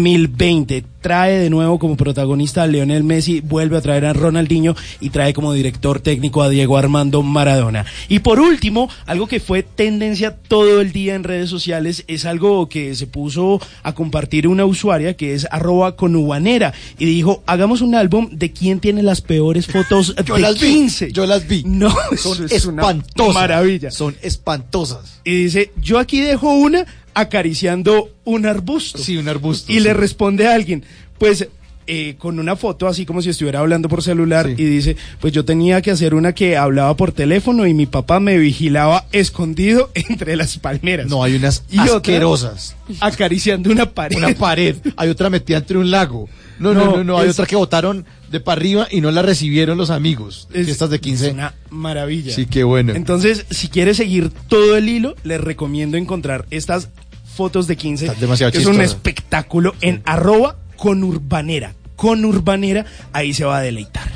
Trae 1.03 1.37
de 1.37 1.49
nuevo 1.49 1.79
como 1.79 1.97
protagonista 1.97 2.63
a 2.63 2.67
Lionel 2.67 3.03
Messi, 3.03 3.41
vuelve 3.41 3.75
a 3.77 3.81
traer 3.81 4.05
a 4.05 4.13
Ronaldinho 4.13 4.73
y 5.01 5.09
trae 5.09 5.33
como 5.33 5.51
director 5.51 5.99
técnico 5.99 6.41
a 6.41 6.47
Diego 6.47 6.77
Armando 6.77 7.21
Maradona. 7.23 7.85
Y 8.07 8.19
por 8.19 8.39
último, 8.39 8.89
algo 9.05 9.27
que 9.27 9.41
fue 9.41 9.63
tendencia 9.63 10.37
todo 10.37 10.79
el 10.79 10.93
día 10.93 11.15
en 11.15 11.25
redes 11.25 11.49
sociales 11.49 12.05
es 12.07 12.23
algo 12.25 12.69
que 12.69 12.95
se 12.95 13.05
puso 13.05 13.59
a 13.83 13.93
compartir 13.93 14.47
una 14.47 14.63
usuaria 14.63 15.17
que 15.17 15.33
es 15.33 15.45
arroba 15.51 15.97
conubanera 15.97 16.73
y 16.97 17.03
dijo, 17.05 17.43
hagamos 17.47 17.81
un 17.81 17.95
álbum 17.95 18.29
de 18.31 18.53
quién 18.53 18.79
tiene 18.79 19.03
las 19.03 19.19
peores 19.19 19.67
fotos 19.67 20.15
Yo 20.25 20.35
de 20.35 20.41
las 20.41 20.53
vi, 20.61 20.67
15. 20.67 21.11
yo 21.11 21.25
las 21.25 21.45
vi. 21.45 21.63
No, 21.65 21.93
Son 22.15 22.45
es 22.49 22.65
una 22.65 22.81
espantosas. 22.81 23.33
maravilla. 23.33 23.91
Son 23.91 24.15
espantosas. 24.21 25.19
Y 25.25 25.35
dice, 25.43 25.73
yo 25.81 25.99
aquí 25.99 26.21
dejo 26.21 26.49
una 26.53 26.85
acariciando 27.13 28.09
un 28.25 28.45
arbusto. 28.45 28.97
Sí, 28.99 29.17
un 29.17 29.27
arbusto. 29.29 29.71
Y 29.71 29.75
sí. 29.75 29.81
le 29.81 29.93
responde 29.93 30.47
a 30.47 30.53
alguien, 30.55 30.83
pues 31.17 31.47
eh, 31.85 32.15
con 32.17 32.39
una 32.39 32.55
foto 32.55 32.87
así 32.87 33.05
como 33.05 33.21
si 33.21 33.29
estuviera 33.29 33.59
hablando 33.59 33.89
por 33.89 34.01
celular 34.01 34.49
y 34.49 34.53
dice, 34.63 34.95
pues 35.19 35.33
yo 35.33 35.43
tenía 35.43 35.81
que 35.81 35.91
hacer 35.91 36.13
una 36.15 36.33
que 36.33 36.55
hablaba 36.55 36.95
por 36.95 37.11
teléfono 37.11 37.67
y 37.67 37.73
mi 37.73 37.85
papá 37.87 38.21
me 38.21 38.37
vigilaba 38.37 39.05
escondido 39.11 39.89
entre 39.95 40.35
las 40.37 40.57
palmeras. 40.59 41.07
No, 41.07 41.23
hay 41.23 41.35
unas 41.35 41.63
Y 41.69 41.79
otra, 41.79 41.95
asquerosas. 41.97 42.75
acariciando 43.01 43.69
una 43.69 43.89
pared. 43.91 44.15
Una 44.17 44.33
pared. 44.33 44.77
Hay 44.95 45.09
otra 45.09 45.29
metida 45.29 45.57
entre 45.57 45.77
un 45.77 45.91
lago. 45.91 46.29
No, 46.59 46.73
no, 46.73 46.85
No, 46.85 46.97
no, 46.97 47.03
no. 47.03 47.17
Hay 47.19 47.27
es- 47.27 47.33
otra 47.33 47.47
que 47.47 47.55
botaron 47.57 48.05
de 48.31 48.39
para 48.39 48.59
arriba 48.61 48.87
y 48.89 49.01
no 49.01 49.11
la 49.11 49.21
recibieron 49.21 49.77
los 49.77 49.89
amigos. 49.89 50.47
Es- 50.53 50.65
Fiestas 50.65 50.89
de 50.89 50.99
15. 51.01 51.27
Es 51.27 51.33
una 51.33 51.53
maravilla. 51.69 52.33
Sí, 52.33 52.45
qué 52.45 52.63
bueno. 52.63 52.93
Entonces, 52.95 53.45
si 53.49 53.67
quieres 53.67 53.97
seguir 53.97 54.29
todo 54.47 54.77
el 54.77 54.87
hilo, 54.87 55.15
les 55.23 55.41
recomiendo 55.41 55.97
encontrar 55.97 56.45
estas 56.49 56.89
fotos 57.33 57.67
de 57.67 57.75
15. 57.75 58.05
Estás 58.05 58.21
demasiado 58.21 58.51
que 58.51 58.59
es 58.59 58.65
un 58.65 58.81
espectáculo 58.81 59.73
en 59.81 60.01
arroba 60.05 60.57
con 60.77 61.03
urbanera. 61.03 61.73
Con 61.95 62.25
urbanera, 62.25 62.85
ahí 63.11 63.33
se 63.33 63.45
va 63.45 63.57
a 63.57 63.61
deleitar. 63.61 64.11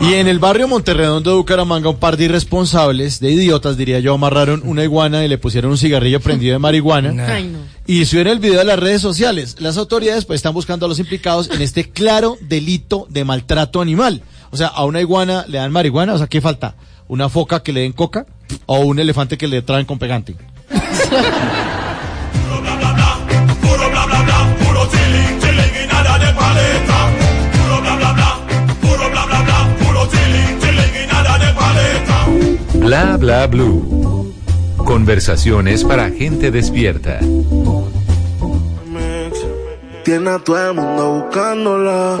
Y 0.00 0.14
en 0.14 0.28
el 0.28 0.38
barrio 0.38 0.68
Monterredondo 0.68 1.30
de 1.30 1.36
Bucaramanga, 1.36 1.88
un 1.88 1.96
par 1.96 2.18
de 2.18 2.26
irresponsables, 2.26 3.20
de 3.20 3.30
idiotas, 3.30 3.78
diría 3.78 4.00
yo, 4.00 4.12
amarraron 4.12 4.60
una 4.62 4.84
iguana 4.84 5.24
y 5.24 5.28
le 5.28 5.38
pusieron 5.38 5.70
un 5.70 5.78
cigarrillo 5.78 6.20
prendido 6.20 6.52
de 6.52 6.58
marihuana. 6.58 7.26
Ay, 7.34 7.44
no. 7.44 7.60
Y 7.86 8.04
subieron 8.04 8.34
el 8.34 8.38
video 8.38 8.60
a 8.60 8.64
las 8.64 8.78
redes 8.78 9.00
sociales. 9.00 9.56
Las 9.60 9.78
autoridades 9.78 10.26
pues 10.26 10.38
están 10.38 10.52
buscando 10.52 10.84
a 10.84 10.90
los 10.90 10.98
implicados 10.98 11.48
en 11.50 11.62
este 11.62 11.88
claro 11.88 12.36
delito 12.42 13.06
de 13.08 13.24
maltrato 13.24 13.80
animal. 13.80 14.22
O 14.50 14.58
sea, 14.58 14.66
a 14.66 14.84
una 14.84 15.00
iguana 15.00 15.46
le 15.48 15.56
dan 15.56 15.72
marihuana, 15.72 16.12
o 16.12 16.18
sea, 16.18 16.26
¿qué 16.26 16.42
falta? 16.42 16.76
¿Una 17.08 17.28
foca 17.28 17.62
que 17.62 17.72
le 17.72 17.80
den 17.80 17.92
coca? 17.92 18.26
¿O 18.66 18.78
un 18.80 18.98
elefante 18.98 19.36
que 19.36 19.46
le 19.46 19.62
traen 19.62 19.86
con 19.86 19.98
pegante? 19.98 20.34
Bla 32.74 33.16
bla 33.16 33.46
blue. 33.46 34.32
Conversaciones 34.76 35.84
para 35.84 36.10
gente 36.10 36.50
despierta. 36.50 37.18
Tiene 40.04 40.30
a 40.30 40.38
todo 40.38 40.70
el 40.70 40.74
mundo 40.74 41.24
buscándola. 41.24 42.20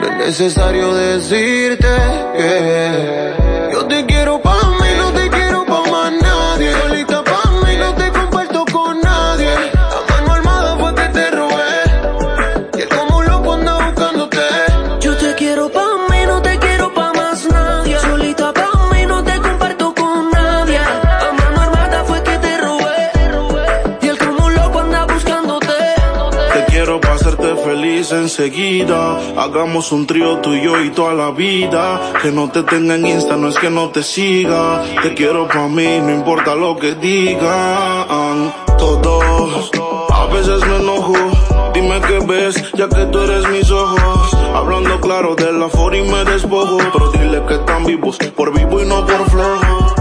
No 0.00 0.06
es 0.06 0.16
necesario 0.18 0.94
decirte 0.94 1.88
que 2.36 3.32
yo 3.72 3.84
te 3.86 4.06
quiero 4.06 4.40
pa' 4.40 4.57
Hagamos 29.36 29.90
un 29.90 30.06
trío 30.06 30.38
tú 30.38 30.52
y 30.54 30.62
yo 30.62 30.80
y 30.80 30.90
toda 30.90 31.12
la 31.12 31.32
vida. 31.32 32.12
Que 32.22 32.30
no 32.30 32.48
te 32.48 32.62
tenga 32.62 32.94
en 32.94 33.04
Insta, 33.04 33.36
no 33.36 33.48
es 33.48 33.58
que 33.58 33.68
no 33.68 33.88
te 33.90 34.04
siga. 34.04 34.80
Te 35.02 35.12
quiero 35.14 35.48
pa' 35.48 35.66
mí, 35.66 35.98
no 36.00 36.12
importa 36.12 36.54
lo 36.54 36.76
que 36.76 36.94
digan. 36.94 38.54
Todos, 38.78 39.72
a 40.12 40.26
veces 40.32 40.64
me 40.68 40.76
enojo. 40.76 41.14
Dime 41.74 42.00
qué 42.02 42.20
ves, 42.24 42.72
ya 42.74 42.88
que 42.88 43.06
tú 43.06 43.18
eres 43.18 43.48
mis 43.48 43.68
ojos. 43.72 44.32
Hablando 44.54 45.00
claro 45.00 45.34
de 45.34 45.52
la 45.52 45.68
for 45.68 45.96
y 45.96 46.02
me 46.02 46.22
despojo. 46.24 46.78
Pero 46.92 47.10
dile 47.10 47.42
que 47.48 47.54
están 47.54 47.86
vivos, 47.86 48.18
por 48.36 48.56
vivo 48.56 48.80
y 48.80 48.86
no 48.86 49.04
por 49.04 49.30
flojo. 49.30 49.97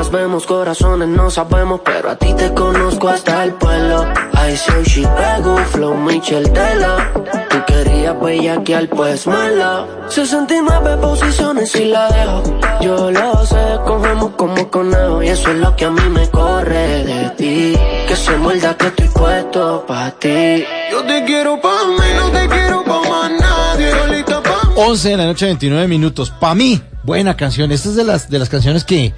Caras 0.00 0.12
vemos, 0.12 0.46
corazones 0.46 1.08
no 1.08 1.30
sabemos, 1.30 1.82
pero 1.84 2.08
a 2.08 2.16
ti 2.16 2.32
te 2.32 2.54
conozco 2.54 3.10
hasta 3.10 3.44
el 3.44 3.52
pueblo. 3.52 4.10
I 4.32 4.56
say 4.56 4.82
she 4.82 5.02
pego, 5.02 5.58
flow 5.72 5.94
Michel 5.94 6.50
Tela. 6.54 7.12
Tú 7.50 7.58
querías 7.66 8.18
bellaquear, 8.18 8.88
pues 8.88 9.26
mala. 9.26 9.86
69 10.08 10.96
posiciones 11.02 11.74
y 11.74 11.84
la 11.84 12.08
dejo. 12.08 12.42
Yo 12.80 13.10
lo 13.10 13.44
sé, 13.44 13.78
cogemos 13.84 14.30
como 14.38 14.70
conejo. 14.70 15.22
Y 15.22 15.28
eso 15.28 15.50
es 15.50 15.58
lo 15.58 15.76
que 15.76 15.84
a 15.84 15.90
mí 15.90 16.08
me 16.08 16.26
corre 16.30 17.04
de 17.04 17.30
ti. 17.36 17.78
Que 18.08 18.16
se 18.16 18.38
muerda 18.38 18.74
que 18.78 18.86
estoy 18.86 19.08
puesto 19.08 19.84
pa' 19.86 20.12
ti. 20.12 20.64
Yo 20.90 21.04
te 21.04 21.24
quiero 21.26 21.60
pa' 21.60 21.84
mí, 21.84 22.06
no 22.16 22.30
te 22.30 22.48
quiero 22.48 22.84
pa' 22.84 23.02
más 23.06 23.32
nadie. 23.38 23.90
Solita 23.90 24.42
pa' 24.42 24.62
11 24.76 25.08
de 25.10 25.16
la 25.18 25.26
noche, 25.26 25.44
29 25.44 25.86
minutos. 25.88 26.30
Pa' 26.30 26.54
mí, 26.54 26.80
buena 27.02 27.36
canción. 27.36 27.70
Esta 27.70 27.90
es 27.90 27.96
de 27.96 28.04
las, 28.04 28.30
de 28.30 28.38
las 28.38 28.48
canciones 28.48 28.84
que, 28.84 29.12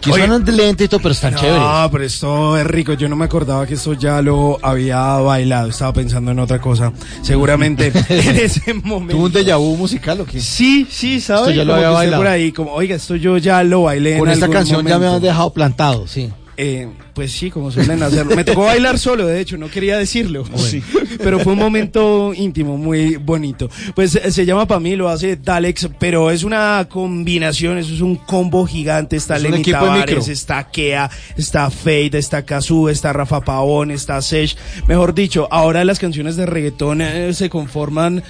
que 0.00 0.12
Oye. 0.12 0.26
de 0.40 0.52
lento 0.52 0.84
y 0.84 0.88
todo, 0.88 1.00
pero 1.00 1.12
están 1.12 1.34
chéveres. 1.34 1.60
No, 1.60 1.88
pero 1.90 2.04
esto 2.04 2.56
es 2.56 2.66
rico. 2.66 2.92
Yo 2.94 3.08
no 3.08 3.16
me 3.16 3.24
acordaba 3.24 3.66
que 3.66 3.74
esto 3.74 3.94
ya 3.94 4.22
lo 4.22 4.58
había 4.62 4.98
bailado. 5.16 5.68
Estaba 5.68 5.92
pensando 5.92 6.30
en 6.30 6.38
otra 6.38 6.60
cosa. 6.60 6.92
Seguramente 7.22 7.92
en 8.08 8.36
ese 8.36 8.74
momento. 8.74 9.16
¿Tuvo 9.16 9.26
un 9.26 9.32
déjà 9.32 9.58
vu 9.58 9.76
musical 9.76 10.20
o 10.20 10.26
qué? 10.26 10.40
Sí, 10.40 10.86
sí, 10.90 11.20
¿sabes? 11.20 11.48
Esto 11.48 11.56
ya 11.56 11.64
lo 11.64 11.74
había 11.74 11.90
bailado. 11.90 12.22
por 12.22 12.26
ahí, 12.28 12.52
como, 12.52 12.72
oiga, 12.72 12.96
esto 12.96 13.16
yo 13.16 13.38
ya 13.38 13.62
lo 13.62 13.82
bailé. 13.82 14.18
Con 14.18 14.28
en 14.28 14.34
esta 14.34 14.46
algún 14.46 14.56
canción 14.58 14.86
ya 14.86 14.98
me 14.98 15.06
han 15.06 15.20
dejado 15.20 15.52
plantado, 15.52 16.06
sí. 16.06 16.30
Eh, 16.56 16.88
pues 17.16 17.32
sí, 17.32 17.50
como 17.50 17.70
suelen 17.72 18.02
hacer. 18.02 18.26
Me 18.26 18.44
tocó 18.44 18.64
bailar 18.64 18.98
solo, 18.98 19.26
de 19.26 19.40
hecho, 19.40 19.56
no 19.56 19.70
quería 19.70 19.96
decirlo. 19.96 20.44
Sí. 20.56 20.82
Pero 21.16 21.40
fue 21.40 21.54
un 21.54 21.58
momento 21.58 22.34
íntimo, 22.34 22.76
muy 22.76 23.16
bonito. 23.16 23.70
Pues 23.94 24.16
eh, 24.16 24.30
se 24.30 24.44
llama 24.44 24.66
para 24.66 24.80
mí, 24.80 24.96
lo 24.96 25.08
hace 25.08 25.36
Dalex, 25.36 25.88
pero 25.98 26.30
es 26.30 26.44
una 26.44 26.86
combinación, 26.90 27.78
eso 27.78 27.94
es 27.94 28.02
un 28.02 28.16
combo 28.16 28.66
gigante. 28.66 29.16
Está 29.16 29.36
Es 29.36 29.42
Lenny 29.44 29.60
equipo 29.62 29.78
de 29.78 29.84
Tavares, 29.86 30.28
está 30.28 30.68
Kea, 30.70 31.10
está 31.38 31.70
Fade, 31.70 32.18
está 32.18 32.44
Kazoo, 32.44 32.90
está 32.90 33.14
Rafa 33.14 33.40
Pavón, 33.40 33.90
está 33.90 34.20
Sesh. 34.20 34.54
Mejor 34.86 35.14
dicho, 35.14 35.48
ahora 35.50 35.86
las 35.86 35.98
canciones 35.98 36.36
de 36.36 36.44
reggaetón 36.44 37.00
eh, 37.00 37.32
se 37.32 37.48
conforman 37.48 38.22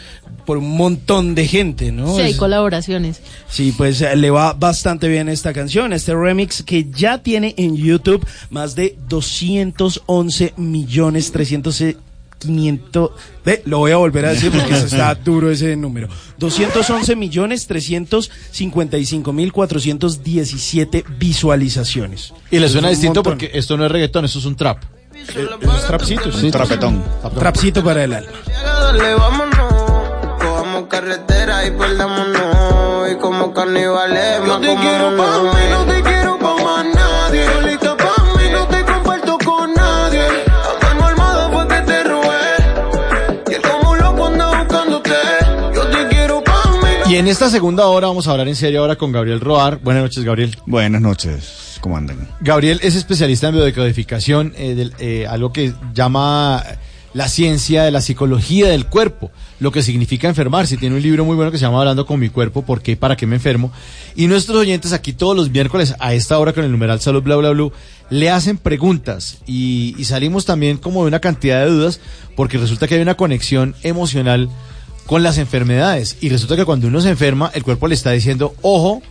por 0.45 0.59
un 0.59 0.77
montón 0.77 1.35
de 1.35 1.49
gente, 1.49 1.91
¿no? 1.91 2.15
Sí, 2.15 2.23
hay 2.23 2.31
Es- 2.31 2.37
colaboraciones. 2.37 3.21
Sí, 3.49 3.75
pues 3.77 4.01
eh, 4.01 4.15
le 4.15 4.31
va 4.31 4.53
bastante 4.53 5.09
bien 5.09 5.29
esta 5.29 5.53
canción, 5.53 5.93
este 5.93 6.15
remix 6.15 6.63
que 6.63 6.87
ya 6.89 7.19
tiene 7.19 7.53
en 7.59 7.75
YouTube 7.77 8.25
más 8.51 8.76
de 8.77 8.97
211 9.09 10.55
millones 10.57 11.33
300 11.33 11.81
eh, 11.81 11.97
500 12.39 13.11
ve, 13.45 13.63
lo 13.65 13.79
voy 13.79 13.93
a 13.93 13.97
volver 13.97 14.27
a 14.27 14.31
decir 14.31 14.53
porque 14.53 14.75
está 14.75 15.15
duro 15.25 15.51
ese 15.51 15.75
número. 15.75 16.09
211 16.39 17.17
millones 17.17 17.67
355 17.67 19.33
mil 19.33 19.53
417 19.53 21.05
visualizaciones. 21.19 22.33
Y 22.51 22.59
le 22.59 22.69
suena 22.69 22.91
distinto 22.91 23.21
montón. 23.21 23.33
porque 23.33 23.51
esto 23.59 23.77
no 23.77 23.87
es 23.87 23.91
reggaetón, 23.91 24.27
esto 24.27 24.39
es 24.39 24.45
un 24.45 24.55
trap. 24.55 24.85
Eso 25.15 25.41
es 25.41 25.87
trapcito, 25.87 26.31
sí. 26.31 26.51
Trapetón. 26.51 27.03
Trapcito 27.35 27.83
para 27.83 28.05
el 28.05 28.13
alma. 28.13 28.31
Carretera 30.89 31.67
y 31.67 31.71
perdámonos. 31.73 33.11
Y 33.11 33.17
como 33.17 33.53
carnivales, 33.53 34.39
Yo 34.47 34.61
te 34.61 34.75
quiero 34.77 35.17
pa' 35.17 35.43
mí, 35.43 35.61
no 35.71 35.85
te 35.85 36.03
quiero 36.03 36.26
Y 47.09 47.15
en 47.17 47.29
esta 47.29 47.49
segunda 47.51 47.87
hora 47.87 48.09
vamos 48.09 48.27
a 48.27 48.33
hablar 48.33 48.49
en 48.49 48.57
serio 48.57 48.81
ahora 48.81 48.97
con 48.97 49.13
Gabriel 49.13 49.41
Roar. 49.41 49.79
Buenas 49.83 50.03
noches, 50.03 50.25
Gabriel. 50.25 50.57
Buenas 50.67 51.01
noches, 51.01 51.79
¿cómo 51.81 51.97
andan? 51.97 52.29
Gabriel 52.41 52.81
es 52.83 52.97
especialista 52.97 53.49
en 53.49 53.55
biodecodificación, 53.55 54.53
eh, 54.57 54.75
del- 54.75 54.93
eh, 54.99 55.25
algo 55.29 55.53
que 55.53 55.73
llama 55.95 56.65
la 57.15 57.29
ciencia 57.29 57.85
de 57.85 57.93
la 57.93 58.01
psicología 58.01 58.69
del 58.69 58.87
cuerpo, 58.87 59.31
lo 59.61 59.71
que 59.71 59.83
significa 59.85 60.29
enfermarse. 60.29 60.77
Tiene 60.77 60.97
un 60.97 61.03
libro 61.03 61.25
muy 61.25 61.37
bueno 61.37 61.53
que 61.53 61.59
se 61.59 61.65
llama 61.65 61.79
Hablando 61.79 62.07
con 62.07 62.19
mi 62.19 62.29
cuerpo, 62.29 62.63
¿por 62.63 62.83
qué 62.83 62.97
para 62.97 63.17
qué 63.17 63.27
me 63.27 63.37
enfermo? 63.37 63.71
Y 64.17 64.27
nuestros 64.27 64.59
oyentes 64.59 64.93
aquí 64.93 65.13
todos 65.13 65.37
los 65.37 65.49
miércoles 65.51 65.95
a 66.01 66.13
esta 66.13 66.39
hora 66.41 66.53
con 66.53 66.65
el 66.65 66.73
numeral 66.73 67.01
salud 67.01 67.23
bla 67.23 67.37
bla 67.37 67.51
bla 67.51 67.69
le 68.11 68.31
hacen 68.31 68.59
preguntas 68.59 69.39
y, 69.47 69.95
y 69.97 70.05
salimos 70.05 70.45
también 70.45 70.77
como 70.77 71.03
de 71.03 71.09
una 71.09 71.21
cantidad 71.21 71.65
de 71.65 71.71
dudas 71.71 72.01
porque 72.35 72.59
resulta 72.59 72.87
que 72.89 72.97
hay 72.97 73.01
una 73.03 73.17
conexión 73.17 73.75
emocional 73.83 74.51
con 75.07 75.23
las 75.23 75.39
enfermedades 75.39 76.19
y 76.21 76.29
resulta 76.29 76.57
que 76.57 76.65
cuando 76.65 76.89
uno 76.89 77.01
se 77.01 77.11
enferma 77.11 77.51
el 77.55 77.63
cuerpo 77.63 77.89
le 77.89 77.95
está 77.95 78.11
diciendo 78.11 78.55
ojo 78.63 79.03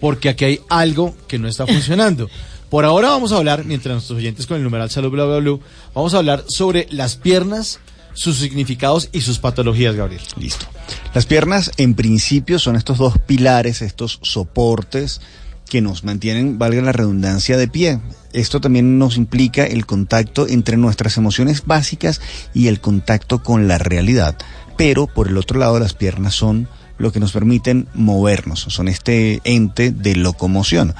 porque 0.00 0.28
aquí 0.28 0.44
hay 0.44 0.60
algo 0.68 1.14
que 1.28 1.38
no 1.38 1.48
está 1.48 1.66
funcionando. 1.66 2.28
Por 2.70 2.84
ahora 2.84 3.08
vamos 3.10 3.32
a 3.32 3.36
hablar, 3.36 3.64
mientras 3.64 3.94
nuestros 3.94 4.18
oyentes 4.18 4.46
con 4.46 4.56
el 4.56 4.62
numeral 4.62 4.90
salud 4.90 5.10
bla 5.10 5.24
bla 5.24 5.38
bla, 5.38 5.58
vamos 5.92 6.14
a 6.14 6.18
hablar 6.18 6.44
sobre 6.48 6.86
las 6.90 7.16
piernas, 7.16 7.80
sus 8.14 8.38
significados 8.38 9.08
y 9.12 9.22
sus 9.22 9.38
patologías, 9.38 9.96
Gabriel. 9.96 10.22
Listo. 10.36 10.66
Las 11.12 11.26
piernas, 11.26 11.72
en 11.76 11.94
principio, 11.94 12.58
son 12.58 12.76
estos 12.76 12.98
dos 12.98 13.18
pilares, 13.18 13.82
estos 13.82 14.20
soportes 14.22 15.20
que 15.68 15.80
nos 15.80 16.04
mantienen, 16.04 16.58
valga 16.58 16.80
la 16.82 16.92
redundancia, 16.92 17.56
de 17.56 17.68
pie. 17.68 18.00
Esto 18.32 18.60
también 18.60 18.98
nos 18.98 19.16
implica 19.16 19.64
el 19.64 19.84
contacto 19.84 20.46
entre 20.46 20.76
nuestras 20.76 21.16
emociones 21.16 21.64
básicas 21.66 22.20
y 22.54 22.68
el 22.68 22.80
contacto 22.80 23.42
con 23.42 23.66
la 23.66 23.78
realidad. 23.78 24.36
Pero, 24.80 25.06
por 25.06 25.28
el 25.28 25.36
otro 25.36 25.58
lado, 25.58 25.78
las 25.78 25.92
piernas 25.92 26.34
son 26.34 26.66
lo 26.96 27.12
que 27.12 27.20
nos 27.20 27.32
permiten 27.32 27.86
movernos, 27.92 28.60
son 28.60 28.88
este 28.88 29.42
ente 29.44 29.90
de 29.90 30.16
locomoción. 30.16 30.94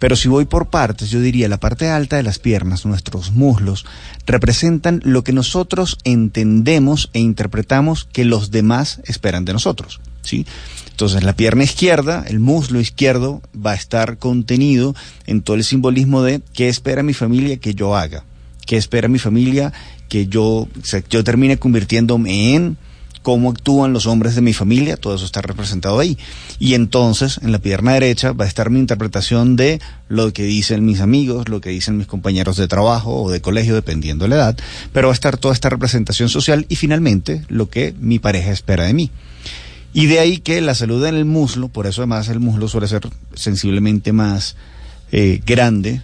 Pero 0.00 0.16
si 0.16 0.26
voy 0.26 0.46
por 0.46 0.66
partes, 0.66 1.10
yo 1.10 1.20
diría 1.20 1.48
la 1.48 1.60
parte 1.60 1.88
alta 1.88 2.16
de 2.16 2.24
las 2.24 2.40
piernas, 2.40 2.84
nuestros 2.86 3.30
muslos, 3.30 3.86
representan 4.26 5.00
lo 5.04 5.22
que 5.22 5.32
nosotros 5.32 5.96
entendemos 6.02 7.08
e 7.12 7.20
interpretamos 7.20 8.04
que 8.04 8.24
los 8.24 8.50
demás 8.50 9.00
esperan 9.04 9.44
de 9.44 9.52
nosotros. 9.52 10.00
¿sí? 10.22 10.44
Entonces 10.90 11.22
la 11.22 11.36
pierna 11.36 11.62
izquierda, 11.62 12.24
el 12.26 12.40
muslo 12.40 12.80
izquierdo, 12.80 13.42
va 13.54 13.70
a 13.70 13.76
estar 13.76 14.18
contenido 14.18 14.96
en 15.28 15.42
todo 15.42 15.54
el 15.54 15.62
simbolismo 15.62 16.24
de 16.24 16.42
qué 16.52 16.68
espera 16.68 17.04
mi 17.04 17.14
familia 17.14 17.58
que 17.58 17.74
yo 17.74 17.94
haga, 17.94 18.24
qué 18.66 18.76
espera 18.76 19.06
mi 19.06 19.20
familia 19.20 19.72
que 20.08 20.26
yo, 20.26 20.66
yo 21.08 21.22
termine 21.22 21.58
convirtiéndome 21.58 22.56
en 22.56 22.76
cómo 23.22 23.50
actúan 23.50 23.92
los 23.92 24.06
hombres 24.06 24.34
de 24.34 24.40
mi 24.40 24.52
familia, 24.52 24.96
todo 24.96 25.14
eso 25.14 25.24
está 25.24 25.42
representado 25.42 25.98
ahí. 25.98 26.18
Y 26.58 26.74
entonces, 26.74 27.38
en 27.42 27.52
la 27.52 27.58
pierna 27.58 27.92
derecha 27.92 28.32
va 28.32 28.44
a 28.44 28.48
estar 28.48 28.70
mi 28.70 28.78
interpretación 28.78 29.56
de 29.56 29.80
lo 30.08 30.32
que 30.32 30.44
dicen 30.44 30.84
mis 30.84 31.00
amigos, 31.00 31.48
lo 31.48 31.60
que 31.60 31.70
dicen 31.70 31.98
mis 31.98 32.06
compañeros 32.06 32.56
de 32.56 32.68
trabajo 32.68 33.22
o 33.22 33.30
de 33.30 33.40
colegio, 33.40 33.74
dependiendo 33.74 34.24
de 34.24 34.30
la 34.30 34.36
edad, 34.36 34.58
pero 34.92 35.08
va 35.08 35.12
a 35.12 35.14
estar 35.14 35.36
toda 35.36 35.54
esta 35.54 35.68
representación 35.68 36.28
social 36.28 36.66
y 36.68 36.76
finalmente 36.76 37.42
lo 37.48 37.68
que 37.68 37.94
mi 38.00 38.18
pareja 38.18 38.50
espera 38.50 38.84
de 38.84 38.94
mí. 38.94 39.10
Y 39.92 40.06
de 40.06 40.20
ahí 40.20 40.38
que 40.38 40.60
la 40.60 40.74
salud 40.74 41.04
en 41.04 41.16
el 41.16 41.24
muslo, 41.24 41.68
por 41.68 41.86
eso 41.86 42.02
además 42.02 42.28
el 42.28 42.40
muslo 42.40 42.68
suele 42.68 42.86
ser 42.86 43.08
sensiblemente 43.34 44.12
más 44.12 44.56
eh, 45.10 45.40
grande 45.44 46.00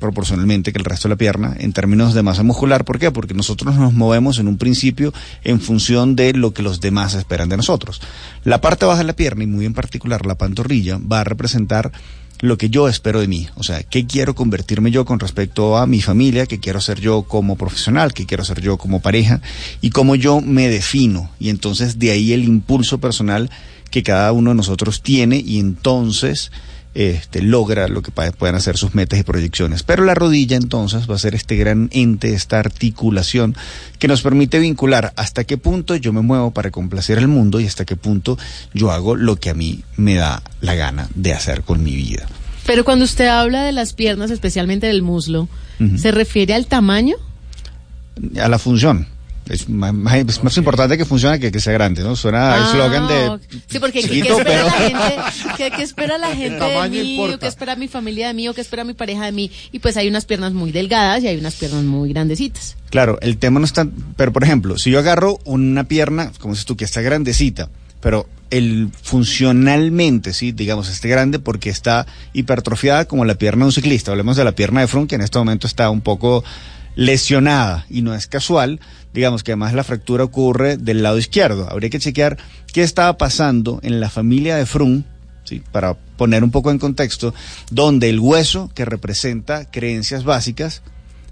proporcionalmente 0.00 0.72
que 0.72 0.78
el 0.78 0.84
resto 0.84 1.08
de 1.08 1.14
la 1.14 1.18
pierna 1.18 1.54
en 1.58 1.72
términos 1.72 2.14
de 2.14 2.22
masa 2.22 2.42
muscular. 2.42 2.84
¿Por 2.84 2.98
qué? 2.98 3.10
Porque 3.10 3.34
nosotros 3.34 3.76
nos 3.76 3.92
movemos 3.92 4.38
en 4.38 4.48
un 4.48 4.58
principio 4.58 5.12
en 5.44 5.60
función 5.60 6.16
de 6.16 6.32
lo 6.32 6.52
que 6.52 6.62
los 6.62 6.80
demás 6.80 7.14
esperan 7.14 7.48
de 7.48 7.56
nosotros. 7.56 8.00
La 8.42 8.60
parte 8.60 8.86
baja 8.86 8.98
de 8.98 9.04
la 9.04 9.12
pierna 9.14 9.44
y 9.44 9.46
muy 9.46 9.66
en 9.66 9.74
particular 9.74 10.26
la 10.26 10.34
pantorrilla 10.34 10.98
va 10.98 11.20
a 11.20 11.24
representar 11.24 11.92
lo 12.40 12.56
que 12.56 12.70
yo 12.70 12.88
espero 12.88 13.20
de 13.20 13.28
mí, 13.28 13.48
o 13.54 13.62
sea, 13.62 13.82
qué 13.82 14.06
quiero 14.06 14.34
convertirme 14.34 14.90
yo 14.90 15.04
con 15.04 15.20
respecto 15.20 15.76
a 15.76 15.86
mi 15.86 16.00
familia, 16.00 16.46
qué 16.46 16.58
quiero 16.58 16.80
ser 16.80 16.98
yo 16.98 17.22
como 17.22 17.56
profesional, 17.56 18.14
qué 18.14 18.24
quiero 18.24 18.44
ser 18.44 18.62
yo 18.62 18.78
como 18.78 19.00
pareja 19.00 19.42
y 19.82 19.90
cómo 19.90 20.14
yo 20.14 20.40
me 20.40 20.68
defino. 20.68 21.30
Y 21.38 21.50
entonces 21.50 21.98
de 21.98 22.12
ahí 22.12 22.32
el 22.32 22.44
impulso 22.44 22.98
personal 22.98 23.50
que 23.90 24.02
cada 24.02 24.32
uno 24.32 24.50
de 24.50 24.56
nosotros 24.56 25.02
tiene 25.02 25.36
y 25.44 25.58
entonces 25.58 26.50
este, 26.94 27.42
logra 27.42 27.88
lo 27.88 28.02
que 28.02 28.10
puedan 28.10 28.54
hacer 28.54 28.76
sus 28.76 28.94
metas 28.94 29.18
y 29.18 29.22
proyecciones. 29.22 29.82
Pero 29.82 30.04
la 30.04 30.14
rodilla 30.14 30.56
entonces 30.56 31.08
va 31.08 31.14
a 31.14 31.18
ser 31.18 31.34
este 31.34 31.56
gran 31.56 31.88
ente, 31.92 32.34
esta 32.34 32.58
articulación 32.58 33.56
que 33.98 34.08
nos 34.08 34.22
permite 34.22 34.58
vincular 34.58 35.12
hasta 35.16 35.44
qué 35.44 35.56
punto 35.56 35.94
yo 35.96 36.12
me 36.12 36.22
muevo 36.22 36.50
para 36.50 36.70
complacer 36.70 37.18
al 37.18 37.28
mundo 37.28 37.60
y 37.60 37.66
hasta 37.66 37.84
qué 37.84 37.96
punto 37.96 38.38
yo 38.74 38.90
hago 38.90 39.16
lo 39.16 39.36
que 39.36 39.50
a 39.50 39.54
mí 39.54 39.84
me 39.96 40.16
da 40.16 40.42
la 40.60 40.74
gana 40.74 41.08
de 41.14 41.32
hacer 41.32 41.62
con 41.62 41.82
mi 41.82 41.94
vida. 41.94 42.26
Pero 42.66 42.84
cuando 42.84 43.04
usted 43.04 43.26
habla 43.26 43.64
de 43.64 43.72
las 43.72 43.94
piernas, 43.94 44.30
especialmente 44.30 44.86
del 44.86 45.02
muslo. 45.02 45.48
¿se 45.96 46.10
refiere 46.10 46.54
al 46.54 46.66
tamaño? 46.66 47.16
A 48.38 48.48
la 48.48 48.58
función. 48.58 49.06
Es 49.50 49.68
más, 49.68 49.92
más- 49.92 50.14
es 50.14 50.42
más 50.44 50.56
importante 50.56 50.96
que 50.96 51.04
funcione 51.04 51.38
que 51.40 51.50
que 51.52 51.60
sea 51.60 51.72
grande, 51.72 52.02
¿no? 52.02 52.14
Suena 52.16 52.54
Ah, 52.54 52.68
eslogan 52.70 53.08
de. 53.08 53.58
Sí, 53.68 53.78
porque 53.78 54.00
¿qué- 54.00 54.08
¿qué, 54.08 54.14
chiquito, 54.14 54.38
espera 54.38 54.64
pero- 54.64 54.66
la 54.66 54.72
gente? 54.72 55.16
¿Qué, 55.56 55.70
qué 55.72 55.82
espera 55.82 56.18
la 56.18 56.28
gente 56.34 56.64
de 56.64 56.88
mí? 56.88 57.12
importa. 57.14 57.36
¿O 57.36 57.38
qué 57.40 57.46
espera 57.48 57.76
mi 57.76 57.88
familia 57.88 58.28
de 58.28 58.34
mí? 58.34 58.48
¿O 58.48 58.54
qué 58.54 58.60
espera 58.60 58.84
mi 58.84 58.94
pareja 58.94 59.24
de 59.26 59.32
mí? 59.32 59.50
Y 59.72 59.80
pues 59.80 59.96
hay 59.96 60.08
unas 60.08 60.24
piernas 60.24 60.52
muy 60.52 60.72
delgadas 60.72 61.22
y 61.22 61.28
hay 61.28 61.36
unas 61.36 61.54
piernas 61.56 61.82
muy 61.82 62.10
grandecitas. 62.12 62.76
Claro, 62.90 63.18
el 63.20 63.36
tema 63.38 63.60
no 63.60 63.66
está. 63.66 63.86
Pero, 64.16 64.32
por 64.32 64.44
ejemplo, 64.44 64.78
si 64.78 64.90
yo 64.90 64.98
agarro 64.98 65.38
una 65.44 65.84
pierna, 65.84 66.32
como 66.38 66.54
dices 66.54 66.66
tú, 66.66 66.76
que 66.76 66.84
está 66.84 67.00
grandecita, 67.00 67.68
pero 68.00 68.26
el 68.50 68.88
funcionalmente, 69.02 70.32
sí, 70.32 70.52
digamos, 70.52 70.88
esté 70.88 71.08
grande 71.08 71.38
porque 71.38 71.70
está 71.70 72.06
hipertrofiada 72.32 73.04
como 73.04 73.24
la 73.24 73.34
pierna 73.34 73.64
de 73.64 73.66
un 73.66 73.72
ciclista. 73.72 74.10
Hablemos 74.10 74.36
de 74.36 74.44
la 74.44 74.52
pierna 74.52 74.80
de 74.80 74.86
Froome, 74.86 75.06
que 75.08 75.14
en 75.16 75.20
este 75.22 75.38
momento 75.38 75.66
está 75.66 75.90
un 75.90 76.00
poco 76.00 76.42
lesionada 77.00 77.86
y 77.88 78.02
no 78.02 78.14
es 78.14 78.26
casual. 78.26 78.78
Digamos 79.14 79.42
que 79.42 79.52
además 79.52 79.72
la 79.72 79.84
fractura 79.84 80.22
ocurre 80.22 80.76
del 80.76 81.02
lado 81.02 81.16
izquierdo. 81.16 81.66
Habría 81.70 81.88
que 81.88 81.98
chequear 81.98 82.36
qué 82.74 82.82
estaba 82.82 83.16
pasando 83.16 83.80
en 83.82 84.00
la 84.00 84.10
familia 84.10 84.56
de 84.56 84.66
Froome, 84.66 85.04
¿sí? 85.44 85.62
para 85.72 85.94
poner 85.94 86.44
un 86.44 86.50
poco 86.50 86.70
en 86.70 86.78
contexto, 86.78 87.32
donde 87.70 88.10
el 88.10 88.20
hueso 88.20 88.70
que 88.74 88.84
representa 88.84 89.64
creencias 89.64 90.24
básicas, 90.24 90.82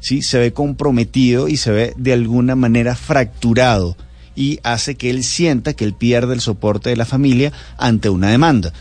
¿sí? 0.00 0.22
se 0.22 0.38
ve 0.38 0.54
comprometido 0.54 1.48
y 1.48 1.58
se 1.58 1.70
ve 1.70 1.92
de 1.98 2.14
alguna 2.14 2.56
manera 2.56 2.96
fracturado 2.96 3.94
y 4.34 4.60
hace 4.62 4.94
que 4.94 5.10
él 5.10 5.22
sienta 5.22 5.74
que 5.74 5.84
él 5.84 5.92
pierde 5.92 6.32
el 6.32 6.40
soporte 6.40 6.88
de 6.88 6.96
la 6.96 7.04
familia 7.04 7.52
ante 7.76 8.08
una 8.08 8.30
demanda. 8.30 8.72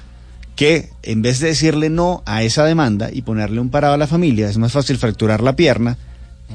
Que 0.56 0.90
en 1.04 1.22
vez 1.22 1.42
de 1.42 1.50
decirle 1.50 1.90
no 1.90 2.24
a 2.26 2.44
esa 2.44 2.64
demanda 2.64 3.10
y 3.12 3.24
ponerle 3.24 3.60
un 3.60 3.70
parado 3.70 3.96
a 3.96 3.98
la 3.98 4.08
familia, 4.08 4.50
es 4.50 4.58
más 4.58 4.72
fácil 4.72 4.98
fracturar 4.98 5.42
la 5.42 5.56
pierna, 5.58 5.98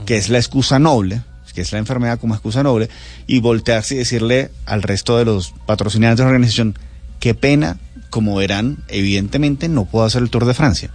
que 0.06 0.16
es 0.16 0.28
la 0.28 0.38
excusa 0.38 0.78
noble, 0.78 1.22
que 1.54 1.60
es 1.60 1.72
la 1.72 1.78
enfermedad 1.78 2.18
como 2.18 2.34
excusa 2.34 2.62
noble, 2.62 2.88
y 3.26 3.40
voltearse 3.40 3.94
y 3.94 3.98
decirle 3.98 4.50
al 4.66 4.82
resto 4.82 5.18
de 5.18 5.24
los 5.24 5.54
patrocinantes 5.66 6.18
de 6.18 6.24
la 6.24 6.30
organización, 6.30 6.78
qué 7.20 7.34
pena, 7.34 7.78
como 8.10 8.36
verán, 8.36 8.78
evidentemente 8.88 9.68
no 9.68 9.84
puedo 9.84 10.04
hacer 10.04 10.22
el 10.22 10.30
Tour 10.30 10.44
de 10.44 10.54
Francia. 10.54 10.90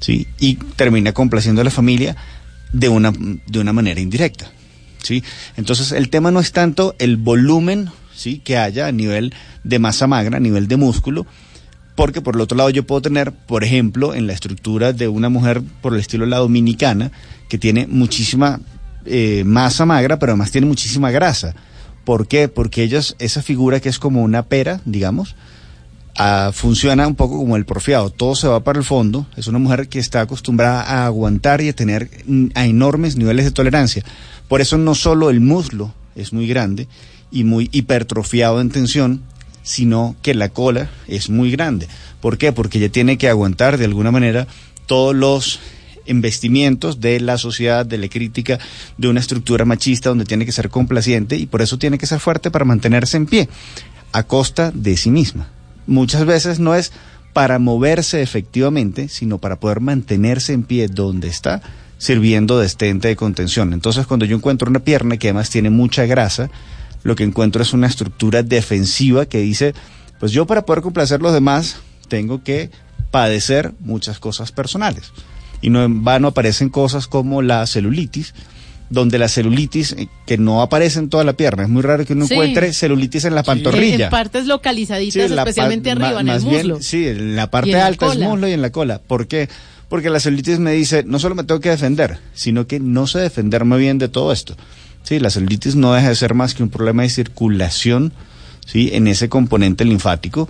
¿sí? 0.00 0.26
Y 0.38 0.56
termina 0.56 1.12
complaciendo 1.12 1.60
a 1.60 1.64
la 1.64 1.70
familia 1.70 2.16
de 2.72 2.88
una, 2.88 3.12
de 3.12 3.58
una 3.60 3.72
manera 3.72 4.00
indirecta. 4.00 4.50
¿sí? 5.02 5.22
Entonces 5.56 5.92
el 5.92 6.08
tema 6.10 6.30
no 6.30 6.40
es 6.40 6.52
tanto 6.52 6.94
el 6.98 7.16
volumen 7.16 7.90
¿sí? 8.14 8.38
que 8.38 8.56
haya 8.56 8.86
a 8.86 8.92
nivel 8.92 9.34
de 9.64 9.78
masa 9.78 10.06
magra, 10.06 10.38
a 10.38 10.40
nivel 10.40 10.68
de 10.68 10.76
músculo, 10.76 11.26
porque 11.94 12.20
por 12.20 12.34
el 12.34 12.40
otro 12.40 12.56
lado 12.56 12.70
yo 12.70 12.86
puedo 12.86 13.02
tener, 13.02 13.32
por 13.32 13.64
ejemplo, 13.64 14.14
en 14.14 14.26
la 14.26 14.32
estructura 14.32 14.92
de 14.92 15.08
una 15.08 15.28
mujer 15.28 15.62
por 15.80 15.94
el 15.94 16.00
estilo 16.00 16.24
de 16.24 16.30
la 16.30 16.38
dominicana, 16.38 17.12
que 17.52 17.58
tiene 17.58 17.86
muchísima 17.86 18.60
eh, 19.04 19.42
masa 19.44 19.84
magra, 19.84 20.18
pero 20.18 20.32
además 20.32 20.50
tiene 20.50 20.66
muchísima 20.66 21.10
grasa. 21.10 21.54
¿Por 22.02 22.26
qué? 22.26 22.48
Porque 22.48 22.82
ellas, 22.82 23.14
esa 23.18 23.42
figura 23.42 23.78
que 23.78 23.90
es 23.90 23.98
como 23.98 24.22
una 24.22 24.44
pera, 24.44 24.80
digamos, 24.86 25.36
ah, 26.16 26.52
funciona 26.54 27.06
un 27.06 27.14
poco 27.14 27.36
como 27.36 27.56
el 27.56 27.66
porfiado, 27.66 28.08
todo 28.08 28.36
se 28.36 28.48
va 28.48 28.64
para 28.64 28.78
el 28.78 28.86
fondo, 28.86 29.26
es 29.36 29.48
una 29.48 29.58
mujer 29.58 29.90
que 29.90 29.98
está 29.98 30.22
acostumbrada 30.22 30.80
a 30.80 31.04
aguantar 31.04 31.60
y 31.60 31.68
a 31.68 31.74
tener 31.74 32.08
mm, 32.24 32.46
a 32.54 32.64
enormes 32.64 33.16
niveles 33.16 33.44
de 33.44 33.50
tolerancia. 33.50 34.02
Por 34.48 34.62
eso 34.62 34.78
no 34.78 34.94
solo 34.94 35.28
el 35.28 35.40
muslo 35.40 35.92
es 36.16 36.32
muy 36.32 36.46
grande 36.46 36.88
y 37.30 37.44
muy 37.44 37.68
hipertrofiado 37.70 38.62
en 38.62 38.70
tensión, 38.70 39.20
sino 39.62 40.16
que 40.22 40.32
la 40.32 40.48
cola 40.48 40.88
es 41.06 41.28
muy 41.28 41.50
grande. 41.50 41.86
¿Por 42.22 42.38
qué? 42.38 42.50
Porque 42.52 42.78
ella 42.78 42.88
tiene 42.88 43.18
que 43.18 43.28
aguantar 43.28 43.76
de 43.76 43.84
alguna 43.84 44.10
manera 44.10 44.46
todos 44.86 45.14
los 45.14 45.60
investimientos 46.06 47.00
de 47.00 47.20
la 47.20 47.38
sociedad, 47.38 47.86
de 47.86 47.98
la 47.98 48.08
crítica, 48.08 48.58
de 48.98 49.08
una 49.08 49.20
estructura 49.20 49.64
machista 49.64 50.08
donde 50.08 50.24
tiene 50.24 50.46
que 50.46 50.52
ser 50.52 50.68
complaciente 50.68 51.36
y 51.36 51.46
por 51.46 51.62
eso 51.62 51.78
tiene 51.78 51.98
que 51.98 52.06
ser 52.06 52.20
fuerte 52.20 52.50
para 52.50 52.64
mantenerse 52.64 53.16
en 53.16 53.26
pie, 53.26 53.48
a 54.12 54.22
costa 54.24 54.70
de 54.74 54.96
sí 54.96 55.10
misma. 55.10 55.48
Muchas 55.86 56.24
veces 56.24 56.58
no 56.58 56.74
es 56.74 56.92
para 57.32 57.58
moverse 57.58 58.22
efectivamente, 58.22 59.08
sino 59.08 59.38
para 59.38 59.58
poder 59.58 59.80
mantenerse 59.80 60.52
en 60.52 60.62
pie 60.64 60.88
donde 60.88 61.28
está, 61.28 61.62
sirviendo 61.98 62.58
de 62.58 62.66
estente 62.66 63.08
de 63.08 63.16
contención. 63.16 63.72
Entonces, 63.72 64.06
cuando 64.06 64.26
yo 64.26 64.36
encuentro 64.36 64.68
una 64.68 64.80
pierna 64.80 65.16
que 65.16 65.28
además 65.28 65.50
tiene 65.50 65.70
mucha 65.70 66.04
grasa, 66.04 66.50
lo 67.04 67.16
que 67.16 67.24
encuentro 67.24 67.62
es 67.62 67.72
una 67.72 67.86
estructura 67.86 68.42
defensiva 68.42 69.26
que 69.26 69.38
dice, 69.38 69.74
pues 70.18 70.32
yo 70.32 70.46
para 70.46 70.66
poder 70.66 70.82
complacer 70.82 71.20
a 71.20 71.22
los 71.22 71.32
demás 71.32 71.76
tengo 72.08 72.42
que 72.42 72.70
padecer 73.10 73.72
muchas 73.80 74.18
cosas 74.18 74.52
personales. 74.52 75.12
Y 75.62 75.70
no 75.70 75.82
en 75.84 76.04
vano 76.04 76.28
aparecen 76.28 76.68
cosas 76.68 77.06
como 77.06 77.40
la 77.40 77.66
celulitis, 77.66 78.34
donde 78.90 79.16
la 79.18 79.28
celulitis, 79.28 79.92
eh, 79.92 80.08
que 80.26 80.36
no 80.36 80.60
aparece 80.60 80.98
en 80.98 81.08
toda 81.08 81.24
la 81.24 81.32
pierna, 81.32 81.62
es 81.62 81.68
muy 81.70 81.80
raro 81.80 82.04
que 82.04 82.12
uno 82.12 82.26
Sí. 82.26 82.34
encuentre 82.34 82.72
celulitis 82.74 83.24
en 83.24 83.34
la 83.34 83.42
pantorrilla. 83.42 84.06
en 84.06 84.10
partes 84.10 84.46
localizaditas, 84.46 85.14
Sí, 85.14 85.20
en 85.20 85.34
la 85.36 85.44
pa- 85.44 85.50
especialmente 85.50 85.90
arriba, 85.92 86.20
en 86.20 86.28
el 86.28 86.40
bien, 86.40 86.54
muslo. 86.56 86.82
sí, 86.82 87.06
en 87.08 87.34
la 87.36 87.50
parte 87.50 87.70
en 87.70 87.78
la 87.78 87.86
alta 87.86 88.06
del 88.10 88.16
cola. 88.18 88.28
muslo 88.28 88.48
y 88.48 88.52
en 88.52 88.60
la 88.60 88.70
cola. 88.70 88.98
¿Por 88.98 89.26
qué? 89.28 89.48
Porque 89.88 90.10
la 90.10 90.20
celulitis 90.20 90.58
me 90.58 90.72
dice, 90.72 91.04
no 91.06 91.18
solo 91.18 91.34
me 91.34 91.44
tengo 91.44 91.60
que 91.60 91.70
defender, 91.70 92.18
sino 92.34 92.66
que 92.66 92.80
no 92.80 93.06
sé 93.06 93.20
defenderme 93.20 93.76
bien 93.78 93.98
de 93.98 94.08
todo 94.08 94.32
esto. 94.32 94.56
Sí, 95.04 95.18
la 95.20 95.30
celulitis 95.30 95.74
no 95.74 95.92
deja 95.94 96.08
de 96.10 96.14
ser 96.14 96.34
más 96.34 96.54
que 96.54 96.62
un 96.62 96.68
problema 96.68 97.02
de 97.02 97.08
circulación, 97.10 98.12
sí, 98.66 98.90
en 98.92 99.06
ese 99.06 99.28
componente 99.28 99.84
linfático 99.84 100.48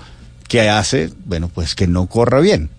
que 0.48 0.68
hace, 0.68 1.10
bueno, 1.24 1.48
pues 1.52 1.74
que 1.74 1.86
no 1.86 2.06
corra 2.06 2.40
bien. 2.40 2.70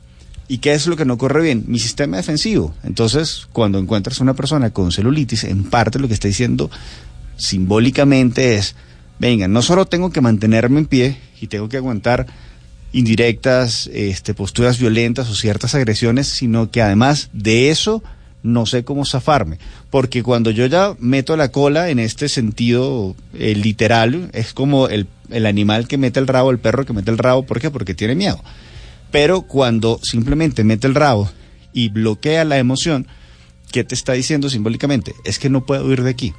¿Y 0.47 0.57
qué 0.57 0.73
es 0.73 0.87
lo 0.87 0.97
que 0.97 1.05
no 1.05 1.17
corre 1.17 1.41
bien? 1.41 1.63
Mi 1.67 1.79
sistema 1.79 2.17
defensivo. 2.17 2.73
Entonces, 2.83 3.47
cuando 3.53 3.79
encuentras 3.79 4.19
una 4.19 4.33
persona 4.33 4.71
con 4.71 4.91
celulitis, 4.91 5.45
en 5.45 5.63
parte 5.63 5.99
lo 5.99 6.07
que 6.07 6.13
está 6.13 6.27
diciendo 6.27 6.69
simbólicamente 7.37 8.55
es, 8.55 8.75
venga, 9.19 9.47
no 9.47 9.61
solo 9.61 9.85
tengo 9.85 10.11
que 10.11 10.21
mantenerme 10.21 10.79
en 10.79 10.85
pie 10.85 11.17
y 11.41 11.47
tengo 11.47 11.69
que 11.69 11.77
aguantar 11.77 12.27
indirectas, 12.91 13.89
este, 13.91 14.33
posturas 14.33 14.79
violentas 14.79 15.29
o 15.29 15.35
ciertas 15.35 15.73
agresiones, 15.75 16.27
sino 16.27 16.69
que 16.69 16.81
además 16.81 17.29
de 17.33 17.69
eso 17.69 18.03
no 18.43 18.65
sé 18.65 18.83
cómo 18.83 19.05
zafarme. 19.05 19.57
Porque 19.89 20.21
cuando 20.21 20.51
yo 20.51 20.65
ya 20.67 20.95
meto 20.99 21.35
la 21.35 21.51
cola 21.51 21.89
en 21.89 21.99
este 21.99 22.29
sentido 22.29 23.15
eh, 23.33 23.55
literal, 23.55 24.29
es 24.33 24.53
como 24.53 24.87
el, 24.89 25.07
el 25.31 25.45
animal 25.45 25.87
que 25.87 25.97
mete 25.97 26.19
el 26.19 26.27
rabo, 26.27 26.51
el 26.51 26.59
perro 26.59 26.85
que 26.85 26.93
mete 26.93 27.09
el 27.09 27.17
rabo, 27.17 27.43
¿por 27.43 27.59
qué? 27.59 27.71
Porque 27.71 27.95
tiene 27.95 28.15
miedo. 28.15 28.41
Pero 29.13 29.43
cuando 29.43 29.99
simplemente 30.01 30.63
mete 30.63 30.87
el 30.87 30.95
rabo 30.95 31.29
y 31.71 31.89
bloquea 31.89 32.43
la 32.45 32.57
emoción, 32.57 33.05
¿qué 33.71 33.83
te 33.83 33.93
está 33.93 34.13
diciendo 34.13 34.49
simbólicamente? 34.49 35.13
Es 35.23 35.37
que 35.37 35.51
no 35.51 35.67
puedo 35.67 35.85
huir 35.85 36.01
de 36.01 36.09
aquí. 36.09 36.33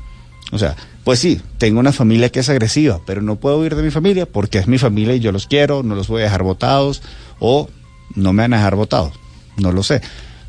O 0.50 0.58
sea, 0.58 0.74
pues 1.04 1.20
sí, 1.20 1.40
tengo 1.58 1.78
una 1.78 1.92
familia 1.92 2.30
que 2.30 2.40
es 2.40 2.48
agresiva, 2.48 3.00
pero 3.06 3.22
no 3.22 3.36
puedo 3.36 3.60
huir 3.60 3.76
de 3.76 3.84
mi 3.84 3.92
familia 3.92 4.26
porque 4.26 4.58
es 4.58 4.66
mi 4.66 4.78
familia 4.78 5.14
y 5.14 5.20
yo 5.20 5.30
los 5.30 5.46
quiero, 5.46 5.84
no 5.84 5.94
los 5.94 6.08
voy 6.08 6.22
a 6.22 6.24
dejar 6.24 6.42
votados 6.42 7.00
o 7.38 7.70
no 8.16 8.32
me 8.32 8.42
van 8.42 8.54
a 8.54 8.56
dejar 8.56 8.74
votados, 8.74 9.12
no 9.56 9.70
lo 9.70 9.84
sé. 9.84 10.00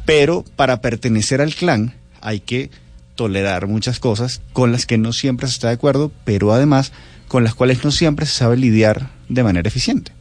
Pero 0.07 0.43
para 0.55 0.81
pertenecer 0.81 1.41
al 1.41 1.53
clan 1.53 1.93
hay 2.21 2.39
que 2.39 2.71
tolerar 3.13 3.67
muchas 3.67 3.99
cosas 3.99 4.41
con 4.51 4.71
las 4.71 4.87
que 4.87 4.97
no 4.97 5.13
siempre 5.13 5.45
se 5.45 5.53
está 5.53 5.67
de 5.67 5.75
acuerdo, 5.75 6.11
pero 6.23 6.53
además 6.53 6.91
con 7.27 7.43
las 7.43 7.53
cuales 7.53 7.83
no 7.83 7.91
siempre 7.91 8.25
se 8.25 8.33
sabe 8.33 8.57
lidiar 8.57 9.11
de 9.29 9.43
manera 9.43 9.67
eficiente. 9.67 10.14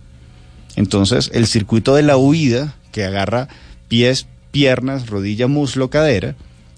Entonces, 0.76 1.30
el 1.32 1.46
circuito 1.46 1.94
de 1.94 2.02
la 2.02 2.16
huida, 2.16 2.74
que 2.92 3.04
agarra 3.04 3.48
pies, 3.88 4.26
piernas, 4.50 5.08
rodilla, 5.08 5.46
muslo, 5.46 5.90
cadera, 5.90 6.34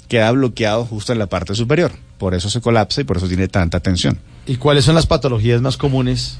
queda 0.08 0.30
bloqueado 0.32 0.84
justo 0.84 1.12
en 1.12 1.18
la 1.18 1.26
parte 1.26 1.54
superior. 1.54 1.92
Por 2.18 2.34
eso 2.34 2.48
se 2.48 2.60
colapsa 2.60 3.00
y 3.00 3.04
por 3.04 3.18
eso 3.18 3.28
tiene 3.28 3.48
tanta 3.48 3.80
tensión. 3.80 4.18
¿Y 4.46 4.56
cuáles 4.56 4.84
son 4.84 4.94
las 4.94 5.06
patologías 5.06 5.60
más 5.60 5.76
comunes? 5.76 6.38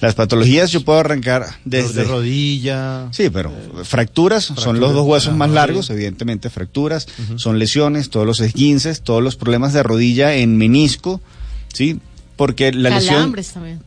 Las 0.00 0.16
patologías 0.16 0.72
yo 0.72 0.84
puedo 0.84 0.98
arrancar 0.98 1.46
desde... 1.64 2.02
de 2.02 2.04
rodilla. 2.08 3.06
Sí, 3.12 3.30
pero 3.30 3.52
fracturas, 3.84 4.42
son 4.44 4.80
los 4.80 4.92
dos 4.92 5.06
huesos 5.06 5.36
más 5.36 5.50
largos, 5.50 5.90
evidentemente 5.90 6.50
fracturas, 6.50 7.06
son 7.36 7.60
lesiones, 7.60 8.10
todos 8.10 8.26
los 8.26 8.40
esguinces, 8.40 9.02
todos 9.02 9.22
los 9.22 9.36
problemas 9.36 9.72
de 9.72 9.84
rodilla 9.84 10.34
en 10.34 10.56
menisco, 10.56 11.20
¿sí? 11.72 12.00
Porque 12.34 12.72
la 12.72 12.90
lesión... 12.90 13.14
Calambres 13.14 13.52
también. 13.52 13.80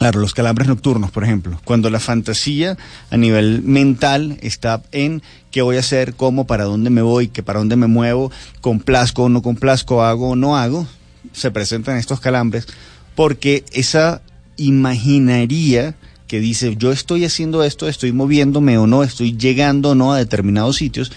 Claro, 0.00 0.20
los 0.20 0.32
calambres 0.32 0.66
nocturnos, 0.66 1.10
por 1.10 1.24
ejemplo. 1.24 1.60
Cuando 1.62 1.90
la 1.90 2.00
fantasía 2.00 2.78
a 3.10 3.18
nivel 3.18 3.60
mental 3.62 4.38
está 4.40 4.82
en 4.92 5.22
qué 5.50 5.60
voy 5.60 5.76
a 5.76 5.80
hacer, 5.80 6.14
cómo, 6.14 6.46
para 6.46 6.64
dónde 6.64 6.88
me 6.88 7.02
voy, 7.02 7.28
que 7.28 7.42
para 7.42 7.58
dónde 7.58 7.76
me 7.76 7.86
muevo, 7.86 8.32
complazco 8.62 9.24
o 9.24 9.28
no 9.28 9.42
complazco, 9.42 10.02
hago 10.02 10.30
o 10.30 10.36
no 10.36 10.56
hago, 10.56 10.86
se 11.34 11.50
presentan 11.50 11.98
estos 11.98 12.18
calambres 12.18 12.66
porque 13.14 13.66
esa 13.72 14.22
imaginaría 14.56 15.96
que 16.26 16.40
dice 16.40 16.76
yo 16.78 16.92
estoy 16.92 17.26
haciendo 17.26 17.62
esto, 17.62 17.86
estoy 17.86 18.12
moviéndome 18.12 18.78
o 18.78 18.86
no, 18.86 19.02
estoy 19.02 19.36
llegando 19.36 19.90
o 19.90 19.94
no 19.94 20.14
a 20.14 20.18
determinados 20.18 20.76
sitios, 20.76 21.12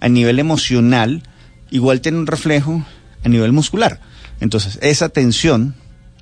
a 0.00 0.10
nivel 0.10 0.38
emocional, 0.40 1.22
igual 1.70 2.02
tiene 2.02 2.18
un 2.18 2.26
reflejo 2.26 2.84
a 3.24 3.30
nivel 3.30 3.52
muscular. 3.52 3.98
Entonces, 4.40 4.78
esa 4.82 5.08
tensión 5.08 5.74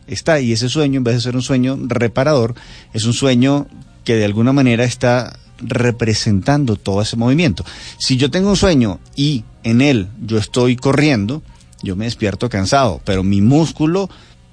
está 0.07 0.41
y 0.41 0.53
ese 0.53 0.69
sueño, 0.69 0.99
en 0.99 1.05
vez 1.05 1.15
de 1.15 1.21
ser 1.21 1.37
un 1.37 1.43
sueño 1.43 1.79
reparador, 1.81 2.55
es 2.93 3.05
un 3.05 3.13
sueño 3.13 3.67
que 4.05 4.17
de 4.17 4.25
alguna 4.25 4.53
manera 4.53 4.85
está 4.85 5.39
representando 5.59 6.77
todo 6.77 7.01
ese 7.03 7.17
movimiento. 7.17 7.65
Si 7.99 8.17
yo 8.17 8.31
tengo 8.31 8.51
un 8.51 8.57
sueño 8.57 9.01
y 9.17 9.45
en 9.63 9.81
él 9.81 10.09
yo 10.25 10.39
estoy 10.39 10.77
corriendo, 10.77 11.43
yo 11.83 11.97
me 11.97 12.05
despierto 12.05 12.49
cansado, 12.49 13.01
pero 13.05 13.23
mi 13.23 13.41
músculo 13.41 14.11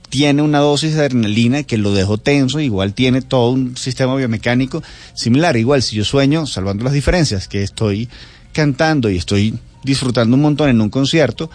tiene 0.09 0.41
una 0.41 0.59
dosis 0.59 0.95
de 0.95 1.05
adrenalina 1.05 1.63
que 1.63 1.77
lo 1.77 1.93
dejo 1.93 2.17
tenso, 2.17 2.59
igual 2.59 2.93
tiene 2.93 3.21
todo 3.21 3.51
un 3.51 3.77
sistema 3.77 4.13
biomecánico 4.15 4.83
similar. 5.13 5.55
Igual 5.55 5.81
si 5.81 5.95
yo 5.95 6.03
sueño, 6.03 6.45
salvando 6.45 6.83
las 6.83 6.93
diferencias, 6.93 7.47
que 7.47 7.63
estoy 7.63 8.09
cantando 8.51 9.09
y 9.09 9.15
estoy 9.15 9.57
disfrutando 9.83 10.35
un 10.35 10.41
montón 10.41 10.69
en 10.69 10.81
un 10.81 10.89
concierto, 10.89 11.49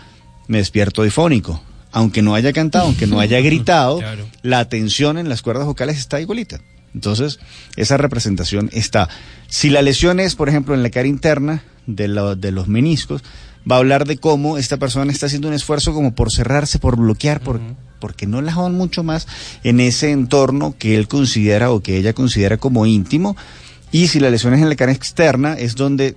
me 0.48 0.58
despierto 0.58 1.02
difónico. 1.02 1.60
Aunque 1.96 2.20
no 2.20 2.34
haya 2.34 2.52
cantado, 2.52 2.84
aunque 2.84 3.06
no 3.06 3.20
haya 3.20 3.40
gritado, 3.40 4.00
la 4.42 4.68
tensión 4.68 5.16
en 5.18 5.28
las 5.30 5.40
cuerdas 5.42 5.66
vocales 5.66 5.96
está 5.98 6.20
igualita. 6.20 6.60
Entonces, 6.94 7.38
esa 7.76 7.96
representación 7.96 8.68
está. 8.72 9.08
Si 9.48 9.70
la 9.70 9.80
lesión 9.82 10.20
es, 10.20 10.34
por 10.34 10.48
ejemplo, 10.48 10.74
en 10.74 10.82
la 10.82 10.90
cara 10.90 11.08
interna 11.08 11.62
de, 11.86 12.08
lo- 12.08 12.36
de 12.36 12.52
los 12.52 12.68
meniscos, 12.68 13.22
va 13.70 13.76
a 13.76 13.78
hablar 13.78 14.06
de 14.06 14.18
cómo 14.18 14.58
esta 14.58 14.76
persona 14.76 15.10
está 15.10 15.26
haciendo 15.26 15.48
un 15.48 15.54
esfuerzo 15.54 15.92
como 15.94 16.14
por 16.14 16.30
cerrarse, 16.30 16.78
por 16.78 16.96
bloquear, 16.96 17.40
por, 17.40 17.60
porque 17.98 18.26
no 18.26 18.42
la 18.42 18.52
jodan 18.52 18.74
mucho 18.74 19.02
más 19.02 19.26
en 19.64 19.80
ese 19.80 20.10
entorno 20.10 20.74
que 20.78 20.96
él 20.96 21.08
considera 21.08 21.70
o 21.70 21.80
que 21.80 21.96
ella 21.96 22.12
considera 22.12 22.56
como 22.58 22.84
íntimo. 22.86 23.36
Y 23.90 24.08
si 24.08 24.20
la 24.20 24.28
lesión 24.30 24.52
es 24.54 24.60
en 24.60 24.68
la 24.68 24.76
cara 24.76 24.92
externa, 24.92 25.54
es 25.54 25.74
donde 25.76 26.14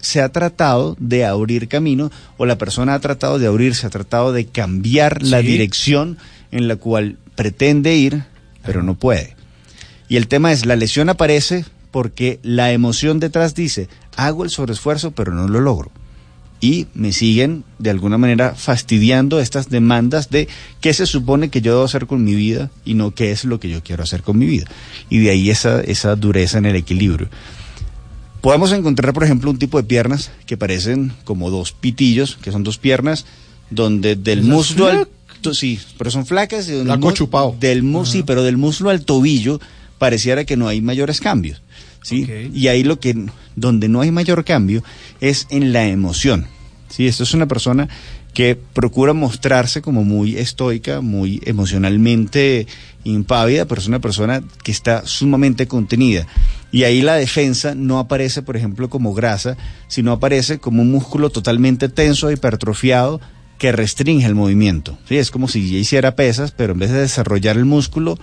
se 0.00 0.20
ha 0.20 0.30
tratado 0.30 0.96
de 0.98 1.24
abrir 1.24 1.68
camino 1.68 2.10
o 2.36 2.46
la 2.46 2.58
persona 2.58 2.94
ha 2.94 3.00
tratado 3.00 3.38
de 3.38 3.46
abrirse, 3.46 3.86
ha 3.86 3.90
tratado 3.90 4.32
de 4.32 4.46
cambiar 4.46 5.22
la 5.22 5.40
dirección 5.40 6.18
en 6.50 6.68
la 6.68 6.76
cual 6.76 7.16
pretende 7.34 7.94
ir, 7.96 8.24
pero 8.64 8.82
no 8.82 8.94
puede. 8.94 9.36
Y 10.08 10.16
el 10.16 10.26
tema 10.26 10.52
es, 10.52 10.66
la 10.66 10.76
lesión 10.76 11.08
aparece 11.08 11.64
porque 11.90 12.40
la 12.42 12.72
emoción 12.72 13.20
detrás 13.20 13.54
dice, 13.54 13.88
hago 14.16 14.44
el 14.44 14.50
sobreesfuerzo, 14.50 15.12
pero 15.12 15.32
no 15.32 15.48
lo 15.48 15.60
logro. 15.60 15.90
Y 16.60 16.88
me 16.92 17.12
siguen 17.12 17.64
de 17.78 17.90
alguna 17.90 18.18
manera 18.18 18.54
fastidiando 18.54 19.40
estas 19.40 19.70
demandas 19.70 20.28
de 20.28 20.46
qué 20.80 20.92
se 20.92 21.06
supone 21.06 21.48
que 21.48 21.62
yo 21.62 21.72
debo 21.72 21.84
hacer 21.84 22.06
con 22.06 22.22
mi 22.22 22.34
vida 22.34 22.70
y 22.84 22.94
no 22.94 23.12
qué 23.12 23.30
es 23.30 23.44
lo 23.44 23.58
que 23.58 23.70
yo 23.70 23.82
quiero 23.82 24.02
hacer 24.02 24.22
con 24.22 24.36
mi 24.36 24.46
vida. 24.46 24.66
Y 25.08 25.20
de 25.20 25.30
ahí 25.30 25.48
esa, 25.48 25.80
esa 25.80 26.16
dureza 26.16 26.58
en 26.58 26.66
el 26.66 26.76
equilibrio. 26.76 27.28
Podemos 28.40 28.72
encontrar, 28.72 29.12
por 29.12 29.24
ejemplo, 29.24 29.50
un 29.50 29.58
tipo 29.58 29.76
de 29.78 29.84
piernas 29.84 30.30
que 30.46 30.56
parecen 30.56 31.12
como 31.24 31.50
dos 31.50 31.72
pitillos, 31.72 32.36
que 32.40 32.50
son 32.52 32.64
dos 32.64 32.78
piernas, 32.78 33.26
donde 33.70 34.16
del 34.16 34.42
muslo 34.42 34.86
al... 34.86 35.08
Sí, 35.54 35.78
pero 35.98 36.10
son 36.10 36.26
flacas. 36.26 36.68
y 36.68 36.72
del 36.72 36.86
chupao. 37.14 37.56
Del 37.58 37.82
mu- 37.82 38.04
sí, 38.06 38.22
pero 38.22 38.42
del 38.42 38.56
muslo 38.56 38.90
al 38.90 39.04
tobillo 39.04 39.60
pareciera 39.98 40.44
que 40.44 40.56
no 40.56 40.68
hay 40.68 40.80
mayores 40.80 41.20
cambios. 41.20 41.62
¿sí? 42.02 42.24
Y 42.54 42.68
ahí 42.68 42.82
lo 42.82 42.98
que, 43.00 43.14
donde 43.56 43.88
no 43.88 44.00
hay 44.00 44.10
mayor 44.10 44.44
cambio 44.44 44.82
es 45.20 45.46
en 45.50 45.72
la 45.72 45.86
emoción. 45.86 46.46
¿sí? 46.88 47.06
Esto 47.06 47.22
es 47.24 47.32
una 47.34 47.46
persona 47.46 47.88
que 48.34 48.54
procura 48.54 49.12
mostrarse 49.12 49.82
como 49.82 50.04
muy 50.04 50.36
estoica, 50.36 51.00
muy 51.00 51.40
emocionalmente 51.44 52.66
impávida, 53.04 53.64
pero 53.64 53.80
es 53.80 53.88
una 53.88 53.98
persona 53.98 54.42
que 54.62 54.72
está 54.72 55.06
sumamente 55.06 55.66
contenida. 55.66 56.26
Y 56.72 56.84
ahí 56.84 57.02
la 57.02 57.14
defensa 57.14 57.74
no 57.74 57.98
aparece, 57.98 58.42
por 58.42 58.56
ejemplo, 58.56 58.88
como 58.88 59.12
grasa, 59.12 59.56
sino 59.88 60.12
aparece 60.12 60.58
como 60.58 60.82
un 60.82 60.90
músculo 60.90 61.30
totalmente 61.30 61.88
tenso, 61.88 62.30
hipertrofiado, 62.30 63.20
que 63.58 63.72
restringe 63.72 64.26
el 64.26 64.34
movimiento. 64.34 64.98
¿sí? 65.08 65.18
Es 65.18 65.30
como 65.30 65.48
si 65.48 65.70
ya 65.70 65.78
hiciera 65.78 66.16
pesas, 66.16 66.52
pero 66.52 66.72
en 66.72 66.78
vez 66.78 66.90
de 66.90 67.00
desarrollar 67.00 67.56
el 67.56 67.66
músculo 67.66 68.18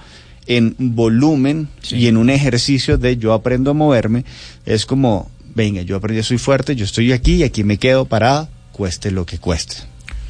en 0.48 0.76
volumen 0.80 1.68
y 1.92 2.08
en 2.08 2.18
un 2.18 2.30
ejercicio 2.30 2.98
de 2.98 3.18
yo 3.18 3.34
aprendo 3.34 3.72
a 3.72 3.74
moverme, 3.74 4.26
es 4.66 4.86
como, 4.86 5.30
venga, 5.54 5.82
yo 5.82 5.98
aprendí, 5.98 6.24
soy 6.24 6.38
fuerte, 6.38 6.76
yo 6.76 6.86
estoy 6.86 7.12
aquí 7.12 7.36
y 7.36 7.44
aquí 7.44 7.64
me 7.64 7.78
quedo 7.78 8.06
parada, 8.06 8.50
cueste 8.72 9.12
lo 9.12 9.26
que 9.26 9.38
cueste. 9.38 9.76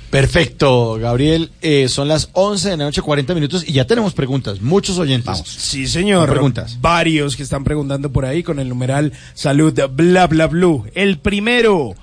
Perfecto, 0.09 0.95
Gabriel. 0.95 1.51
Eh, 1.61 1.89
son 1.89 2.07
las 2.07 2.29
11 2.33 2.69
de 2.69 2.77
la 2.77 2.85
noche, 2.85 3.01
40 3.01 3.33
minutos 3.33 3.63
y 3.67 3.73
ya 3.73 3.85
tenemos 3.85 4.13
preguntas. 4.13 4.61
Muchos 4.61 4.97
oyentes. 4.97 5.43
Sí, 5.45 5.87
señor. 5.87 6.29
Preguntas. 6.29 6.77
Varios 6.79 7.35
que 7.35 7.43
están 7.43 7.63
preguntando 7.63 8.11
por 8.11 8.25
ahí 8.25 8.41
con 8.41 8.59
el 8.59 8.69
numeral 8.69 9.11
salud 9.33 9.77
bla 9.91 10.27
bla 10.27 10.47
blue. 10.47 10.85
El 10.95 11.19
primero, 11.19 11.95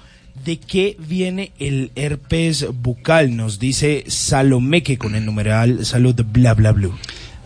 ¿de 0.44 0.58
qué 0.58 0.96
viene 0.98 1.52
el 1.58 1.92
herpes 1.94 2.66
bucal? 2.82 3.36
Nos 3.36 3.58
dice 3.58 4.04
Salomeque 4.06 4.98
con 4.98 5.14
el 5.14 5.24
numeral 5.24 5.86
salud 5.86 6.14
bla 6.30 6.52
bla 6.54 6.72
blue. 6.72 6.94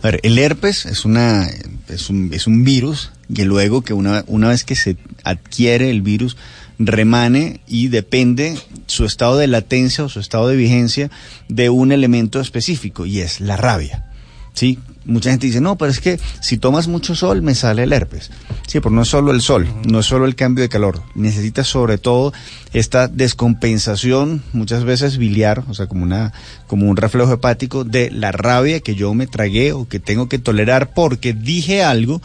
A 0.01 0.11
ver, 0.11 0.19
el 0.23 0.37
herpes 0.39 0.85
es 0.85 1.05
una 1.05 1.47
es 1.87 2.09
un, 2.09 2.33
es 2.33 2.47
un 2.47 2.63
virus 2.63 3.11
que 3.33 3.45
luego 3.45 3.81
que 3.81 3.93
una, 3.93 4.23
una 4.27 4.49
vez 4.49 4.63
que 4.63 4.75
se 4.75 4.97
adquiere 5.23 5.89
el 5.89 6.01
virus 6.01 6.37
remane 6.79 7.59
y 7.67 7.89
depende 7.89 8.57
su 8.87 9.05
estado 9.05 9.37
de 9.37 9.47
latencia 9.47 10.05
o 10.05 10.09
su 10.09 10.19
estado 10.19 10.47
de 10.47 10.55
vigencia 10.55 11.11
de 11.49 11.69
un 11.69 11.91
elemento 11.91 12.39
específico 12.39 13.05
y 13.05 13.19
es 13.19 13.41
la 13.41 13.57
rabia. 13.57 14.05
¿Sí? 14.53 14.79
Mucha 15.05 15.31
gente 15.31 15.47
dice, 15.47 15.61
no, 15.61 15.77
pero 15.77 15.91
es 15.91 15.99
que 15.99 16.19
si 16.41 16.57
tomas 16.57 16.87
mucho 16.87 17.15
sol 17.15 17.41
me 17.41 17.55
sale 17.55 17.83
el 17.83 17.93
herpes. 17.93 18.29
Sí, 18.67 18.79
pero 18.79 18.91
no 18.91 19.03
es 19.03 19.07
solo 19.07 19.31
el 19.31 19.41
sol, 19.41 19.67
no 19.85 19.99
es 19.99 20.05
solo 20.05 20.25
el 20.25 20.35
cambio 20.35 20.61
de 20.61 20.69
calor. 20.69 21.01
Necesitas 21.15 21.67
sobre 21.67 21.97
todo 21.97 22.33
esta 22.73 23.07
descompensación, 23.07 24.43
muchas 24.53 24.83
veces 24.83 25.17
biliar, 25.17 25.63
o 25.69 25.73
sea, 25.73 25.87
como, 25.87 26.03
una, 26.03 26.33
como 26.67 26.89
un 26.89 26.97
reflejo 26.97 27.31
hepático 27.33 27.83
de 27.83 28.11
la 28.11 28.31
rabia 28.31 28.81
que 28.81 28.95
yo 28.95 29.13
me 29.13 29.27
tragué 29.27 29.71
o 29.71 29.87
que 29.87 29.99
tengo 29.99 30.29
que 30.29 30.39
tolerar 30.39 30.93
porque 30.93 31.33
dije 31.33 31.83
algo 31.83 32.21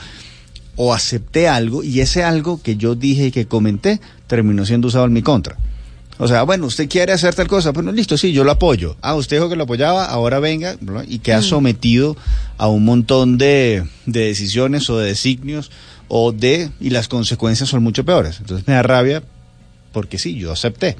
o 0.77 0.93
acepté 0.95 1.49
algo 1.49 1.85
y 1.85 2.01
ese 2.01 2.23
algo 2.25 2.61
que 2.63 2.77
yo 2.77 2.95
dije 2.95 3.27
y 3.27 3.31
que 3.31 3.47
comenté 3.47 4.01
terminó 4.27 4.65
siendo 4.67 4.89
usado 4.89 5.05
en 5.07 5.13
mi 5.13 5.23
contra. 5.23 5.57
O 6.19 6.29
sea, 6.29 6.45
bueno, 6.45 6.67
usted 6.67 6.89
quiere 6.89 7.13
hacer 7.13 7.35
tal 7.35 7.49
cosa, 7.49 7.73
bueno, 7.73 7.91
listo, 7.91 8.17
sí, 8.17 8.33
yo 8.33 8.45
lo 8.45 8.53
apoyo. 8.53 8.97
Ah, 9.03 9.15
usted 9.17 9.37
dijo 9.39 9.49
que 9.49 9.57
lo 9.57 9.65
apoyaba, 9.65 10.05
ahora 10.07 10.39
venga, 10.39 10.77
¿no? 10.81 11.03
y 11.03 11.19
queda 11.19 11.41
Mm. 11.41 11.45
sometido 11.45 12.17
a 12.57 12.69
un 12.69 12.85
montón 12.85 13.37
de, 13.37 13.85
de 14.07 14.21
decisiones 14.27 14.89
o 14.91 14.99
de 14.99 15.09
designios 15.09 15.73
o 16.07 16.31
de, 16.31 16.71
y 16.81 16.91
las 16.91 17.09
consecuencias 17.09 17.69
son 17.69 17.83
mucho 17.83 18.05
peores. 18.05 18.39
Entonces 18.41 18.67
me 18.69 18.75
da 18.75 18.83
rabia 18.85 19.23
porque 19.93 20.19
sí, 20.19 20.35
yo 20.37 20.53
acepté. 20.53 20.97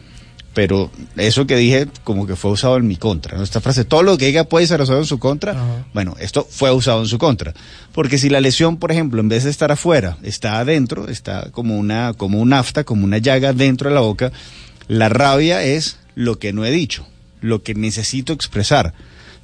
Pero 0.55 0.91
eso 1.17 1.47
que 1.47 1.57
dije 1.57 1.89
como 2.05 2.27
que 2.27 2.37
fue 2.37 2.53
usado 2.53 2.77
en 2.77 2.87
mi 2.87 2.97
contra. 2.97 3.37
¿no? 3.37 3.43
Esta 3.43 3.61
frase, 3.61 3.85
todo 3.85 4.05
lo 4.05 4.17
que 4.17 4.27
diga 4.27 4.45
puede 4.45 4.67
ser 4.67 4.81
usado 4.81 5.01
en 5.01 5.05
su 5.05 5.19
contra. 5.19 5.85
Bueno, 5.93 6.15
esto 6.21 6.47
fue 6.49 6.71
usado 6.71 7.01
en 7.01 7.09
su 7.09 7.19
contra. 7.19 7.53
Porque 7.93 8.19
si 8.19 8.29
la 8.29 8.41
lesión, 8.41 8.77
por 8.77 8.93
ejemplo, 8.93 9.21
en 9.21 9.29
vez 9.29 9.45
de 9.45 9.51
estar 9.51 9.73
afuera, 9.73 10.17
está 10.23 10.61
adentro, 10.61 11.09
está 11.09 11.51
como 11.51 11.77
una, 11.77 12.15
como 12.15 12.39
un 12.41 12.53
afta, 12.53 12.85
como 12.85 13.05
una 13.05 13.19
llaga 13.19 13.53
dentro 13.53 13.89
de 13.89 13.95
la 13.97 14.01
boca, 14.01 14.31
la 14.87 15.09
rabia 15.09 15.63
es 15.65 15.99
lo 16.15 16.39
que 16.39 16.53
no 16.53 16.65
he 16.65 16.71
dicho, 16.71 17.07
lo 17.41 17.63
que 17.63 17.75
necesito 17.75 18.33
expresar. 18.33 18.95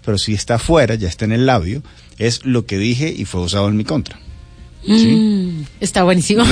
Pero 0.04 0.16
si 0.16 0.32
está 0.32 0.54
afuera, 0.54 0.94
ya 0.94 1.08
está 1.08 1.24
en 1.24 1.32
el 1.32 1.44
labio, 1.44 1.82
es 2.18 2.44
lo 2.44 2.66
que 2.66 2.78
dije 2.78 3.12
y 3.14 3.24
fue 3.24 3.40
usado 3.40 3.68
en 3.68 3.76
mi 3.76 3.84
contra. 3.84 4.18
Mm, 4.86 5.62
está 5.80 6.04
buenísimo. 6.04 6.44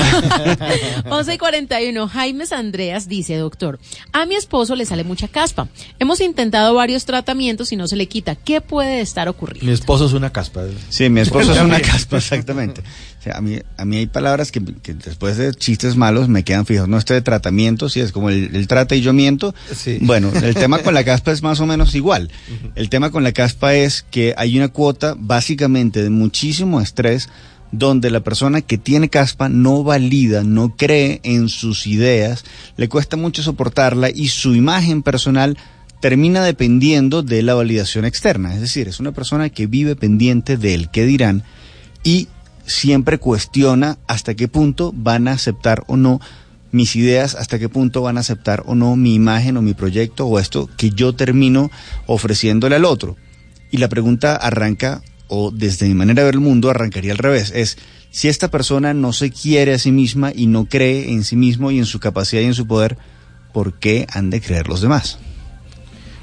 11 1.10 1.34
y 1.34 1.38
41. 1.38 2.08
Jaimes 2.08 2.52
Andreas 2.52 3.08
dice, 3.08 3.36
doctor, 3.36 3.78
a 4.12 4.26
mi 4.26 4.34
esposo 4.34 4.76
le 4.76 4.84
sale 4.84 5.04
mucha 5.04 5.28
caspa. 5.28 5.68
Hemos 5.98 6.20
intentado 6.20 6.74
varios 6.74 7.04
tratamientos 7.04 7.72
y 7.72 7.76
no 7.76 7.88
se 7.88 7.96
le 7.96 8.06
quita. 8.06 8.34
¿Qué 8.36 8.60
puede 8.60 9.00
estar 9.00 9.28
ocurriendo? 9.28 9.66
Mi 9.66 9.72
esposo 9.72 10.06
es 10.06 10.12
una 10.12 10.30
caspa. 10.30 10.64
Sí, 10.88 11.08
mi 11.08 11.20
esposo 11.20 11.52
es 11.52 11.60
una 11.60 11.80
caspa, 11.80 12.18
exactamente. 12.18 12.82
O 13.18 13.22
sea, 13.22 13.36
a, 13.36 13.40
mí, 13.40 13.58
a 13.76 13.84
mí 13.84 13.96
hay 13.96 14.06
palabras 14.06 14.52
que, 14.52 14.62
que 14.82 14.94
después 14.94 15.36
de 15.36 15.52
chistes 15.54 15.96
malos 15.96 16.28
me 16.28 16.44
quedan 16.44 16.66
fijos. 16.66 16.88
No, 16.88 16.98
este 16.98 17.14
de 17.14 17.22
tratamiento, 17.22 17.88
sí, 17.88 18.00
es 18.00 18.12
como 18.12 18.28
el, 18.30 18.54
el 18.54 18.68
trata 18.68 18.94
y 18.94 19.00
yo 19.00 19.12
miento. 19.12 19.54
Bueno, 20.02 20.30
el 20.34 20.54
tema 20.54 20.78
con 20.80 20.94
la 20.94 21.04
caspa 21.08 21.32
es 21.32 21.42
más 21.42 21.60
o 21.60 21.66
menos 21.66 21.94
igual. 21.94 22.30
El 22.74 22.90
tema 22.90 23.10
con 23.10 23.24
la 23.24 23.32
caspa 23.32 23.74
es 23.74 24.04
que 24.10 24.34
hay 24.36 24.56
una 24.56 24.68
cuota 24.68 25.14
básicamente 25.18 26.02
de 26.02 26.10
muchísimo 26.10 26.80
estrés 26.80 27.28
donde 27.72 28.10
la 28.10 28.20
persona 28.20 28.60
que 28.62 28.78
tiene 28.78 29.08
caspa 29.08 29.48
no 29.48 29.84
valida, 29.84 30.42
no 30.42 30.76
cree 30.76 31.20
en 31.22 31.48
sus 31.48 31.86
ideas, 31.86 32.44
le 32.76 32.88
cuesta 32.88 33.16
mucho 33.16 33.42
soportarla 33.42 34.10
y 34.10 34.28
su 34.28 34.54
imagen 34.54 35.02
personal 35.02 35.56
termina 36.00 36.42
dependiendo 36.44 37.22
de 37.22 37.42
la 37.42 37.54
validación 37.54 38.04
externa. 38.04 38.54
Es 38.54 38.60
decir, 38.60 38.88
es 38.88 39.00
una 39.00 39.12
persona 39.12 39.50
que 39.50 39.66
vive 39.66 39.96
pendiente 39.96 40.56
del 40.56 40.90
qué 40.90 41.04
dirán 41.04 41.42
y 42.02 42.28
siempre 42.66 43.18
cuestiona 43.18 43.98
hasta 44.06 44.34
qué 44.34 44.48
punto 44.48 44.92
van 44.94 45.28
a 45.28 45.32
aceptar 45.32 45.84
o 45.88 45.96
no 45.96 46.20
mis 46.70 46.96
ideas, 46.96 47.34
hasta 47.34 47.58
qué 47.58 47.68
punto 47.68 48.02
van 48.02 48.18
a 48.18 48.20
aceptar 48.20 48.62
o 48.66 48.74
no 48.74 48.94
mi 48.94 49.14
imagen 49.14 49.56
o 49.56 49.62
mi 49.62 49.74
proyecto 49.74 50.26
o 50.26 50.38
esto 50.38 50.68
que 50.76 50.90
yo 50.90 51.14
termino 51.14 51.70
ofreciéndole 52.06 52.76
al 52.76 52.84
otro. 52.84 53.16
Y 53.70 53.78
la 53.78 53.88
pregunta 53.88 54.36
arranca, 54.36 55.02
o 55.28 55.50
desde 55.50 55.86
mi 55.86 55.94
manera 55.94 56.22
de 56.22 56.26
ver 56.26 56.34
el 56.34 56.40
mundo, 56.40 56.70
arrancaría 56.70 57.12
al 57.12 57.18
revés. 57.18 57.52
Es, 57.54 57.78
si 58.10 58.28
esta 58.28 58.50
persona 58.50 58.94
no 58.94 59.12
se 59.12 59.30
quiere 59.30 59.74
a 59.74 59.78
sí 59.78 59.92
misma 59.92 60.32
y 60.34 60.46
no 60.46 60.64
cree 60.66 61.12
en 61.12 61.24
sí 61.24 61.36
mismo 61.36 61.70
y 61.70 61.78
en 61.78 61.86
su 61.86 62.00
capacidad 62.00 62.42
y 62.42 62.46
en 62.46 62.54
su 62.54 62.66
poder, 62.66 62.98
¿por 63.52 63.74
qué 63.78 64.06
han 64.12 64.30
de 64.30 64.40
creer 64.40 64.68
los 64.68 64.80
demás? 64.80 65.18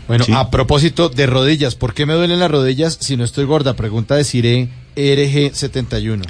Bueno, 0.07 0.25
a 0.35 0.51
propósito 0.51 1.09
de 1.09 1.25
rodillas, 1.25 1.75
¿por 1.75 1.93
qué 1.93 2.05
me 2.05 2.13
duelen 2.13 2.39
las 2.39 2.51
rodillas 2.51 2.97
si 3.01 3.17
no 3.17 3.23
estoy 3.23 3.45
gorda? 3.45 3.75
Pregunta 3.75 4.15
de 4.15 4.23
Cire 4.23 4.69
RG71. 4.95 6.21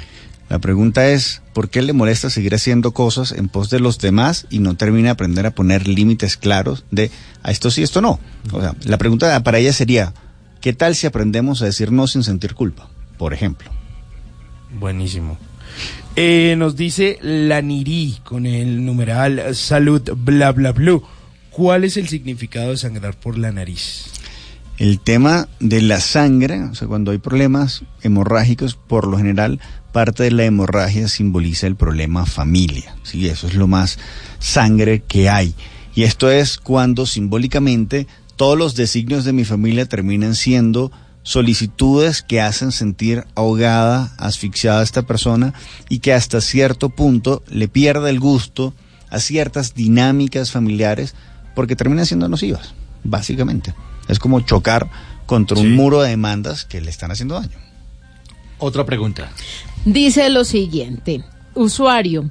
La 0.48 0.60
pregunta 0.60 1.08
es, 1.08 1.42
¿por 1.52 1.68
qué 1.68 1.82
le 1.82 1.92
molesta 1.92 2.30
seguir 2.30 2.54
haciendo 2.54 2.92
cosas 2.92 3.32
en 3.32 3.48
pos 3.48 3.68
de 3.68 3.80
los 3.80 3.98
demás 3.98 4.46
y 4.48 4.60
no 4.60 4.76
termina 4.76 5.08
de 5.08 5.10
aprender 5.10 5.44
a 5.44 5.50
poner 5.50 5.88
límites 5.88 6.36
claros 6.36 6.84
de 6.90 7.10
a 7.42 7.50
esto 7.50 7.70
sí, 7.70 7.82
esto 7.82 8.00
no? 8.00 8.20
O 8.52 8.60
sea, 8.60 8.74
la 8.84 8.96
pregunta 8.96 9.42
para 9.42 9.58
ella 9.58 9.72
sería, 9.72 10.14
¿qué 10.66 10.72
tal 10.72 10.96
si 10.96 11.06
aprendemos 11.06 11.62
a 11.62 11.66
decir 11.66 11.92
no 11.92 12.08
sin 12.08 12.24
sentir 12.24 12.54
culpa? 12.54 12.88
Por 13.18 13.32
ejemplo. 13.32 13.70
Buenísimo. 14.80 15.38
Eh, 16.16 16.56
nos 16.58 16.74
dice 16.74 17.20
la 17.22 17.62
Niri 17.62 18.18
con 18.24 18.46
el 18.46 18.84
numeral 18.84 19.54
salud 19.54 20.02
bla 20.16 20.50
bla 20.50 20.72
blue. 20.72 21.04
¿Cuál 21.50 21.84
es 21.84 21.96
el 21.96 22.08
significado 22.08 22.70
de 22.70 22.78
sangrar 22.78 23.14
por 23.14 23.38
la 23.38 23.52
nariz? 23.52 24.06
El 24.76 24.98
tema 24.98 25.46
de 25.60 25.82
la 25.82 26.00
sangre, 26.00 26.60
o 26.64 26.74
sea, 26.74 26.88
cuando 26.88 27.12
hay 27.12 27.18
problemas 27.18 27.84
hemorrágicos, 28.02 28.74
por 28.74 29.06
lo 29.06 29.18
general, 29.18 29.60
parte 29.92 30.24
de 30.24 30.32
la 30.32 30.46
hemorragia 30.46 31.06
simboliza 31.06 31.68
el 31.68 31.76
problema 31.76 32.26
familia. 32.26 32.96
Sí, 33.04 33.28
eso 33.28 33.46
es 33.46 33.54
lo 33.54 33.68
más 33.68 34.00
sangre 34.40 35.04
que 35.06 35.28
hay. 35.28 35.54
Y 35.94 36.02
esto 36.02 36.28
es 36.28 36.58
cuando 36.58 37.06
simbólicamente 37.06 38.08
todos 38.36 38.56
los 38.56 38.74
designios 38.74 39.24
de 39.24 39.32
mi 39.32 39.44
familia 39.44 39.86
terminan 39.86 40.34
siendo 40.34 40.92
solicitudes 41.22 42.22
que 42.22 42.40
hacen 42.40 42.70
sentir 42.70 43.24
ahogada, 43.34 44.14
asfixiada 44.16 44.80
a 44.80 44.84
esta 44.84 45.02
persona 45.02 45.54
y 45.88 45.98
que 45.98 46.12
hasta 46.12 46.40
cierto 46.40 46.90
punto 46.90 47.42
le 47.48 47.66
pierde 47.66 48.10
el 48.10 48.20
gusto 48.20 48.74
a 49.10 49.18
ciertas 49.18 49.74
dinámicas 49.74 50.52
familiares 50.52 51.14
porque 51.56 51.74
terminan 51.74 52.06
siendo 52.06 52.28
nocivas, 52.28 52.74
básicamente. 53.02 53.74
Es 54.08 54.18
como 54.18 54.40
chocar 54.40 54.88
contra 55.26 55.58
un 55.58 55.74
muro 55.74 56.02
de 56.02 56.10
demandas 56.10 56.64
que 56.64 56.80
le 56.80 56.90
están 56.90 57.10
haciendo 57.10 57.34
daño. 57.34 57.58
Otra 58.58 58.86
pregunta. 58.86 59.30
Dice 59.84 60.28
lo 60.30 60.44
siguiente, 60.44 61.24
usuario. 61.54 62.30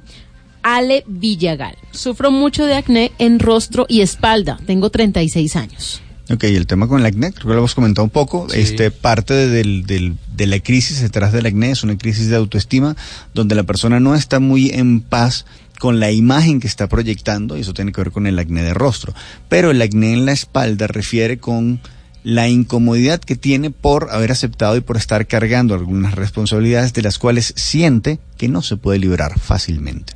Ale 0.68 1.04
Villagal. 1.06 1.76
Sufro 1.92 2.32
mucho 2.32 2.66
de 2.66 2.74
acné 2.74 3.12
en 3.18 3.38
rostro 3.38 3.86
y 3.88 4.00
espalda. 4.00 4.58
Tengo 4.66 4.90
36 4.90 5.54
años. 5.54 6.02
Ok, 6.28 6.42
el 6.42 6.66
tema 6.66 6.88
con 6.88 6.98
el 6.98 7.06
acné, 7.06 7.30
creo 7.30 7.44
que 7.46 7.52
lo 7.52 7.58
hemos 7.58 7.76
comentado 7.76 8.02
un 8.02 8.10
poco. 8.10 8.48
Este, 8.52 8.90
parte 8.90 9.32
de, 9.32 9.46
del- 9.48 9.86
del- 9.86 10.16
de 10.34 10.46
la 10.48 10.58
crisis 10.58 11.00
detrás 11.00 11.32
del 11.32 11.46
acné 11.46 11.70
es 11.70 11.84
una 11.84 11.96
crisis 11.96 12.28
de 12.30 12.34
autoestima 12.34 12.96
donde 13.32 13.54
la 13.54 13.62
persona 13.62 14.00
no 14.00 14.16
está 14.16 14.40
muy 14.40 14.70
en 14.70 15.02
paz 15.02 15.46
con 15.78 16.00
la 16.00 16.10
imagen 16.10 16.58
que 16.58 16.66
está 16.66 16.88
proyectando, 16.88 17.56
y 17.56 17.60
eso 17.60 17.72
tiene 17.72 17.92
que 17.92 18.00
ver 18.00 18.10
con 18.10 18.26
el 18.26 18.36
acné 18.36 18.64
de 18.64 18.74
rostro. 18.74 19.14
Pero 19.48 19.70
el 19.70 19.80
acné 19.80 20.14
en 20.14 20.26
la 20.26 20.32
espalda 20.32 20.88
refiere 20.88 21.38
con 21.38 21.78
la 22.24 22.48
incomodidad 22.48 23.20
que 23.20 23.36
tiene 23.36 23.70
por 23.70 24.08
haber 24.10 24.32
aceptado 24.32 24.76
y 24.76 24.80
por 24.80 24.96
estar 24.96 25.28
cargando 25.28 25.74
algunas 25.76 26.16
responsabilidades 26.16 26.92
de 26.92 27.02
las 27.02 27.20
cuales 27.20 27.52
siente 27.54 28.18
que 28.36 28.48
no 28.48 28.62
se 28.62 28.76
puede 28.76 28.98
liberar 28.98 29.38
fácilmente. 29.38 30.14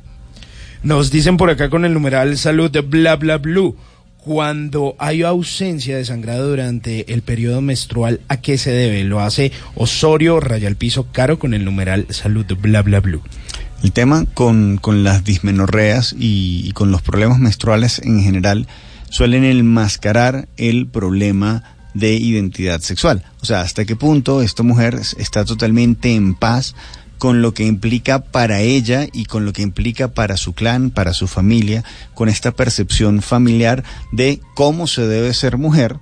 Nos 0.83 1.11
dicen 1.11 1.37
por 1.37 1.49
acá 1.49 1.69
con 1.69 1.85
el 1.85 1.93
numeral 1.93 2.37
salud 2.37 2.71
bla 2.87 3.15
bla 3.15 3.37
blue. 3.37 3.75
Cuando 4.17 4.95
hay 4.99 5.23
ausencia 5.23 5.97
de 5.97 6.05
sangrado 6.05 6.47
durante 6.49 7.11
el 7.11 7.23
periodo 7.23 7.61
menstrual, 7.61 8.21
¿a 8.27 8.37
qué 8.37 8.57
se 8.59 8.71
debe? 8.71 9.03
Lo 9.03 9.19
hace 9.19 9.51
Osorio 9.73 10.39
Raya 10.39 10.67
al 10.67 10.75
Piso 10.75 11.07
Caro 11.11 11.39
con 11.39 11.53
el 11.55 11.65
numeral 11.65 12.05
salud 12.09 12.45
bla 12.61 12.81
bla 12.83 12.99
blue. 12.99 13.21
El 13.83 13.91
tema 13.91 14.25
con, 14.35 14.77
con 14.77 15.03
las 15.03 15.23
dismenorreas 15.23 16.13
y, 16.17 16.61
y 16.67 16.71
con 16.73 16.91
los 16.91 17.01
problemas 17.01 17.39
menstruales 17.39 17.97
en 17.99 18.21
general 18.21 18.67
suelen 19.09 19.43
enmascarar 19.43 20.47
el 20.57 20.85
problema 20.87 21.63
de 21.95 22.13
identidad 22.13 22.79
sexual. 22.81 23.23
O 23.41 23.45
sea, 23.45 23.61
hasta 23.61 23.85
qué 23.85 23.95
punto 23.95 24.41
esta 24.43 24.61
mujer 24.63 24.95
es- 24.95 25.15
está 25.19 25.45
totalmente 25.45 26.13
en 26.13 26.35
paz 26.35 26.75
con 27.21 27.43
lo 27.43 27.53
que 27.53 27.67
implica 27.67 28.23
para 28.23 28.61
ella 28.61 29.05
y 29.13 29.25
con 29.25 29.45
lo 29.45 29.53
que 29.53 29.61
implica 29.61 30.07
para 30.07 30.37
su 30.37 30.53
clan, 30.53 30.89
para 30.89 31.13
su 31.13 31.27
familia, 31.27 31.83
con 32.15 32.29
esta 32.29 32.49
percepción 32.49 33.21
familiar 33.21 33.83
de 34.11 34.39
cómo 34.55 34.87
se 34.87 35.05
debe 35.05 35.31
ser 35.35 35.59
mujer 35.59 35.99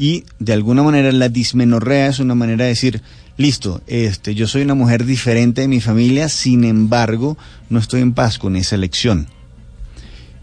y 0.00 0.24
de 0.40 0.52
alguna 0.52 0.82
manera 0.82 1.12
la 1.12 1.28
dismenorrea 1.28 2.08
es 2.08 2.18
una 2.18 2.34
manera 2.34 2.64
de 2.64 2.70
decir, 2.70 3.02
listo, 3.36 3.82
este, 3.86 4.34
yo 4.34 4.48
soy 4.48 4.62
una 4.62 4.74
mujer 4.74 5.04
diferente 5.04 5.60
de 5.60 5.68
mi 5.68 5.80
familia, 5.80 6.28
sin 6.28 6.64
embargo, 6.64 7.38
no 7.70 7.78
estoy 7.78 8.00
en 8.00 8.12
paz 8.12 8.40
con 8.40 8.56
esa 8.56 8.74
elección. 8.74 9.28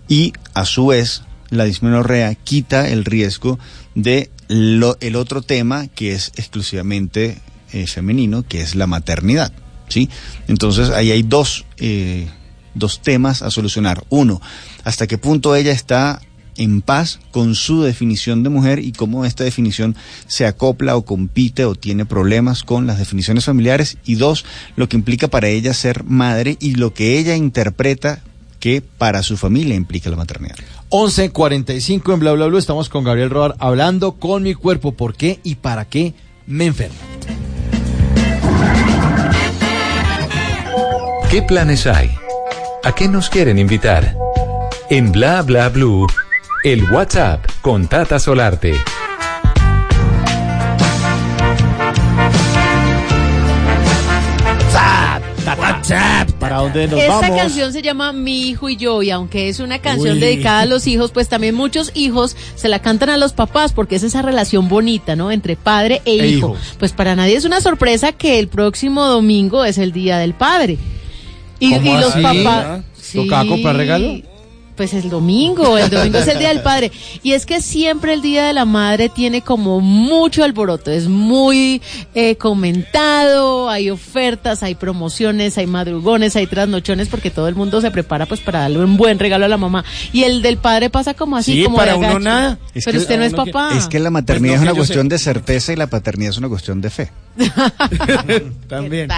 Y 0.07 0.31
a 0.53 0.63
su 0.63 0.87
vez, 0.87 1.23
la 1.49 1.65
dismenorrea 1.65 2.35
quita 2.35 2.87
el 2.87 3.03
riesgo 3.03 3.59
de 3.95 4.29
el 4.47 5.15
otro 5.17 5.41
tema 5.41 5.87
que 5.87 6.13
es 6.13 6.31
exclusivamente 6.37 7.41
eh, 7.73 7.85
femenino, 7.85 8.47
que 8.47 8.61
es 8.61 8.75
la 8.75 8.87
maternidad. 8.87 9.51
¿Sí? 9.87 10.09
Entonces 10.47 10.89
ahí 10.89 11.11
hay 11.11 11.23
dos, 11.23 11.65
eh, 11.77 12.27
dos 12.73 13.01
temas 13.01 13.41
a 13.41 13.51
solucionar. 13.51 14.03
Uno, 14.09 14.41
hasta 14.83 15.07
qué 15.07 15.17
punto 15.17 15.55
ella 15.55 15.71
está 15.71 16.21
en 16.57 16.81
paz 16.81 17.19
con 17.31 17.55
su 17.55 17.83
definición 17.83 18.43
de 18.43 18.49
mujer 18.49 18.79
y 18.79 18.91
cómo 18.91 19.25
esta 19.25 19.43
definición 19.43 19.95
se 20.27 20.45
acopla 20.45 20.95
o 20.95 21.03
compite 21.03 21.65
o 21.65 21.75
tiene 21.75 22.05
problemas 22.05 22.63
con 22.63 22.87
las 22.87 22.97
definiciones 22.97 23.45
familiares. 23.45 23.97
Y 24.05 24.15
dos, 24.15 24.45
lo 24.75 24.87
que 24.89 24.97
implica 24.97 25.27
para 25.27 25.47
ella 25.47 25.73
ser 25.73 26.03
madre 26.03 26.57
y 26.59 26.75
lo 26.75 26.93
que 26.93 27.19
ella 27.19 27.35
interpreta 27.35 28.21
que 28.59 28.81
para 28.81 29.21
su 29.21 29.37
familia 29.37 29.75
implica 29.75 30.09
la 30.09 30.15
maternidad. 30.15 30.55
11.45 30.89 32.13
en 32.13 32.19
Bla 32.19 32.31
Bla 32.33 32.47
Bla. 32.47 32.59
Estamos 32.59 32.89
con 32.89 33.03
Gabriel 33.03 33.29
Roar 33.29 33.55
hablando 33.59 34.13
con 34.13 34.43
mi 34.43 34.53
cuerpo. 34.53 34.93
¿Por 34.93 35.15
qué 35.15 35.39
y 35.43 35.55
para 35.55 35.85
qué 35.85 36.13
me 36.47 36.65
enfermo? 36.65 36.95
¿Qué 41.29 41.41
planes 41.41 41.85
hay? 41.87 42.11
¿A 42.83 42.93
qué 42.93 43.07
nos 43.07 43.29
quieren 43.29 43.59
invitar? 43.59 44.15
En 44.89 45.11
Bla 45.11 45.41
Bla 45.41 45.69
Blue, 45.69 46.07
el 46.63 46.83
WhatsApp 46.91 47.45
con 47.61 47.87
Tata 47.87 48.19
Solarte. 48.19 48.73
¿Para 56.39 56.57
dónde 56.57 56.87
nos 56.87 56.99
Esta 56.99 57.21
vamos? 57.21 57.37
canción 57.37 57.73
se 57.73 57.81
llama 57.81 58.11
Mi 58.11 58.49
hijo 58.49 58.69
y 58.69 58.75
yo 58.77 59.01
y 59.01 59.09
aunque 59.11 59.49
es 59.49 59.59
una 59.59 59.79
canción 59.79 60.15
Uy. 60.15 60.19
dedicada 60.19 60.61
a 60.61 60.65
los 60.65 60.87
hijos, 60.87 61.11
pues 61.11 61.27
también 61.29 61.55
muchos 61.55 61.91
hijos 61.95 62.35
se 62.55 62.67
la 62.69 62.79
cantan 62.79 63.09
a 63.09 63.17
los 63.17 63.33
papás 63.33 63.73
porque 63.73 63.95
es 63.95 64.03
esa 64.03 64.21
relación 64.21 64.67
bonita, 64.67 65.15
¿no? 65.15 65.31
Entre 65.31 65.55
padre 65.55 66.01
e, 66.05 66.11
E 66.19 66.27
hijo. 66.27 66.49
hijo. 66.49 66.57
Pues 66.79 66.91
para 66.93 67.15
nadie 67.15 67.35
es 67.35 67.45
una 67.45 67.61
sorpresa 67.61 68.11
que 68.11 68.39
el 68.39 68.47
próximo 68.47 69.05
domingo 69.05 69.65
es 69.65 69.77
el 69.77 69.91
Día 69.91 70.17
del 70.17 70.33
Padre. 70.33 70.77
Y, 71.59 71.73
¿Cómo 71.73 71.97
y 71.97 72.01
los 72.01 72.15
así? 72.15 72.21
papás... 72.21 72.81
¿Toca 73.13 73.45
comprar 73.45 73.75
regalo? 73.77 74.21
Pues 74.75 74.93
el 74.93 75.09
domingo, 75.09 75.77
el 75.77 75.89
domingo 75.91 76.17
es 76.17 76.27
el 76.27 76.37
Día 76.37 76.49
del 76.49 76.61
Padre. 76.61 76.91
Y 77.23 77.31
es 77.31 77.45
que 77.45 77.61
siempre 77.61 78.13
el 78.13 78.21
Día 78.21 78.45
de 78.45 78.51
la 78.51 78.65
Madre 78.65 79.07
tiene 79.07 79.41
como 79.41 79.79
mucho 79.79 80.43
alboroto, 80.43 80.91
es 80.91 81.07
muy 81.07 81.81
eh, 82.13 82.35
comentado, 82.35 83.69
hay 83.69 83.89
ofertas, 83.89 84.63
hay 84.63 84.75
promociones, 84.75 85.57
hay 85.57 85.65
madrugones, 85.65 86.35
hay 86.35 86.45
trasnochones, 86.47 87.07
porque 87.07 87.31
todo 87.31 87.47
el 87.47 87.55
mundo 87.55 87.79
se 87.79 87.89
prepara 87.89 88.25
pues 88.25 88.41
para 88.41 88.59
darle 88.59 88.79
un 88.79 88.97
buen 88.97 89.17
regalo 89.17 89.45
a 89.45 89.47
la 89.47 89.57
mamá. 89.57 89.85
Y 90.11 90.23
el 90.23 90.41
del 90.41 90.57
padre 90.57 90.89
pasa 90.89 91.13
como 91.13 91.37
así, 91.37 91.53
Sí, 91.53 91.63
como 91.63 91.77
para 91.77 91.93
de 91.93 91.99
uno 91.99 92.19
nada. 92.19 92.59
Pero 92.83 92.97
usted 92.99 93.17
no 93.17 93.23
es 93.23 93.33
papá. 93.33 93.69
Es 93.77 93.87
que 93.87 93.99
la 93.99 94.09
maternidad 94.09 94.55
Pues 94.55 94.61
no, 94.61 94.65
es 94.65 94.71
una 94.71 94.77
cuestión 94.77 95.05
sé. 95.05 95.09
de 95.09 95.19
certeza 95.19 95.71
y 95.71 95.77
la 95.77 95.87
paternidad 95.87 96.31
es 96.31 96.37
una 96.37 96.49
cuestión 96.49 96.81
de 96.81 96.89
fe. 96.89 97.11
También. 98.67 99.09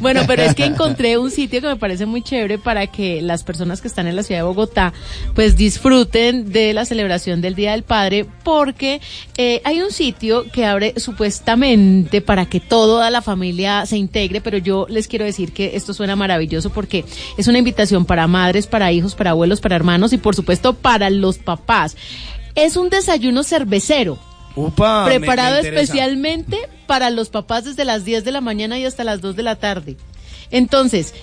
Bueno, 0.00 0.22
pero 0.26 0.42
es 0.42 0.54
que 0.54 0.64
encontré 0.64 1.16
un 1.18 1.30
sitio 1.30 1.60
que 1.60 1.68
me 1.68 1.76
parece 1.76 2.06
muy 2.06 2.22
chévere 2.22 2.58
para 2.58 2.86
que 2.86 3.22
las 3.22 3.44
personas 3.44 3.80
que 3.80 3.88
están 3.88 4.06
en 4.06 4.16
la 4.16 4.22
ciudad 4.22 4.40
de 4.40 4.44
Bogotá 4.44 4.92
pues 5.34 5.56
disfruten 5.56 6.52
de 6.52 6.72
la 6.72 6.84
celebración 6.84 7.40
del 7.40 7.54
Día 7.54 7.72
del 7.72 7.84
Padre 7.84 8.26
porque 8.42 9.00
eh, 9.36 9.60
hay 9.64 9.80
un 9.80 9.92
sitio 9.92 10.44
que 10.50 10.64
abre 10.64 10.94
supuestamente 10.96 12.20
para 12.20 12.46
que 12.46 12.60
toda 12.60 13.10
la 13.10 13.22
familia 13.22 13.86
se 13.86 13.96
integre, 13.96 14.40
pero 14.40 14.58
yo 14.58 14.86
les 14.88 15.06
quiero 15.06 15.24
decir 15.24 15.52
que 15.52 15.76
esto 15.76 15.94
suena 15.94 16.16
maravilloso 16.16 16.70
porque 16.70 17.04
es 17.36 17.46
una 17.46 17.58
invitación 17.58 18.04
para 18.04 18.26
madres, 18.26 18.66
para 18.66 18.92
hijos, 18.92 19.14
para 19.14 19.30
abuelos, 19.30 19.60
para 19.60 19.76
hermanos 19.76 20.12
y 20.12 20.18
por 20.18 20.34
supuesto 20.34 20.74
para 20.74 21.10
los 21.10 21.38
papás. 21.38 21.96
Es 22.54 22.76
un 22.76 22.90
desayuno 22.90 23.44
cervecero 23.44 24.18
Upa, 24.54 25.04
preparado 25.06 25.62
me 25.62 25.68
especialmente 25.68 26.58
para 26.86 27.10
los 27.10 27.30
papás 27.30 27.64
desde 27.64 27.84
las 27.84 28.04
10 28.04 28.24
de 28.24 28.32
la 28.32 28.40
mañana 28.40 28.78
y 28.78 28.84
hasta 28.84 29.04
las 29.04 29.20
2 29.20 29.36
de 29.36 29.42
la 29.42 29.56
tarde. 29.56 29.96
Entonces, 30.50 31.14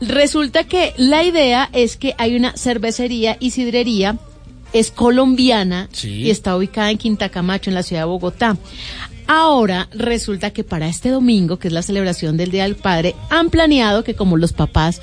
resulta 0.00 0.64
que 0.64 0.94
la 0.96 1.24
idea 1.24 1.68
es 1.72 1.96
que 1.96 2.14
hay 2.18 2.36
una 2.36 2.56
cervecería 2.56 3.36
y 3.40 3.50
sidrería, 3.50 4.16
es 4.72 4.90
colombiana 4.90 5.88
Sí. 5.92 6.22
y 6.22 6.30
está 6.30 6.56
ubicada 6.56 6.90
en 6.90 6.98
Quinta 6.98 7.28
Camacho, 7.28 7.70
en 7.70 7.74
la 7.74 7.82
ciudad 7.82 8.02
de 8.02 8.06
Bogotá. 8.08 8.56
Ahora 9.26 9.88
resulta 9.92 10.50
que 10.52 10.64
para 10.64 10.88
este 10.88 11.10
domingo, 11.10 11.58
que 11.58 11.68
es 11.68 11.74
la 11.74 11.82
celebración 11.82 12.36
del 12.38 12.50
Día 12.50 12.62
del 12.62 12.76
Padre, 12.76 13.14
han 13.28 13.50
planeado 13.50 14.02
que 14.02 14.14
como 14.14 14.38
los 14.38 14.54
papás 14.54 15.02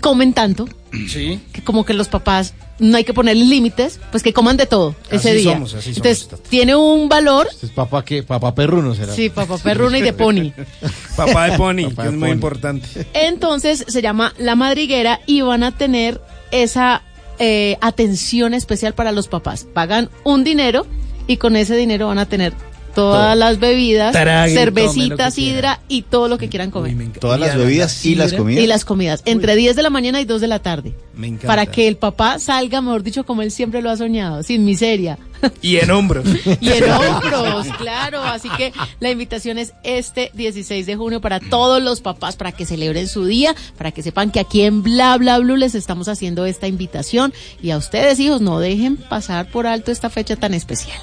comen 0.00 0.32
tanto, 0.32 0.68
Sí. 1.08 1.40
Que 1.52 1.62
como 1.62 1.84
que 1.84 1.94
los 1.94 2.08
papás 2.08 2.54
no 2.78 2.96
hay 2.96 3.04
que 3.04 3.14
ponerle 3.14 3.44
límites, 3.44 3.98
pues 4.10 4.22
que 4.22 4.32
coman 4.32 4.56
de 4.56 4.66
todo 4.66 4.94
ese 5.10 5.30
Así 5.30 5.38
día. 5.38 5.52
somos, 5.54 5.74
así 5.74 5.94
somos, 5.94 5.96
Entonces, 5.96 6.48
tiene 6.48 6.76
un 6.76 7.08
valor, 7.08 7.48
Es 7.62 7.70
papá 7.70 8.04
que 8.04 8.22
papá 8.22 8.54
perruno 8.54 8.94
será. 8.94 9.14
sí, 9.14 9.30
papá 9.30 9.58
perruno 9.58 9.96
y 9.96 10.02
de 10.02 10.12
pony. 10.12 10.52
Papá 11.16 11.50
de 11.50 11.56
Pony, 11.56 11.88
Papá 11.90 12.02
que 12.02 12.08
de 12.08 12.14
es 12.14 12.20
muy 12.20 12.30
importante. 12.30 12.88
Entonces 13.14 13.84
se 13.88 14.02
llama 14.02 14.34
La 14.38 14.54
Madriguera 14.56 15.20
y 15.26 15.40
van 15.40 15.62
a 15.62 15.72
tener 15.72 16.20
esa 16.50 17.02
eh, 17.38 17.78
atención 17.80 18.52
especial 18.54 18.94
para 18.94 19.12
los 19.12 19.28
papás. 19.28 19.66
Pagan 19.72 20.10
un 20.24 20.44
dinero 20.44 20.86
y 21.26 21.38
con 21.38 21.56
ese 21.56 21.76
dinero 21.76 22.08
van 22.08 22.18
a 22.18 22.26
tener 22.26 22.52
todas 22.96 23.34
Todo. 23.34 23.34
las 23.34 23.58
bebidas, 23.60 24.12
Traguen, 24.12 24.56
cervecitas, 24.56 25.34
sidra 25.34 25.80
y 25.86 26.00
todo 26.00 26.28
lo 26.28 26.38
que 26.38 26.48
quieran 26.48 26.70
comer. 26.70 26.96
Todas 27.20 27.38
las 27.38 27.54
bebidas 27.54 28.06
y 28.06 28.14
las 28.14 28.32
comidas. 28.32 28.64
Y 28.64 28.66
las 28.66 28.86
comidas, 28.86 29.20
entre 29.26 29.54
10 29.54 29.76
de 29.76 29.82
la 29.82 29.90
mañana 29.90 30.18
y 30.18 30.24
2 30.24 30.40
de 30.40 30.46
la 30.46 30.60
tarde. 30.60 30.94
Me 31.14 31.26
encanta. 31.26 31.46
Para 31.46 31.66
que 31.66 31.88
el 31.88 31.98
papá 31.98 32.38
salga, 32.38 32.80
mejor 32.80 33.02
dicho, 33.02 33.26
como 33.26 33.42
él 33.42 33.50
siempre 33.50 33.82
lo 33.82 33.90
ha 33.90 33.98
soñado, 33.98 34.42
sin 34.42 34.64
miseria. 34.64 35.18
Y 35.60 35.76
en 35.76 35.90
hombros. 35.90 36.24
Y 36.62 36.70
en 36.70 36.84
hombros, 36.90 37.66
claro. 37.76 38.22
Así 38.22 38.48
que 38.56 38.72
la 38.98 39.10
invitación 39.10 39.58
es 39.58 39.74
este 39.82 40.30
16 40.32 40.86
de 40.86 40.96
junio 40.96 41.20
para 41.20 41.38
todos 41.38 41.82
los 41.82 42.00
papás, 42.00 42.36
para 42.36 42.52
que 42.52 42.64
celebren 42.64 43.08
su 43.08 43.26
día, 43.26 43.54
para 43.76 43.92
que 43.92 44.02
sepan 44.02 44.30
que 44.30 44.40
aquí 44.40 44.62
en 44.62 44.82
Bla 44.82 45.18
Bla 45.18 45.38
Blue 45.38 45.56
les 45.56 45.74
estamos 45.74 46.08
haciendo 46.08 46.46
esta 46.46 46.66
invitación. 46.66 47.34
Y 47.62 47.72
a 47.72 47.76
ustedes, 47.76 48.18
hijos, 48.20 48.40
no 48.40 48.58
dejen 48.58 48.96
pasar 48.96 49.50
por 49.50 49.66
alto 49.66 49.92
esta 49.92 50.08
fecha 50.08 50.36
tan 50.36 50.54
especial. 50.54 50.98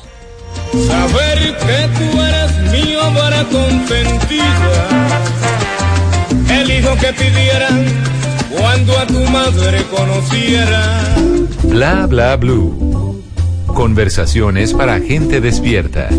Saber 0.88 1.58
que 1.58 1.90
tú 1.98 2.22
eres 2.22 2.72
mío 2.72 3.00
para 3.18 3.44
consentida. 3.44 4.88
El 6.50 6.72
hijo 6.72 6.96
que 6.98 7.14
pidieran 7.14 7.86
cuando 8.58 8.98
a 8.98 9.06
tu 9.08 9.20
madre 9.26 9.84
conociera. 9.96 11.16
Bla 11.64 12.08
bla 12.08 12.36
blue. 12.36 13.22
Conversaciones 13.68 14.74
para 14.74 15.00
gente 15.00 15.42
despierta. 15.42 16.10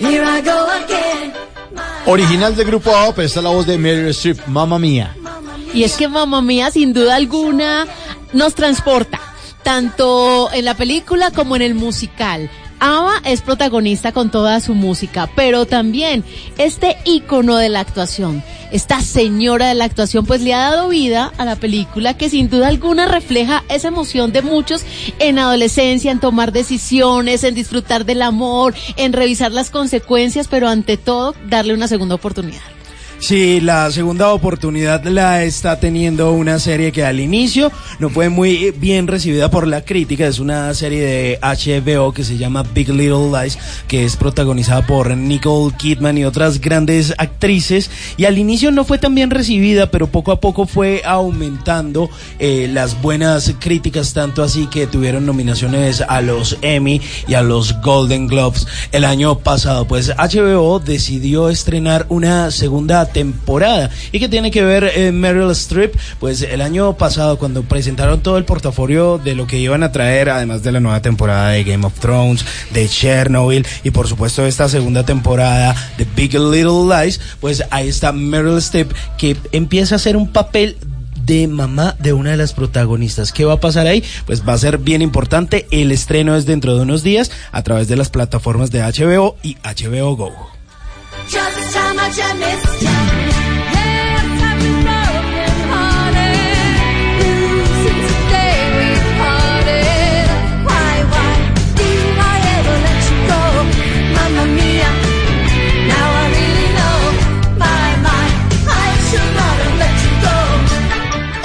Here 0.00 0.24
I 0.24 0.40
go 0.42 0.66
again. 0.84 1.32
Original 2.06 2.56
del 2.56 2.66
grupo 2.66 2.94
A, 2.96 3.14
pero 3.14 3.26
esta 3.26 3.40
es 3.40 3.44
la 3.44 3.50
voz 3.50 3.66
de 3.66 3.78
Meryl 3.78 4.08
Streep, 4.08 4.46
mamá 4.46 4.78
mía. 4.78 5.14
Y 5.72 5.84
es 5.84 5.96
que 5.96 6.08
Mamma 6.08 6.42
Mía, 6.42 6.70
sin 6.70 6.92
duda 6.92 7.14
alguna, 7.14 7.86
nos 8.32 8.54
transporta, 8.54 9.20
tanto 9.62 10.50
en 10.52 10.64
la 10.64 10.74
película 10.74 11.30
como 11.30 11.54
en 11.54 11.62
el 11.62 11.74
musical. 11.74 12.50
Ava 12.80 13.20
es 13.24 13.42
protagonista 13.42 14.12
con 14.12 14.30
toda 14.30 14.58
su 14.60 14.74
música, 14.74 15.30
pero 15.36 15.66
también 15.66 16.24
este 16.56 16.96
ícono 17.04 17.56
de 17.56 17.68
la 17.68 17.80
actuación, 17.80 18.42
esta 18.72 19.02
señora 19.02 19.68
de 19.68 19.74
la 19.74 19.84
actuación, 19.84 20.24
pues 20.24 20.40
le 20.40 20.54
ha 20.54 20.70
dado 20.70 20.88
vida 20.88 21.30
a 21.36 21.44
la 21.44 21.56
película 21.56 22.14
que 22.16 22.30
sin 22.30 22.48
duda 22.48 22.68
alguna 22.68 23.06
refleja 23.06 23.64
esa 23.68 23.88
emoción 23.88 24.32
de 24.32 24.42
muchos 24.42 24.84
en 25.18 25.38
adolescencia, 25.38 26.10
en 26.10 26.20
tomar 26.20 26.52
decisiones, 26.52 27.44
en 27.44 27.54
disfrutar 27.54 28.06
del 28.06 28.22
amor, 28.22 28.74
en 28.96 29.12
revisar 29.12 29.52
las 29.52 29.70
consecuencias, 29.70 30.48
pero 30.48 30.66
ante 30.68 30.96
todo 30.96 31.34
darle 31.48 31.74
una 31.74 31.86
segunda 31.86 32.14
oportunidad. 32.14 32.79
Sí, 33.20 33.60
la 33.60 33.90
segunda 33.92 34.32
oportunidad 34.32 35.04
la 35.04 35.44
está 35.44 35.78
teniendo 35.78 36.32
una 36.32 36.58
serie 36.58 36.90
que 36.90 37.04
al 37.04 37.20
inicio 37.20 37.70
no 37.98 38.08
fue 38.08 38.30
muy 38.30 38.70
bien 38.70 39.06
recibida 39.06 39.50
por 39.50 39.66
la 39.66 39.82
crítica. 39.82 40.26
Es 40.26 40.38
una 40.38 40.72
serie 40.72 41.02
de 41.02 41.38
HBO 41.42 42.12
que 42.12 42.24
se 42.24 42.38
llama 42.38 42.64
Big 42.74 42.88
Little 42.88 43.30
Lies, 43.30 43.58
que 43.86 44.06
es 44.06 44.16
protagonizada 44.16 44.86
por 44.86 45.14
Nicole 45.14 45.76
Kidman 45.76 46.16
y 46.16 46.24
otras 46.24 46.62
grandes 46.62 47.14
actrices. 47.18 47.90
Y 48.16 48.24
al 48.24 48.38
inicio 48.38 48.70
no 48.70 48.86
fue 48.86 48.96
tan 48.96 49.14
bien 49.14 49.30
recibida, 49.30 49.90
pero 49.90 50.06
poco 50.06 50.32
a 50.32 50.40
poco 50.40 50.66
fue 50.66 51.02
aumentando 51.04 52.08
eh, 52.38 52.70
las 52.72 53.00
buenas 53.02 53.54
críticas, 53.60 54.14
tanto 54.14 54.42
así 54.42 54.66
que 54.66 54.86
tuvieron 54.86 55.26
nominaciones 55.26 56.00
a 56.00 56.22
los 56.22 56.56
Emmy 56.62 57.02
y 57.28 57.34
a 57.34 57.42
los 57.42 57.82
Golden 57.82 58.28
Globes 58.28 58.66
el 58.92 59.04
año 59.04 59.38
pasado. 59.38 59.86
Pues 59.86 60.10
HBO 60.16 60.80
decidió 60.80 61.50
estrenar 61.50 62.06
una 62.08 62.50
segunda 62.50 63.09
temporada. 63.12 63.90
¿Y 64.12 64.18
que 64.18 64.28
tiene 64.28 64.50
que 64.50 64.62
ver 64.64 64.92
eh, 64.94 65.12
Meryl 65.12 65.50
Streep? 65.50 65.94
Pues 66.18 66.42
el 66.42 66.60
año 66.60 66.96
pasado 66.96 67.38
cuando 67.38 67.62
presentaron 67.62 68.22
todo 68.22 68.38
el 68.38 68.44
portafolio 68.44 69.18
de 69.18 69.34
lo 69.34 69.46
que 69.46 69.58
iban 69.58 69.82
a 69.82 69.92
traer, 69.92 70.30
además 70.30 70.62
de 70.62 70.72
la 70.72 70.80
nueva 70.80 71.02
temporada 71.02 71.50
de 71.50 71.64
Game 71.64 71.86
of 71.86 71.98
Thrones, 71.98 72.44
de 72.72 72.88
Chernobyl 72.88 73.66
y 73.84 73.90
por 73.90 74.08
supuesto 74.08 74.46
esta 74.46 74.68
segunda 74.68 75.04
temporada 75.04 75.74
de 75.98 76.06
Big 76.16 76.32
Little 76.34 76.86
Lies, 76.88 77.20
pues 77.40 77.64
ahí 77.70 77.88
está 77.88 78.12
Meryl 78.12 78.58
Streep 78.58 78.92
que 79.18 79.36
empieza 79.52 79.94
a 79.94 79.96
hacer 79.96 80.16
un 80.16 80.28
papel 80.28 80.76
de 81.24 81.46
mamá 81.46 81.96
de 81.98 82.12
una 82.12 82.30
de 82.30 82.36
las 82.36 82.52
protagonistas. 82.52 83.32
¿Qué 83.32 83.44
va 83.44 83.54
a 83.54 83.60
pasar 83.60 83.86
ahí? 83.86 84.02
Pues 84.26 84.46
va 84.46 84.54
a 84.54 84.58
ser 84.58 84.78
bien 84.78 85.02
importante. 85.02 85.66
El 85.70 85.92
estreno 85.92 86.36
es 86.36 86.46
dentro 86.46 86.74
de 86.74 86.82
unos 86.82 87.02
días 87.02 87.30
a 87.52 87.62
través 87.62 87.88
de 87.88 87.96
las 87.96 88.10
plataformas 88.10 88.70
de 88.70 88.80
HBO 88.80 89.36
y 89.42 89.56
HBO 89.62 90.16
Go. 90.16 90.32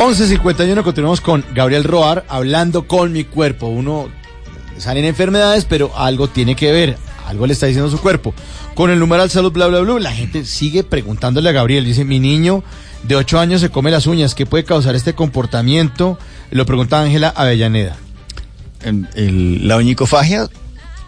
11.51 0.05 0.83
continuamos 0.83 1.19
con 1.19 1.43
Gabriel 1.55 1.83
Roar 1.83 2.25
hablando 2.29 2.87
con 2.87 3.11
mi 3.11 3.23
cuerpo. 3.23 3.65
Uno 3.65 4.07
salen 4.77 5.03
enfermedades, 5.03 5.65
pero 5.65 5.97
algo 5.97 6.27
tiene 6.27 6.55
que 6.55 6.71
ver, 6.71 6.95
algo 7.25 7.47
le 7.47 7.53
está 7.53 7.65
diciendo 7.65 7.89
su 7.89 7.99
cuerpo. 7.99 8.31
Con 8.75 8.91
el 8.91 8.99
numeral 8.99 9.31
salud 9.31 9.51
bla 9.51 9.65
bla 9.65 9.79
bla, 9.79 9.99
la 9.99 10.11
gente 10.11 10.45
sigue 10.45 10.83
preguntándole 10.83 11.49
a 11.49 11.53
Gabriel, 11.53 11.85
dice, 11.85 12.05
mi 12.05 12.19
niño 12.19 12.63
de 13.01 13.15
8 13.15 13.39
años 13.39 13.61
se 13.61 13.69
come 13.71 13.89
las 13.89 14.05
uñas, 14.05 14.35
¿qué 14.35 14.45
puede 14.45 14.63
causar 14.63 14.93
este 14.93 15.13
comportamiento? 15.15 16.19
Lo 16.51 16.67
pregunta 16.67 17.01
Ángela 17.01 17.29
Avellaneda. 17.35 17.95
El- 18.83 19.07
el- 19.15 19.67
la 19.67 19.75
oñicofagia 19.77 20.47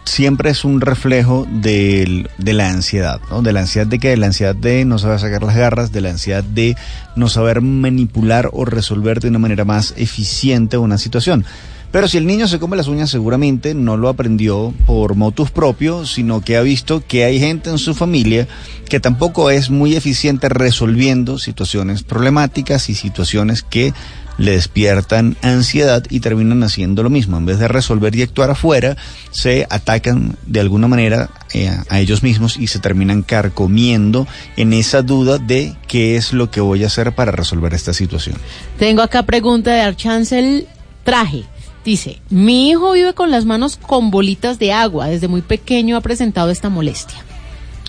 siempre 0.08 0.50
es 0.50 0.64
un 0.64 0.80
reflejo 0.80 1.46
de 1.50 2.26
la 2.38 2.70
ansiedad, 2.70 3.20
¿no? 3.30 3.42
De 3.42 3.52
la 3.52 3.60
ansiedad 3.60 3.86
de 3.86 3.98
que, 3.98 4.08
de 4.08 4.16
la 4.16 4.26
ansiedad 4.26 4.54
de 4.54 4.84
no 4.84 4.98
saber 4.98 5.20
sacar 5.20 5.42
las 5.42 5.56
garras, 5.56 5.92
de 5.92 6.00
la 6.00 6.10
ansiedad 6.10 6.42
de 6.42 6.76
no 7.14 7.28
saber 7.28 7.60
manipular 7.60 8.50
o 8.52 8.64
resolver 8.64 9.20
de 9.20 9.28
una 9.28 9.38
manera 9.38 9.64
más 9.64 9.94
eficiente 9.96 10.78
una 10.78 10.98
situación. 10.98 11.44
Pero 11.90 12.06
si 12.06 12.18
el 12.18 12.26
niño 12.26 12.48
se 12.48 12.58
come 12.58 12.76
las 12.76 12.88
uñas, 12.88 13.08
seguramente 13.08 13.72
no 13.74 13.96
lo 13.96 14.10
aprendió 14.10 14.74
por 14.84 15.14
motus 15.14 15.50
propio, 15.50 16.04
sino 16.04 16.42
que 16.42 16.58
ha 16.58 16.62
visto 16.62 17.02
que 17.06 17.24
hay 17.24 17.40
gente 17.40 17.70
en 17.70 17.78
su 17.78 17.94
familia 17.94 18.46
que 18.90 19.00
tampoco 19.00 19.50
es 19.50 19.70
muy 19.70 19.96
eficiente 19.96 20.50
resolviendo 20.50 21.38
situaciones 21.38 22.02
problemáticas 22.02 22.90
y 22.90 22.94
situaciones 22.94 23.62
que 23.62 23.94
le 24.38 24.52
despiertan 24.52 25.36
ansiedad 25.42 26.04
y 26.08 26.20
terminan 26.20 26.62
haciendo 26.62 27.02
lo 27.02 27.10
mismo. 27.10 27.36
En 27.36 27.44
vez 27.44 27.58
de 27.58 27.68
resolver 27.68 28.14
y 28.16 28.22
actuar 28.22 28.50
afuera, 28.50 28.96
se 29.30 29.66
atacan 29.68 30.36
de 30.46 30.60
alguna 30.60 30.88
manera 30.88 31.28
eh, 31.52 31.76
a 31.88 32.00
ellos 32.00 32.22
mismos 32.22 32.56
y 32.56 32.68
se 32.68 32.78
terminan 32.78 33.22
carcomiendo 33.22 34.26
en 34.56 34.72
esa 34.72 35.02
duda 35.02 35.38
de 35.38 35.74
qué 35.86 36.16
es 36.16 36.32
lo 36.32 36.50
que 36.50 36.60
voy 36.60 36.84
a 36.84 36.86
hacer 36.86 37.14
para 37.14 37.32
resolver 37.32 37.74
esta 37.74 37.92
situación. 37.92 38.36
Tengo 38.78 39.02
acá 39.02 39.24
pregunta 39.24 39.72
de 39.72 39.80
Archancel 39.80 40.66
Traje. 41.04 41.44
Dice, 41.84 42.20
mi 42.28 42.70
hijo 42.70 42.92
vive 42.92 43.14
con 43.14 43.30
las 43.30 43.44
manos 43.44 43.78
con 43.80 44.10
bolitas 44.10 44.58
de 44.58 44.72
agua. 44.72 45.08
Desde 45.08 45.26
muy 45.26 45.42
pequeño 45.42 45.96
ha 45.96 46.00
presentado 46.00 46.50
esta 46.50 46.68
molestia. 46.68 47.18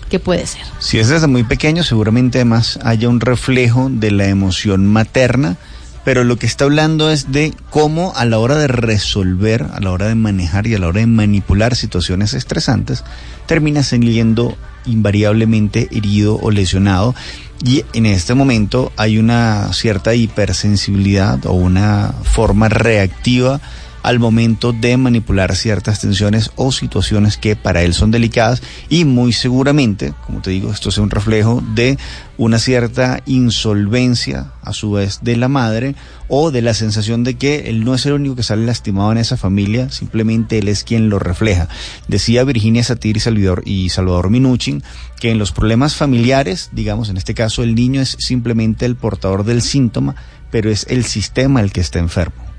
que 0.08 0.18
puede 0.18 0.44
ser. 0.44 0.62
Si 0.80 0.98
es 0.98 1.08
desde 1.08 1.28
muy 1.28 1.44
pequeño, 1.44 1.84
seguramente 1.84 2.38
además 2.38 2.80
haya 2.82 3.08
un 3.08 3.20
reflejo 3.20 3.88
de 3.90 4.10
la 4.10 4.26
emoción 4.26 4.84
materna, 4.84 5.56
pero 6.04 6.24
lo 6.24 6.36
que 6.36 6.46
está 6.46 6.64
hablando 6.64 7.10
es 7.10 7.30
de 7.30 7.52
cómo 7.70 8.12
a 8.16 8.24
la 8.24 8.38
hora 8.38 8.56
de 8.56 8.68
resolver, 8.68 9.66
a 9.72 9.80
la 9.80 9.90
hora 9.90 10.08
de 10.08 10.14
manejar 10.14 10.66
y 10.66 10.74
a 10.74 10.78
la 10.78 10.88
hora 10.88 11.00
de 11.00 11.06
manipular 11.06 11.76
situaciones 11.76 12.34
estresantes, 12.34 13.04
termina 13.46 13.82
saliendo 13.82 14.56
invariablemente 14.86 15.88
herido 15.90 16.38
o 16.40 16.50
lesionado. 16.50 17.14
Y 17.62 17.84
en 17.92 18.06
este 18.06 18.34
momento 18.34 18.92
hay 18.96 19.18
una 19.18 19.72
cierta 19.72 20.14
hipersensibilidad 20.14 21.44
o 21.44 21.52
una 21.52 22.14
forma 22.22 22.68
reactiva 22.70 23.60
al 24.02 24.18
momento 24.18 24.72
de 24.72 24.96
manipular 24.96 25.54
ciertas 25.56 26.00
tensiones 26.00 26.50
o 26.56 26.72
situaciones 26.72 27.36
que 27.36 27.56
para 27.56 27.82
él 27.82 27.94
son 27.94 28.10
delicadas 28.10 28.62
y 28.88 29.04
muy 29.04 29.32
seguramente, 29.32 30.14
como 30.26 30.40
te 30.40 30.50
digo, 30.50 30.72
esto 30.72 30.88
es 30.88 30.98
un 30.98 31.10
reflejo 31.10 31.62
de 31.74 31.98
una 32.36 32.58
cierta 32.58 33.22
insolvencia 33.26 34.52
a 34.62 34.72
su 34.72 34.92
vez 34.92 35.20
de 35.22 35.36
la 35.36 35.48
madre 35.48 35.94
o 36.28 36.50
de 36.50 36.62
la 36.62 36.74
sensación 36.74 37.24
de 37.24 37.34
que 37.34 37.68
él 37.68 37.84
no 37.84 37.94
es 37.94 38.06
el 38.06 38.14
único 38.14 38.36
que 38.36 38.42
sale 38.42 38.64
lastimado 38.64 39.12
en 39.12 39.18
esa 39.18 39.36
familia, 39.36 39.90
simplemente 39.90 40.58
él 40.58 40.68
es 40.68 40.84
quien 40.84 41.10
lo 41.10 41.18
refleja. 41.18 41.68
Decía 42.08 42.44
Virginia 42.44 42.82
Satir 42.82 43.16
y 43.16 43.20
Salvador, 43.20 43.62
y 43.66 43.90
Salvador 43.90 44.30
Minuchin 44.30 44.82
que 45.18 45.30
en 45.30 45.38
los 45.38 45.52
problemas 45.52 45.96
familiares, 45.96 46.70
digamos 46.72 47.10
en 47.10 47.18
este 47.18 47.34
caso 47.34 47.62
el 47.62 47.74
niño 47.74 48.00
es 48.00 48.16
simplemente 48.18 48.86
el 48.86 48.96
portador 48.96 49.44
del 49.44 49.60
síntoma, 49.60 50.16
pero 50.50 50.70
es 50.70 50.86
el 50.88 51.04
sistema 51.04 51.60
el 51.60 51.72
que 51.72 51.80
está 51.80 51.98
enfermo. 51.98 52.49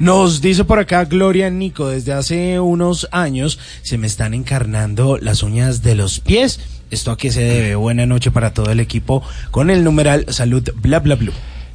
Nos 0.00 0.40
dice 0.40 0.64
por 0.64 0.78
acá 0.78 1.04
Gloria 1.04 1.50
Nico, 1.50 1.88
desde 1.88 2.12
hace 2.14 2.58
unos 2.58 3.06
años 3.12 3.58
se 3.82 3.98
me 3.98 4.06
están 4.06 4.32
encarnando 4.32 5.18
las 5.18 5.42
uñas 5.42 5.82
de 5.82 5.94
los 5.94 6.20
pies. 6.20 6.58
¿Esto 6.90 7.10
a 7.10 7.18
qué 7.18 7.30
se 7.30 7.42
debe? 7.42 7.74
Buena 7.74 8.06
noche 8.06 8.30
para 8.30 8.54
todo 8.54 8.70
el 8.72 8.80
equipo 8.80 9.22
con 9.50 9.68
el 9.68 9.84
numeral 9.84 10.24
salud 10.30 10.66
bla 10.76 11.00
bla 11.00 11.16
bla. 11.16 11.32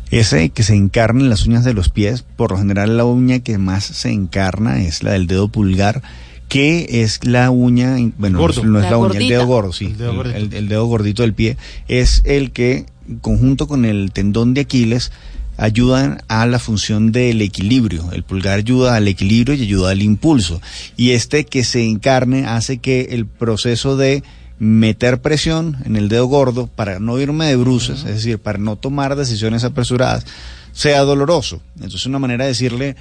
Ese 0.10 0.50
que 0.50 0.64
se 0.64 0.74
encarna 0.74 1.22
en 1.22 1.30
las 1.30 1.46
uñas 1.46 1.64
de 1.64 1.74
los 1.76 1.90
pies, 1.90 2.24
por 2.36 2.52
lo 2.52 2.58
general 2.58 2.98
la 2.98 3.06
uña 3.06 3.40
que 3.40 3.60
más 3.60 3.84
se 3.86 4.10
encarna 4.12 4.82
es 4.82 5.04
la 5.04 5.12
del 5.12 5.28
dedo 5.28 5.48
pulgar, 5.48 6.02
que 6.50 7.02
es 7.04 7.24
la 7.26 7.52
uña, 7.52 7.96
bueno, 8.18 8.40
Gordo. 8.40 8.64
no 8.64 8.80
es 8.80 8.86
La 8.86 8.92
la, 8.92 8.98
uña, 8.98 9.20
el 9.20 9.28
dedo 9.30 9.46
gordo, 9.46 9.72
sí, 9.72 9.86
El 9.86 9.98
dedo 9.98 10.10
el, 10.12 10.16
gordito. 10.18 10.38
el- 10.38 10.54
el 10.54 10.68
dedo 10.68 10.86
gordito 10.86 11.22
del 11.22 11.34
pie, 11.34 11.58
es 11.88 12.22
el 12.26 12.52
que, 12.52 12.86
conjunto 13.22 13.68
con 13.68 13.86
el 13.86 14.12
tendón 14.12 14.54
de 14.56 14.62
Aquiles, 14.62 15.12
ayudan 15.58 16.22
a 16.28 16.46
la 16.46 16.60
función 16.60 17.12
del 17.12 17.42
equilibrio. 17.42 18.12
El 18.12 18.24
pulgar 18.24 18.60
ayuda 18.60 18.96
al 18.96 19.08
equilibrio 19.08 19.56
y 19.56 19.64
ayuda 19.64 19.92
al 19.92 20.02
impulso. 20.02 20.62
Y 20.98 21.12
este 21.12 21.46
que 21.46 21.64
se 21.64 21.84
encarne 21.84 22.46
hace 22.46 22.78
que 22.78 23.10
el 23.12 23.26
proceso 23.26 23.98
de 23.98 24.24
meter 24.60 25.22
presión 25.22 25.78
en 25.86 25.96
el 25.96 26.08
dedo 26.08 26.26
gordo 26.28 26.68
para 26.68 27.00
no 27.00 27.20
irme 27.20 27.48
de 27.48 27.56
bruces, 27.56 28.00
es 28.00 28.16
decir, 28.16 28.40
para 28.40 28.58
no 28.58 28.78
tomar 28.78 29.16
decisiones 29.16 29.64
apresuradas, 29.64 30.26
sea 30.72 31.02
doloroso. 31.02 31.62
Entonces 31.76 32.06
una 32.06 32.20
manera 32.20 32.46
de 32.46 32.52
decirle, 32.52 32.96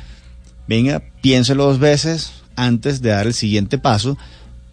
venga, 0.67 1.03
piénselo 1.21 1.67
dos 1.67 1.79
veces 1.79 2.33
antes 2.57 3.03
de 3.03 3.11
dar 3.11 3.27
el 3.27 3.35
siguiente 3.35 3.79
paso, 3.79 4.19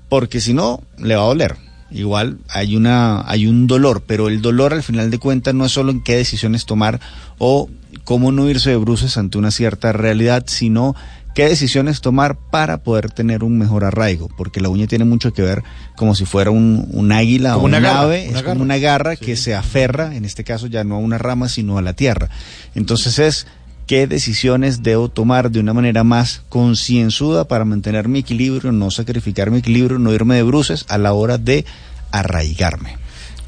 porque 0.09 0.41
si 0.41 0.53
no, 0.53 0.81
le 0.97 1.15
va 1.15 1.23
a 1.23 1.27
doler. 1.27 1.70
Igual 1.91 2.37
hay, 2.47 2.75
una, 2.75 3.29
hay 3.29 3.47
un 3.47 3.67
dolor, 3.67 4.03
pero 4.05 4.29
el 4.29 4.41
dolor 4.41 4.73
al 4.73 4.83
final 4.83 5.11
de 5.11 5.17
cuentas 5.17 5.53
no 5.53 5.65
es 5.65 5.71
solo 5.71 5.91
en 5.91 6.01
qué 6.01 6.15
decisiones 6.15 6.65
tomar 6.65 6.99
o 7.37 7.69
cómo 8.03 8.31
no 8.31 8.49
irse 8.49 8.69
de 8.69 8.77
bruces 8.77 9.17
ante 9.17 9.37
una 9.37 9.51
cierta 9.51 9.91
realidad, 9.91 10.43
sino 10.47 10.95
qué 11.33 11.47
decisiones 11.47 12.01
tomar 12.01 12.37
para 12.37 12.79
poder 12.79 13.11
tener 13.11 13.43
un 13.43 13.57
mejor 13.57 13.83
arraigo, 13.83 14.29
porque 14.37 14.61
la 14.61 14.69
uña 14.69 14.87
tiene 14.87 15.05
mucho 15.05 15.33
que 15.33 15.41
ver 15.41 15.63
como 15.95 16.15
si 16.15 16.25
fuera 16.25 16.51
un, 16.51 16.87
un 16.91 17.11
águila 17.11 17.53
Como 17.53 17.63
o 17.63 17.67
una 17.67 17.77
un 17.77 17.83
garra, 17.83 18.01
ave, 18.01 18.27
una 18.29 18.39
es 18.39 18.43
como 18.43 18.61
una 18.61 18.77
garra 18.77 19.15
que 19.15 19.35
se 19.35 19.55
aferra, 19.55 20.15
en 20.15 20.25
este 20.25 20.43
caso 20.43 20.67
ya 20.67 20.83
no 20.83 20.95
a 20.95 20.99
una 20.99 21.17
rama, 21.17 21.49
sino 21.49 21.77
a 21.77 21.81
la 21.81 21.93
tierra. 21.93 22.29
Entonces 22.75 23.19
es 23.19 23.47
qué 23.91 24.07
decisiones 24.07 24.83
debo 24.83 25.09
tomar 25.09 25.51
de 25.51 25.59
una 25.59 25.73
manera 25.73 26.05
más 26.05 26.43
concienzuda 26.47 27.49
para 27.49 27.65
mantener 27.65 28.07
mi 28.07 28.19
equilibrio, 28.19 28.71
no 28.71 28.89
sacrificar 28.89 29.51
mi 29.51 29.57
equilibrio, 29.57 29.99
no 29.99 30.13
irme 30.13 30.35
de 30.35 30.43
bruces 30.43 30.85
a 30.87 30.97
la 30.97 31.11
hora 31.11 31.37
de 31.37 31.65
arraigarme. 32.09 32.95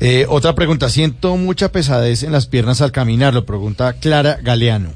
Eh, 0.02 0.26
otra 0.28 0.54
pregunta, 0.54 0.90
siento 0.90 1.38
mucha 1.38 1.72
pesadez 1.72 2.24
en 2.24 2.34
las 2.34 2.48
piernas 2.48 2.82
al 2.82 2.92
caminar, 2.92 3.34
lo 3.34 3.46
pregunta 3.46 3.94
Clara 3.94 4.38
Galeano. 4.44 4.90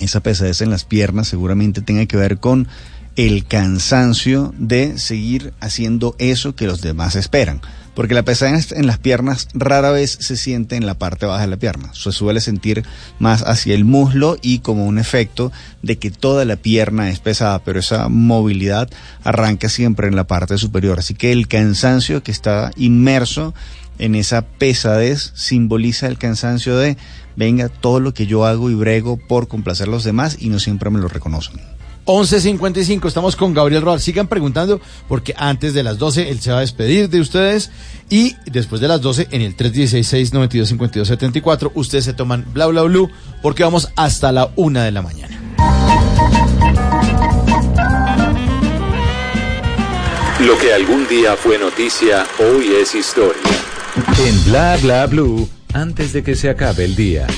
Esa 0.00 0.18
pesadez 0.18 0.62
en 0.62 0.70
las 0.70 0.84
piernas 0.84 1.28
seguramente 1.28 1.80
tenga 1.80 2.06
que 2.06 2.16
ver 2.16 2.38
con 2.38 2.66
el 3.14 3.46
cansancio 3.46 4.52
de 4.58 4.98
seguir 4.98 5.52
haciendo 5.60 6.16
eso 6.18 6.56
que 6.56 6.66
los 6.66 6.80
demás 6.80 7.14
esperan. 7.14 7.60
Porque 7.94 8.14
la 8.14 8.22
pesadez 8.22 8.72
en 8.72 8.86
las 8.86 8.98
piernas 8.98 9.48
rara 9.52 9.90
vez 9.90 10.16
se 10.20 10.36
siente 10.36 10.76
en 10.76 10.86
la 10.86 10.94
parte 10.94 11.26
baja 11.26 11.42
de 11.42 11.48
la 11.48 11.58
pierna. 11.58 11.90
Se 11.92 12.10
suele 12.10 12.40
sentir 12.40 12.84
más 13.18 13.42
hacia 13.42 13.74
el 13.74 13.84
muslo 13.84 14.38
y 14.40 14.60
como 14.60 14.86
un 14.86 14.98
efecto 14.98 15.52
de 15.82 15.98
que 15.98 16.10
toda 16.10 16.44
la 16.44 16.56
pierna 16.56 17.10
es 17.10 17.20
pesada, 17.20 17.58
pero 17.58 17.80
esa 17.80 18.08
movilidad 18.08 18.88
arranca 19.24 19.68
siempre 19.68 20.08
en 20.08 20.16
la 20.16 20.26
parte 20.26 20.56
superior. 20.56 20.98
Así 20.98 21.14
que 21.14 21.32
el 21.32 21.48
cansancio 21.48 22.22
que 22.22 22.32
está 22.32 22.70
inmerso 22.76 23.54
en 23.98 24.14
esa 24.14 24.42
pesadez 24.42 25.32
simboliza 25.34 26.06
el 26.06 26.18
cansancio 26.18 26.76
de, 26.78 26.96
venga, 27.36 27.68
todo 27.68 28.00
lo 28.00 28.14
que 28.14 28.26
yo 28.26 28.46
hago 28.46 28.70
y 28.70 28.74
brego 28.74 29.16
por 29.16 29.48
complacer 29.48 29.88
a 29.88 29.90
los 29.90 30.04
demás 30.04 30.38
y 30.40 30.48
no 30.48 30.58
siempre 30.58 30.90
me 30.90 30.98
lo 30.98 31.08
reconocen. 31.08 31.60
11.55, 32.04 33.06
estamos 33.06 33.36
con 33.36 33.54
Gabriel 33.54 33.82
Roal. 33.82 34.00
Sigan 34.00 34.26
preguntando 34.26 34.80
porque 35.08 35.34
antes 35.36 35.72
de 35.74 35.82
las 35.82 35.98
12 35.98 36.30
él 36.30 36.40
se 36.40 36.50
va 36.50 36.58
a 36.58 36.62
despedir 36.62 37.08
de 37.08 37.20
ustedes 37.20 37.70
y 38.10 38.34
después 38.46 38.80
de 38.80 38.88
las 38.88 39.00
12 39.00 39.28
en 39.30 39.42
el 39.42 39.56
316-692-5274 39.56 41.70
ustedes 41.74 42.04
se 42.04 42.12
toman 42.12 42.44
bla 42.52 42.66
bla 42.66 42.82
blue 42.82 43.08
porque 43.40 43.62
vamos 43.62 43.88
hasta 43.96 44.32
la 44.32 44.50
una 44.56 44.82
de 44.84 44.90
la 44.90 45.02
mañana. 45.02 45.38
Lo 50.40 50.58
que 50.58 50.74
algún 50.74 51.06
día 51.06 51.36
fue 51.36 51.56
noticia, 51.56 52.26
hoy 52.40 52.72
es 52.82 52.96
historia. 52.96 53.40
En 54.26 54.44
Bla 54.46 54.76
Bla 54.82 55.06
Blue, 55.06 55.48
antes 55.72 56.12
de 56.12 56.24
que 56.24 56.34
se 56.34 56.50
acabe 56.50 56.84
el 56.84 56.96
día. 56.96 57.28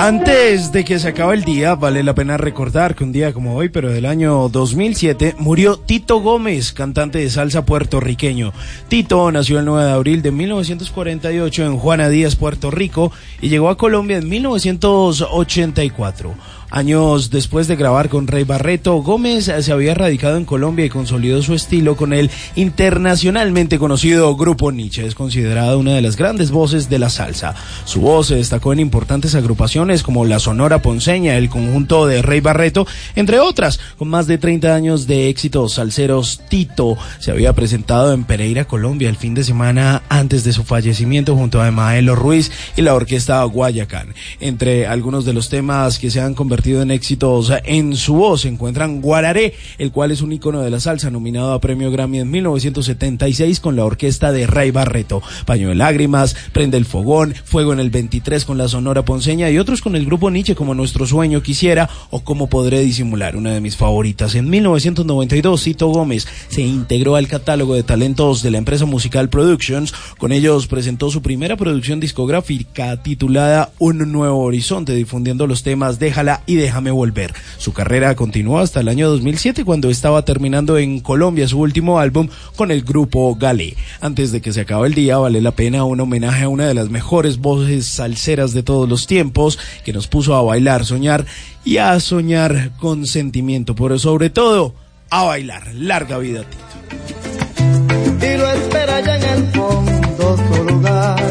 Antes 0.00 0.72
de 0.72 0.82
que 0.82 0.98
se 0.98 1.08
acabe 1.08 1.34
el 1.34 1.44
día, 1.44 1.74
vale 1.74 2.02
la 2.02 2.14
pena 2.14 2.38
recordar 2.38 2.94
que 2.94 3.04
un 3.04 3.12
día 3.12 3.34
como 3.34 3.54
hoy, 3.54 3.68
pero 3.68 3.92
del 3.92 4.06
año 4.06 4.48
2007, 4.48 5.34
murió 5.38 5.76
Tito 5.76 6.22
Gómez, 6.22 6.72
cantante 6.72 7.18
de 7.18 7.28
salsa 7.28 7.66
puertorriqueño. 7.66 8.54
Tito 8.88 9.30
nació 9.30 9.58
el 9.58 9.66
9 9.66 9.84
de 9.84 9.92
abril 9.92 10.22
de 10.22 10.30
1948 10.30 11.66
en 11.66 11.76
Juana 11.76 12.08
Díaz, 12.08 12.34
Puerto 12.34 12.70
Rico, 12.70 13.12
y 13.42 13.50
llegó 13.50 13.68
a 13.68 13.76
Colombia 13.76 14.16
en 14.16 14.26
1984. 14.26 16.34
Años 16.70 17.30
después 17.30 17.66
de 17.66 17.74
grabar 17.74 18.08
con 18.08 18.28
Rey 18.28 18.44
Barreto, 18.44 18.94
Gómez 19.02 19.50
se 19.60 19.72
había 19.72 19.92
radicado 19.92 20.36
en 20.36 20.44
Colombia 20.44 20.84
y 20.84 20.88
consolidó 20.88 21.42
su 21.42 21.54
estilo 21.54 21.96
con 21.96 22.12
el 22.12 22.30
internacionalmente 22.54 23.76
conocido 23.80 24.36
Grupo 24.36 24.70
Nietzsche. 24.70 25.04
Es 25.04 25.16
considerado 25.16 25.80
una 25.80 25.94
de 25.94 26.00
las 26.00 26.14
grandes 26.14 26.52
voces 26.52 26.88
de 26.88 27.00
la 27.00 27.10
salsa. 27.10 27.56
Su 27.86 28.02
voz 28.02 28.28
se 28.28 28.36
destacó 28.36 28.72
en 28.72 28.78
importantes 28.78 29.34
agrupaciones 29.34 30.04
como 30.04 30.24
la 30.24 30.38
Sonora 30.38 30.80
Ponceña, 30.80 31.36
el 31.36 31.48
conjunto 31.48 32.06
de 32.06 32.22
Rey 32.22 32.38
Barreto, 32.38 32.86
entre 33.16 33.40
otras. 33.40 33.80
Con 33.98 34.06
más 34.06 34.28
de 34.28 34.38
30 34.38 34.72
años 34.72 35.08
de 35.08 35.28
éxitos 35.28 35.74
salseros, 35.74 36.40
Tito 36.48 36.96
se 37.18 37.32
había 37.32 37.52
presentado 37.52 38.12
en 38.12 38.22
Pereira, 38.22 38.66
Colombia, 38.66 39.08
el 39.08 39.16
fin 39.16 39.34
de 39.34 39.42
semana 39.42 40.02
antes 40.08 40.44
de 40.44 40.52
su 40.52 40.62
fallecimiento 40.62 41.34
junto 41.34 41.60
a 41.60 41.66
Emaelo 41.66 42.14
Ruiz 42.14 42.52
y 42.76 42.82
la 42.82 42.94
orquesta 42.94 43.42
Guayacán. 43.42 44.14
Entre 44.38 44.86
algunos 44.86 45.24
de 45.24 45.32
los 45.32 45.48
temas 45.48 45.98
que 45.98 46.12
se 46.12 46.20
han 46.20 46.34
convertido 46.34 46.59
en 46.64 46.90
éxitos 46.90 47.50
en 47.64 47.96
su 47.96 48.14
voz 48.14 48.42
se 48.42 48.48
encuentran 48.48 49.00
Guararé, 49.00 49.54
el 49.78 49.92
cual 49.92 50.10
es 50.10 50.20
un 50.20 50.32
icono 50.32 50.60
de 50.60 50.70
la 50.70 50.78
salsa 50.78 51.10
nominado 51.10 51.52
a 51.52 51.60
premio 51.60 51.90
Grammy 51.90 52.20
en 52.20 52.30
1976 52.30 53.60
con 53.60 53.76
la 53.76 53.84
orquesta 53.84 54.30
de 54.30 54.46
Ray 54.46 54.70
Barreto, 54.70 55.22
Paño 55.46 55.70
de 55.70 55.74
Lágrimas, 55.74 56.36
Prende 56.52 56.76
el 56.76 56.84
Fogón, 56.84 57.34
Fuego 57.44 57.72
en 57.72 57.80
el 57.80 57.88
23 57.90 58.44
con 58.44 58.58
la 58.58 58.68
Sonora 58.68 59.04
Ponceña 59.04 59.50
y 59.50 59.58
otros 59.58 59.80
con 59.80 59.96
el 59.96 60.04
grupo 60.04 60.30
Nietzsche 60.30 60.54
como 60.54 60.74
Nuestro 60.74 61.06
Sueño 61.06 61.42
Quisiera 61.42 61.88
o 62.10 62.20
Cómo 62.20 62.48
Podré 62.48 62.80
Disimular, 62.80 63.36
una 63.36 63.52
de 63.52 63.60
mis 63.60 63.76
favoritas. 63.76 64.34
En 64.34 64.50
1992, 64.50 65.64
Tito 65.64 65.88
Gómez 65.88 66.28
se 66.48 66.60
integró 66.60 67.16
al 67.16 67.26
catálogo 67.26 67.74
de 67.74 67.82
talentos 67.82 68.42
de 68.42 68.50
la 68.50 68.58
empresa 68.58 68.84
musical 68.84 69.30
Productions. 69.30 69.94
Con 70.18 70.30
ellos 70.32 70.66
presentó 70.66 71.10
su 71.10 71.22
primera 71.22 71.56
producción 71.56 72.00
discográfica 72.00 73.02
titulada 73.02 73.70
Un 73.78 74.12
Nuevo 74.12 74.40
Horizonte, 74.40 74.94
difundiendo 74.94 75.46
los 75.46 75.62
temas 75.62 75.98
Déjala 75.98 76.42
y 76.50 76.56
Déjame 76.56 76.90
Volver. 76.90 77.32
Su 77.58 77.72
carrera 77.72 78.16
continuó 78.16 78.58
hasta 78.58 78.80
el 78.80 78.88
año 78.88 79.08
2007 79.08 79.64
cuando 79.64 79.88
estaba 79.88 80.24
terminando 80.24 80.78
en 80.78 80.98
Colombia 80.98 81.46
su 81.46 81.60
último 81.60 82.00
álbum 82.00 82.28
con 82.56 82.72
el 82.72 82.82
grupo 82.82 83.36
Galé. 83.36 83.76
Antes 84.00 84.32
de 84.32 84.40
que 84.40 84.52
se 84.52 84.62
acabe 84.62 84.88
el 84.88 84.94
día, 84.94 85.16
vale 85.18 85.40
la 85.40 85.52
pena 85.52 85.84
un 85.84 86.00
homenaje 86.00 86.42
a 86.42 86.48
una 86.48 86.66
de 86.66 86.74
las 86.74 86.90
mejores 86.90 87.38
voces 87.38 87.86
salseras 87.86 88.52
de 88.52 88.64
todos 88.64 88.88
los 88.88 89.06
tiempos 89.06 89.60
que 89.84 89.92
nos 89.92 90.08
puso 90.08 90.34
a 90.34 90.42
bailar, 90.42 90.84
soñar 90.84 91.24
y 91.64 91.76
a 91.76 92.00
soñar 92.00 92.72
con 92.80 93.06
sentimiento, 93.06 93.76
pero 93.76 93.96
sobre 94.00 94.28
todo 94.28 94.74
a 95.08 95.22
bailar. 95.22 95.72
Larga 95.72 96.18
vida, 96.18 96.42
Tito. 96.42 98.26
y 98.26 98.36
lo 98.36 98.50
espera 98.50 98.98
en 98.98 99.22
el 99.22 99.46
fondo 99.52 100.64
lugar. 100.68 101.30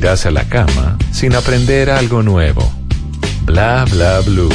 Irás 0.00 0.24
a 0.24 0.30
la 0.30 0.44
cama 0.44 0.96
sin 1.12 1.34
aprender 1.34 1.90
algo 1.90 2.22
nuevo. 2.22 2.62
Bla 3.44 3.84
bla 3.84 4.20
blue. 4.20 4.48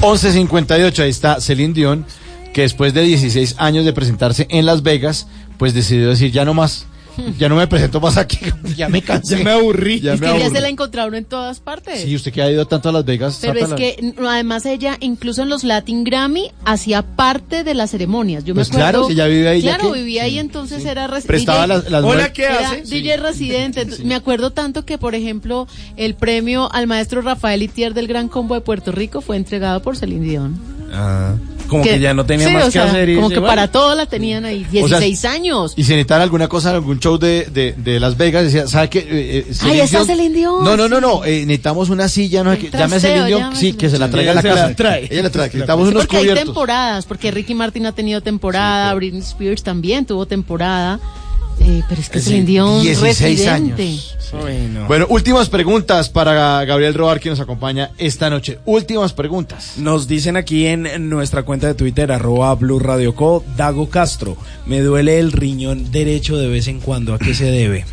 Once 0.00 0.32
cincuenta 0.32 0.76
y 0.80 0.82
ocho, 0.82 1.04
ahí 1.04 1.10
está 1.10 1.40
Celine 1.40 1.74
Dion, 1.74 2.04
que 2.52 2.62
después 2.62 2.92
de 2.92 3.02
16 3.02 3.54
años 3.58 3.84
de 3.84 3.92
presentarse 3.92 4.48
en 4.50 4.66
Las 4.66 4.82
Vegas, 4.82 5.28
pues 5.58 5.74
decidió 5.74 6.08
decir 6.08 6.32
ya 6.32 6.44
no 6.44 6.54
más, 6.54 6.88
ya 7.38 7.48
no 7.48 7.56
me 7.56 7.66
presento 7.66 8.00
más 8.00 8.16
aquí, 8.16 8.38
ya 8.76 8.88
me 8.88 9.02
cansé. 9.02 9.36
Ya 9.38 9.44
me 9.44 9.50
aburrí. 9.52 10.00
Ya 10.00 10.14
es 10.14 10.20
me 10.20 10.26
que 10.26 10.32
ya 10.32 10.38
aburrí. 10.44 10.54
se 10.56 10.60
la 10.60 10.68
encontraron 10.68 11.14
en 11.14 11.24
todas 11.24 11.60
partes. 11.60 12.00
Sí, 12.02 12.14
usted 12.16 12.32
que 12.32 12.42
ha 12.42 12.50
ido 12.50 12.66
tanto 12.66 12.88
a 12.88 12.92
Las 12.92 13.04
Vegas. 13.04 13.38
Pero 13.40 13.58
es 13.60 13.74
que 13.74 14.14
además 14.26 14.66
ella, 14.66 14.96
incluso 15.00 15.42
en 15.42 15.48
los 15.48 15.62
Latin 15.64 16.04
Grammy, 16.04 16.50
hacía 16.64 17.02
parte 17.02 17.64
de 17.64 17.74
las 17.74 17.90
ceremonias. 17.90 18.44
Yo 18.44 18.54
Pues 18.54 18.68
me 18.70 18.76
acuerdo. 18.76 18.90
claro, 18.92 19.06
si 19.06 19.12
ella 19.14 19.26
vive 19.26 19.48
ahí, 19.48 19.62
¿ya 19.62 19.76
Claro, 19.76 19.92
vivía 19.92 20.24
ahí, 20.24 20.38
entonces 20.38 20.84
era 20.84 21.06
res- 21.06 21.24
Prestaba 21.26 21.66
DJ 21.66 21.68
las- 21.68 21.90
las 21.90 22.04
Hola, 22.04 22.32
¿qué 22.32 22.44
era 22.44 22.70
hace? 22.70 22.82
DJ 22.82 23.16
residente. 23.18 23.86
Me 24.04 24.14
acuerdo 24.14 24.50
tanto 24.52 24.84
que, 24.84 24.98
por 24.98 25.14
ejemplo, 25.14 25.66
el 25.96 26.14
premio 26.14 26.70
al 26.72 26.86
maestro 26.86 27.22
Rafael 27.22 27.62
Itier 27.62 27.94
del 27.94 28.06
Gran 28.08 28.28
Combo 28.28 28.54
de 28.54 28.60
Puerto 28.60 28.92
Rico 28.92 29.20
fue 29.20 29.36
entregado 29.36 29.80
por 29.82 29.96
Celine 29.96 30.26
Dion. 30.26 30.79
Ah, 30.92 31.34
como 31.68 31.84
que, 31.84 32.00
ya 32.00 32.12
no 32.14 32.26
tenía 32.26 32.48
sí, 32.48 32.52
más 32.52 32.62
o 32.64 32.66
que 32.66 32.72
sea, 32.72 32.84
hacer. 32.86 33.08
y 33.10 33.14
Como 33.14 33.28
dice, 33.28 33.34
que 33.34 33.40
"Bueno". 33.40 33.52
para 33.52 33.68
todo 33.70 33.94
la 33.94 34.06
tenían 34.06 34.44
ahí. 34.44 34.66
O 34.82 34.88
sea, 34.88 34.98
16 34.98 35.24
años. 35.24 35.72
Y 35.76 35.84
si 35.84 35.92
necesitaban 35.92 36.22
alguna 36.22 36.48
cosa 36.48 36.70
en 36.70 36.74
algún 36.76 36.98
show 36.98 37.16
de, 37.16 37.44
de, 37.44 37.74
de 37.74 38.00
Las 38.00 38.16
Vegas, 38.16 38.42
decía, 38.44 38.66
¿sabe 38.66 38.88
qué? 38.90 38.98
Eh, 38.98 39.44
eh, 39.48 39.54
Celine 39.54 39.82
está 39.84 40.04
Celine 40.04 40.34
Dion, 40.34 40.64
No, 40.64 40.76
no, 40.76 40.88
no, 40.88 40.96
sí. 40.96 41.02
no, 41.02 41.24
eh, 41.24 41.40
necesitamos 41.46 41.88
una 41.90 42.08
silla, 42.08 42.42
no 42.42 42.52
sé. 42.56 42.70
Llame 42.72 42.96
a 42.96 43.00
Celine 43.00 43.26
Dion, 43.26 43.54
sí, 43.56 43.74
que 43.74 43.88
se 43.88 43.98
la 44.00 44.10
traiga 44.10 44.32
a 44.32 44.34
la 44.34 44.42
casa. 44.42 44.68
la 44.68 44.74
trae. 44.74 45.06
Ella 45.10 45.22
la 45.22 45.30
trae, 45.30 45.48
que 45.48 45.58
necesitamos 45.58 45.86
Sí, 45.86 45.90
unos 45.92 46.02
porque 46.02 46.16
hay 46.16 46.22
cubiertos. 46.24 46.44
temporadas, 46.46 47.06
porque 47.06 47.30
Ricky 47.30 47.54
Martin 47.54 47.86
ha 47.86 47.92
tenido 47.92 48.20
temporada, 48.20 48.92
Britney 48.94 49.20
Spears 49.22 49.62
también 49.62 50.04
tuvo 50.06 50.26
temporada. 50.26 50.98
Eh, 51.60 51.82
pero 51.88 52.00
es 52.00 52.08
que 52.08 52.20
Sí, 52.20 52.30
Celine 52.30 52.46
Dion 52.46 52.82
16 52.82 53.18
residente. 53.20 53.82
años. 53.82 54.16
Bueno, 54.86 55.06
últimas 55.08 55.48
preguntas 55.48 56.08
para 56.08 56.64
Gabriel 56.64 56.94
Robar, 56.94 57.18
que 57.20 57.30
nos 57.30 57.40
acompaña 57.40 57.90
esta 57.98 58.30
noche. 58.30 58.58
Últimas 58.64 59.12
preguntas. 59.12 59.74
Nos 59.76 60.06
dicen 60.06 60.36
aquí 60.36 60.66
en 60.66 61.08
nuestra 61.10 61.42
cuenta 61.42 61.66
de 61.66 61.74
Twitter, 61.74 62.12
arroba 62.12 62.54
Blue 62.54 62.78
Radio 62.78 63.14
Co, 63.14 63.44
Dago 63.56 63.90
Castro. 63.90 64.36
Me 64.66 64.80
duele 64.80 65.18
el 65.18 65.32
riñón 65.32 65.90
derecho 65.90 66.36
de 66.36 66.48
vez 66.48 66.68
en 66.68 66.80
cuando. 66.80 67.12
¿A 67.14 67.18
qué 67.18 67.34
se 67.34 67.46
debe? 67.50 67.84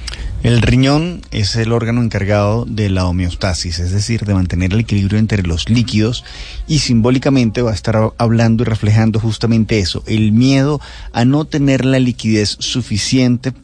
El 0.47 0.61
riñón 0.61 1.23
es 1.31 1.57
el 1.57 1.73
órgano 1.73 2.01
encargado 2.01 2.63
de 2.63 2.89
la 2.89 3.05
homeostasis, 3.05 3.79
es 3.79 3.91
decir, 3.91 4.23
de 4.23 4.33
mantener 4.33 4.71
el 4.71 4.79
equilibrio 4.79 5.19
entre 5.19 5.43
los 5.43 5.67
líquidos 5.67 6.23
y 6.69 6.79
simbólicamente 6.79 7.61
va 7.61 7.71
a 7.71 7.73
estar 7.73 8.13
hablando 8.17 8.63
y 8.63 8.65
reflejando 8.65 9.19
justamente 9.19 9.79
eso, 9.79 10.03
el 10.07 10.31
miedo 10.31 10.79
a 11.11 11.25
no 11.25 11.43
tener 11.43 11.83
la 11.83 11.99
liquidez 11.99 12.55
suficiente 12.59 13.51
para 13.51 13.61